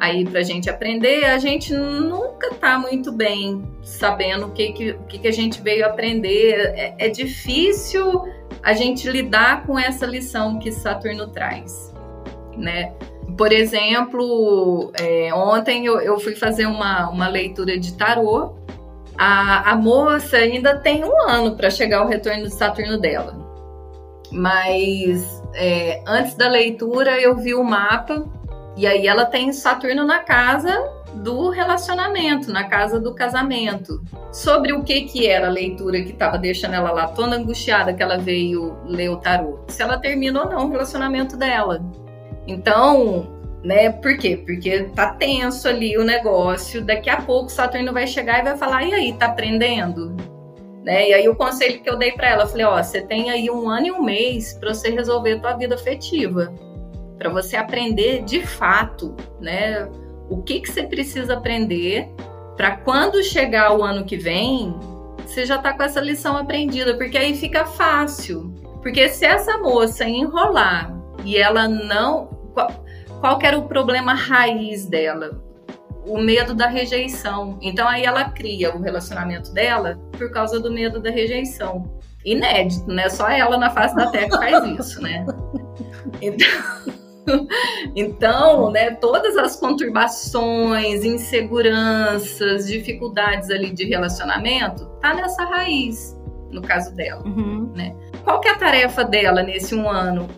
aí 0.00 0.24
para 0.24 0.40
a 0.40 0.42
gente 0.42 0.70
aprender, 0.70 1.26
a 1.26 1.36
gente 1.36 1.74
nunca 1.74 2.48
está 2.48 2.78
muito 2.78 3.12
bem 3.12 3.62
sabendo 3.82 4.46
o 4.46 4.50
que, 4.50 4.72
que, 4.72 4.90
o 4.92 5.02
que, 5.04 5.18
que 5.18 5.28
a 5.28 5.32
gente 5.32 5.60
veio 5.60 5.84
aprender. 5.84 6.72
É, 6.74 6.94
é 6.98 7.08
difícil 7.10 8.24
a 8.62 8.72
gente 8.72 9.08
lidar 9.10 9.66
com 9.66 9.78
essa 9.78 10.06
lição 10.06 10.58
que 10.58 10.72
Saturno 10.72 11.28
traz, 11.28 11.94
né? 12.56 12.94
Por 13.36 13.52
exemplo, 13.52 14.90
é, 14.98 15.32
ontem 15.34 15.84
eu, 15.84 16.00
eu, 16.00 16.18
fui 16.18 16.34
fazer 16.34 16.66
uma, 16.66 17.08
uma 17.10 17.28
leitura 17.28 17.78
de 17.78 17.92
tarô. 17.92 18.54
A, 19.16 19.72
a 19.72 19.76
moça 19.76 20.38
ainda 20.38 20.78
tem 20.78 21.04
um 21.04 21.28
ano 21.28 21.56
para 21.56 21.68
chegar 21.70 21.98
ao 21.98 22.08
retorno 22.08 22.44
de 22.44 22.54
Saturno 22.54 22.98
dela. 22.98 23.38
Mas 24.32 25.42
é, 25.54 26.02
antes 26.06 26.34
da 26.34 26.48
leitura 26.48 27.20
eu 27.20 27.36
vi 27.36 27.54
o 27.54 27.62
mapa 27.62 28.26
e 28.80 28.86
aí 28.86 29.06
ela 29.06 29.26
tem 29.26 29.52
Saturno 29.52 30.06
na 30.06 30.20
casa 30.20 30.90
do 31.16 31.50
relacionamento, 31.50 32.50
na 32.50 32.64
casa 32.64 32.98
do 32.98 33.14
casamento. 33.14 34.02
Sobre 34.32 34.72
o 34.72 34.82
que 34.82 35.02
que 35.02 35.26
era 35.26 35.48
a 35.48 35.50
leitura 35.50 36.00
que 36.00 36.12
estava 36.12 36.38
deixando 36.38 36.72
ela 36.76 36.90
lá 36.90 37.08
toda 37.08 37.36
angustiada 37.36 37.92
que 37.92 38.02
ela 38.02 38.16
veio 38.16 38.78
ler 38.86 39.10
o 39.10 39.18
tarô. 39.18 39.58
Se 39.68 39.82
ela 39.82 39.98
termina 39.98 40.44
ou 40.44 40.48
não 40.48 40.66
o 40.66 40.70
relacionamento 40.70 41.36
dela. 41.36 41.84
Então, 42.46 43.28
né, 43.62 43.90
por 43.90 44.16
quê? 44.16 44.42
Porque 44.46 44.84
tá 44.96 45.12
tenso 45.12 45.68
ali 45.68 45.98
o 45.98 46.02
negócio. 46.02 46.80
Daqui 46.82 47.10
a 47.10 47.20
pouco 47.20 47.52
Saturno 47.52 47.92
vai 47.92 48.06
chegar 48.06 48.40
e 48.40 48.44
vai 48.44 48.56
falar: 48.56 48.84
"E 48.84 48.94
aí, 48.94 49.12
tá 49.12 49.26
aprendendo?" 49.26 50.16
Né? 50.82 51.10
E 51.10 51.12
aí 51.12 51.28
o 51.28 51.36
conselho 51.36 51.82
que 51.82 51.90
eu 51.90 51.98
dei 51.98 52.12
para 52.12 52.30
ela, 52.30 52.46
falei: 52.46 52.64
"Ó, 52.64 52.82
você 52.82 53.02
tem 53.02 53.28
aí 53.28 53.50
um 53.50 53.68
ano 53.68 53.88
e 53.88 53.92
um 53.92 54.02
mês 54.02 54.54
para 54.54 54.72
você 54.72 54.88
resolver 54.88 55.32
a 55.32 55.38
tua 55.38 55.52
vida 55.52 55.74
afetiva." 55.74 56.50
Para 57.20 57.28
você 57.28 57.54
aprender 57.54 58.24
de 58.24 58.40
fato, 58.46 59.14
né? 59.38 59.86
O 60.30 60.42
que, 60.42 60.60
que 60.60 60.72
você 60.72 60.84
precisa 60.84 61.34
aprender 61.34 62.08
para 62.56 62.78
quando 62.78 63.22
chegar 63.22 63.76
o 63.76 63.82
ano 63.82 64.06
que 64.06 64.16
vem, 64.16 64.74
você 65.26 65.44
já 65.44 65.56
está 65.56 65.74
com 65.74 65.82
essa 65.82 66.00
lição 66.00 66.34
aprendida, 66.34 66.96
porque 66.96 67.18
aí 67.18 67.36
fica 67.36 67.66
fácil. 67.66 68.54
Porque 68.80 69.10
se 69.10 69.26
essa 69.26 69.58
moça 69.58 70.06
enrolar 70.06 70.98
e 71.22 71.36
ela 71.36 71.68
não. 71.68 72.28
Qual, 72.54 72.84
qual 73.20 73.38
era 73.42 73.58
o 73.58 73.68
problema 73.68 74.14
raiz 74.14 74.86
dela? 74.86 75.42
O 76.06 76.18
medo 76.18 76.54
da 76.54 76.68
rejeição. 76.68 77.58
Então 77.60 77.86
aí 77.86 78.02
ela 78.02 78.30
cria 78.30 78.74
o 78.74 78.80
relacionamento 78.80 79.52
dela 79.52 80.00
por 80.16 80.32
causa 80.32 80.58
do 80.58 80.72
medo 80.72 80.98
da 81.00 81.10
rejeição. 81.10 82.00
Inédito, 82.24 82.90
né? 82.90 83.10
Só 83.10 83.28
ela 83.28 83.58
na 83.58 83.68
face 83.68 83.94
da 83.94 84.10
Terra 84.10 84.38
faz 84.38 84.64
isso, 84.78 85.02
né? 85.02 85.26
Então. 86.22 86.99
então, 87.94 88.70
né, 88.70 88.92
todas 88.92 89.36
as 89.36 89.56
conturbações, 89.56 91.04
inseguranças, 91.04 92.66
dificuldades 92.66 93.50
ali 93.50 93.70
de 93.70 93.84
relacionamento, 93.84 94.86
tá 95.00 95.14
nessa 95.14 95.44
raiz, 95.44 96.18
no 96.50 96.62
caso 96.62 96.94
dela, 96.94 97.22
uhum. 97.26 97.72
né? 97.74 97.94
qual 98.24 98.40
que 98.40 98.48
é 98.48 98.52
a 98.52 98.56
tarefa 98.56 99.04
dela 99.04 99.42
nesse 99.42 99.74
um 99.74 99.88
ano? 99.88 100.28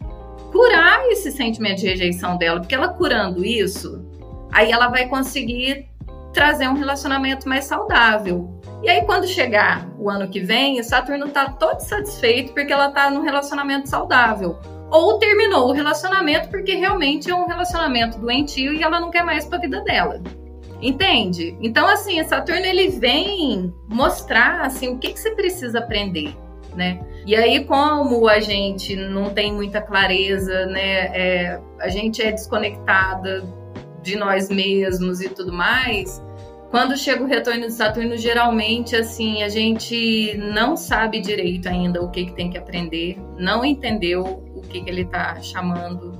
Curar 0.51 1.07
esse 1.09 1.31
sentimento 1.31 1.81
de 1.81 1.89
rejeição 1.89 2.37
dela, 2.37 2.61
porque 2.61 2.75
ela 2.75 2.89
curando 2.89 3.45
isso, 3.45 4.05
aí 4.51 4.71
ela 4.71 4.89
vai 4.89 5.09
conseguir 5.09 5.89
trazer 6.33 6.69
um 6.69 6.75
relacionamento 6.75 7.49
mais 7.49 7.65
saudável. 7.65 8.61
E 8.83 8.89
aí, 8.89 9.05
quando 9.05 9.27
chegar 9.27 9.89
o 9.99 10.11
ano 10.11 10.29
que 10.29 10.41
vem, 10.41 10.81
o 10.81 10.85
Saturno 10.85 11.29
tá 11.29 11.51
todo 11.51 11.81
satisfeito 11.81 12.53
porque 12.53 12.73
ela 12.73 12.91
tá 12.91 13.11
num 13.11 13.23
relacionamento 13.23 13.89
saudável. 13.89 14.59
Ou 14.93 15.19
terminou 15.19 15.71
o 15.71 15.73
relacionamento 15.73 16.51
porque 16.51 16.75
realmente 16.75 17.31
é 17.31 17.35
um 17.35 17.47
relacionamento 17.47 18.19
doentio 18.19 18.75
e 18.75 18.83
ela 18.83 19.01
não 19.01 19.11
quer 19.11 19.25
mais 19.25 19.47
pra 19.47 19.59
vida 19.59 19.81
dela. 19.81 20.21
Entende? 20.83 21.57
Então, 21.63 21.87
assim, 21.89 22.23
Saturno 22.25 22.67
ele 22.67 22.89
vem 22.89 23.73
mostrar 23.89 24.67
assim, 24.67 24.89
o 24.89 24.99
que, 24.99 25.13
que 25.13 25.19
você 25.19 25.31
precisa 25.31 25.79
aprender, 25.79 26.37
né? 26.75 27.01
E 27.25 27.35
aí, 27.35 27.65
como 27.65 28.29
a 28.29 28.39
gente 28.39 28.95
não 28.95 29.31
tem 29.31 29.51
muita 29.51 29.81
clareza, 29.81 30.67
né? 30.67 31.07
É, 31.17 31.61
a 31.81 31.89
gente 31.89 32.21
é 32.21 32.31
desconectada 32.31 33.45
de 34.03 34.17
nós 34.17 34.51
mesmos 34.51 35.23
e 35.23 35.29
tudo 35.31 35.53
mais. 35.53 36.23
Quando 36.71 36.97
chega 36.99 37.23
o 37.23 37.27
retorno 37.27 37.67
de 37.67 37.73
Saturno, 37.73 38.17
geralmente, 38.17 38.97
assim, 38.97 39.43
a 39.43 39.49
gente 39.49 40.37
não 40.37 40.77
sabe 40.77 41.21
direito 41.21 41.69
ainda 41.69 42.03
o 42.03 42.11
que, 42.11 42.27
que 42.27 42.35
tem 42.35 42.51
que 42.51 42.59
aprender, 42.59 43.17
não 43.39 43.65
entendeu 43.65 44.42
o 44.65 44.69
que, 44.69 44.83
que 44.83 44.91
ele 44.91 45.03
está 45.03 45.41
chamando 45.41 46.13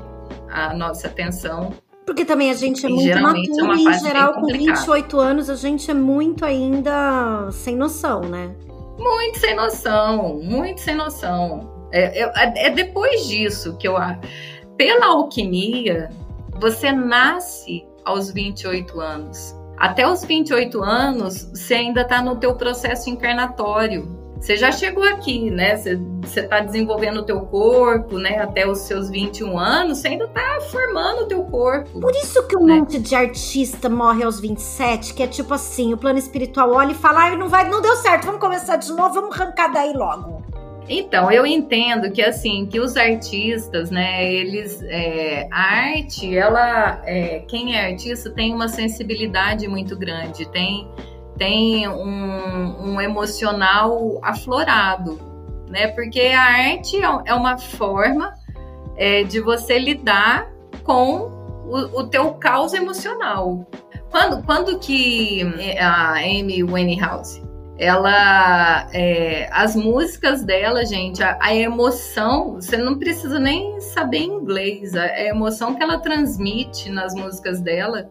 a 0.51 0.75
nossa 0.75 1.07
atenção. 1.07 1.73
Porque 2.05 2.25
também 2.25 2.51
a 2.51 2.55
gente 2.55 2.85
é 2.85 2.89
muito 2.89 3.09
é 3.09 3.21
maturo 3.21 3.77
e, 3.77 3.85
em 3.87 3.99
geral, 4.01 4.35
com 4.35 4.47
28 4.47 5.21
anos, 5.21 5.49
a 5.49 5.55
gente 5.55 5.91
é 5.91 5.95
muito 5.95 6.45
ainda 6.45 7.49
sem 7.53 7.77
noção, 7.77 8.23
né? 8.23 8.55
Muito 8.99 9.39
sem 9.39 9.55
noção, 9.55 10.41
muito 10.43 10.81
sem 10.81 10.95
noção. 10.95 11.71
É, 11.93 12.23
é, 12.23 12.67
é 12.67 12.71
depois 12.71 13.27
disso 13.27 13.77
que 13.77 13.87
eu 13.87 13.97
acho. 13.97 14.21
Pela 14.77 15.07
alquimia, 15.07 16.11
você 16.61 16.91
nasce 16.91 17.85
aos 18.05 18.31
28 18.33 19.01
anos. 19.01 19.55
Até 19.77 20.09
os 20.09 20.25
28 20.25 20.83
anos, 20.83 21.51
você 21.53 21.75
ainda 21.75 22.03
está 22.03 22.23
no 22.23 22.37
teu 22.37 22.55
processo 22.55 23.11
encarnatório. 23.11 24.22
Você 24.43 24.57
já 24.57 24.73
chegou 24.73 25.05
aqui, 25.05 25.53
né? 25.53 25.77
Você 25.77 26.41
está 26.41 26.59
desenvolvendo 26.59 27.19
o 27.19 27.23
teu 27.23 27.43
corpo, 27.43 28.19
né? 28.19 28.41
Até 28.41 28.69
os 28.69 28.79
seus 28.79 29.09
21 29.09 29.57
anos, 29.57 29.99
você 29.99 30.09
ainda 30.09 30.25
está 30.25 30.61
formando 30.63 31.23
o 31.23 31.27
teu 31.27 31.45
corpo. 31.45 32.01
Por 32.01 32.11
isso 32.11 32.45
que 32.49 32.57
um 32.57 32.67
né? 32.67 32.75
monte 32.75 32.99
de 32.99 33.15
artista 33.15 33.89
morre 33.89 34.25
aos 34.25 34.41
27, 34.41 35.15
que 35.15 35.23
é 35.23 35.29
tipo 35.29 35.55
assim, 35.55 35.95
o 35.95 35.97
plano 35.97 36.19
espiritual 36.19 36.73
olha 36.73 36.91
e 36.91 36.95
fala, 36.97 37.27
ah, 37.27 37.37
não 37.37 37.49
vai, 37.49 37.71
não 37.71 37.81
deu 37.81 37.95
certo, 37.95 38.25
vamos 38.25 38.41
começar 38.41 38.75
de 38.79 38.91
novo, 38.91 39.15
vamos 39.15 39.41
arrancar 39.41 39.69
daí 39.69 39.93
logo. 39.93 40.43
Então, 40.89 41.31
eu 41.31 41.47
entendo 41.47 42.11
que 42.11 42.21
assim, 42.21 42.67
que 42.67 42.81
os 42.81 42.97
artistas, 42.97 43.93
né, 43.93 44.29
eles, 44.29 44.83
é, 44.83 45.47
a 45.53 45.93
arte, 45.93 46.37
ela, 46.37 47.01
é, 47.07 47.45
quem 47.47 47.77
é 47.77 47.93
artista 47.93 48.29
tem 48.29 48.53
uma 48.53 48.67
sensibilidade 48.67 49.69
muito 49.69 49.97
grande, 49.97 50.51
tem, 50.51 50.91
tem 51.43 51.89
um, 51.89 52.93
um 52.93 53.01
emocional 53.01 54.21
aflorado, 54.23 55.19
né, 55.69 55.89
porque 55.89 56.21
a 56.21 56.41
arte 56.41 57.03
é, 57.03 57.09
é 57.27 57.35
uma 57.35 57.59
forma 57.59 58.33
é, 58.97 59.25
de 59.25 59.41
você 59.41 59.77
lidar 59.77 60.49
com 60.85 61.33
o, 61.67 62.01
o 62.01 62.07
teu 62.07 62.33
caos 62.35 62.75
emocional. 62.75 63.67
Quando, 64.09 64.45
quando 64.45 64.79
que 64.79 65.43
a 65.81 66.13
Amy 66.19 66.63
Winehouse 66.63 67.43
ela 67.77 68.87
é, 68.93 69.49
as 69.51 69.75
músicas 69.75 70.45
dela, 70.45 70.85
gente, 70.85 71.25
a, 71.25 71.37
a, 71.41 71.53
emoção, 71.53 72.55
você 72.55 72.77
não 72.77 72.99
precisa 72.99 73.41
nem 73.41 73.81
saber 73.81 74.19
inglês, 74.19 74.95
a, 74.95 75.03
a, 75.03 75.25
emoção 75.25 75.75
que 75.75 75.83
ela 75.83 75.99
transmite 75.99 76.89
nas 76.89 77.15
músicas 77.15 77.61
dela 77.61 78.09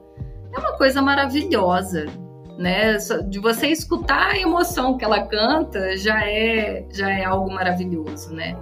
é 0.54 0.60
uma 0.60 0.76
coisa 0.76 1.02
maravilhosa, 1.02 2.08
né? 2.58 2.98
De 3.28 3.40
você 3.40 3.68
escutar 3.68 4.32
a 4.32 4.40
emoção 4.40 4.98
que 4.98 5.06
ela 5.06 5.22
canta 5.22 5.98
já 5.98 6.24
é 6.26 6.86
já 6.92 7.10
é 7.10 7.24
algo 7.26 7.52
maravilhoso, 7.52 8.34
né? 8.34 8.58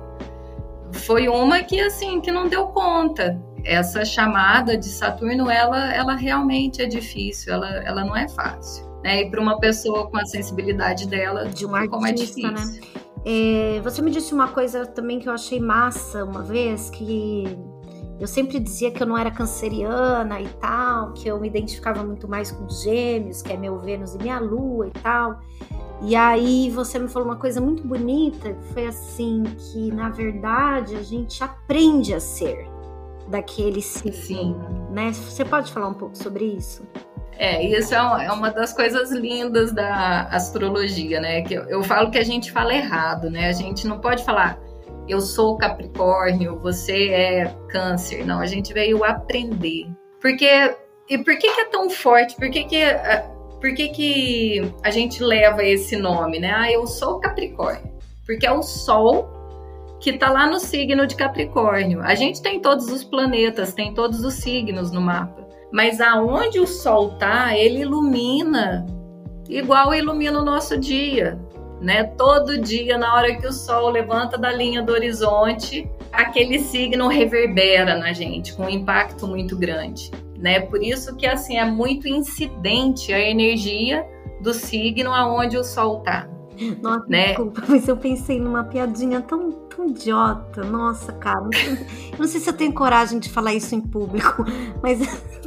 Foi 0.92 1.28
uma 1.28 1.62
que 1.64 1.80
assim 1.80 2.20
que 2.22 2.32
não 2.32 2.48
deu 2.48 2.68
conta. 2.68 3.40
Essa 3.66 4.06
chamada 4.06 4.78
de 4.78 4.88
Saturno, 4.88 5.50
ela 5.50 5.94
ela 5.94 6.16
realmente 6.16 6.82
é 6.82 6.86
difícil, 6.86 7.54
ela 7.54 7.70
ela 7.84 8.06
não 8.06 8.16
é 8.16 8.28
fácil. 8.28 8.88
Né? 9.04 9.22
E 9.22 9.30
para 9.30 9.40
uma 9.40 9.60
pessoa 9.60 10.10
com 10.10 10.18
a 10.18 10.26
sensibilidade 10.26 11.08
dela, 11.08 11.46
de 11.46 11.66
um 11.66 11.74
artista, 11.76 12.52
né? 12.52 12.62
É, 13.26 13.82
você 13.82 14.02
me 14.02 14.12
disse 14.12 14.34
uma 14.34 14.48
coisa 14.48 14.86
também 14.86 15.20
que 15.20 15.28
eu 15.28 15.34
achei 15.34 15.60
massa 15.60 16.24
uma 16.24 16.42
vez, 16.42 16.90
que 16.90 17.58
eu 18.20 18.28
sempre 18.28 18.60
dizia 18.60 18.92
que 18.92 19.02
eu 19.02 19.08
não 19.08 19.18
era 19.18 19.32
canceriana 19.32 20.42
e 20.42 20.48
tal, 20.60 21.14
que 21.14 21.28
eu 21.28 21.40
me 21.40 21.48
identificava 21.48 22.04
muito 22.04 22.28
mais 22.28 22.52
com 22.52 22.68
gêmeos, 22.70 23.42
que 23.42 23.54
é 23.54 23.58
meu 23.58 23.80
Vênus 23.80 24.14
e 24.16 24.18
minha 24.18 24.40
Lua 24.40 24.88
e 24.88 24.92
tal. 24.92 25.40
E 26.02 26.16
aí 26.16 26.70
você 26.70 27.00
me 27.00 27.08
falou 27.08 27.28
uma 27.28 27.38
coisa 27.38 27.62
muito 27.62 27.86
bonita, 27.86 28.54
que 28.54 28.74
foi 28.74 28.88
assim, 28.88 29.44
que 29.44 29.92
na 29.92 30.10
verdade 30.10 30.96
a 30.96 31.02
gente 31.02 31.44
aprende 31.44 32.14
a 32.14 32.20
ser 32.20 32.68
daquele 33.28 33.82
signo, 33.82 34.14
Sim. 34.14 34.56
né? 34.92 35.14
Você 35.14 35.46
pode 35.46 35.72
falar 35.72 35.88
um 35.88 35.94
pouco 35.94 36.18
sobre 36.18 36.46
isso? 36.46 36.84
É, 37.38 37.64
isso 37.64 37.96
é, 37.96 38.26
é 38.26 38.32
uma 38.32 38.52
das 38.52 38.74
coisas 38.74 39.12
lindas 39.12 39.72
da 39.72 40.24
astrologia, 40.24 41.22
né? 41.22 41.42
Que 41.42 41.54
eu, 41.54 41.64
eu 41.70 41.84
falo 41.84 42.12
que 42.12 42.18
a 42.18 42.24
gente 42.24 42.52
fala 42.52 42.74
errado, 42.74 43.30
né? 43.30 43.48
A 43.48 43.54
gente 43.54 43.88
não 43.88 44.00
pode 44.00 44.26
falar 44.26 44.60
eu 45.10 45.22
sou 45.22 45.58
Capricórnio, 45.58 46.60
você 46.60 47.10
é 47.10 47.56
Câncer. 47.70 48.26
Não, 48.26 48.40
a 48.40 48.46
gente 48.46 48.74
veio 48.74 49.04
aprender. 49.04 49.88
Porque 50.22 50.48
e 51.10 51.18
por 51.18 51.38
que, 51.38 51.54
que 51.54 51.62
é 51.62 51.66
tão 51.66 51.90
forte? 51.90 52.36
Por 52.36 52.50
que 52.50 52.64
que 52.64 52.80
por 53.60 53.74
que, 53.74 53.90
que 53.90 54.74
a 54.84 54.90
gente 54.90 55.22
leva 55.22 55.64
esse 55.64 55.98
nome, 55.98 56.40
né? 56.40 56.54
Ah, 56.56 56.72
eu 56.72 56.88
sou 56.88 57.20
Capricórnio. 57.20 57.92
Porque 58.26 58.48
é 58.48 58.52
o 58.52 58.64
Sol 58.64 59.28
que 60.00 60.12
está 60.12 60.30
lá 60.30 60.48
no 60.48 60.60
signo 60.60 61.06
de 61.06 61.16
Capricórnio. 61.16 62.02
A 62.02 62.16
gente 62.16 62.42
tem 62.42 62.62
todos 62.62 62.90
os 62.90 63.04
planetas, 63.04 63.74
tem 63.74 63.94
todos 63.94 64.24
os 64.24 64.36
signos 64.36 64.92
no 64.92 65.02
mapa. 65.02 65.46
Mas 65.72 66.00
aonde 66.00 66.60
o 66.60 66.66
sol 66.66 67.10
tá, 67.18 67.56
ele 67.56 67.82
ilumina 67.82 68.86
igual 69.50 69.94
ilumina 69.94 70.40
o 70.40 70.46
nosso 70.46 70.78
dia, 70.78 71.40
né? 71.82 72.04
Todo 72.04 72.60
dia, 72.60 72.98
na 72.98 73.16
hora 73.16 73.36
que 73.36 73.48
o 73.48 73.54
sol 73.54 73.90
levanta 73.90 74.38
da 74.38 74.52
linha 74.52 74.82
do 74.82 74.92
horizonte, 74.92 75.90
aquele 76.12 76.60
signo 76.60 77.08
reverbera 77.08 77.98
na 77.98 78.14
gente 78.14 78.54
com 78.54 78.64
um 78.66 78.70
impacto 78.70 79.28
muito 79.28 79.56
grande, 79.56 80.12
né? 80.38 80.60
Por 80.60 80.84
isso 80.84 81.16
que 81.16 81.26
assim 81.26 81.58
é 81.58 81.66
muito 81.66 82.08
incidente 82.08 83.14
a 83.14 83.20
energia 83.20 84.06
do 84.42 84.54
signo 84.54 85.14
aonde 85.14 85.58
o 85.58 85.64
sol 85.64 86.00
tá. 86.00 86.28
Nossa, 86.82 87.06
né? 87.08 87.28
desculpa, 87.28 87.64
mas 87.68 87.88
eu 87.88 87.96
pensei 87.96 88.40
numa 88.40 88.66
piadinha 88.66 89.22
tão, 89.22 89.52
tão 89.52 89.88
idiota. 89.88 90.64
Nossa, 90.64 91.14
cara. 91.14 91.48
Não 92.18 92.28
sei 92.28 92.42
se 92.42 92.50
eu 92.50 92.54
tenho 92.54 92.74
coragem 92.74 93.20
de 93.20 93.30
falar 93.30 93.54
isso 93.54 93.74
em 93.74 93.82
público, 93.82 94.44
mas, 94.84 95.00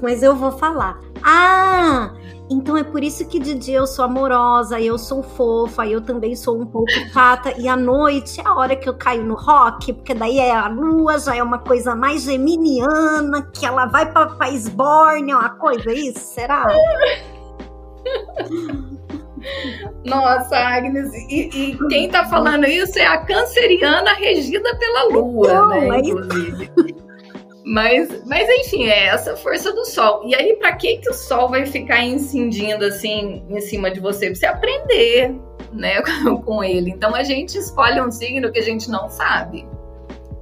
mas 0.03 0.23
eu 0.23 0.35
vou 0.35 0.53
falar. 0.53 1.01
Ah! 1.23 2.13
Então 2.51 2.77
é 2.77 2.85
por 2.85 3.03
isso 3.03 3.27
que 3.27 3.39
de 3.39 3.55
dia 3.55 3.79
eu 3.79 3.87
sou 3.87 4.05
amorosa, 4.05 4.79
eu 4.79 4.99
sou 4.99 5.23
fofa, 5.23 5.87
eu 5.87 6.03
também 6.03 6.37
sou 6.37 6.61
um 6.61 6.67
pouco 6.67 6.91
chata. 7.13 7.55
E 7.59 7.67
à 7.69 7.77
noite 7.77 8.41
é 8.41 8.47
a 8.47 8.55
hora 8.55 8.77
que 8.77 8.89
eu 8.89 8.95
caio 8.95 9.25
no 9.25 9.35
rock, 9.35 9.93
porque 9.93 10.13
daí 10.13 10.39
é 10.39 10.51
a 10.51 10.69
lua, 10.69 11.19
já 11.19 11.35
é 11.37 11.43
uma 11.43 11.59
coisa 11.59 11.95
mais 11.95 12.23
geminiana, 12.23 13.49
que 13.55 13.65
ela 13.65 13.87
vai 13.87 14.11
pra 14.13 14.27
País 14.27 14.69
Borne, 14.69 15.33
é 15.33 15.37
uma 15.37 15.51
coisa, 15.51 15.93
isso? 15.93 16.21
Será? 16.35 16.67
Nossa, 20.05 20.57
Agnes, 20.57 21.13
e, 21.29 21.49
e, 21.53 21.89
quem 21.89 22.09
tá 22.09 22.25
falando 22.27 22.65
isso 22.65 22.99
é 22.99 23.07
a 23.07 23.19
canceriana 23.25 24.13
regida 24.15 24.77
pela 24.77 25.05
lua, 25.09 25.53
Não, 25.53 25.89
né? 25.89 25.99
Inclusive. 25.99 26.71
Mas, 27.65 28.25
mas 28.27 28.49
enfim, 28.49 28.87
é 28.89 29.07
essa 29.07 29.37
força 29.37 29.73
do 29.73 29.85
sol. 29.85 30.23
E 30.27 30.35
aí, 30.35 30.57
para 30.57 30.73
que 30.73 30.99
que 30.99 31.11
o 31.11 31.15
sol 31.15 31.49
vai 31.49 31.65
ficar 31.65 32.03
incidindo 32.03 32.85
assim 32.85 33.45
em 33.49 33.61
cima 33.61 33.91
de 33.91 34.01
você? 34.01 34.27
Pra 34.27 34.35
você 34.35 34.47
aprender, 34.47 35.35
né, 35.73 36.03
com 36.45 36.63
ele. 36.63 36.91
Então 36.91 37.15
a 37.15 37.23
gente 37.23 37.57
escolhe 37.57 38.01
um 38.01 38.11
signo 38.11 38.51
que 38.51 38.59
a 38.59 38.63
gente 38.63 38.91
não 38.91 39.09
sabe. 39.09 39.67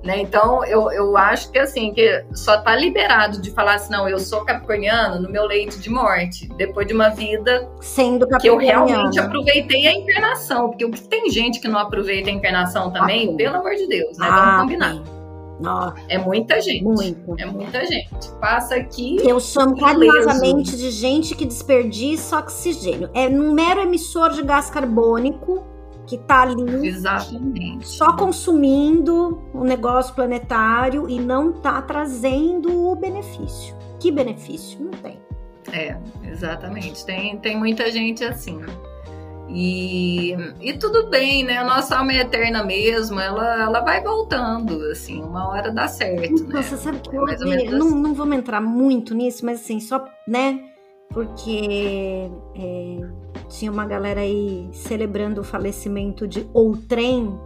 Né? 0.03 0.19
Então, 0.21 0.65
eu, 0.65 0.91
eu 0.91 1.15
acho 1.15 1.53
que 1.53 1.59
assim, 1.59 1.93
que 1.93 2.25
só 2.33 2.57
tá 2.63 2.75
liberado 2.75 3.39
de 3.39 3.51
falar 3.51 3.75
assim, 3.75 3.93
não, 3.93 4.09
eu 4.09 4.19
sou 4.19 4.47
capricorniano 4.47 5.21
no 5.21 5.31
meu 5.31 5.45
leito 5.45 5.79
de 5.79 5.91
morte, 5.91 6.49
depois 6.57 6.87
de 6.87 6.95
uma 6.95 7.11
vida 7.11 7.69
Sendo 7.83 8.27
que 8.39 8.49
eu 8.49 8.57
realmente 8.57 9.21
aproveitei 9.21 9.87
a 9.87 9.93
encarnação, 9.93 10.71
porque 10.71 10.87
o 10.87 10.91
que 10.91 11.07
tem 11.07 11.29
gente 11.29 11.61
que 11.61 11.69
não 11.69 11.79
aproveita 11.79 12.31
a 12.31 12.33
encarnação 12.33 12.91
também, 12.91 13.31
ah, 13.31 13.37
pelo 13.37 13.57
amor 13.57 13.75
de 13.75 13.87
Deus, 13.87 14.17
né? 14.17 14.27
Ah, 14.27 14.41
Vamos 14.41 14.63
combinar. 14.63 15.20
Nossa. 15.61 15.95
É 16.09 16.19
muita 16.19 16.61
gente. 16.61 16.83
Muito. 16.83 17.35
É 17.39 17.47
muita 17.47 17.85
gente. 17.87 18.31
Passa 18.41 18.77
aqui. 18.77 19.19
Eu 19.21 19.39
chamo 19.39 19.77
carinhosamente 19.79 20.77
de 20.77 20.91
gente 20.91 21.35
que 21.35 21.45
desperdiça 21.45 22.39
oxigênio. 22.39 23.11
É 23.15 23.29
um 23.29 23.53
mero 23.53 23.81
emissor 23.81 24.31
de 24.31 24.43
gás 24.43 24.71
carbônico 24.71 25.65
que 26.07 26.19
tá 26.19 26.43
ali 26.43 26.89
Exatamente. 26.89 27.87
só 27.87 28.17
consumindo 28.17 29.41
o 29.55 29.63
negócio 29.63 30.13
planetário 30.13 31.09
e 31.09 31.21
não 31.21 31.53
tá 31.53 31.81
trazendo 31.83 32.91
o 32.91 32.97
benefício. 32.97 33.77
Que 34.01 34.11
benefício? 34.11 34.81
Não 34.81 34.91
tem. 34.91 35.21
É, 35.73 35.97
exatamente. 36.25 37.05
Tem, 37.05 37.37
tem 37.39 37.57
muita 37.57 37.91
gente 37.93 38.25
assim. 38.25 38.61
E, 39.53 40.33
e 40.61 40.73
tudo 40.79 41.09
bem, 41.11 41.45
né? 41.45 41.59
A 41.59 41.65
nossa 41.65 41.97
alma 41.99 42.13
é 42.13 42.19
eterna 42.21 42.63
mesmo, 42.63 43.19
ela, 43.19 43.63
ela 43.63 43.81
vai 43.81 44.01
voltando, 44.03 44.81
assim, 44.91 45.21
uma 45.23 45.49
hora 45.49 45.73
dá 45.73 45.89
certo, 45.89 46.45
né? 46.45 46.55
Nossa, 46.55 46.77
sabe 46.77 47.01
que 47.01 47.11
É 47.15 47.19
eu 47.19 47.25
menos 47.25 47.73
não, 47.73 47.87
assim. 47.89 48.01
não 48.01 48.15
vamos 48.15 48.37
entrar 48.37 48.61
muito 48.61 49.15
nisso, 49.15 49.45
mas 49.45 49.61
assim, 49.61 49.81
só, 49.81 50.05
né? 50.27 50.61
Porque 51.13 52.31
é, 52.57 53.01
tinha 53.49 53.73
uma 53.73 53.85
galera 53.85 54.21
aí 54.21 54.69
celebrando 54.73 55.41
o 55.41 55.45
falecimento 55.45 56.29
de 56.29 56.49
outrem. 56.55 57.37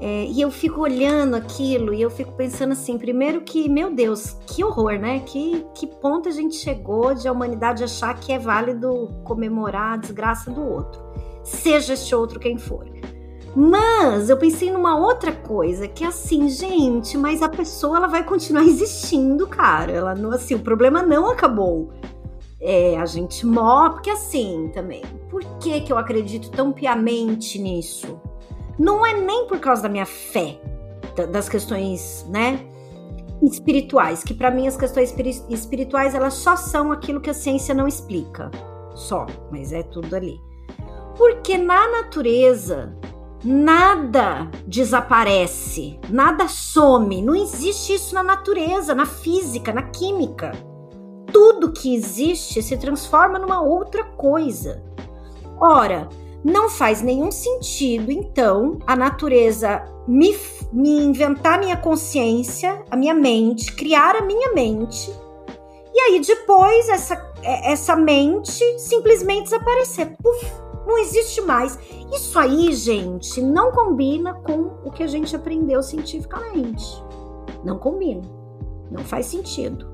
É, 0.00 0.26
e 0.26 0.40
eu 0.40 0.50
fico 0.50 0.80
olhando 0.80 1.34
aquilo 1.34 1.92
e 1.92 2.00
eu 2.00 2.08
fico 2.08 2.32
pensando 2.32 2.72
assim, 2.72 2.96
primeiro 2.96 3.40
que, 3.40 3.68
meu 3.68 3.92
Deus, 3.92 4.36
que 4.46 4.62
horror, 4.62 4.98
né? 4.98 5.20
Que, 5.20 5.66
que 5.74 5.86
ponto 5.86 6.28
a 6.28 6.32
gente 6.32 6.54
chegou 6.54 7.14
de 7.14 7.26
a 7.26 7.32
humanidade 7.32 7.82
achar 7.82 8.14
que 8.14 8.32
é 8.32 8.38
válido 8.38 9.08
comemorar 9.24 9.94
a 9.94 9.96
desgraça 9.96 10.50
do 10.50 10.62
outro. 10.62 11.02
Seja 11.42 11.94
este 11.94 12.14
outro 12.14 12.38
quem 12.38 12.56
for. 12.58 12.86
Mas 13.56 14.30
eu 14.30 14.36
pensei 14.36 14.70
numa 14.70 14.96
outra 14.96 15.32
coisa, 15.32 15.88
que 15.88 16.04
é 16.04 16.06
assim, 16.06 16.48
gente, 16.48 17.16
mas 17.18 17.42
a 17.42 17.48
pessoa 17.48 17.96
ela 17.96 18.06
vai 18.06 18.22
continuar 18.22 18.62
existindo, 18.62 19.48
cara. 19.48 19.90
Ela 19.90 20.14
não, 20.14 20.30
assim, 20.30 20.54
o 20.54 20.60
problema 20.60 21.02
não 21.02 21.28
acabou. 21.28 21.90
É, 22.60 22.96
a 22.98 23.06
gente 23.06 23.44
morre, 23.44 23.90
porque 23.90 24.10
assim 24.10 24.70
também. 24.72 25.02
Por 25.28 25.42
que 25.58 25.80
que 25.80 25.92
eu 25.92 25.98
acredito 25.98 26.50
tão 26.50 26.72
piamente 26.72 27.58
nisso? 27.58 28.20
Não 28.78 29.04
é 29.04 29.14
nem 29.14 29.46
por 29.46 29.58
causa 29.58 29.82
da 29.82 29.88
minha 29.88 30.06
fé, 30.06 30.60
da- 31.16 31.26
das 31.26 31.48
questões, 31.48 32.24
né, 32.28 32.60
espirituais, 33.42 34.22
que 34.22 34.34
pra 34.34 34.50
mim 34.50 34.66
as 34.66 34.76
questões 34.76 35.10
espiri- 35.10 35.42
espirituais 35.48 36.14
elas 36.14 36.34
só 36.34 36.56
são 36.56 36.90
aquilo 36.92 37.20
que 37.20 37.30
a 37.30 37.34
ciência 37.34 37.74
não 37.74 37.86
explica, 37.86 38.50
só, 38.94 39.26
mas 39.50 39.72
é 39.72 39.82
tudo 39.82 40.14
ali. 40.14 40.40
Porque 41.16 41.56
na 41.58 41.88
natureza 41.90 42.96
nada 43.44 44.48
desaparece, 44.66 45.98
nada 46.08 46.48
some, 46.48 47.22
não 47.22 47.34
existe 47.34 47.94
isso 47.94 48.14
na 48.14 48.22
natureza, 48.22 48.94
na 48.94 49.06
física, 49.06 49.72
na 49.72 49.82
química. 49.82 50.52
Tudo 51.32 51.72
que 51.72 51.94
existe 51.94 52.62
se 52.62 52.76
transforma 52.76 53.38
numa 53.38 53.60
outra 53.60 54.02
coisa. 54.04 54.82
Ora, 55.60 56.08
não 56.48 56.68
faz 56.68 57.02
nenhum 57.02 57.30
sentido, 57.30 58.10
então, 58.10 58.78
a 58.86 58.96
natureza 58.96 59.84
me, 60.06 60.36
me 60.72 61.00
inventar 61.04 61.58
minha 61.60 61.76
consciência, 61.76 62.82
a 62.90 62.96
minha 62.96 63.14
mente, 63.14 63.72
criar 63.72 64.16
a 64.16 64.22
minha 64.22 64.52
mente, 64.52 65.10
e 65.94 66.00
aí 66.00 66.20
depois 66.20 66.88
essa, 66.88 67.14
é- 67.42 67.72
essa 67.72 67.96
mente 67.96 68.62
simplesmente 68.78 69.44
desaparecer. 69.44 70.16
Puf, 70.22 70.46
não 70.86 70.96
existe 70.98 71.40
mais. 71.40 71.78
Isso 72.12 72.38
aí, 72.38 72.72
gente, 72.72 73.42
não 73.42 73.72
combina 73.72 74.34
com 74.34 74.78
o 74.84 74.90
que 74.90 75.02
a 75.02 75.06
gente 75.06 75.34
aprendeu 75.34 75.82
cientificamente. 75.82 76.84
Não 77.64 77.78
combina. 77.78 78.22
Não 78.90 79.04
faz 79.04 79.26
sentido. 79.26 79.86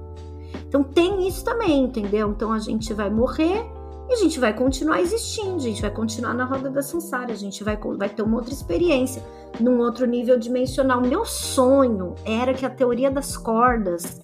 Então 0.69 0.85
tem 0.85 1.27
isso 1.27 1.45
também, 1.45 1.85
entendeu? 1.85 2.31
Então 2.31 2.53
a 2.53 2.59
gente 2.59 2.93
vai 2.93 3.11
morrer 3.11 3.65
e 4.09 4.13
a 4.13 4.17
gente 4.17 4.39
vai 4.39 4.53
continuar 4.53 5.01
existindo, 5.01 5.57
a 5.57 5.61
gente 5.61 5.81
vai 5.81 5.91
continuar 5.91 6.35
na 6.35 6.45
roda 6.45 6.71
da 6.71 6.83
samsara, 6.83 7.33
a 7.33 7.37
gente 7.37 7.65
vai, 7.65 7.77
vai 7.97 8.09
ter 8.09 8.23
uma 8.23 8.37
outra 8.37 8.53
experiência, 8.53 9.23
num 9.59 9.79
outro 9.81 10.07
nível 10.07 10.39
dimensional. 10.39 11.01
Meu 11.01 11.25
sonho 11.25 12.15
era 12.25 12.53
que 12.53 12.67
a 12.67 12.71
teoria 12.71 13.11
das 13.11 13.37
cordas 13.37 14.21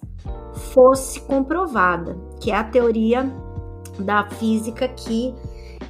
fosse 0.73 1.21
comprovada, 1.21 2.15
que 2.39 2.51
é 2.51 2.55
a 2.55 2.63
teoria 2.63 3.29
da 3.97 4.29
física 4.29 4.87
que 4.87 5.33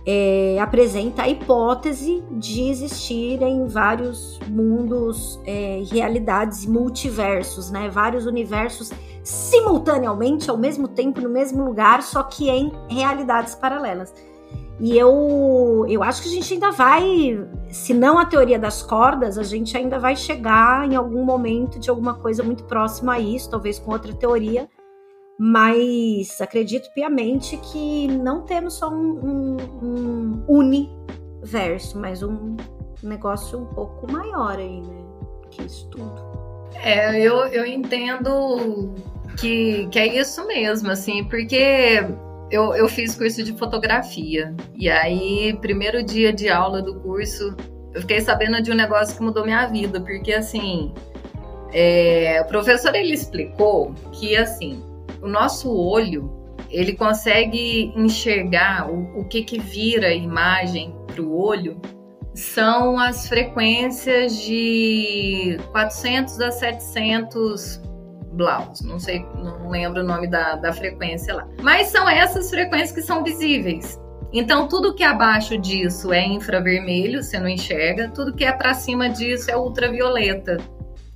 é, 0.06 0.58
apresenta 0.60 1.24
a 1.24 1.30
hipótese 1.30 2.24
de 2.32 2.70
existirem 2.70 3.68
vários 3.68 4.40
mundos, 4.48 5.40
é, 5.46 5.84
realidades, 5.92 6.66
multiversos, 6.66 7.70
né? 7.70 7.90
Vários 7.90 8.26
universos 8.26 8.92
simultaneamente, 9.23 10.49
ao 10.49 10.57
mesmo 10.57 10.88
tempo, 10.88 11.22
no 11.22 11.30
mesmo 11.30 11.64
lugar, 11.64 12.02
só 12.02 12.23
que 12.23 12.49
em 12.49 12.72
realidades 12.89 13.56
paralelas. 13.56 14.14
E 14.80 14.98
eu, 14.98 15.85
eu 15.88 16.02
acho 16.02 16.23
que 16.23 16.30
a 16.30 16.31
gente 16.31 16.53
ainda 16.56 16.72
vai, 16.72 17.48
se 17.69 17.93
não 17.93 18.18
a 18.18 18.26
teoria 18.26 18.57
das 18.57 18.81
cordas, 18.81 19.38
a 19.38 19.43
gente 19.43 19.77
ainda 19.77 19.99
vai 19.99 20.15
chegar 20.15 20.89
em 20.89 20.95
algum 20.95 21.23
momento 21.23 21.80
de 21.80 21.89
alguma 21.89 22.15
coisa 22.15 22.41
muito 22.41 22.64
próxima 22.64 23.14
a 23.14 23.19
isso, 23.19 23.49
talvez 23.49 23.77
com 23.77 23.91
outra 23.91 24.11
teoria, 24.11 24.68
mas 25.38 26.41
acredito 26.41 26.91
piamente 26.95 27.57
que 27.57 28.07
não 28.07 28.41
temos 28.41 28.73
só 28.73 28.89
um, 28.89 29.19
um, 29.23 29.57
um 29.84 30.43
universo, 30.48 31.99
mas 31.99 32.23
um 32.23 32.57
negócio 33.03 33.60
um 33.60 33.65
pouco 33.65 34.11
maior 34.11 34.57
aí, 34.57 34.81
né? 34.81 35.03
Que 35.52 35.64
isso 35.64 35.88
tudo. 35.89 36.31
É, 36.76 37.19
eu, 37.19 37.45
eu 37.48 37.65
entendo 37.65 38.93
que, 39.39 39.88
que 39.91 39.99
é 39.99 40.19
isso 40.19 40.45
mesmo, 40.48 40.89
assim, 40.89 41.23
porque 41.26 42.03
eu, 42.49 42.76
eu 42.76 42.88
fiz 42.88 43.15
curso 43.15 43.43
de 43.43 43.53
fotografia. 43.53 44.53
E 44.76 44.89
aí, 44.89 45.57
primeiro 45.61 46.03
dia 46.03 46.34
de 46.34 46.49
aula 46.49 46.81
do 46.81 46.99
curso, 46.99 47.56
eu 47.93 48.02
fiquei 48.02 48.22
sabendo 48.22 48.61
de 48.61 48.72
um 48.72 48.76
negócio 48.76 49.15
que 49.15 49.23
mudou 49.23 49.43
minha 49.43 49.65
vida, 49.68 49.99
porque 50.02 50.34
assim, 50.34 50.93
é, 51.73 52.41
o 52.41 52.48
professor 52.48 52.93
ele 52.95 53.14
explicou 53.14 53.93
que 54.11 54.35
assim, 54.35 54.84
o 55.22 55.27
nosso 55.27 55.73
olho 55.73 56.31
ele 56.69 56.93
consegue 56.93 57.91
enxergar 57.95 58.89
o, 58.89 59.19
o 59.19 59.26
que 59.26 59.43
que 59.43 59.60
vira 59.60 60.07
a 60.07 60.14
imagem 60.14 60.95
para 61.07 61.22
o 61.22 61.38
olho 61.38 61.77
são 62.34 62.98
as 62.98 63.28
frequências 63.28 64.38
de 64.38 65.58
400 65.72 66.40
a 66.40 66.52
700 66.52 67.82
blaus, 68.34 68.82
não 68.82 68.98
sei, 68.98 69.26
não 69.36 69.70
lembro 69.70 70.02
o 70.02 70.06
nome 70.06 70.28
da, 70.28 70.56
da 70.56 70.72
frequência 70.72 71.36
lá. 71.36 71.48
Mas 71.62 71.88
são 71.88 72.08
essas 72.08 72.49
frequências 72.49 72.91
que 72.91 73.02
são 73.02 73.24
visíveis. 73.24 73.99
Então, 74.34 74.68
tudo 74.68 74.95
que 74.95 75.03
é 75.03 75.08
abaixo 75.08 75.58
disso 75.58 76.14
é 76.14 76.26
infravermelho, 76.26 77.22
você 77.22 77.38
não 77.38 77.49
enxerga, 77.49 78.10
tudo 78.10 78.34
que 78.34 78.45
é 78.45 78.52
para 78.52 78.74
cima 78.74 79.10
disso 79.10 79.52
é 79.52 79.58
ultravioleta. 79.58 80.58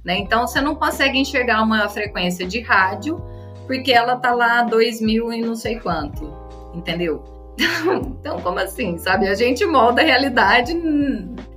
Né? 0.04 0.18
Então, 0.18 0.46
você 0.46 0.60
não 0.60 0.76
consegue 0.76 1.18
enxergar 1.18 1.64
uma 1.64 1.88
frequência 1.88 2.46
de 2.46 2.60
rádio, 2.60 3.24
porque 3.66 3.94
ela 3.94 4.18
tá 4.18 4.34
lá 4.34 4.64
2000 4.64 5.32
e 5.32 5.42
não 5.42 5.56
sei 5.56 5.80
quanto, 5.80 6.32
entendeu? 6.74 7.35
Então, 8.20 8.40
como 8.42 8.60
assim, 8.60 8.98
sabe? 8.98 9.28
A 9.28 9.36
gente 9.36 9.66
molda 9.66 10.02
a 10.02 10.06
realidade 10.06 10.74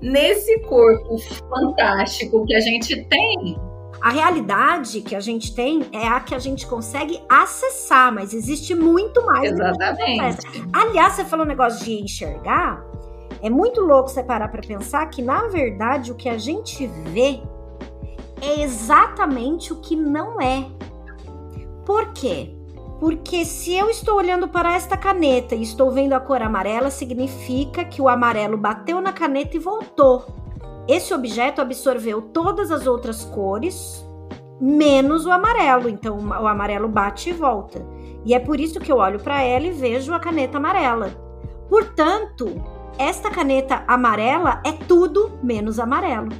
nesse 0.02 0.60
corpo 0.60 1.16
fantástico 1.48 2.44
que 2.46 2.54
a 2.54 2.60
gente 2.60 3.04
tem. 3.04 3.58
A 4.00 4.10
realidade 4.10 5.00
que 5.00 5.16
a 5.16 5.20
gente 5.20 5.54
tem 5.54 5.86
é 5.92 6.06
a 6.06 6.20
que 6.20 6.34
a 6.34 6.38
gente 6.38 6.66
consegue 6.66 7.20
acessar, 7.28 8.12
mas 8.12 8.32
existe 8.32 8.74
muito 8.74 9.24
mais. 9.24 9.50
Exatamente. 9.50 10.46
Aliás, 10.72 11.14
você 11.14 11.24
falou 11.24 11.44
um 11.44 11.48
negócio 11.48 11.84
de 11.84 12.02
enxergar. 12.02 12.84
É 13.42 13.50
muito 13.50 13.80
louco 13.80 14.08
você 14.08 14.22
parar 14.22 14.48
para 14.48 14.60
pensar 14.60 15.06
que, 15.06 15.22
na 15.22 15.48
verdade, 15.48 16.12
o 16.12 16.14
que 16.14 16.28
a 16.28 16.38
gente 16.38 16.86
vê 16.86 17.40
é 18.40 18.62
exatamente 18.62 19.72
o 19.72 19.76
que 19.76 19.96
não 19.96 20.40
é. 20.40 20.66
Por 21.84 22.12
quê? 22.12 22.57
Porque 23.00 23.44
se 23.44 23.74
eu 23.74 23.88
estou 23.88 24.16
olhando 24.16 24.48
para 24.48 24.74
esta 24.74 24.96
caneta 24.96 25.54
e 25.54 25.62
estou 25.62 25.90
vendo 25.90 26.14
a 26.14 26.20
cor 26.20 26.42
amarela, 26.42 26.90
significa 26.90 27.84
que 27.84 28.02
o 28.02 28.08
amarelo 28.08 28.56
bateu 28.56 29.00
na 29.00 29.12
caneta 29.12 29.56
e 29.56 29.60
voltou. 29.60 30.26
Esse 30.88 31.14
objeto 31.14 31.60
absorveu 31.60 32.20
todas 32.20 32.72
as 32.72 32.86
outras 32.86 33.24
cores, 33.24 34.04
menos 34.60 35.26
o 35.26 35.30
amarelo. 35.30 35.88
Então 35.88 36.18
o 36.18 36.46
amarelo 36.46 36.88
bate 36.88 37.30
e 37.30 37.32
volta. 37.32 37.86
E 38.24 38.34
é 38.34 38.38
por 38.38 38.58
isso 38.58 38.80
que 38.80 38.90
eu 38.90 38.96
olho 38.96 39.20
para 39.20 39.42
ela 39.42 39.66
e 39.66 39.70
vejo 39.70 40.12
a 40.12 40.18
caneta 40.18 40.56
amarela. 40.56 41.10
Portanto, 41.68 42.46
esta 42.98 43.30
caneta 43.30 43.84
amarela 43.86 44.60
é 44.66 44.72
tudo 44.72 45.38
menos 45.42 45.78
amarelo. 45.78 46.30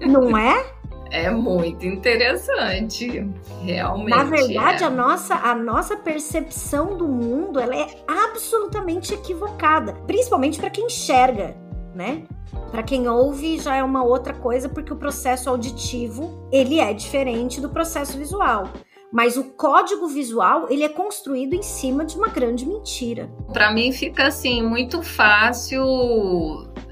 Não 0.00 0.36
é? 0.36 0.72
É 1.10 1.30
muito 1.30 1.86
interessante, 1.86 3.26
realmente. 3.62 4.10
Na 4.10 4.24
verdade, 4.24 4.82
é. 4.82 4.86
a, 4.86 4.90
nossa, 4.90 5.34
a 5.34 5.54
nossa 5.54 5.96
percepção 5.96 6.96
do 6.96 7.06
mundo 7.06 7.60
ela 7.60 7.76
é 7.76 7.86
absolutamente 8.06 9.14
equivocada, 9.14 9.92
principalmente 10.06 10.58
para 10.58 10.70
quem 10.70 10.86
enxerga, 10.86 11.56
né? 11.94 12.24
Para 12.70 12.82
quem 12.82 13.08
ouve 13.08 13.58
já 13.58 13.76
é 13.76 13.82
uma 13.82 14.02
outra 14.02 14.34
coisa, 14.34 14.68
porque 14.68 14.92
o 14.92 14.96
processo 14.96 15.48
auditivo 15.48 16.48
ele 16.52 16.80
é 16.80 16.92
diferente 16.92 17.60
do 17.60 17.68
processo 17.68 18.18
visual. 18.18 18.64
Mas 19.12 19.36
o 19.36 19.44
código 19.44 20.08
visual 20.08 20.66
ele 20.68 20.82
é 20.82 20.88
construído 20.88 21.54
em 21.54 21.62
cima 21.62 22.04
de 22.04 22.16
uma 22.16 22.28
grande 22.28 22.66
mentira. 22.66 23.30
Para 23.52 23.72
mim 23.72 23.92
fica 23.92 24.26
assim 24.26 24.62
muito 24.62 25.02
fácil 25.02 25.84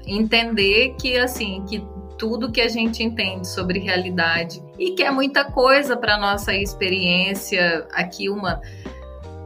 entender 0.07 0.95
que 0.99 1.17
assim, 1.17 1.63
que 1.67 1.85
tudo 2.17 2.51
que 2.51 2.61
a 2.61 2.67
gente 2.67 3.03
entende 3.03 3.47
sobre 3.47 3.79
realidade 3.79 4.61
e 4.77 4.91
que 4.91 5.03
é 5.03 5.11
muita 5.11 5.45
coisa 5.45 5.95
para 5.97 6.17
nossa 6.17 6.53
experiência 6.53 7.87
aqui 7.91 8.29
humana. 8.29 8.61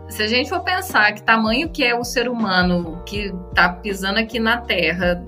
Se 0.09 0.23
a 0.23 0.27
gente 0.27 0.49
for 0.49 0.61
pensar 0.61 1.13
que 1.13 1.21
tamanho 1.21 1.69
que 1.69 1.83
é 1.83 1.95
o 1.95 2.03
ser 2.03 2.27
humano 2.27 3.01
que 3.05 3.33
está 3.49 3.69
pisando 3.69 4.19
aqui 4.19 4.39
na 4.39 4.57
Terra, 4.57 5.23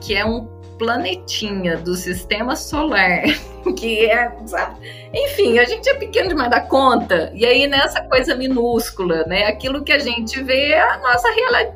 que 0.00 0.14
é 0.14 0.24
um 0.24 0.46
planetinha 0.78 1.76
do 1.76 1.94
sistema 1.94 2.56
solar, 2.56 3.22
que 3.76 4.06
é, 4.06 4.32
sabe? 4.46 4.78
Enfim, 5.12 5.58
a 5.58 5.64
gente 5.64 5.88
é 5.88 5.94
pequeno 5.94 6.28
demais 6.28 6.50
da 6.50 6.60
conta. 6.60 7.30
E 7.34 7.44
aí, 7.44 7.66
nessa 7.66 8.02
coisa 8.02 8.34
minúscula, 8.34 9.24
né? 9.26 9.44
Aquilo 9.44 9.84
que 9.84 9.92
a 9.92 9.98
gente 9.98 10.42
vê 10.42 10.70
é 10.70 10.80
a 10.80 10.98
nossa 10.98 11.28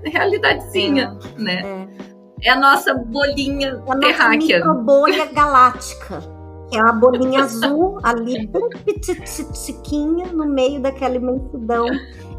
realidadezinha, 0.05 1.17
Sim. 1.21 1.43
né? 1.43 1.63
É. 2.11 2.14
é. 2.45 2.51
a 2.51 2.57
nossa 2.57 2.95
bolinha 2.95 3.83
é 3.87 3.91
a 3.91 3.99
terráquea. 3.99 4.65
Nossa 4.65 4.81
bolha 4.81 5.27
galáctica. 5.27 6.23
É 6.73 6.83
uma 6.83 6.93
bolinha 6.93 7.45
azul 7.45 8.01
ali, 8.03 8.47
bem 8.47 8.69
petitiquinha, 8.85 10.33
no 10.33 10.47
meio 10.47 10.81
daquela 10.81 11.15
imensidão 11.17 11.87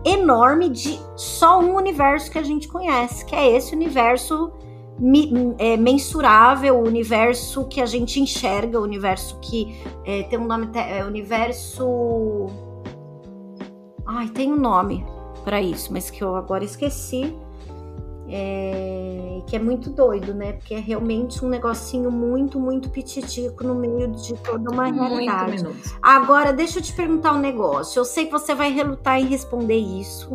enorme 0.04 0.70
de 0.70 1.00
só 1.16 1.60
um 1.60 1.76
universo 1.76 2.30
que 2.30 2.38
a 2.38 2.44
gente 2.44 2.68
conhece, 2.68 3.26
que 3.26 3.36
é 3.36 3.56
esse 3.56 3.74
universo 3.74 4.52
é, 5.58 5.76
mensurável, 5.78 6.78
o 6.78 6.88
universo 6.88 7.66
que 7.68 7.82
a 7.82 7.86
gente 7.86 8.20
enxerga, 8.20 8.80
o 8.80 8.84
universo 8.84 9.40
que 9.42 9.76
é, 10.06 10.24
tem 10.24 10.40
um 10.40 10.46
nome, 10.46 10.70
é, 10.74 11.04
universo. 11.04 12.48
Ai, 14.06 14.28
tem 14.30 14.54
um 14.54 14.60
nome 14.60 15.06
para 15.44 15.62
isso, 15.62 15.92
mas 15.92 16.10
que 16.10 16.24
eu 16.24 16.36
agora 16.36 16.64
esqueci. 16.64 17.36
É, 18.38 19.42
que 19.48 19.56
é 19.56 19.60
muito 19.60 19.90
doido, 19.90 20.34
né? 20.34 20.52
Porque 20.54 20.74
é 20.74 20.80
realmente 20.80 21.44
um 21.46 21.48
negocinho 21.48 22.12
muito, 22.12 22.60
muito 22.60 22.90
pititico 22.90 23.64
no 23.64 23.74
meio 23.74 24.12
de 24.12 24.34
toda 24.34 24.70
uma 24.70 24.88
realidade. 24.88 25.64
Agora, 26.02 26.52
deixa 26.52 26.80
eu 26.80 26.84
te 26.84 26.92
perguntar 26.92 27.32
um 27.32 27.40
negócio. 27.40 27.98
Eu 27.98 28.04
sei 28.04 28.26
que 28.26 28.34
você 28.34 28.54
vai 28.54 28.74
relutar 28.74 29.20
em 29.20 29.26
responder 29.28 29.78
isso. 29.78 30.34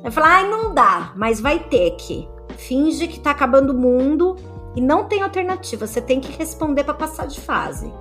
Vai 0.00 0.10
falar, 0.10 0.36
ai, 0.36 0.50
não 0.50 0.72
dá, 0.72 1.12
mas 1.14 1.38
vai 1.38 1.58
ter 1.58 1.90
que 1.96 2.26
finge 2.56 3.06
que 3.06 3.20
tá 3.20 3.32
acabando 3.32 3.74
o 3.74 3.78
mundo 3.78 4.36
e 4.74 4.80
não 4.80 5.04
tem 5.04 5.20
alternativa. 5.20 5.86
Você 5.86 6.00
tem 6.00 6.18
que 6.18 6.32
responder 6.32 6.84
para 6.84 6.94
passar 6.94 7.26
de 7.26 7.40
fase. 7.42 7.92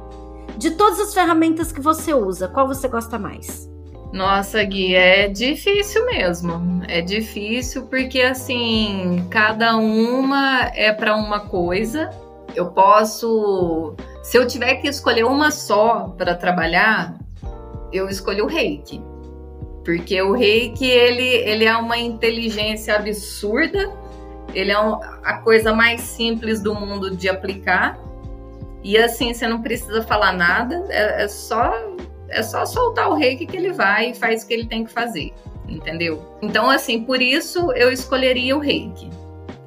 De 0.58 0.72
todas 0.72 1.02
as 1.02 1.14
ferramentas 1.14 1.70
que 1.72 1.82
você 1.82 2.14
usa, 2.14 2.48
qual 2.48 2.66
você 2.66 2.88
gosta 2.88 3.20
mais? 3.20 3.70
Nossa, 4.12 4.64
Gui, 4.64 4.96
é 4.96 5.28
difícil 5.28 6.06
mesmo. 6.06 6.82
É 6.88 7.02
difícil 7.02 7.88
porque 7.88 8.22
assim, 8.22 9.26
cada 9.30 9.78
uma 9.78 10.72
é 10.76 10.92
para 10.92 11.16
uma 11.16 11.42
coisa. 11.42 12.10
Eu 12.54 12.72
posso, 12.72 13.96
se 14.22 14.38
eu 14.38 14.46
tiver 14.46 14.76
que 14.76 14.88
escolher 14.88 15.24
uma 15.24 15.52
só 15.52 16.14
para 16.18 16.36
trabalhar, 16.36 17.18
eu 17.94 18.10
escolho 18.10 18.46
o 18.46 18.48
Reiki. 18.48 19.02
Porque 19.86 20.22
o 20.22 20.34
Reiki, 20.34 20.86
ele, 20.86 21.28
ele 21.28 21.66
é 21.66 21.76
uma 21.76 21.98
inteligência 21.98 22.96
absurda 22.96 24.02
ele 24.54 24.72
é 24.72 24.76
a 24.76 25.38
coisa 25.44 25.74
mais 25.74 26.02
simples 26.02 26.62
do 26.62 26.74
mundo 26.74 27.16
de 27.16 27.30
aplicar. 27.30 27.98
E 28.84 28.98
assim, 28.98 29.34
você 29.34 29.48
não 29.48 29.62
precisa 29.62 30.02
falar 30.02 30.34
nada, 30.34 30.86
é, 30.90 31.24
é 31.24 31.28
só 31.28 31.72
é 32.32 32.42
só 32.42 32.66
soltar 32.66 33.10
o 33.10 33.14
reiki 33.14 33.46
que 33.46 33.58
ele 33.58 33.72
vai 33.72 34.12
e 34.12 34.14
faz 34.16 34.44
o 34.44 34.48
que 34.48 34.54
ele 34.54 34.66
tem 34.66 34.84
que 34.84 34.92
fazer, 34.92 35.34
entendeu? 35.68 36.38
Então, 36.42 36.70
assim, 36.70 37.04
por 37.04 37.22
isso 37.22 37.72
eu 37.74 37.92
escolheria 37.92 38.56
o 38.56 38.60
reiki, 38.60 39.10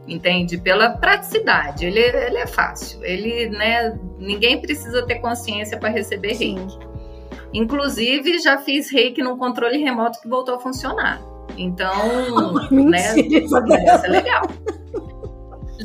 entende? 0.07 0.59
Pela 0.59 0.91
praticidade, 0.91 1.87
ele, 1.87 2.01
ele 2.01 2.39
é 2.39 2.47
fácil, 2.47 3.05
ele, 3.05 3.49
né, 3.51 3.99
ninguém 4.19 4.61
precisa 4.61 5.07
ter 5.07 5.17
consciência 5.17 5.79
para 5.79 5.91
receber 5.91 6.33
reiki. 6.33 6.79
Inclusive, 7.53 8.41
já 8.41 8.59
fiz 8.59 8.91
reiki 8.91 9.23
num 9.23 9.37
controle 9.37 9.79
remoto 9.79 10.21
que 10.21 10.29
voltou 10.29 10.57
a 10.57 10.59
funcionar. 10.59 11.23
Então, 11.57 12.55
né, 12.71 13.15
isso 13.21 13.57
é 13.57 14.09
legal. 14.09 14.43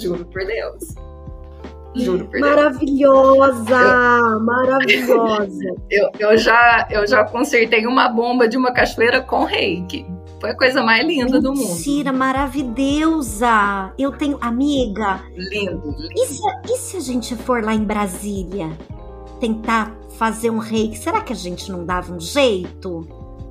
Juro 0.01 0.25
por 0.25 0.45
Deus. 0.45 1.08
Juro 1.95 2.25
por 2.25 2.39
maravilhosa, 2.39 3.63
Deus. 3.65 4.41
Maravilhosa, 4.43 5.75
Eu, 5.89 6.09
eu, 6.19 6.37
já, 6.37 6.87
eu 6.91 7.07
já 7.07 7.23
consertei 7.23 7.85
uma 7.87 8.07
bomba 8.07 8.47
de 8.47 8.57
uma 8.57 8.71
cachoeira 8.71 9.21
com 9.21 9.43
reiki. 9.43 10.05
Foi 10.39 10.51
a 10.51 10.55
coisa 10.55 10.81
mais 10.81 11.05
linda 11.05 11.41
do 11.41 11.53
mundo. 11.53 11.67
Mentira, 11.67 12.13
maravilhosa. 12.13 13.91
Eu 13.97 14.11
tenho. 14.11 14.37
Amiga. 14.39 15.21
Lindo, 15.35 15.95
lindo. 15.97 16.13
E 16.15 16.27
se, 16.27 16.41
e 16.65 16.77
se 16.77 16.97
a 16.97 16.99
gente 17.01 17.35
for 17.35 17.61
lá 17.63 17.73
em 17.73 17.83
Brasília 17.83 18.69
tentar 19.39 19.93
fazer 20.17 20.49
um 20.49 20.59
reiki? 20.59 20.97
Será 20.97 21.21
que 21.21 21.33
a 21.33 21.35
gente 21.35 21.69
não 21.71 21.85
dava 21.85 22.13
um 22.13 22.19
jeito? 22.19 23.07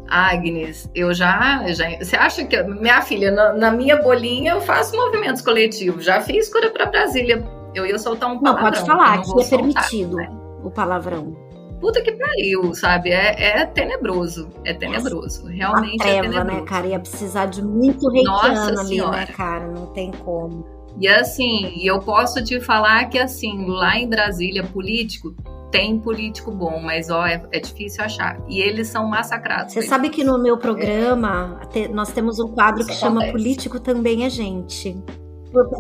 Agnes, 0.09 0.89
eu 0.95 1.13
já, 1.13 1.67
já. 1.73 1.91
Você 1.99 2.17
acha 2.17 2.45
que. 2.47 2.63
Minha 2.63 3.03
filha, 3.03 3.31
na, 3.31 3.53
na 3.53 3.71
minha 3.71 4.01
bolinha 4.01 4.53
eu 4.53 4.61
faço 4.63 4.97
movimentos 4.97 5.43
coletivos. 5.43 6.05
Já 6.05 6.23
fiz 6.23 6.49
cura 6.49 6.71
para 6.71 6.87
Brasília. 6.87 7.58
Eu 7.79 7.87
ia 7.87 7.99
soltar 7.99 8.31
um 8.31 8.39
palavrão. 8.39 8.65
Não, 8.65 8.73
pode 8.73 8.87
falar, 8.87 9.23
que 9.23 9.41
é 9.41 9.49
permitido 9.49 10.17
né? 10.17 10.31
o 10.63 10.71
palavrão. 10.71 11.49
Puta 11.81 12.03
que 12.03 12.13
pariu, 12.13 12.75
sabe? 12.75 13.11
É, 13.11 13.61
é 13.61 13.67
tenebroso. 13.67 14.49
É 14.65 14.75
tenebroso. 14.75 15.47
Realmente 15.47 15.99
treva, 15.99 16.19
é 16.19 16.21
tenebroso. 16.23 16.61
né, 16.61 16.67
cara? 16.67 16.87
Ia 16.89 16.99
precisar 16.99 17.47
de 17.47 17.65
muito 17.65 18.09
reikiano 18.11 18.81
ali, 18.81 19.01
né, 19.01 19.27
cara? 19.27 19.69
Não 19.69 19.87
tem 19.87 20.11
como. 20.11 20.67
E 21.01 21.07
assim, 21.07 21.81
eu 21.87 22.01
posso 22.01 22.43
te 22.43 22.61
falar 22.61 23.05
que 23.09 23.19
assim, 23.19 23.67
lá 23.69 23.97
em 23.97 24.09
Brasília, 24.09 24.65
político, 24.65 25.33
tem 25.71 25.99
político 25.99 26.51
bom, 26.51 26.81
mas 26.83 27.11
ó, 27.11 27.27
é, 27.27 27.43
é, 27.53 27.61
difícil 27.61 28.03
achar. 28.03 28.41
E 28.49 28.61
eles 28.61 28.89
são 28.89 29.09
massacrados. 29.09 29.73
Você 29.73 29.83
sabe 29.83 30.09
que 30.09 30.25
no 30.25 30.39
meu 30.39 30.57
programa 30.57 31.61
é. 31.75 31.87
nós 31.89 32.11
temos 32.11 32.41
um 32.41 32.49
quadro 32.49 32.81
Isso 32.81 32.89
que 32.89 33.05
acontece. 33.05 33.27
chama 33.27 33.33
Político 33.33 33.79
Também 33.79 34.25
é 34.25 34.31
Gente. 34.31 35.01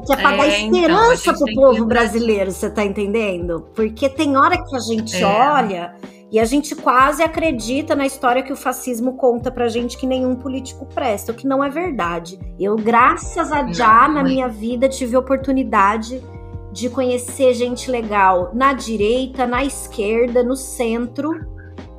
Que 0.07 0.13
é 0.13 0.17
para 0.17 0.37
dar 0.37 0.47
é, 0.47 0.61
então, 0.61 0.79
esperança 0.79 1.31
então, 1.31 1.45
pro 1.45 1.55
povo 1.55 1.85
brasileiro, 1.85 2.51
você 2.51 2.71
tá 2.71 2.85
entendendo? 2.85 3.67
Porque 3.75 4.09
tem 4.09 4.37
hora 4.37 4.57
que 4.63 4.77
a 4.77 4.81
gente 4.81 5.17
é. 5.17 5.27
olha 5.27 5.95
e 6.31 6.39
a 6.39 6.45
gente 6.45 6.75
quase 6.75 7.23
acredita 7.23 7.95
na 7.95 8.07
história 8.07 8.43
que 8.43 8.53
o 8.53 8.57
fascismo 8.57 9.15
conta 9.15 9.51
pra 9.51 9.69
gente 9.69 9.97
que 9.97 10.07
nenhum 10.07 10.35
político 10.37 10.87
presta, 10.87 11.33
o 11.33 11.35
que 11.35 11.47
não 11.47 11.65
é 11.65 11.71
verdade. 11.71 12.39
Eu, 12.59 12.77
graças 12.77 13.51
a 13.51 13.71
já 13.73 14.09
na 14.09 14.23
minha 14.23 14.49
vida, 14.49 14.89
tive 14.89 15.17
oportunidade 15.17 16.23
de 16.71 16.91
conhecer 16.91 17.55
gente 17.55 17.91
legal 17.91 18.51
na 18.55 18.75
direita, 18.75 19.47
na 19.47 19.65
esquerda, 19.65 20.43
no 20.43 20.55
centro 20.55 21.31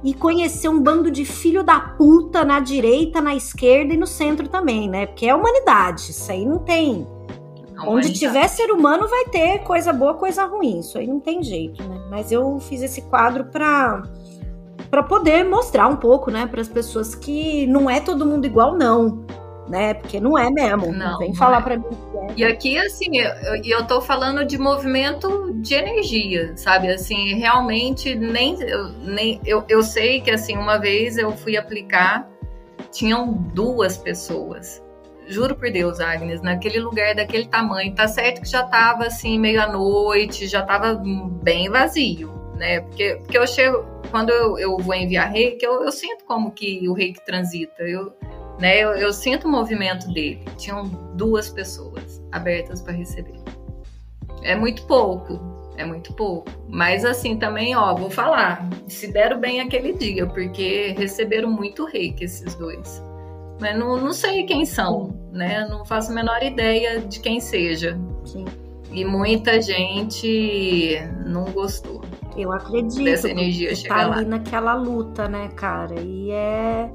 e 0.04 0.14
conhecer 0.14 0.70
um 0.70 0.80
bando 0.80 1.10
de 1.12 1.26
filho 1.26 1.64
da 1.64 1.80
puta 1.80 2.46
na 2.46 2.60
direita, 2.60 3.20
na 3.20 3.36
esquerda 3.36 3.94
e 3.94 3.98
no 3.98 4.08
centro 4.08 4.48
também, 4.48 4.88
né? 4.88 5.08
Porque 5.08 5.26
é 5.26 5.36
humanidade, 5.36 6.12
isso 6.12 6.32
aí 6.32 6.46
não 6.46 6.60
tem. 6.60 7.06
Onde 7.88 8.14
tiver 8.14 8.48
ser 8.48 8.72
humano 8.72 9.08
vai 9.08 9.26
ter 9.26 9.60
coisa 9.60 9.94
boa, 9.94 10.14
coisa 10.14 10.46
ruim, 10.46 10.80
isso 10.80 10.98
aí 10.98 11.08
não 11.08 11.20
tem 11.20 11.44
jeito, 11.44 11.84
né? 11.84 12.02
Mas 12.10 12.32
eu 12.32 12.60
fiz 12.60 12.82
esse 12.82 13.02
quadro 13.04 13.46
para 13.46 14.04
para 14.90 15.04
poder 15.04 15.44
mostrar 15.44 15.88
um 15.88 15.98
pouco, 15.98 16.32
né, 16.32 16.48
para 16.48 16.62
as 16.62 16.68
pessoas 16.68 17.14
que 17.14 17.68
não 17.68 17.88
é 17.88 18.00
todo 18.00 18.26
mundo 18.26 18.46
igual 18.46 18.76
não 18.76 19.24
né? 19.70 19.94
Porque 19.94 20.20
não 20.20 20.38
é 20.38 20.50
mesmo. 20.50 20.92
Não, 20.92 21.18
vem 21.20 21.30
não 21.30 21.36
falar 21.36 21.60
é. 21.60 21.62
para 21.62 21.78
mim. 21.78 21.86
É. 22.30 22.34
E 22.38 22.44
aqui, 22.44 22.78
assim, 22.78 23.18
eu, 23.18 23.62
eu 23.64 23.88
tô 23.88 24.02
falando 24.02 24.44
de 24.44 24.58
movimento 24.58 25.54
de 25.62 25.76
energia, 25.76 26.58
sabe? 26.58 26.90
Assim, 26.90 27.36
realmente, 27.36 28.16
nem, 28.16 28.60
eu, 28.62 28.90
nem 28.90 29.40
eu, 29.46 29.64
eu 29.70 29.84
sei 29.84 30.20
que, 30.20 30.32
assim, 30.32 30.58
uma 30.58 30.78
vez 30.78 31.18
eu 31.18 31.32
fui 31.32 31.56
aplicar, 31.56 32.28
tinham 32.92 33.32
duas 33.32 33.98
pessoas. 33.98 34.84
Juro 35.30 35.56
por 35.56 35.72
Deus, 35.72 36.00
Agnes, 36.00 36.42
naquele 36.42 36.80
lugar 36.80 37.16
daquele 37.16 37.46
tamanho. 37.46 37.94
Tá 37.94 38.08
certo 38.08 38.42
que 38.42 38.50
já 38.50 38.64
tava, 38.64 39.06
assim, 39.06 39.40
meio 39.40 39.62
à 39.62 39.72
noite, 39.72 40.48
já 40.48 40.62
tava 40.64 40.96
bem 40.96 41.70
vazio, 41.70 42.34
né? 42.56 42.82
Porque, 42.82 43.16
porque 43.18 43.38
eu 43.38 43.48
chego, 43.48 43.86
quando 44.10 44.32
eu, 44.32 44.58
eu 44.58 44.78
vou 44.78 44.96
enviar 44.96 45.32
reiki, 45.32 45.64
eu, 45.64 45.84
eu 45.84 45.92
sinto 45.92 46.26
como 46.26 46.52
que 46.52 46.90
o 46.90 46.94
reiki 46.94 47.24
transita. 47.24 47.84
Eu 47.84 48.14
né? 48.60 48.78
Eu, 48.78 48.92
eu 48.92 49.14
sinto 49.14 49.48
o 49.48 49.52
movimento 49.52 50.08
dele. 50.12 50.44
Tinham 50.58 50.88
duas 51.16 51.50
pessoas 51.50 52.22
abertas 52.32 52.82
para 52.82 52.94
receber. 52.94 53.40
É 54.44 54.56
muito 54.56 54.86
pouco, 54.86 55.40
é 55.78 55.86
muito 55.86 56.14
pouco. 56.14 56.50
Mas 56.68 57.06
assim 57.06 57.38
também, 57.38 57.76
ó, 57.76 57.96
vou 57.96 58.10
falar, 58.10 58.70
se 58.88 59.12
deram 59.12 59.40
bem 59.40 59.62
aquele 59.62 59.94
dia, 59.94 60.28
porque 60.28 60.94
receberam 60.98 61.50
muito 61.50 61.86
reiki 61.86 62.26
esses 62.26 62.54
dois. 62.56 63.02
Mas 63.60 63.78
não, 63.78 63.98
não 63.98 64.14
sei 64.14 64.44
quem 64.46 64.66
são, 64.66 65.14
né? 65.32 65.68
Não 65.70 65.86
faço 65.86 66.12
a 66.12 66.16
menor 66.16 66.42
ideia 66.42 67.00
de 67.02 67.20
quem 67.20 67.40
seja. 67.40 68.00
Sim. 68.26 68.46
E 68.92 69.06
muita 69.06 69.62
gente 69.62 70.98
não 71.26 71.46
gostou. 71.46 72.02
Eu 72.38 72.52
acredito. 72.52 73.04
Dessa 73.04 73.30
energia 73.30 73.76
chegar 73.76 73.96
tá 73.96 74.08
lá. 74.08 74.16
ali 74.18 74.26
naquela 74.26 74.74
luta, 74.74 75.28
né, 75.28 75.50
cara? 75.56 76.00
E 76.00 76.32
é 76.32 76.90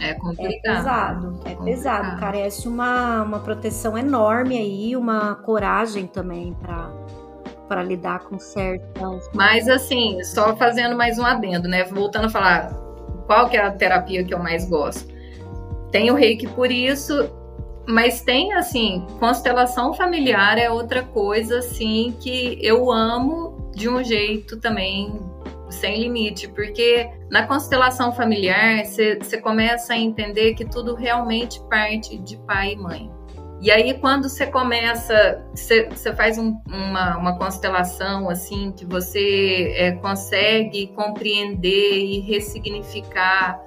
é 0.00 0.14
complicado. 0.14 0.54
É 0.54 0.60
pesado, 0.60 1.40
é, 1.44 1.52
é 1.52 1.56
pesado. 1.56 2.20
Carece 2.20 2.68
uma, 2.68 3.22
uma 3.22 3.40
proteção 3.40 3.96
enorme 3.98 4.56
aí, 4.56 4.96
uma 4.96 5.34
coragem 5.34 6.06
também 6.06 6.54
para 6.54 6.90
para 7.68 7.82
lidar 7.82 8.20
com 8.20 8.38
certas. 8.38 9.28
Mas 9.34 9.68
assim, 9.68 10.24
só 10.24 10.56
fazendo 10.56 10.96
mais 10.96 11.18
um 11.18 11.24
adendo, 11.24 11.68
né? 11.68 11.84
Voltando 11.84 12.24
a 12.24 12.30
falar 12.30 12.72
qual 13.26 13.46
que 13.50 13.58
é 13.58 13.62
a 13.62 13.70
terapia 13.70 14.24
que 14.24 14.32
eu 14.32 14.38
mais 14.38 14.66
gosto. 14.66 15.12
Tem 15.90 16.10
o 16.10 16.14
reiki 16.14 16.46
por 16.46 16.70
isso, 16.70 17.30
mas 17.86 18.20
tem 18.20 18.52
assim, 18.52 19.06
constelação 19.18 19.94
familiar 19.94 20.58
é 20.58 20.70
outra 20.70 21.02
coisa 21.02 21.58
assim 21.58 22.14
que 22.20 22.58
eu 22.60 22.92
amo 22.92 23.70
de 23.74 23.88
um 23.88 24.04
jeito 24.04 24.58
também 24.60 25.20
sem 25.70 26.00
limite, 26.00 26.48
porque 26.48 27.10
na 27.30 27.46
constelação 27.46 28.12
familiar 28.12 28.84
você 28.84 29.40
começa 29.40 29.94
a 29.94 29.98
entender 29.98 30.54
que 30.54 30.64
tudo 30.64 30.94
realmente 30.94 31.60
parte 31.68 32.18
de 32.18 32.36
pai 32.38 32.72
e 32.72 32.76
mãe. 32.76 33.18
E 33.60 33.72
aí, 33.72 33.94
quando 33.94 34.28
você 34.28 34.46
começa, 34.46 35.44
você, 35.52 36.14
faz 36.14 36.38
um, 36.38 36.60
uma, 36.68 37.16
uma 37.16 37.38
constelação 37.38 38.30
assim, 38.30 38.70
que 38.70 38.84
você 38.84 39.74
é, 39.76 39.92
consegue 39.92 40.86
compreender 40.94 41.98
e 41.98 42.20
ressignificar 42.20 43.60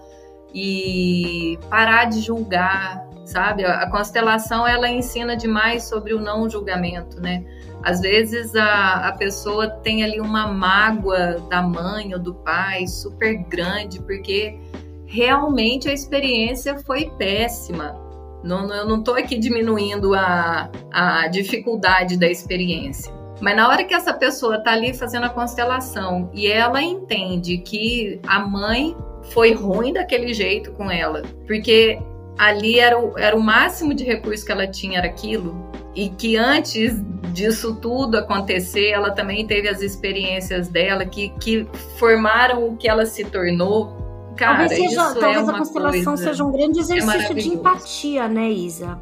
e 0.53 1.57
parar 1.69 2.05
de 2.05 2.21
julgar, 2.21 3.07
sabe? 3.25 3.63
A, 3.65 3.89
constelação 3.89 4.67
ela 4.67 4.89
ensina 4.89 5.35
demais 5.35 5.83
sobre 5.83 6.13
o 6.13 6.19
não 6.19 6.49
julgamento, 6.49 7.19
né? 7.21 7.43
Às 7.83 8.01
vezes 8.01 8.55
a, 8.55 9.07
a 9.07 9.11
pessoa 9.13 9.67
tem 9.67 10.03
ali 10.03 10.19
uma 10.19 10.47
mágoa 10.47 11.39
da 11.49 11.61
mãe 11.61 12.13
ou 12.13 12.19
do 12.19 12.33
pai 12.35 12.85
super 12.87 13.35
grande, 13.45 13.99
porque 14.01 14.59
realmente 15.05 15.89
a 15.89 15.93
experiência 15.93 16.77
foi 16.79 17.09
péssima. 17.17 17.95
Não, 18.43 18.73
eu 18.73 18.87
não 18.87 18.99
estou 18.99 19.15
aqui 19.15 19.37
diminuindo 19.37 20.13
a, 20.13 20.69
a 20.91 21.27
dificuldade 21.27 22.17
da 22.17 22.27
experiência. 22.27 23.13
Mas 23.39 23.55
na 23.55 23.67
hora 23.67 23.83
que 23.83 23.93
essa 23.93 24.13
pessoa 24.13 24.57
está 24.57 24.71
ali 24.71 24.93
fazendo 24.93 25.25
a 25.25 25.29
constelação 25.29 26.29
e 26.31 26.45
ela 26.45 26.81
entende 26.81 27.57
que 27.57 28.21
a 28.27 28.39
mãe 28.39 28.95
foi 29.29 29.53
ruim 29.53 29.93
daquele 29.93 30.33
jeito 30.33 30.71
com 30.71 30.89
ela, 30.89 31.21
porque 31.47 31.99
ali 32.37 32.79
era 32.79 32.99
o, 32.99 33.17
era 33.17 33.35
o 33.35 33.41
máximo 33.41 33.93
de 33.93 34.03
recurso 34.03 34.45
que 34.45 34.51
ela 34.51 34.67
tinha, 34.67 34.97
era 34.97 35.07
aquilo, 35.07 35.71
e 35.95 36.09
que 36.09 36.37
antes 36.37 36.95
disso 37.31 37.75
tudo 37.75 38.17
acontecer, 38.17 38.89
ela 38.89 39.11
também 39.11 39.45
teve 39.45 39.67
as 39.67 39.81
experiências 39.81 40.67
dela 40.67 41.05
que, 41.05 41.29
que 41.39 41.67
formaram 41.97 42.67
o 42.67 42.77
que 42.77 42.87
ela 42.87 43.05
se 43.05 43.23
tornou. 43.23 44.33
Cara, 44.35 44.59
talvez 44.59 44.71
seja, 44.71 45.03
isso 45.03 45.19
talvez 45.19 45.47
é 45.47 45.51
a 45.51 45.57
constelação 45.57 46.17
seja 46.17 46.43
um 46.43 46.51
grande 46.51 46.79
é 46.79 46.81
exercício 46.81 47.31
é 47.31 47.33
de 47.33 47.49
empatia, 47.49 48.27
né, 48.27 48.49
Isa? 48.49 48.99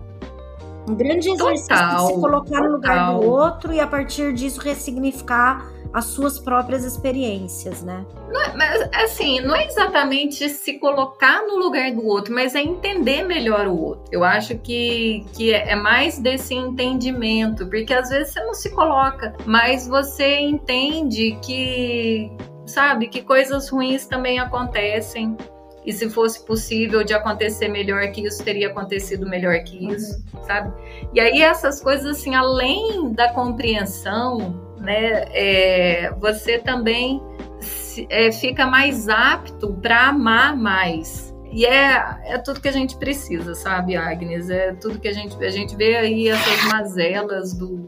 Um 0.87 0.95
grande 0.95 1.29
exercício 1.29 1.67
total, 1.67 2.07
de 2.07 2.13
se 2.13 2.19
colocar 2.19 2.61
no 2.61 2.71
lugar 2.71 3.13
do 3.13 3.21
outro 3.21 3.73
e 3.73 3.79
a 3.79 3.85
partir 3.85 4.33
disso 4.33 4.59
ressignificar 4.59 5.71
as 5.93 6.05
suas 6.05 6.39
próprias 6.39 6.83
experiências, 6.83 7.83
né? 7.83 8.05
Não, 8.31 8.41
é, 8.41 8.55
mas 8.55 8.89
assim, 8.93 9.41
não 9.41 9.55
é 9.55 9.65
exatamente 9.65 10.47
se 10.49 10.77
colocar 10.77 11.41
no 11.47 11.57
lugar 11.57 11.91
do 11.91 12.05
outro, 12.05 12.33
mas 12.33 12.53
é 12.55 12.61
entender 12.61 13.23
melhor 13.23 13.67
o 13.67 13.77
outro. 13.77 14.03
Eu 14.11 14.23
acho 14.23 14.57
que, 14.59 15.25
que 15.33 15.51
é 15.51 15.75
mais 15.75 16.19
desse 16.19 16.53
entendimento, 16.53 17.67
porque 17.67 17.93
às 17.93 18.09
vezes 18.09 18.33
você 18.33 18.43
não 18.43 18.53
se 18.53 18.69
coloca, 18.69 19.35
mas 19.45 19.87
você 19.87 20.39
entende 20.39 21.37
que, 21.41 22.31
sabe, 22.65 23.07
que 23.07 23.21
coisas 23.21 23.69
ruins 23.69 24.05
também 24.05 24.39
acontecem. 24.39 25.35
E 25.85 25.93
se 25.93 26.07
fosse 26.09 26.45
possível 26.45 27.03
de 27.03 27.13
acontecer 27.13 27.67
melhor 27.67 28.11
que 28.11 28.21
isso, 28.21 28.43
teria 28.43 28.67
acontecido 28.67 29.27
melhor 29.27 29.57
que 29.63 29.87
isso, 29.87 30.21
uhum. 30.33 30.43
sabe? 30.43 30.71
E 31.13 31.19
aí 31.19 31.41
essas 31.41 31.81
coisas 31.81 32.17
assim, 32.17 32.35
além 32.35 33.11
da 33.13 33.33
compreensão 33.33 34.68
né, 34.79 35.25
é, 35.31 36.13
você 36.19 36.57
também 36.57 37.21
é, 38.09 38.31
fica 38.31 38.65
mais 38.65 39.09
apto 39.09 39.73
para 39.73 40.09
amar 40.09 40.55
mais. 40.55 41.29
E 41.51 41.65
é, 41.65 42.19
é 42.25 42.37
tudo 42.37 42.61
que 42.61 42.67
a 42.67 42.71
gente 42.71 42.95
precisa, 42.97 43.55
sabe, 43.55 43.95
Agnes? 43.95 44.49
É 44.49 44.73
tudo 44.73 44.99
que 44.99 45.07
a 45.07 45.13
gente 45.13 45.43
a 45.43 45.49
gente 45.49 45.75
vê 45.75 45.95
aí 45.95 46.29
essas 46.29 46.65
mazelas 46.71 47.53
do, 47.53 47.87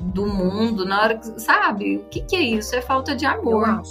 do 0.00 0.26
mundo 0.26 0.84
na 0.86 1.02
hora 1.02 1.18
que, 1.18 1.40
sabe? 1.40 1.98
O 1.98 2.04
que, 2.08 2.22
que 2.22 2.36
é 2.36 2.40
isso? 2.40 2.74
É 2.74 2.80
falta 2.80 3.14
de 3.14 3.26
amor. 3.26 3.82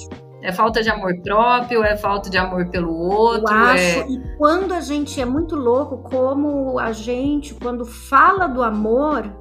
É 0.42 0.52
falta 0.52 0.82
de 0.82 0.90
amor 0.90 1.16
próprio, 1.22 1.84
é 1.84 1.96
falta 1.96 2.28
de 2.28 2.38
amor 2.38 2.68
pelo 2.70 2.92
outro. 2.96 3.54
Eu 3.54 3.60
acho, 3.60 3.84
é... 3.84 4.08
e 4.10 4.38
quando 4.38 4.74
a 4.74 4.82
gente 4.82 5.22
é 5.22 5.26
muito 5.26 5.56
louco, 5.56 5.98
como 6.00 6.80
a 6.80 6.92
gente, 6.92 7.54
quando 7.54 7.86
fala 7.86 8.48
do 8.48 8.64
amor, 8.64 9.32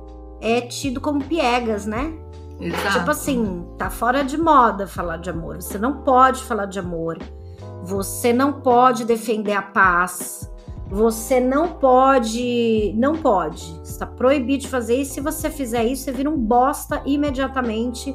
é 0.42 0.60
tido 0.60 1.00
como 1.00 1.24
piegas, 1.24 1.86
né? 1.86 2.12
Exato. 2.60 2.98
Tipo 2.98 3.10
assim, 3.10 3.66
tá 3.78 3.88
fora 3.88 4.22
de 4.22 4.36
moda 4.36 4.86
falar 4.86 5.16
de 5.16 5.30
amor. 5.30 5.56
Você 5.56 5.78
não 5.78 6.02
pode 6.02 6.42
falar 6.44 6.66
de 6.66 6.78
amor. 6.78 7.18
Você 7.84 8.32
não 8.32 8.60
pode 8.60 9.04
defender 9.04 9.54
a 9.54 9.62
paz. 9.62 10.50
Você 10.88 11.40
não 11.40 11.68
pode. 11.68 12.94
Não 12.96 13.16
pode. 13.16 13.80
Está 13.82 14.06
proibido 14.06 14.62
de 14.62 14.68
fazer 14.68 14.96
isso. 14.96 15.14
Se 15.14 15.20
você 15.20 15.48
fizer 15.48 15.84
isso, 15.84 16.04
você 16.04 16.12
vira 16.12 16.28
um 16.28 16.36
bosta 16.36 17.00
imediatamente 17.06 18.14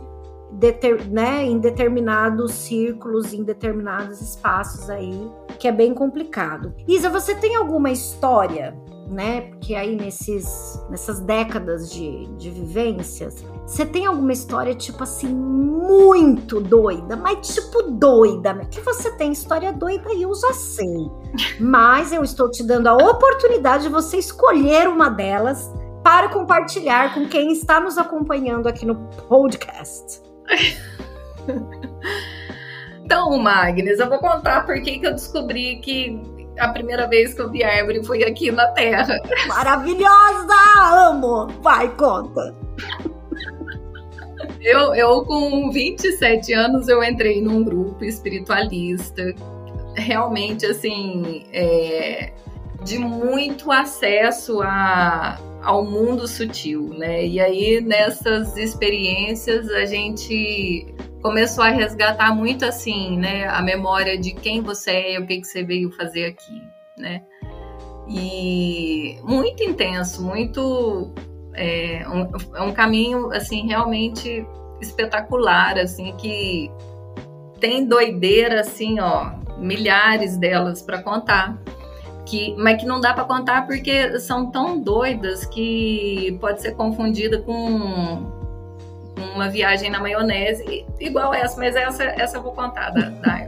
deter, 0.52 1.06
né, 1.10 1.44
em 1.44 1.60
determinados 1.60 2.52
círculos, 2.52 3.34
em 3.34 3.44
determinados 3.44 4.22
espaços 4.22 4.90
aí, 4.90 5.30
que 5.60 5.68
é 5.68 5.72
bem 5.72 5.94
complicado. 5.94 6.74
Isa, 6.88 7.10
você 7.10 7.36
tem 7.36 7.56
alguma 7.56 7.90
história 7.92 8.74
né? 9.08 9.42
Porque 9.42 9.76
aí 9.76 9.96
nesses, 9.96 10.84
nessas 10.90 11.20
décadas 11.20 11.92
de, 11.92 12.26
de 12.38 12.50
vivências, 12.50 13.44
você 13.66 13.86
tem 13.86 14.06
alguma 14.06 14.32
história, 14.32 14.76
tipo 14.76 15.04
assim, 15.04 15.28
muito 15.28 16.62
doida, 16.62 17.16
mas 17.16 17.48
tipo 17.48 17.82
doida? 17.84 18.54
Que 18.70 18.80
você 18.82 19.12
tem 19.12 19.32
história 19.32 19.74
doida 19.74 20.14
e 20.14 20.22
eu 20.22 20.34
já 20.36 20.54
sei. 20.54 21.10
Mas 21.60 22.12
eu 22.12 22.24
estou 22.24 22.50
te 22.50 22.64
dando 22.64 22.88
a 22.88 22.96
oportunidade 22.96 23.84
de 23.84 23.90
você 23.90 24.18
escolher 24.18 24.88
uma 24.88 25.10
delas 25.10 25.72
para 26.04 26.30
compartilhar 26.30 27.14
com 27.16 27.28
quem 27.28 27.52
está 27.52 27.80
nos 27.80 27.98
acompanhando 27.98 28.68
aqui 28.68 28.86
no 28.86 28.96
podcast. 29.28 30.22
Então, 33.06 33.38
Magnes, 33.38 34.00
eu 34.00 34.10
vou 34.10 34.18
contar 34.18 34.66
por 34.66 34.82
que 34.82 35.00
eu 35.04 35.14
descobri 35.14 35.76
que 35.76 36.20
a 36.58 36.70
primeira 36.70 37.08
vez 37.08 37.36
que 37.36 37.42
eu 37.42 37.52
vi 37.52 37.64
árvore 37.64 38.04
foi 38.04 38.24
aqui 38.24 38.52
na 38.52 38.66
Terra. 38.70 39.22
Maravilhosa! 39.48 40.56
Amo! 40.82 41.46
Vai, 41.62 41.88
conta! 41.96 42.56
Eu, 44.62 44.96
eu, 44.96 45.24
com 45.26 45.72
27 45.72 46.54
anos, 46.54 46.88
eu 46.88 47.04
entrei 47.04 47.42
num 47.42 47.64
grupo 47.64 48.04
espiritualista, 48.04 49.34
realmente, 49.96 50.66
assim, 50.66 51.46
é, 51.54 52.34
de 52.84 52.98
muito 52.98 53.72
acesso 53.72 54.62
a, 54.62 55.40
ao 55.64 55.86
mundo 55.86 56.28
sutil, 56.28 56.90
né? 56.98 57.26
E 57.26 57.40
aí, 57.40 57.82
nessas 57.82 58.58
experiências, 58.58 59.70
a 59.70 59.86
gente 59.86 60.94
começou 61.22 61.64
a 61.64 61.70
resgatar 61.70 62.36
muito 62.36 62.64
assim, 62.64 63.18
né, 63.18 63.48
a 63.48 63.60
memória 63.60 64.16
de 64.16 64.32
quem 64.32 64.62
você 64.62 64.92
é, 64.92 65.20
o 65.20 65.26
que, 65.26 65.42
que 65.42 65.48
você 65.48 65.64
veio 65.64 65.92
fazer 65.92 66.26
aqui, 66.26 66.62
né? 66.96 67.24
E 68.08 69.18
muito 69.24 69.64
intenso, 69.64 70.24
muito 70.24 71.12
é 71.56 72.06
um, 72.08 72.56
é 72.56 72.62
um 72.62 72.74
caminho 72.74 73.32
assim 73.32 73.68
realmente 73.68 74.46
espetacular, 74.82 75.78
assim 75.78 76.14
que 76.18 76.72
tem 77.60 77.86
doideira 77.86 78.62
assim, 78.62 79.00
ó, 79.00 79.32
milhares 79.58 80.38
delas 80.38 80.82
para 80.82 81.02
contar. 81.02 81.58
Que, 82.26 82.56
mas 82.58 82.82
que 82.82 82.88
não 82.88 83.00
dá 83.00 83.14
para 83.14 83.24
contar 83.24 83.68
porque 83.68 84.20
são 84.20 84.50
tão 84.50 84.80
doidas 84.82 85.46
que 85.46 86.36
pode 86.42 86.60
ser 86.60 86.74
confundida 86.74 87.40
com 87.44 88.34
uma 89.36 89.48
viagem 89.48 89.92
na 89.92 90.00
maionese, 90.00 90.86
igual 91.00 91.34
essa, 91.34 91.60
mas 91.60 91.76
essa, 91.76 92.04
essa 92.04 92.38
eu 92.38 92.42
vou 92.42 92.52
contar 92.54 92.90
da, 92.90 93.10
da 93.10 93.48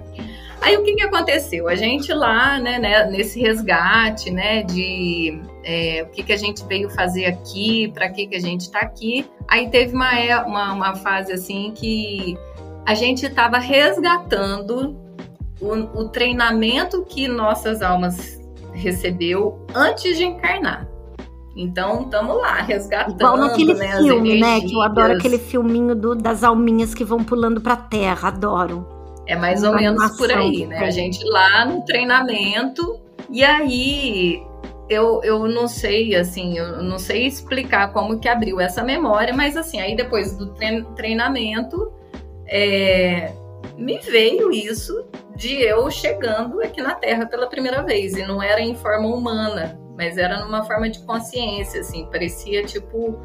Aí 0.62 0.76
o 0.76 0.84
que, 0.84 0.96
que 0.96 1.04
aconteceu? 1.04 1.68
A 1.68 1.76
gente 1.76 2.12
lá, 2.14 2.60
né, 2.60 2.80
né 2.80 3.06
nesse 3.06 3.40
resgate, 3.40 4.32
né, 4.32 4.64
de 4.64 5.40
é, 5.64 6.04
o 6.04 6.12
que, 6.12 6.24
que 6.24 6.34
a 6.34 6.38
gente 6.38 6.66
veio 6.66 6.90
fazer 6.90 7.26
aqui, 7.26 7.92
para 7.94 8.10
que, 8.10 8.28
que 8.28 8.36
a 8.36 8.40
gente 8.40 8.62
está 8.62 8.80
aqui. 8.80 9.26
Aí 9.48 9.70
teve 9.70 9.94
uma, 9.94 10.18
é, 10.18 10.38
uma, 10.42 10.74
uma 10.74 10.96
fase 10.96 11.32
assim 11.32 11.72
que 11.76 12.38
a 12.86 12.96
gente 12.96 13.26
estava 13.26 13.58
resgatando 13.58 14.98
o, 15.62 15.74
o 15.74 16.10
treinamento 16.10 17.04
que 17.06 17.28
nossas 17.28 17.82
almas 17.82 18.42
recebeu 18.74 19.66
antes 19.76 20.18
de 20.18 20.26
encarnar. 20.26 20.88
Então, 21.56 22.04
estamos 22.04 22.38
lá, 22.38 22.62
resgatando. 22.62 23.16
Igual 23.16 23.38
naquele 23.38 23.74
né, 23.74 23.98
filme, 23.98 24.40
né? 24.40 24.62
Que 24.62 24.76
eu 24.76 24.82
adoro 24.82 25.14
aquele 25.14 25.40
filminho 25.40 25.96
do, 25.96 26.14
das 26.14 26.44
alminhas 26.44 26.94
que 26.94 27.04
vão 27.04 27.24
pulando 27.24 27.60
pra 27.60 27.76
terra, 27.76 28.28
adoro. 28.28 28.97
É 29.28 29.36
mais 29.36 29.62
ou 29.64 29.76
menos 29.76 30.18
por 30.18 30.32
aí, 30.32 30.66
né? 30.66 30.80
A 30.80 30.90
gente 30.90 31.24
lá 31.26 31.66
no 31.66 31.84
treinamento, 31.84 33.00
e 33.30 33.44
aí 33.44 34.42
eu, 34.90 35.22
eu 35.24 35.48
não 35.48 35.68
sei, 35.68 36.16
assim, 36.16 36.58
eu 36.58 36.82
não 36.82 36.98
sei 36.98 37.26
explicar 37.26 37.92
como 37.92 38.20
que 38.20 38.30
abriu 38.30 38.60
essa 38.60 38.82
memória, 38.84 39.34
mas 39.34 39.58
assim, 39.58 39.82
aí 39.82 39.96
depois 39.96 40.36
do 40.38 40.54
treinamento, 40.96 41.92
é, 42.48 43.34
me 43.78 44.00
veio 44.00 44.52
isso 44.52 45.06
de 45.36 45.62
eu 45.62 45.92
chegando 45.92 46.62
aqui 46.62 46.82
na 46.82 46.96
Terra 46.96 47.26
pela 47.26 47.48
primeira 47.48 47.84
vez, 47.84 48.16
e 48.16 48.26
não 48.26 48.42
era 48.42 48.62
em 48.62 48.76
forma 48.76 49.08
humana, 49.08 49.78
mas 49.98 50.18
era 50.18 50.40
numa 50.40 50.64
forma 50.64 50.90
de 50.90 51.00
consciência, 51.00 51.82
assim, 51.82 52.08
parecia 52.10 52.64
tipo 52.64 53.20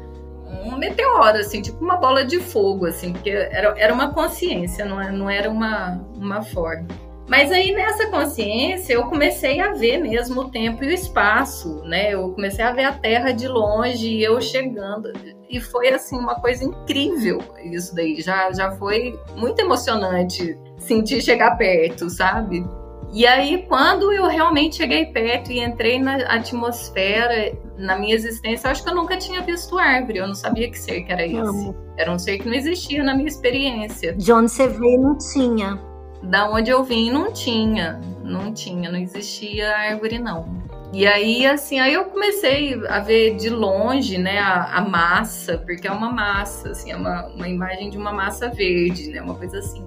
um 0.65 0.77
meteoro, 0.77 1.37
assim, 1.37 1.61
tipo 1.61 1.83
uma 1.83 1.97
bola 1.97 2.25
de 2.25 2.39
fogo, 2.39 2.85
assim, 2.85 3.13
porque 3.13 3.29
era, 3.29 3.73
era 3.77 3.93
uma 3.93 4.13
consciência, 4.13 4.85
não, 4.85 5.11
não 5.11 5.29
era 5.29 5.49
uma, 5.49 6.01
uma 6.15 6.41
forma. 6.41 6.87
Mas 7.27 7.51
aí 7.51 7.73
nessa 7.73 8.07
consciência 8.07 8.93
eu 8.93 9.05
comecei 9.05 9.59
a 9.59 9.71
ver 9.73 9.97
mesmo 9.97 10.41
o 10.41 10.49
tempo 10.49 10.83
e 10.83 10.87
o 10.87 10.91
espaço, 10.91 11.81
né? 11.85 12.13
Eu 12.13 12.31
comecei 12.31 12.63
a 12.63 12.73
ver 12.73 12.83
a 12.83 12.91
Terra 12.91 13.31
de 13.31 13.47
longe 13.47 14.07
e 14.07 14.23
eu 14.23 14.41
chegando. 14.41 15.11
E 15.49 15.59
foi 15.61 15.89
assim 15.89 16.17
uma 16.17 16.35
coisa 16.35 16.63
incrível 16.65 17.39
isso 17.63 17.95
daí. 17.95 18.19
Já, 18.21 18.51
já 18.51 18.71
foi 18.71 19.17
muito 19.35 19.59
emocionante 19.59 20.57
sentir 20.77 21.21
chegar 21.21 21.55
perto, 21.57 22.09
sabe? 22.09 22.65
E 23.13 23.27
aí, 23.27 23.63
quando 23.67 24.11
eu 24.11 24.25
realmente 24.25 24.77
cheguei 24.77 25.05
perto 25.05 25.51
e 25.51 25.59
entrei 25.59 25.99
na 25.99 26.15
atmosfera, 26.33 27.55
na 27.77 27.95
minha 27.95 28.15
existência, 28.15 28.71
acho 28.71 28.83
que 28.83 28.89
eu 28.89 28.95
nunca 28.95 29.15
tinha 29.17 29.39
visto 29.41 29.77
árvore. 29.77 30.17
Eu 30.17 30.27
não 30.27 30.33
sabia 30.33 30.67
que 30.67 30.79
ser 30.79 31.03
que 31.03 31.11
era 31.11 31.23
esse. 31.23 31.37
Amo. 31.37 31.75
Era 31.95 32.11
um 32.11 32.17
ser 32.17 32.39
que 32.39 32.47
não 32.47 32.55
existia 32.55 33.03
na 33.03 33.13
minha 33.13 33.27
experiência. 33.27 34.13
De 34.13 34.33
onde 34.33 34.49
você 34.49 34.67
veio, 34.67 34.99
não 34.99 35.15
tinha. 35.15 35.79
Da 36.23 36.49
onde 36.49 36.71
eu 36.71 36.83
vim, 36.83 37.11
não 37.11 37.31
tinha. 37.31 38.01
Não 38.23 38.51
tinha, 38.51 38.91
não 38.91 38.97
existia 38.97 39.77
árvore, 39.77 40.17
não. 40.17 40.63
E 40.91 41.05
aí, 41.05 41.45
assim, 41.45 41.79
aí 41.79 41.93
eu 41.93 42.05
comecei 42.05 42.79
a 42.87 42.99
ver 42.99 43.35
de 43.35 43.49
longe, 43.49 44.17
né, 44.17 44.39
a, 44.39 44.77
a 44.77 44.81
massa, 44.81 45.57
porque 45.57 45.87
é 45.87 45.91
uma 45.91 46.11
massa, 46.11 46.69
assim, 46.69 46.91
é 46.91 46.95
uma, 46.95 47.27
uma 47.27 47.49
imagem 47.49 47.89
de 47.89 47.97
uma 47.97 48.11
massa 48.11 48.49
verde, 48.49 49.09
né, 49.09 49.21
uma 49.21 49.35
coisa 49.35 49.57
assim. 49.57 49.83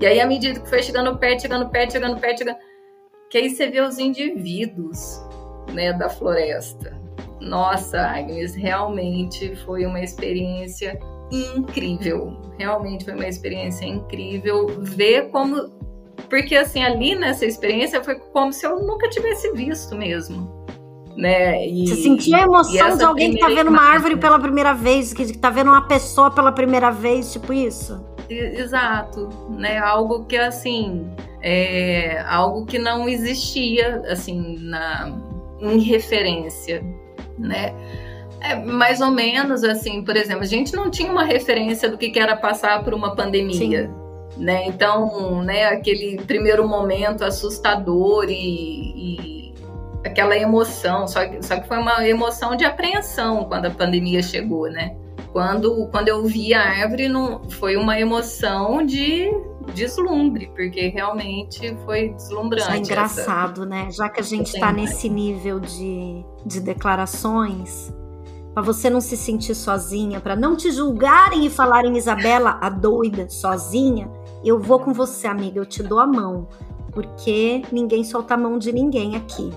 E 0.00 0.06
aí, 0.06 0.20
à 0.20 0.26
medida 0.26 0.60
que 0.60 0.68
foi 0.68 0.82
chegando 0.82 1.16
perto, 1.18 1.42
chegando 1.42 1.68
perto, 1.68 1.92
chegando 1.92 2.20
perto, 2.20 2.38
chegando... 2.38 2.58
que 3.30 3.38
aí 3.38 3.50
você 3.50 3.68
vê 3.68 3.80
os 3.80 3.98
indivíduos, 3.98 5.20
né, 5.72 5.92
da 5.92 6.08
floresta. 6.08 7.00
Nossa, 7.40 8.00
Agnes, 8.00 8.54
realmente 8.54 9.54
foi 9.64 9.84
uma 9.86 10.00
experiência 10.00 10.98
incrível. 11.30 12.36
Realmente 12.58 13.04
foi 13.04 13.14
uma 13.14 13.26
experiência 13.26 13.84
incrível 13.84 14.66
ver 14.80 15.30
como. 15.30 15.72
Porque, 16.28 16.56
assim, 16.56 16.82
ali 16.82 17.14
nessa 17.14 17.44
experiência 17.44 18.02
foi 18.02 18.16
como 18.32 18.52
se 18.52 18.66
eu 18.66 18.80
nunca 18.80 19.08
tivesse 19.08 19.52
visto 19.52 19.94
mesmo. 19.94 20.64
Né? 21.16 21.68
E, 21.68 21.86
Você 21.86 22.02
sentia 22.02 22.38
a 22.38 22.42
emoção 22.42 22.96
de 22.96 23.04
alguém 23.04 23.32
que 23.32 23.38
tá 23.38 23.48
vendo 23.48 23.68
uma 23.68 23.82
árvore 23.82 24.16
pela 24.16 24.38
primeira 24.38 24.72
vez, 24.72 25.12
que 25.12 25.36
tá 25.38 25.50
vendo 25.50 25.68
uma 25.68 25.86
pessoa 25.86 26.30
pela 26.30 26.50
primeira 26.50 26.90
vez, 26.90 27.32
tipo 27.32 27.52
isso? 27.52 28.13
Exato, 28.28 29.28
né? 29.50 29.78
Algo 29.78 30.24
que 30.24 30.36
assim, 30.36 31.10
é 31.42 32.20
algo 32.26 32.64
que 32.64 32.78
não 32.78 33.08
existia 33.08 34.02
assim 34.08 34.58
na 34.60 35.12
em 35.60 35.80
referência, 35.80 36.82
né? 37.38 37.74
É 38.40 38.54
mais 38.54 39.00
ou 39.00 39.10
menos 39.10 39.64
assim, 39.64 40.02
por 40.02 40.16
exemplo, 40.16 40.42
a 40.42 40.46
gente 40.46 40.74
não 40.74 40.90
tinha 40.90 41.10
uma 41.10 41.24
referência 41.24 41.88
do 41.88 41.96
que 41.96 42.18
era 42.18 42.36
passar 42.36 42.84
por 42.84 42.92
uma 42.92 43.14
pandemia. 43.14 43.86
Sim. 43.86 44.04
Né? 44.36 44.66
Então, 44.66 45.42
né, 45.42 45.66
aquele 45.66 46.16
primeiro 46.22 46.66
momento 46.66 47.24
assustador 47.24 48.26
e, 48.28 48.32
e 48.34 49.54
aquela 50.04 50.36
emoção, 50.36 51.06
só 51.06 51.24
que, 51.24 51.40
só 51.40 51.58
que 51.60 51.68
foi 51.68 51.78
uma 51.78 52.06
emoção 52.06 52.56
de 52.56 52.64
apreensão 52.64 53.44
quando 53.44 53.66
a 53.66 53.70
pandemia 53.70 54.22
chegou, 54.22 54.68
né? 54.68 54.96
Quando, 55.34 55.88
quando 55.88 56.06
eu 56.06 56.24
vi 56.24 56.54
a 56.54 56.62
árvore, 56.62 57.08
não, 57.08 57.42
foi 57.50 57.76
uma 57.76 57.98
emoção 57.98 58.86
de 58.86 59.28
deslumbre, 59.74 60.48
porque 60.54 60.86
realmente 60.86 61.76
foi 61.84 62.10
deslumbrante. 62.10 62.70
é 62.70 62.76
engraçado, 62.76 63.62
essa... 63.62 63.68
né? 63.68 63.90
Já 63.90 64.08
que 64.08 64.20
a 64.20 64.22
gente 64.22 64.54
está 64.54 64.72
nesse 64.72 65.08
nível 65.08 65.58
de, 65.58 66.24
de 66.46 66.60
declarações, 66.60 67.92
para 68.54 68.62
você 68.62 68.88
não 68.88 69.00
se 69.00 69.16
sentir 69.16 69.56
sozinha, 69.56 70.20
para 70.20 70.36
não 70.36 70.54
te 70.54 70.70
julgarem 70.70 71.44
e 71.44 71.50
falarem, 71.50 71.96
Isabela, 71.96 72.56
a 72.60 72.70
doida, 72.70 73.28
sozinha, 73.28 74.08
eu 74.44 74.60
vou 74.60 74.78
com 74.78 74.92
você, 74.92 75.26
amiga, 75.26 75.58
eu 75.58 75.66
te 75.66 75.82
dou 75.82 75.98
a 75.98 76.06
mão, 76.06 76.46
porque 76.92 77.60
ninguém 77.72 78.04
solta 78.04 78.34
a 78.34 78.36
mão 78.36 78.56
de 78.56 78.70
ninguém 78.72 79.16
aqui. 79.16 79.50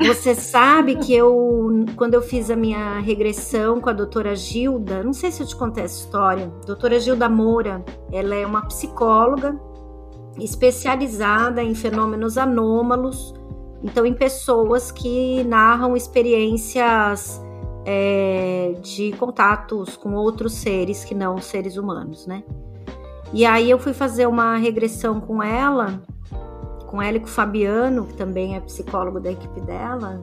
Você 0.00 0.34
sabe 0.34 0.96
que 0.96 1.12
eu, 1.12 1.84
quando 1.96 2.14
eu 2.14 2.22
fiz 2.22 2.50
a 2.50 2.56
minha 2.56 3.00
regressão 3.00 3.80
com 3.80 3.90
a 3.90 3.92
doutora 3.92 4.34
Gilda, 4.36 5.02
não 5.02 5.12
sei 5.12 5.32
se 5.32 5.42
eu 5.42 5.46
te 5.46 5.56
contei 5.56 5.84
essa 5.84 6.04
história, 6.04 6.52
doutora 6.64 7.00
Gilda 7.00 7.28
Moura, 7.28 7.84
ela 8.12 8.34
é 8.34 8.46
uma 8.46 8.64
psicóloga 8.66 9.58
especializada 10.38 11.62
em 11.62 11.74
fenômenos 11.74 12.38
anômalos, 12.38 13.34
então 13.82 14.06
em 14.06 14.14
pessoas 14.14 14.92
que 14.92 15.42
narram 15.44 15.96
experiências 15.96 17.42
é, 17.84 18.74
de 18.80 19.12
contatos 19.12 19.96
com 19.96 20.14
outros 20.14 20.54
seres 20.54 21.04
que 21.04 21.14
não 21.14 21.38
seres 21.38 21.76
humanos, 21.76 22.24
né? 22.24 22.44
E 23.32 23.44
aí 23.44 23.68
eu 23.68 23.78
fui 23.78 23.92
fazer 23.92 24.26
uma 24.26 24.56
regressão 24.56 25.20
com 25.20 25.42
ela 25.42 26.00
com 26.88 27.00
ela 27.00 27.18
e 27.18 27.20
com 27.20 27.26
o 27.26 27.30
Fabiano, 27.30 28.06
que 28.06 28.14
também 28.14 28.56
é 28.56 28.60
psicólogo 28.60 29.20
da 29.20 29.30
equipe 29.30 29.60
dela. 29.60 30.20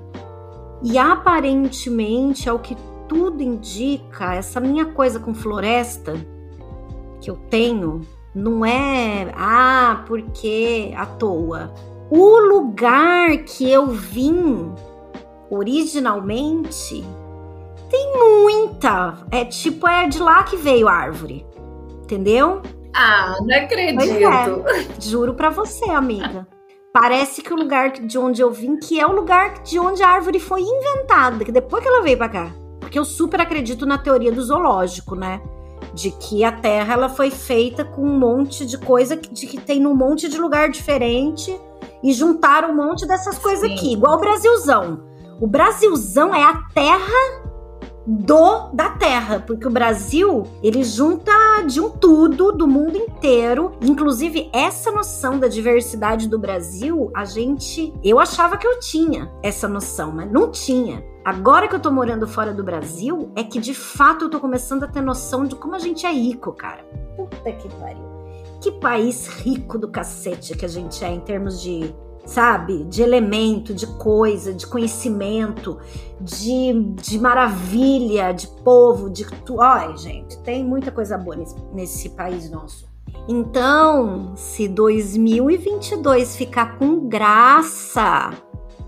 E 0.83 0.97
aparentemente, 0.97 2.49
ao 2.49 2.59
que 2.59 2.75
tudo 3.07 3.41
indica, 3.41 4.33
essa 4.33 4.59
minha 4.59 4.85
coisa 4.85 5.19
com 5.19 5.33
floresta 5.33 6.13
que 7.21 7.29
eu 7.29 7.35
tenho 7.49 8.01
não 8.33 8.65
é 8.65 9.31
ah, 9.35 10.03
porque 10.07 10.91
à 10.97 11.05
toa. 11.05 11.71
O 12.09 12.39
lugar 12.39 13.37
que 13.45 13.69
eu 13.69 13.87
vim 13.87 14.71
originalmente 15.49 17.03
tem 17.89 18.13
muita. 18.17 19.25
É 19.31 19.45
tipo, 19.45 19.87
é 19.87 20.07
de 20.07 20.19
lá 20.19 20.43
que 20.43 20.57
veio 20.57 20.87
a 20.87 20.93
árvore. 20.93 21.45
Entendeu? 22.03 22.61
Ah, 22.93 23.35
não 23.41 23.57
acredito. 23.57 24.03
É, 24.03 25.01
juro 25.01 25.33
pra 25.33 25.49
você, 25.49 25.89
amiga. 25.89 26.47
Parece 26.95 27.41
que 27.41 27.53
o 27.53 27.57
lugar 27.57 27.91
de 27.91 28.17
onde 28.17 28.39
eu 28.41 28.49
vim, 28.49 28.77
que 28.77 28.97
é 28.97 29.05
o 29.05 29.11
lugar 29.11 29.61
de 29.63 29.77
onde 29.77 30.01
a 30.01 30.07
árvore 30.07 30.39
foi 30.39 30.61
inventada, 30.61 31.43
que 31.43 31.51
depois 31.51 31.83
que 31.83 31.89
ela 31.89 32.01
veio 32.01 32.17
para 32.17 32.29
cá. 32.29 32.55
Porque 32.79 32.97
eu 32.97 33.03
super 33.03 33.41
acredito 33.41 33.85
na 33.85 33.97
teoria 33.97 34.31
do 34.31 34.41
zoológico, 34.41 35.13
né? 35.13 35.41
De 35.93 36.09
que 36.11 36.45
a 36.45 36.53
Terra 36.53 36.93
ela 36.93 37.09
foi 37.09 37.29
feita 37.29 37.83
com 37.83 38.01
um 38.01 38.17
monte 38.17 38.65
de 38.65 38.77
coisa 38.77 39.17
que, 39.17 39.27
de 39.27 39.45
que 39.45 39.59
tem 39.59 39.81
num 39.81 39.93
monte 39.93 40.29
de 40.29 40.37
lugar 40.37 40.69
diferente 40.69 41.53
e 42.01 42.13
juntaram 42.13 42.71
um 42.71 42.75
monte 42.77 43.05
dessas 43.05 43.37
coisas 43.37 43.67
Sim. 43.67 43.75
aqui, 43.75 43.91
igual 43.91 44.15
o 44.15 44.21
Brasilzão. 44.21 45.03
O 45.41 45.47
Brasilzão 45.47 46.33
é 46.33 46.43
a 46.43 46.61
terra 46.73 47.44
do 48.05 48.69
da 48.71 48.89
Terra, 48.91 49.39
porque 49.39 49.67
o 49.67 49.71
Brasil 49.71 50.43
ele 50.61 50.83
junta 50.83 51.31
de 51.65 51.81
um 51.81 51.89
tudo 51.89 52.51
do 52.51 52.67
mundo 52.67 52.97
inteiro, 52.97 53.71
inclusive 53.81 54.49
essa 54.53 54.91
noção 54.91 55.39
da 55.39 55.47
diversidade 55.47 56.27
do 56.27 56.37
Brasil, 56.37 57.11
a 57.15 57.25
gente, 57.25 57.93
eu 58.03 58.19
achava 58.19 58.57
que 58.57 58.67
eu 58.67 58.79
tinha 58.79 59.31
essa 59.41 59.67
noção, 59.67 60.11
mas 60.11 60.31
não 60.31 60.51
tinha. 60.51 61.03
Agora 61.23 61.67
que 61.67 61.73
eu 61.73 61.79
tô 61.79 61.91
morando 61.91 62.27
fora 62.27 62.53
do 62.53 62.63
Brasil, 62.63 63.31
é 63.35 63.43
que 63.43 63.59
de 63.59 63.73
fato 63.73 64.25
eu 64.25 64.29
tô 64.29 64.39
começando 64.39 64.83
a 64.83 64.87
ter 64.87 65.01
noção 65.01 65.43
de 65.43 65.55
como 65.55 65.73
a 65.73 65.79
gente 65.79 66.05
é 66.05 66.11
rico, 66.11 66.53
cara. 66.53 66.83
Puta 67.15 67.51
que 67.51 67.67
pariu. 67.79 68.05
Que 68.61 68.71
país 68.73 69.27
rico 69.27 69.77
do 69.77 69.87
cacete 69.87 70.55
que 70.55 70.65
a 70.65 70.67
gente 70.67 71.03
é 71.03 71.11
em 71.11 71.19
termos 71.19 71.61
de 71.61 71.93
sabe? 72.25 72.83
De 72.85 73.01
elemento, 73.01 73.73
de 73.73 73.85
coisa, 73.85 74.53
de 74.53 74.65
conhecimento, 74.65 75.77
de, 76.19 76.73
de 76.95 77.19
maravilha, 77.19 78.31
de 78.31 78.47
povo, 78.63 79.09
de. 79.09 79.25
Ai, 79.59 79.95
gente, 79.97 80.37
tem 80.41 80.63
muita 80.63 80.91
coisa 80.91 81.17
boa 81.17 81.35
nesse, 81.35 81.55
nesse 81.73 82.09
país 82.09 82.49
nosso. 82.49 82.87
Então, 83.27 84.33
se 84.35 84.67
2022 84.67 86.35
ficar 86.35 86.77
com 86.77 87.07
graça, 87.07 88.31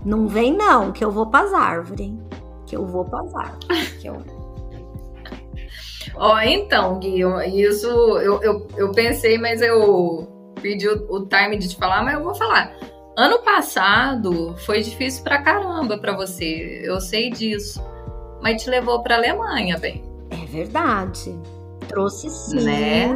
não 0.04 0.28
vem 0.28 0.56
não, 0.56 0.92
que 0.92 1.04
eu 1.04 1.10
vou 1.10 1.26
pras 1.26 1.52
árvores, 1.52 2.00
hein? 2.00 2.22
Que 2.66 2.76
eu 2.76 2.86
vou 2.86 3.04
pras 3.04 3.34
árvores. 3.34 4.04
Eu... 4.04 4.22
Ó, 6.14 6.34
oh, 6.34 6.40
então, 6.40 6.98
Gui, 6.98 7.20
isso 7.60 7.86
eu, 8.18 8.42
eu, 8.42 8.66
eu 8.76 8.92
pensei, 8.92 9.38
mas 9.38 9.60
eu 9.60 10.54
pedi 10.60 10.88
o, 10.88 11.06
o 11.08 11.26
time 11.26 11.56
de 11.56 11.68
te 11.68 11.76
falar, 11.76 12.02
mas 12.02 12.14
eu 12.14 12.24
vou 12.24 12.34
falar. 12.34 12.72
Ano 13.18 13.40
passado 13.40 14.54
foi 14.58 14.80
difícil 14.80 15.24
pra 15.24 15.42
caramba 15.42 15.98
pra 15.98 16.14
você, 16.14 16.82
eu 16.84 17.00
sei 17.00 17.30
disso. 17.30 17.82
Mas 18.40 18.62
te 18.62 18.70
levou 18.70 19.02
pra 19.02 19.16
Alemanha, 19.16 19.76
bem. 19.76 20.04
É 20.30 20.46
verdade. 20.46 21.36
Trouxe 21.88 22.30
sim. 22.30 22.60
Né? 22.60 23.08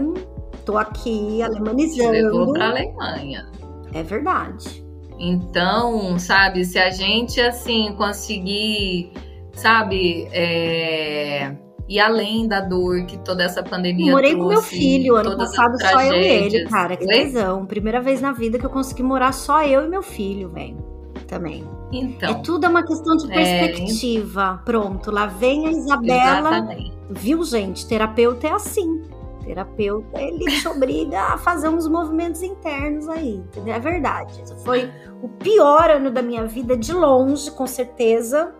Tô 0.64 0.76
aqui 0.76 1.40
alemanizando. 1.40 2.14
Te 2.14 2.20
levou 2.20 2.52
pra 2.52 2.70
Alemanha. 2.70 3.48
É 3.94 4.02
verdade. 4.02 4.84
Então, 5.20 6.18
sabe, 6.18 6.64
se 6.64 6.80
a 6.80 6.90
gente 6.90 7.40
assim 7.40 7.92
conseguir, 7.92 9.12
sabe, 9.52 10.26
é, 10.32 11.56
e 11.88 11.98
além 11.98 12.46
da 12.46 12.60
dor 12.60 13.04
que 13.06 13.18
toda 13.18 13.42
essa 13.42 13.62
pandemia 13.62 14.12
Morei 14.12 14.32
trouxe, 14.32 14.42
com 14.42 14.48
meu 14.48 14.62
filho 14.62 15.16
ano 15.16 15.36
passado, 15.36 15.76
só 15.80 16.00
eu 16.02 16.14
e 16.14 16.24
ele, 16.24 16.64
cara. 16.66 16.96
Que 16.96 17.04
lesão. 17.04 17.66
Primeira 17.66 18.00
vez 18.00 18.20
na 18.20 18.32
vida 18.32 18.58
que 18.58 18.64
eu 18.64 18.70
consegui 18.70 19.02
morar 19.02 19.32
só 19.32 19.64
eu 19.64 19.84
e 19.84 19.88
meu 19.88 20.02
filho, 20.02 20.48
velho. 20.48 20.76
Também. 21.26 21.64
Então. 21.92 22.30
É 22.30 22.34
tudo 22.42 22.66
uma 22.66 22.82
questão 22.82 23.16
de 23.16 23.26
perspectiva. 23.26 24.60
É... 24.60 24.64
Pronto, 24.64 25.10
lá 25.10 25.26
vem 25.26 25.66
a 25.66 25.70
Isabela. 25.70 26.48
Exatamente. 26.48 26.92
Viu, 27.10 27.44
gente? 27.44 27.86
Terapeuta 27.86 28.46
é 28.46 28.52
assim. 28.52 29.02
Terapeuta, 29.44 30.20
ele 30.20 30.44
te 30.44 30.68
obriga 30.68 31.20
a 31.20 31.36
fazer 31.36 31.68
uns 31.68 31.88
movimentos 31.88 32.42
internos 32.42 33.08
aí, 33.08 33.34
entendeu? 33.34 33.74
É 33.74 33.80
verdade. 33.80 34.40
Foi 34.64 34.88
o 35.20 35.28
pior 35.28 35.90
ano 35.90 36.10
da 36.12 36.22
minha 36.22 36.46
vida, 36.46 36.76
de 36.76 36.92
longe, 36.92 37.50
com 37.50 37.66
certeza 37.66 38.54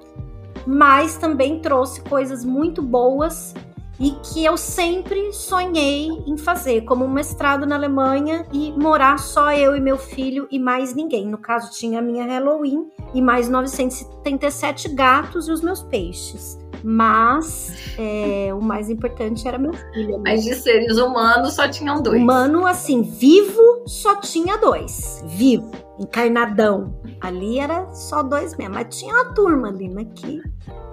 mas 0.67 1.17
também 1.17 1.61
trouxe 1.61 2.01
coisas 2.03 2.45
muito 2.45 2.83
boas 2.83 3.55
e 4.01 4.11
que 4.23 4.45
eu 4.45 4.57
sempre 4.57 5.33
sonhei 5.33 6.09
em 6.27 6.37
fazer, 6.37 6.83
como 6.83 7.05
um 7.05 7.11
mestrado 7.11 7.67
na 7.67 7.77
Alemanha 7.77 8.47
e 8.53 8.73
morar 8.73 9.19
só 9.19 9.53
eu 9.53 9.77
e 9.77 9.81
meu 9.81 9.97
filho 9.97 10.49
e 10.51 10.59
mais 10.59 10.95
ninguém. 10.95 11.27
No 11.27 11.39
caso, 11.39 11.71
tinha 11.71 12.01
a 12.01 12.03
minha 12.03 12.27
Halloween 12.27 12.91
e 13.15 13.23
mais 13.23 13.49
977 13.49 14.89
gatos 14.89 15.47
e 15.47 15.53
os 15.53 15.61
meus 15.61 15.83
peixes. 15.83 16.62
Mas 16.83 17.95
é, 17.99 18.53
o 18.53 18.61
mais 18.61 18.91
importante 18.91 19.47
era 19.47 19.59
meu 19.59 19.73
filho. 19.73 20.19
Né? 20.19 20.23
Mas 20.25 20.45
de 20.45 20.55
seres 20.55 20.99
humanos 20.99 21.55
só 21.55 21.69
tinham 21.69 22.03
dois. 22.03 22.21
Humano, 22.21 22.67
assim, 22.67 23.03
vivo 23.03 23.83
só 23.87 24.17
tinha 24.17 24.57
dois. 24.59 25.23
Vivo, 25.27 25.71
encarnadão. 25.99 26.95
Ali 27.21 27.59
era 27.59 27.91
só 27.93 28.23
dois 28.23 28.57
mesmo. 28.57 28.75
Mas 28.75 28.97
tinha 28.97 29.15
uma 29.15 29.33
turma 29.33 29.69
ali, 29.69 29.89
né? 29.89 30.07
Que 30.15 30.43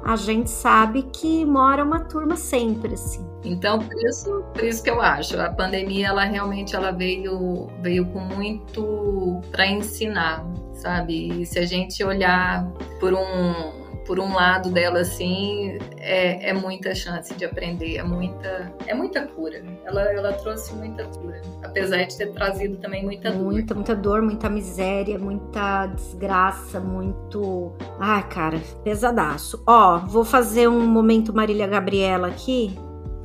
a 0.04 0.16
gente 0.16 0.50
sabe 0.50 1.04
que 1.14 1.46
mora 1.46 1.84
uma 1.84 2.00
turma 2.02 2.36
sempre, 2.36 2.94
assim. 2.94 3.28
Então, 3.44 3.80
por 3.80 3.96
isso, 4.04 4.44
por 4.54 4.64
isso 4.64 4.84
que 4.84 4.90
eu 4.90 5.02
acho, 5.02 5.40
a 5.40 5.50
pandemia, 5.50 6.08
ela 6.08 6.26
realmente 6.26 6.76
ela 6.76 6.92
veio, 6.92 7.68
veio 7.82 8.06
com 8.08 8.20
muito 8.20 9.42
para 9.52 9.66
ensinar, 9.66 10.46
sabe? 10.74 11.42
E 11.42 11.46
se 11.46 11.58
a 11.58 11.66
gente 11.66 12.04
olhar 12.04 12.70
por 13.00 13.14
um 13.14 13.89
por 14.10 14.20
um 14.20 14.34
lado 14.34 14.72
dela, 14.72 15.02
assim, 15.02 15.78
é, 15.98 16.50
é 16.50 16.52
muita 16.52 16.96
chance 16.96 17.32
de 17.36 17.46
aprender, 17.46 17.98
é 17.98 18.02
muita, 18.02 18.74
é 18.88 18.94
muita 18.96 19.28
cura. 19.28 19.64
Ela, 19.86 20.02
ela 20.12 20.34
trouxe 20.34 20.74
muita 20.74 21.04
cura, 21.06 21.40
apesar 21.64 22.06
de 22.06 22.18
ter 22.18 22.34
trazido 22.34 22.78
também 22.78 23.04
muita 23.04 23.30
dor. 23.30 23.52
Muita, 23.52 23.76
muita 23.76 23.96
dor, 23.96 24.24
muita 24.24 24.50
miséria, 24.50 25.20
muita 25.20 25.86
desgraça, 25.86 26.80
muito. 26.80 27.72
Ai, 28.00 28.28
cara, 28.28 28.60
pesadaço. 28.84 29.62
Ó, 29.68 30.00
vou 30.00 30.26
fazer 30.26 30.68
um 30.68 30.88
momento 30.88 31.32
Marília 31.32 31.68
Gabriela 31.68 32.30
aqui. 32.30 32.76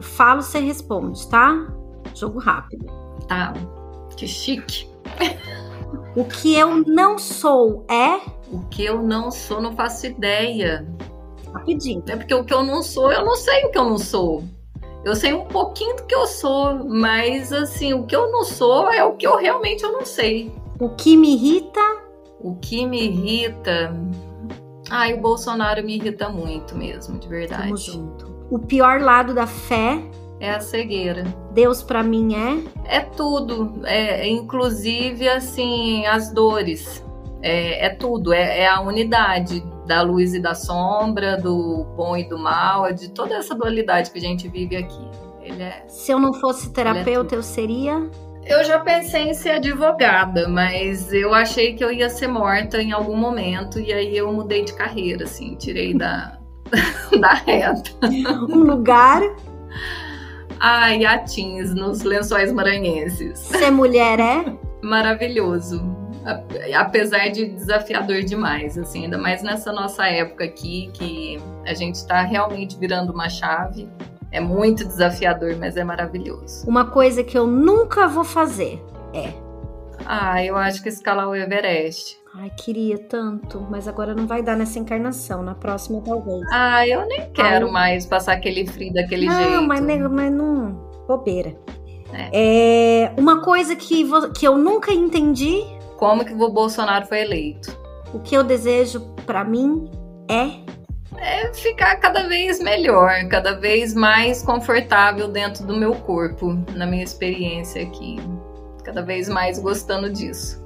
Falo, 0.00 0.42
você 0.42 0.58
responde, 0.58 1.26
tá? 1.30 1.66
Jogo 2.14 2.38
rápido. 2.38 2.84
Tá. 3.26 3.54
Que 4.18 4.28
chique. 4.28 4.86
O 6.16 6.24
que 6.24 6.54
eu 6.54 6.84
não 6.86 7.18
sou 7.18 7.84
é 7.90 8.20
o 8.52 8.60
que 8.70 8.84
eu 8.84 9.02
não 9.02 9.32
sou, 9.32 9.60
não 9.60 9.74
faço 9.74 10.06
ideia. 10.06 10.86
Rapidinho. 11.52 12.04
É 12.08 12.14
porque 12.16 12.34
o 12.34 12.44
que 12.44 12.54
eu 12.54 12.62
não 12.62 12.82
sou, 12.82 13.12
eu 13.12 13.24
não 13.24 13.34
sei 13.34 13.64
o 13.64 13.70
que 13.70 13.78
eu 13.78 13.84
não 13.84 13.98
sou. 13.98 14.44
Eu 15.04 15.16
sei 15.16 15.32
um 15.32 15.44
pouquinho 15.44 15.96
do 15.96 16.04
que 16.04 16.14
eu 16.14 16.26
sou, 16.26 16.84
mas 16.84 17.52
assim, 17.52 17.92
o 17.92 18.04
que 18.04 18.14
eu 18.14 18.30
não 18.30 18.44
sou 18.44 18.90
é 18.92 19.04
o 19.04 19.16
que 19.16 19.26
eu 19.26 19.36
realmente 19.36 19.82
eu 19.82 19.92
não 19.92 20.04
sei. 20.04 20.52
O 20.80 20.88
que 20.90 21.16
me 21.16 21.34
irrita? 21.34 21.80
O 22.40 22.54
que 22.56 22.86
me 22.86 23.04
irrita. 23.04 23.94
Ai, 24.90 25.14
o 25.14 25.20
Bolsonaro 25.20 25.84
me 25.84 25.96
irrita 25.96 26.28
muito 26.28 26.76
mesmo, 26.76 27.18
de 27.18 27.28
verdade. 27.28 27.64
Tamo 27.64 27.76
junto. 27.76 28.34
O 28.50 28.58
pior 28.58 29.00
lado 29.00 29.34
da 29.34 29.46
fé 29.46 30.00
é 30.44 30.54
a 30.54 30.60
cegueira. 30.60 31.24
Deus 31.52 31.82
para 31.82 32.02
mim 32.02 32.34
é? 32.34 32.98
É 32.98 33.00
tudo, 33.00 33.80
é 33.84 34.28
inclusive 34.28 35.28
assim 35.28 36.06
as 36.06 36.32
dores 36.32 37.04
é, 37.44 37.86
é 37.86 37.90
tudo, 37.90 38.32
é, 38.32 38.60
é, 38.60 38.66
a 38.66 38.80
unidade 38.80 39.62
da 39.86 40.00
luz 40.00 40.32
e 40.32 40.40
da 40.40 40.54
sombra, 40.54 41.36
do 41.36 41.84
bom 41.94 42.16
e 42.16 42.26
do 42.26 42.38
mal, 42.38 42.86
é 42.86 42.92
de 42.94 43.10
toda 43.10 43.34
essa 43.34 43.54
dualidade 43.54 44.10
que 44.10 44.16
a 44.16 44.20
gente 44.20 44.48
vive 44.48 44.76
aqui. 44.76 45.10
Ele 45.42 45.62
é, 45.62 45.84
Se 45.86 46.10
eu 46.10 46.18
não 46.18 46.32
fosse 46.32 46.68
é 46.68 46.72
terapeuta, 46.72 47.34
eu 47.34 47.42
seria? 47.42 48.10
Eu 48.46 48.64
já 48.64 48.78
pensei 48.78 49.28
em 49.28 49.34
ser 49.34 49.50
advogada, 49.50 50.48
mas 50.48 51.12
eu 51.12 51.34
achei 51.34 51.74
que 51.74 51.84
eu 51.84 51.92
ia 51.92 52.08
ser 52.08 52.28
morta 52.28 52.80
em 52.80 52.92
algum 52.92 53.16
momento 53.16 53.78
e 53.78 53.92
aí 53.92 54.16
eu 54.16 54.32
mudei 54.32 54.64
de 54.64 54.72
carreira, 54.72 55.24
assim, 55.24 55.54
tirei 55.56 55.92
da, 55.92 56.38
da 57.20 57.34
reta. 57.34 57.90
Um 58.48 58.64
lugar? 58.64 59.20
Ah, 60.60 60.90
Iatins, 60.90 61.74
nos 61.74 62.02
lençóis 62.02 62.52
maranhenses. 62.52 63.38
Ser 63.38 63.70
mulher 63.70 64.20
é? 64.20 64.44
Maravilhoso 64.82 65.94
apesar 66.74 67.28
de 67.28 67.46
desafiador 67.46 68.22
demais, 68.22 68.78
assim, 68.78 69.04
ainda 69.04 69.18
mais 69.18 69.42
nessa 69.42 69.72
nossa 69.72 70.06
época 70.06 70.44
aqui, 70.44 70.90
que 70.94 71.38
a 71.66 71.74
gente 71.74 71.96
está 71.96 72.22
realmente 72.22 72.78
virando 72.78 73.12
uma 73.12 73.28
chave. 73.28 73.88
É 74.32 74.40
muito 74.40 74.84
desafiador, 74.84 75.54
mas 75.56 75.76
é 75.76 75.84
maravilhoso. 75.84 76.68
Uma 76.68 76.86
coisa 76.86 77.22
que 77.22 77.38
eu 77.38 77.46
nunca 77.46 78.08
vou 78.08 78.24
fazer 78.24 78.82
é. 79.12 79.32
Ah, 80.04 80.44
eu 80.44 80.56
acho 80.56 80.82
que 80.82 80.88
escalar 80.88 81.28
o 81.28 81.36
Everest. 81.36 82.18
Ai, 82.36 82.50
queria 82.50 82.98
tanto, 82.98 83.64
mas 83.70 83.86
agora 83.86 84.14
não 84.14 84.26
vai 84.26 84.42
dar 84.42 84.56
nessa 84.56 84.78
encarnação, 84.78 85.42
na 85.42 85.54
próxima 85.54 86.00
talvez. 86.00 86.42
Ah, 86.52 86.86
eu 86.86 87.06
nem 87.06 87.30
quero 87.32 87.66
Ai. 87.66 87.72
mais 87.72 88.06
passar 88.06 88.32
aquele 88.32 88.66
frio 88.66 88.92
daquele 88.92 89.26
não, 89.26 89.34
jeito. 89.34 89.50
Não, 89.50 89.66
mas, 89.66 89.80
mas 89.80 90.32
não. 90.32 90.72
Bobeira. 91.06 91.54
É. 92.12 93.04
é. 93.04 93.12
uma 93.16 93.40
coisa 93.40 93.76
que, 93.76 94.04
que 94.36 94.46
eu 94.46 94.56
nunca 94.56 94.92
entendi 94.92 95.62
como 95.96 96.24
que 96.24 96.32
o 96.32 96.48
Bolsonaro 96.48 97.06
foi 97.06 97.20
eleito. 97.20 97.76
O 98.12 98.18
que 98.18 98.36
eu 98.36 98.42
desejo 98.42 99.00
para 99.24 99.44
mim 99.44 99.90
é 100.28 100.64
é 101.16 101.52
ficar 101.54 101.96
cada 101.96 102.26
vez 102.28 102.60
melhor, 102.60 103.28
cada 103.28 103.54
vez 103.54 103.94
mais 103.94 104.42
confortável 104.42 105.28
dentro 105.28 105.64
do 105.64 105.74
meu 105.74 105.94
corpo, 105.94 106.52
na 106.74 106.86
minha 106.86 107.04
experiência 107.04 107.82
aqui. 107.82 108.16
Cada 108.82 109.02
vez 109.02 109.28
mais 109.28 109.58
gostando 109.58 110.10
disso. 110.10 110.63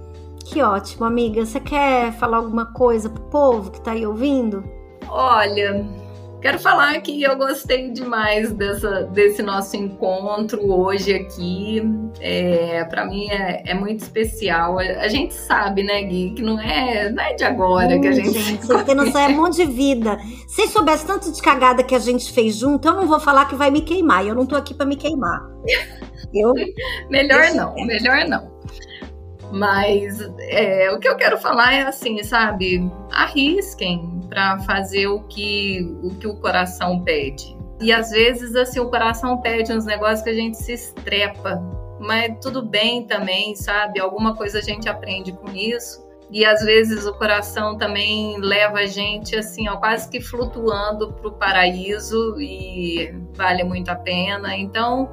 Que 0.49 0.63
ótimo, 0.63 1.05
amiga. 1.05 1.45
Você 1.45 1.61
quer 1.61 2.13
falar 2.13 2.39
alguma 2.39 2.73
coisa 2.73 3.11
pro 3.11 3.23
povo 3.25 3.71
que 3.71 3.81
tá 3.81 3.93
aí 3.93 4.07
ouvindo? 4.07 4.65
Olha, 5.07 5.85
Quero 6.41 6.61
falar 6.61 7.01
que 7.01 7.21
eu 7.21 7.37
gostei 7.37 7.91
demais 7.91 8.53
dessa, 8.53 9.03
desse 9.03 9.43
nosso 9.43 9.77
encontro 9.77 10.71
hoje 10.71 11.13
aqui. 11.13 11.83
É, 12.21 12.85
para 12.85 13.05
mim 13.07 13.29
é, 13.29 13.65
é, 13.67 13.75
muito 13.75 14.03
especial. 14.03 14.79
A, 14.79 15.09
gente 15.09 15.35
sabe, 15.35 15.83
né, 15.83 16.01
Gui, 16.03 16.35
que 16.37 16.43
não 16.43 16.61
é, 16.61 17.11
não 17.11 17.23
é 17.25 17.35
de 17.35 17.43
agora 17.43 17.97
hum, 17.97 18.01
que 18.01 18.07
a 18.07 18.13
gente. 18.13 18.39
Gente, 18.39 18.65
você 18.65 18.85
tem 18.85 18.95
noção, 18.95 19.21
é 19.21 19.29
monte 19.29 19.57
de 19.57 19.65
vida. 19.65 20.17
Se 20.47 20.69
soubesse 20.69 21.05
tanto 21.05 21.33
de 21.33 21.43
cagada 21.43 21.83
que 21.83 21.95
a 21.95 21.99
gente 21.99 22.33
fez 22.33 22.55
junto, 22.55 22.87
eu 22.87 22.95
não 22.95 23.09
vou 23.09 23.19
falar 23.19 23.47
que 23.47 23.57
vai 23.57 23.73
me 23.73 23.81
queimar. 23.81 24.25
Eu 24.25 24.37
não 24.37 24.47
tô 24.47 24.55
aqui 24.55 24.75
para 24.75 24.87
me 24.87 24.95
queimar. 24.95 25.41
Eu... 26.33 26.53
melhor 27.11 27.51
não, 27.53 27.75
melhor 27.75 28.29
não. 28.29 28.59
Mas 29.51 30.21
é, 30.39 30.91
o 30.93 30.99
que 30.99 31.09
eu 31.09 31.17
quero 31.17 31.39
falar 31.39 31.73
é 31.73 31.83
assim, 31.83 32.23
sabe? 32.23 32.91
Arrisquem 33.11 34.21
para 34.29 34.59
fazer 34.61 35.07
o 35.07 35.23
que, 35.23 35.99
o 36.03 36.11
que 36.17 36.27
o 36.27 36.37
coração 36.37 37.01
pede. 37.03 37.57
E 37.81 37.93
às 37.93 38.11
vezes, 38.11 38.55
assim, 38.57 38.81
o 38.81 38.91
coração 38.91 39.41
pede 39.41 39.73
uns 39.73 39.85
negócios 39.85 40.23
que 40.23 40.31
a 40.31 40.35
gente 40.35 40.57
se 40.57 40.73
estrepa. 40.73 41.63
Mas 42.01 42.37
tudo 42.41 42.63
bem 42.63 43.05
também, 43.05 43.55
sabe? 43.55 44.01
Alguma 44.01 44.37
coisa 44.37 44.59
a 44.59 44.63
gente 44.63 44.89
aprende 44.89 45.33
com 45.33 45.51
isso. 45.51 46.07
E 46.31 46.45
às 46.45 46.63
vezes 46.63 47.07
o 47.07 47.15
coração 47.15 47.77
também 47.79 48.39
leva 48.39 48.81
a 48.81 48.87
gente 48.87 49.35
assim, 49.35 49.67
ó, 49.69 49.77
quase 49.77 50.11
que 50.11 50.21
flutuando 50.21 51.13
para 51.15 51.29
o 51.29 51.33
paraíso 51.33 52.37
e 52.39 53.15
vale 53.35 53.65
muito 53.65 53.89
a 53.89 53.97
pena. 53.97 54.55
Então, 54.55 55.09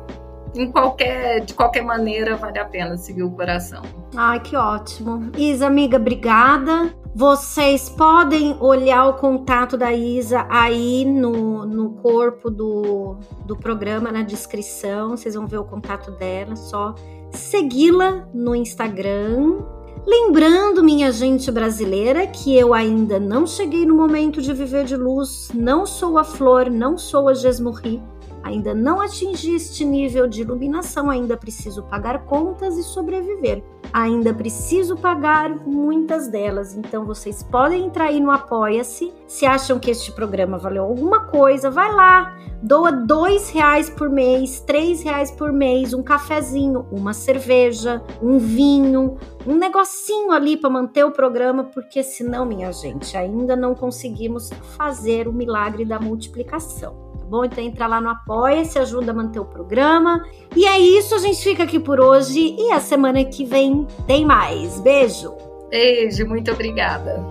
em 0.55 0.71
qualquer, 0.71 1.41
de 1.41 1.53
qualquer 1.53 1.83
maneira, 1.83 2.35
vale 2.35 2.59
a 2.59 2.65
pena 2.65 2.97
seguir 2.97 3.23
o 3.23 3.31
coração. 3.31 3.81
Ai, 4.15 4.39
que 4.39 4.55
ótimo. 4.55 5.31
Isa, 5.37 5.67
amiga, 5.67 5.97
obrigada. 5.97 6.93
Vocês 7.13 7.89
podem 7.89 8.57
olhar 8.59 9.07
o 9.07 9.13
contato 9.13 9.77
da 9.77 9.93
Isa 9.93 10.45
aí 10.49 11.05
no, 11.05 11.65
no 11.65 11.91
corpo 11.91 12.49
do, 12.49 13.17
do 13.45 13.55
programa, 13.55 14.11
na 14.11 14.21
descrição. 14.21 15.11
Vocês 15.11 15.35
vão 15.35 15.47
ver 15.47 15.57
o 15.57 15.63
contato 15.63 16.11
dela. 16.11 16.55
Só 16.55 16.93
segui-la 17.31 18.27
no 18.33 18.55
Instagram. 18.55 19.59
Lembrando, 20.05 20.83
minha 20.83 21.11
gente 21.11 21.49
brasileira, 21.51 22.27
que 22.27 22.55
eu 22.55 22.73
ainda 22.73 23.19
não 23.19 23.47
cheguei 23.47 23.85
no 23.85 23.95
momento 23.95 24.41
de 24.41 24.53
viver 24.53 24.85
de 24.85 24.95
luz, 24.95 25.49
não 25.53 25.85
sou 25.85 26.19
a 26.19 26.23
flor, 26.23 26.69
não 26.69 26.95
sou 26.95 27.27
a 27.27 27.33
Gesmurri 27.33 28.03
ainda 28.45 28.75
não 28.75 29.01
atingi 29.01 29.55
este 29.55 29.83
nível 29.83 30.27
de 30.27 30.41
iluminação, 30.41 31.09
ainda 31.09 31.35
preciso 31.35 31.81
pagar 31.81 32.25
contas 32.25 32.77
e 32.77 32.83
sobreviver. 32.83 33.63
Ainda 33.91 34.31
preciso 34.33 34.95
pagar 34.95 35.49
muitas 35.65 36.27
delas. 36.27 36.75
Então 36.75 37.05
vocês 37.05 37.41
podem 37.41 37.85
entrar 37.85 38.05
aí 38.05 38.19
no 38.19 38.29
Apoia-se. 38.29 39.11
Se 39.25 39.47
acham 39.47 39.79
que 39.79 39.89
este 39.89 40.11
programa 40.11 40.59
valeu 40.59 40.83
alguma 40.83 41.25
coisa, 41.25 41.71
vai 41.71 41.91
lá, 41.91 42.37
doa 42.61 42.91
dois 42.91 43.49
reais 43.49 43.89
por 43.89 44.09
mês, 44.09 44.59
três 44.59 45.01
reais 45.01 45.31
por 45.31 45.51
mês, 45.51 45.91
um 45.91 46.03
cafezinho, 46.03 46.85
uma 46.91 47.13
cerveja, 47.13 48.03
um 48.21 48.37
vinho, 48.37 49.17
um 49.47 49.55
negocinho 49.55 50.31
ali 50.31 50.55
para 50.55 50.69
manter 50.69 51.03
o 51.03 51.11
programa, 51.11 51.63
porque 51.63 52.03
senão, 52.03 52.45
minha 52.45 52.71
gente, 52.71 53.17
ainda 53.17 53.55
não 53.55 53.73
conseguimos 53.73 54.51
fazer 54.77 55.27
o 55.27 55.33
milagre 55.33 55.83
da 55.83 55.99
multiplicação 55.99 57.04
tá 57.25 57.29
bom? 57.29 57.43
Então 57.43 57.63
entra 57.63 57.87
lá 57.87 57.99
no 57.99 58.09
Apoia-se, 58.09 58.77
ajuda 58.79 59.11
a 59.11 59.13
manter 59.13 59.39
o 59.39 59.45
programa. 59.45 60.23
E 60.55 60.65
é 60.65 60.79
isso, 60.79 61.15
a 61.15 61.17
gente 61.17 61.43
fica 61.43 61.63
aqui 61.63 61.79
por 61.79 61.99
hoje 61.99 62.55
e 62.57 62.71
a 62.71 62.79
semana 62.79 63.23
que 63.25 63.43
vem 63.43 63.85
tem 64.07 64.25
mais. 64.25 64.79
Beijo! 64.79 65.33
Beijo, 65.69 66.25
muito 66.27 66.51
obrigada. 66.51 67.21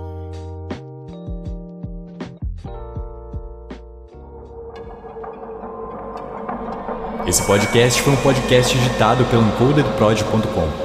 Esse 7.27 7.43
podcast 7.47 8.03
foi 8.03 8.13
um 8.13 8.17
podcast 8.17 8.77
editado 8.77 9.25
pelo 9.27 9.43
encodedprod.com. 9.43 10.85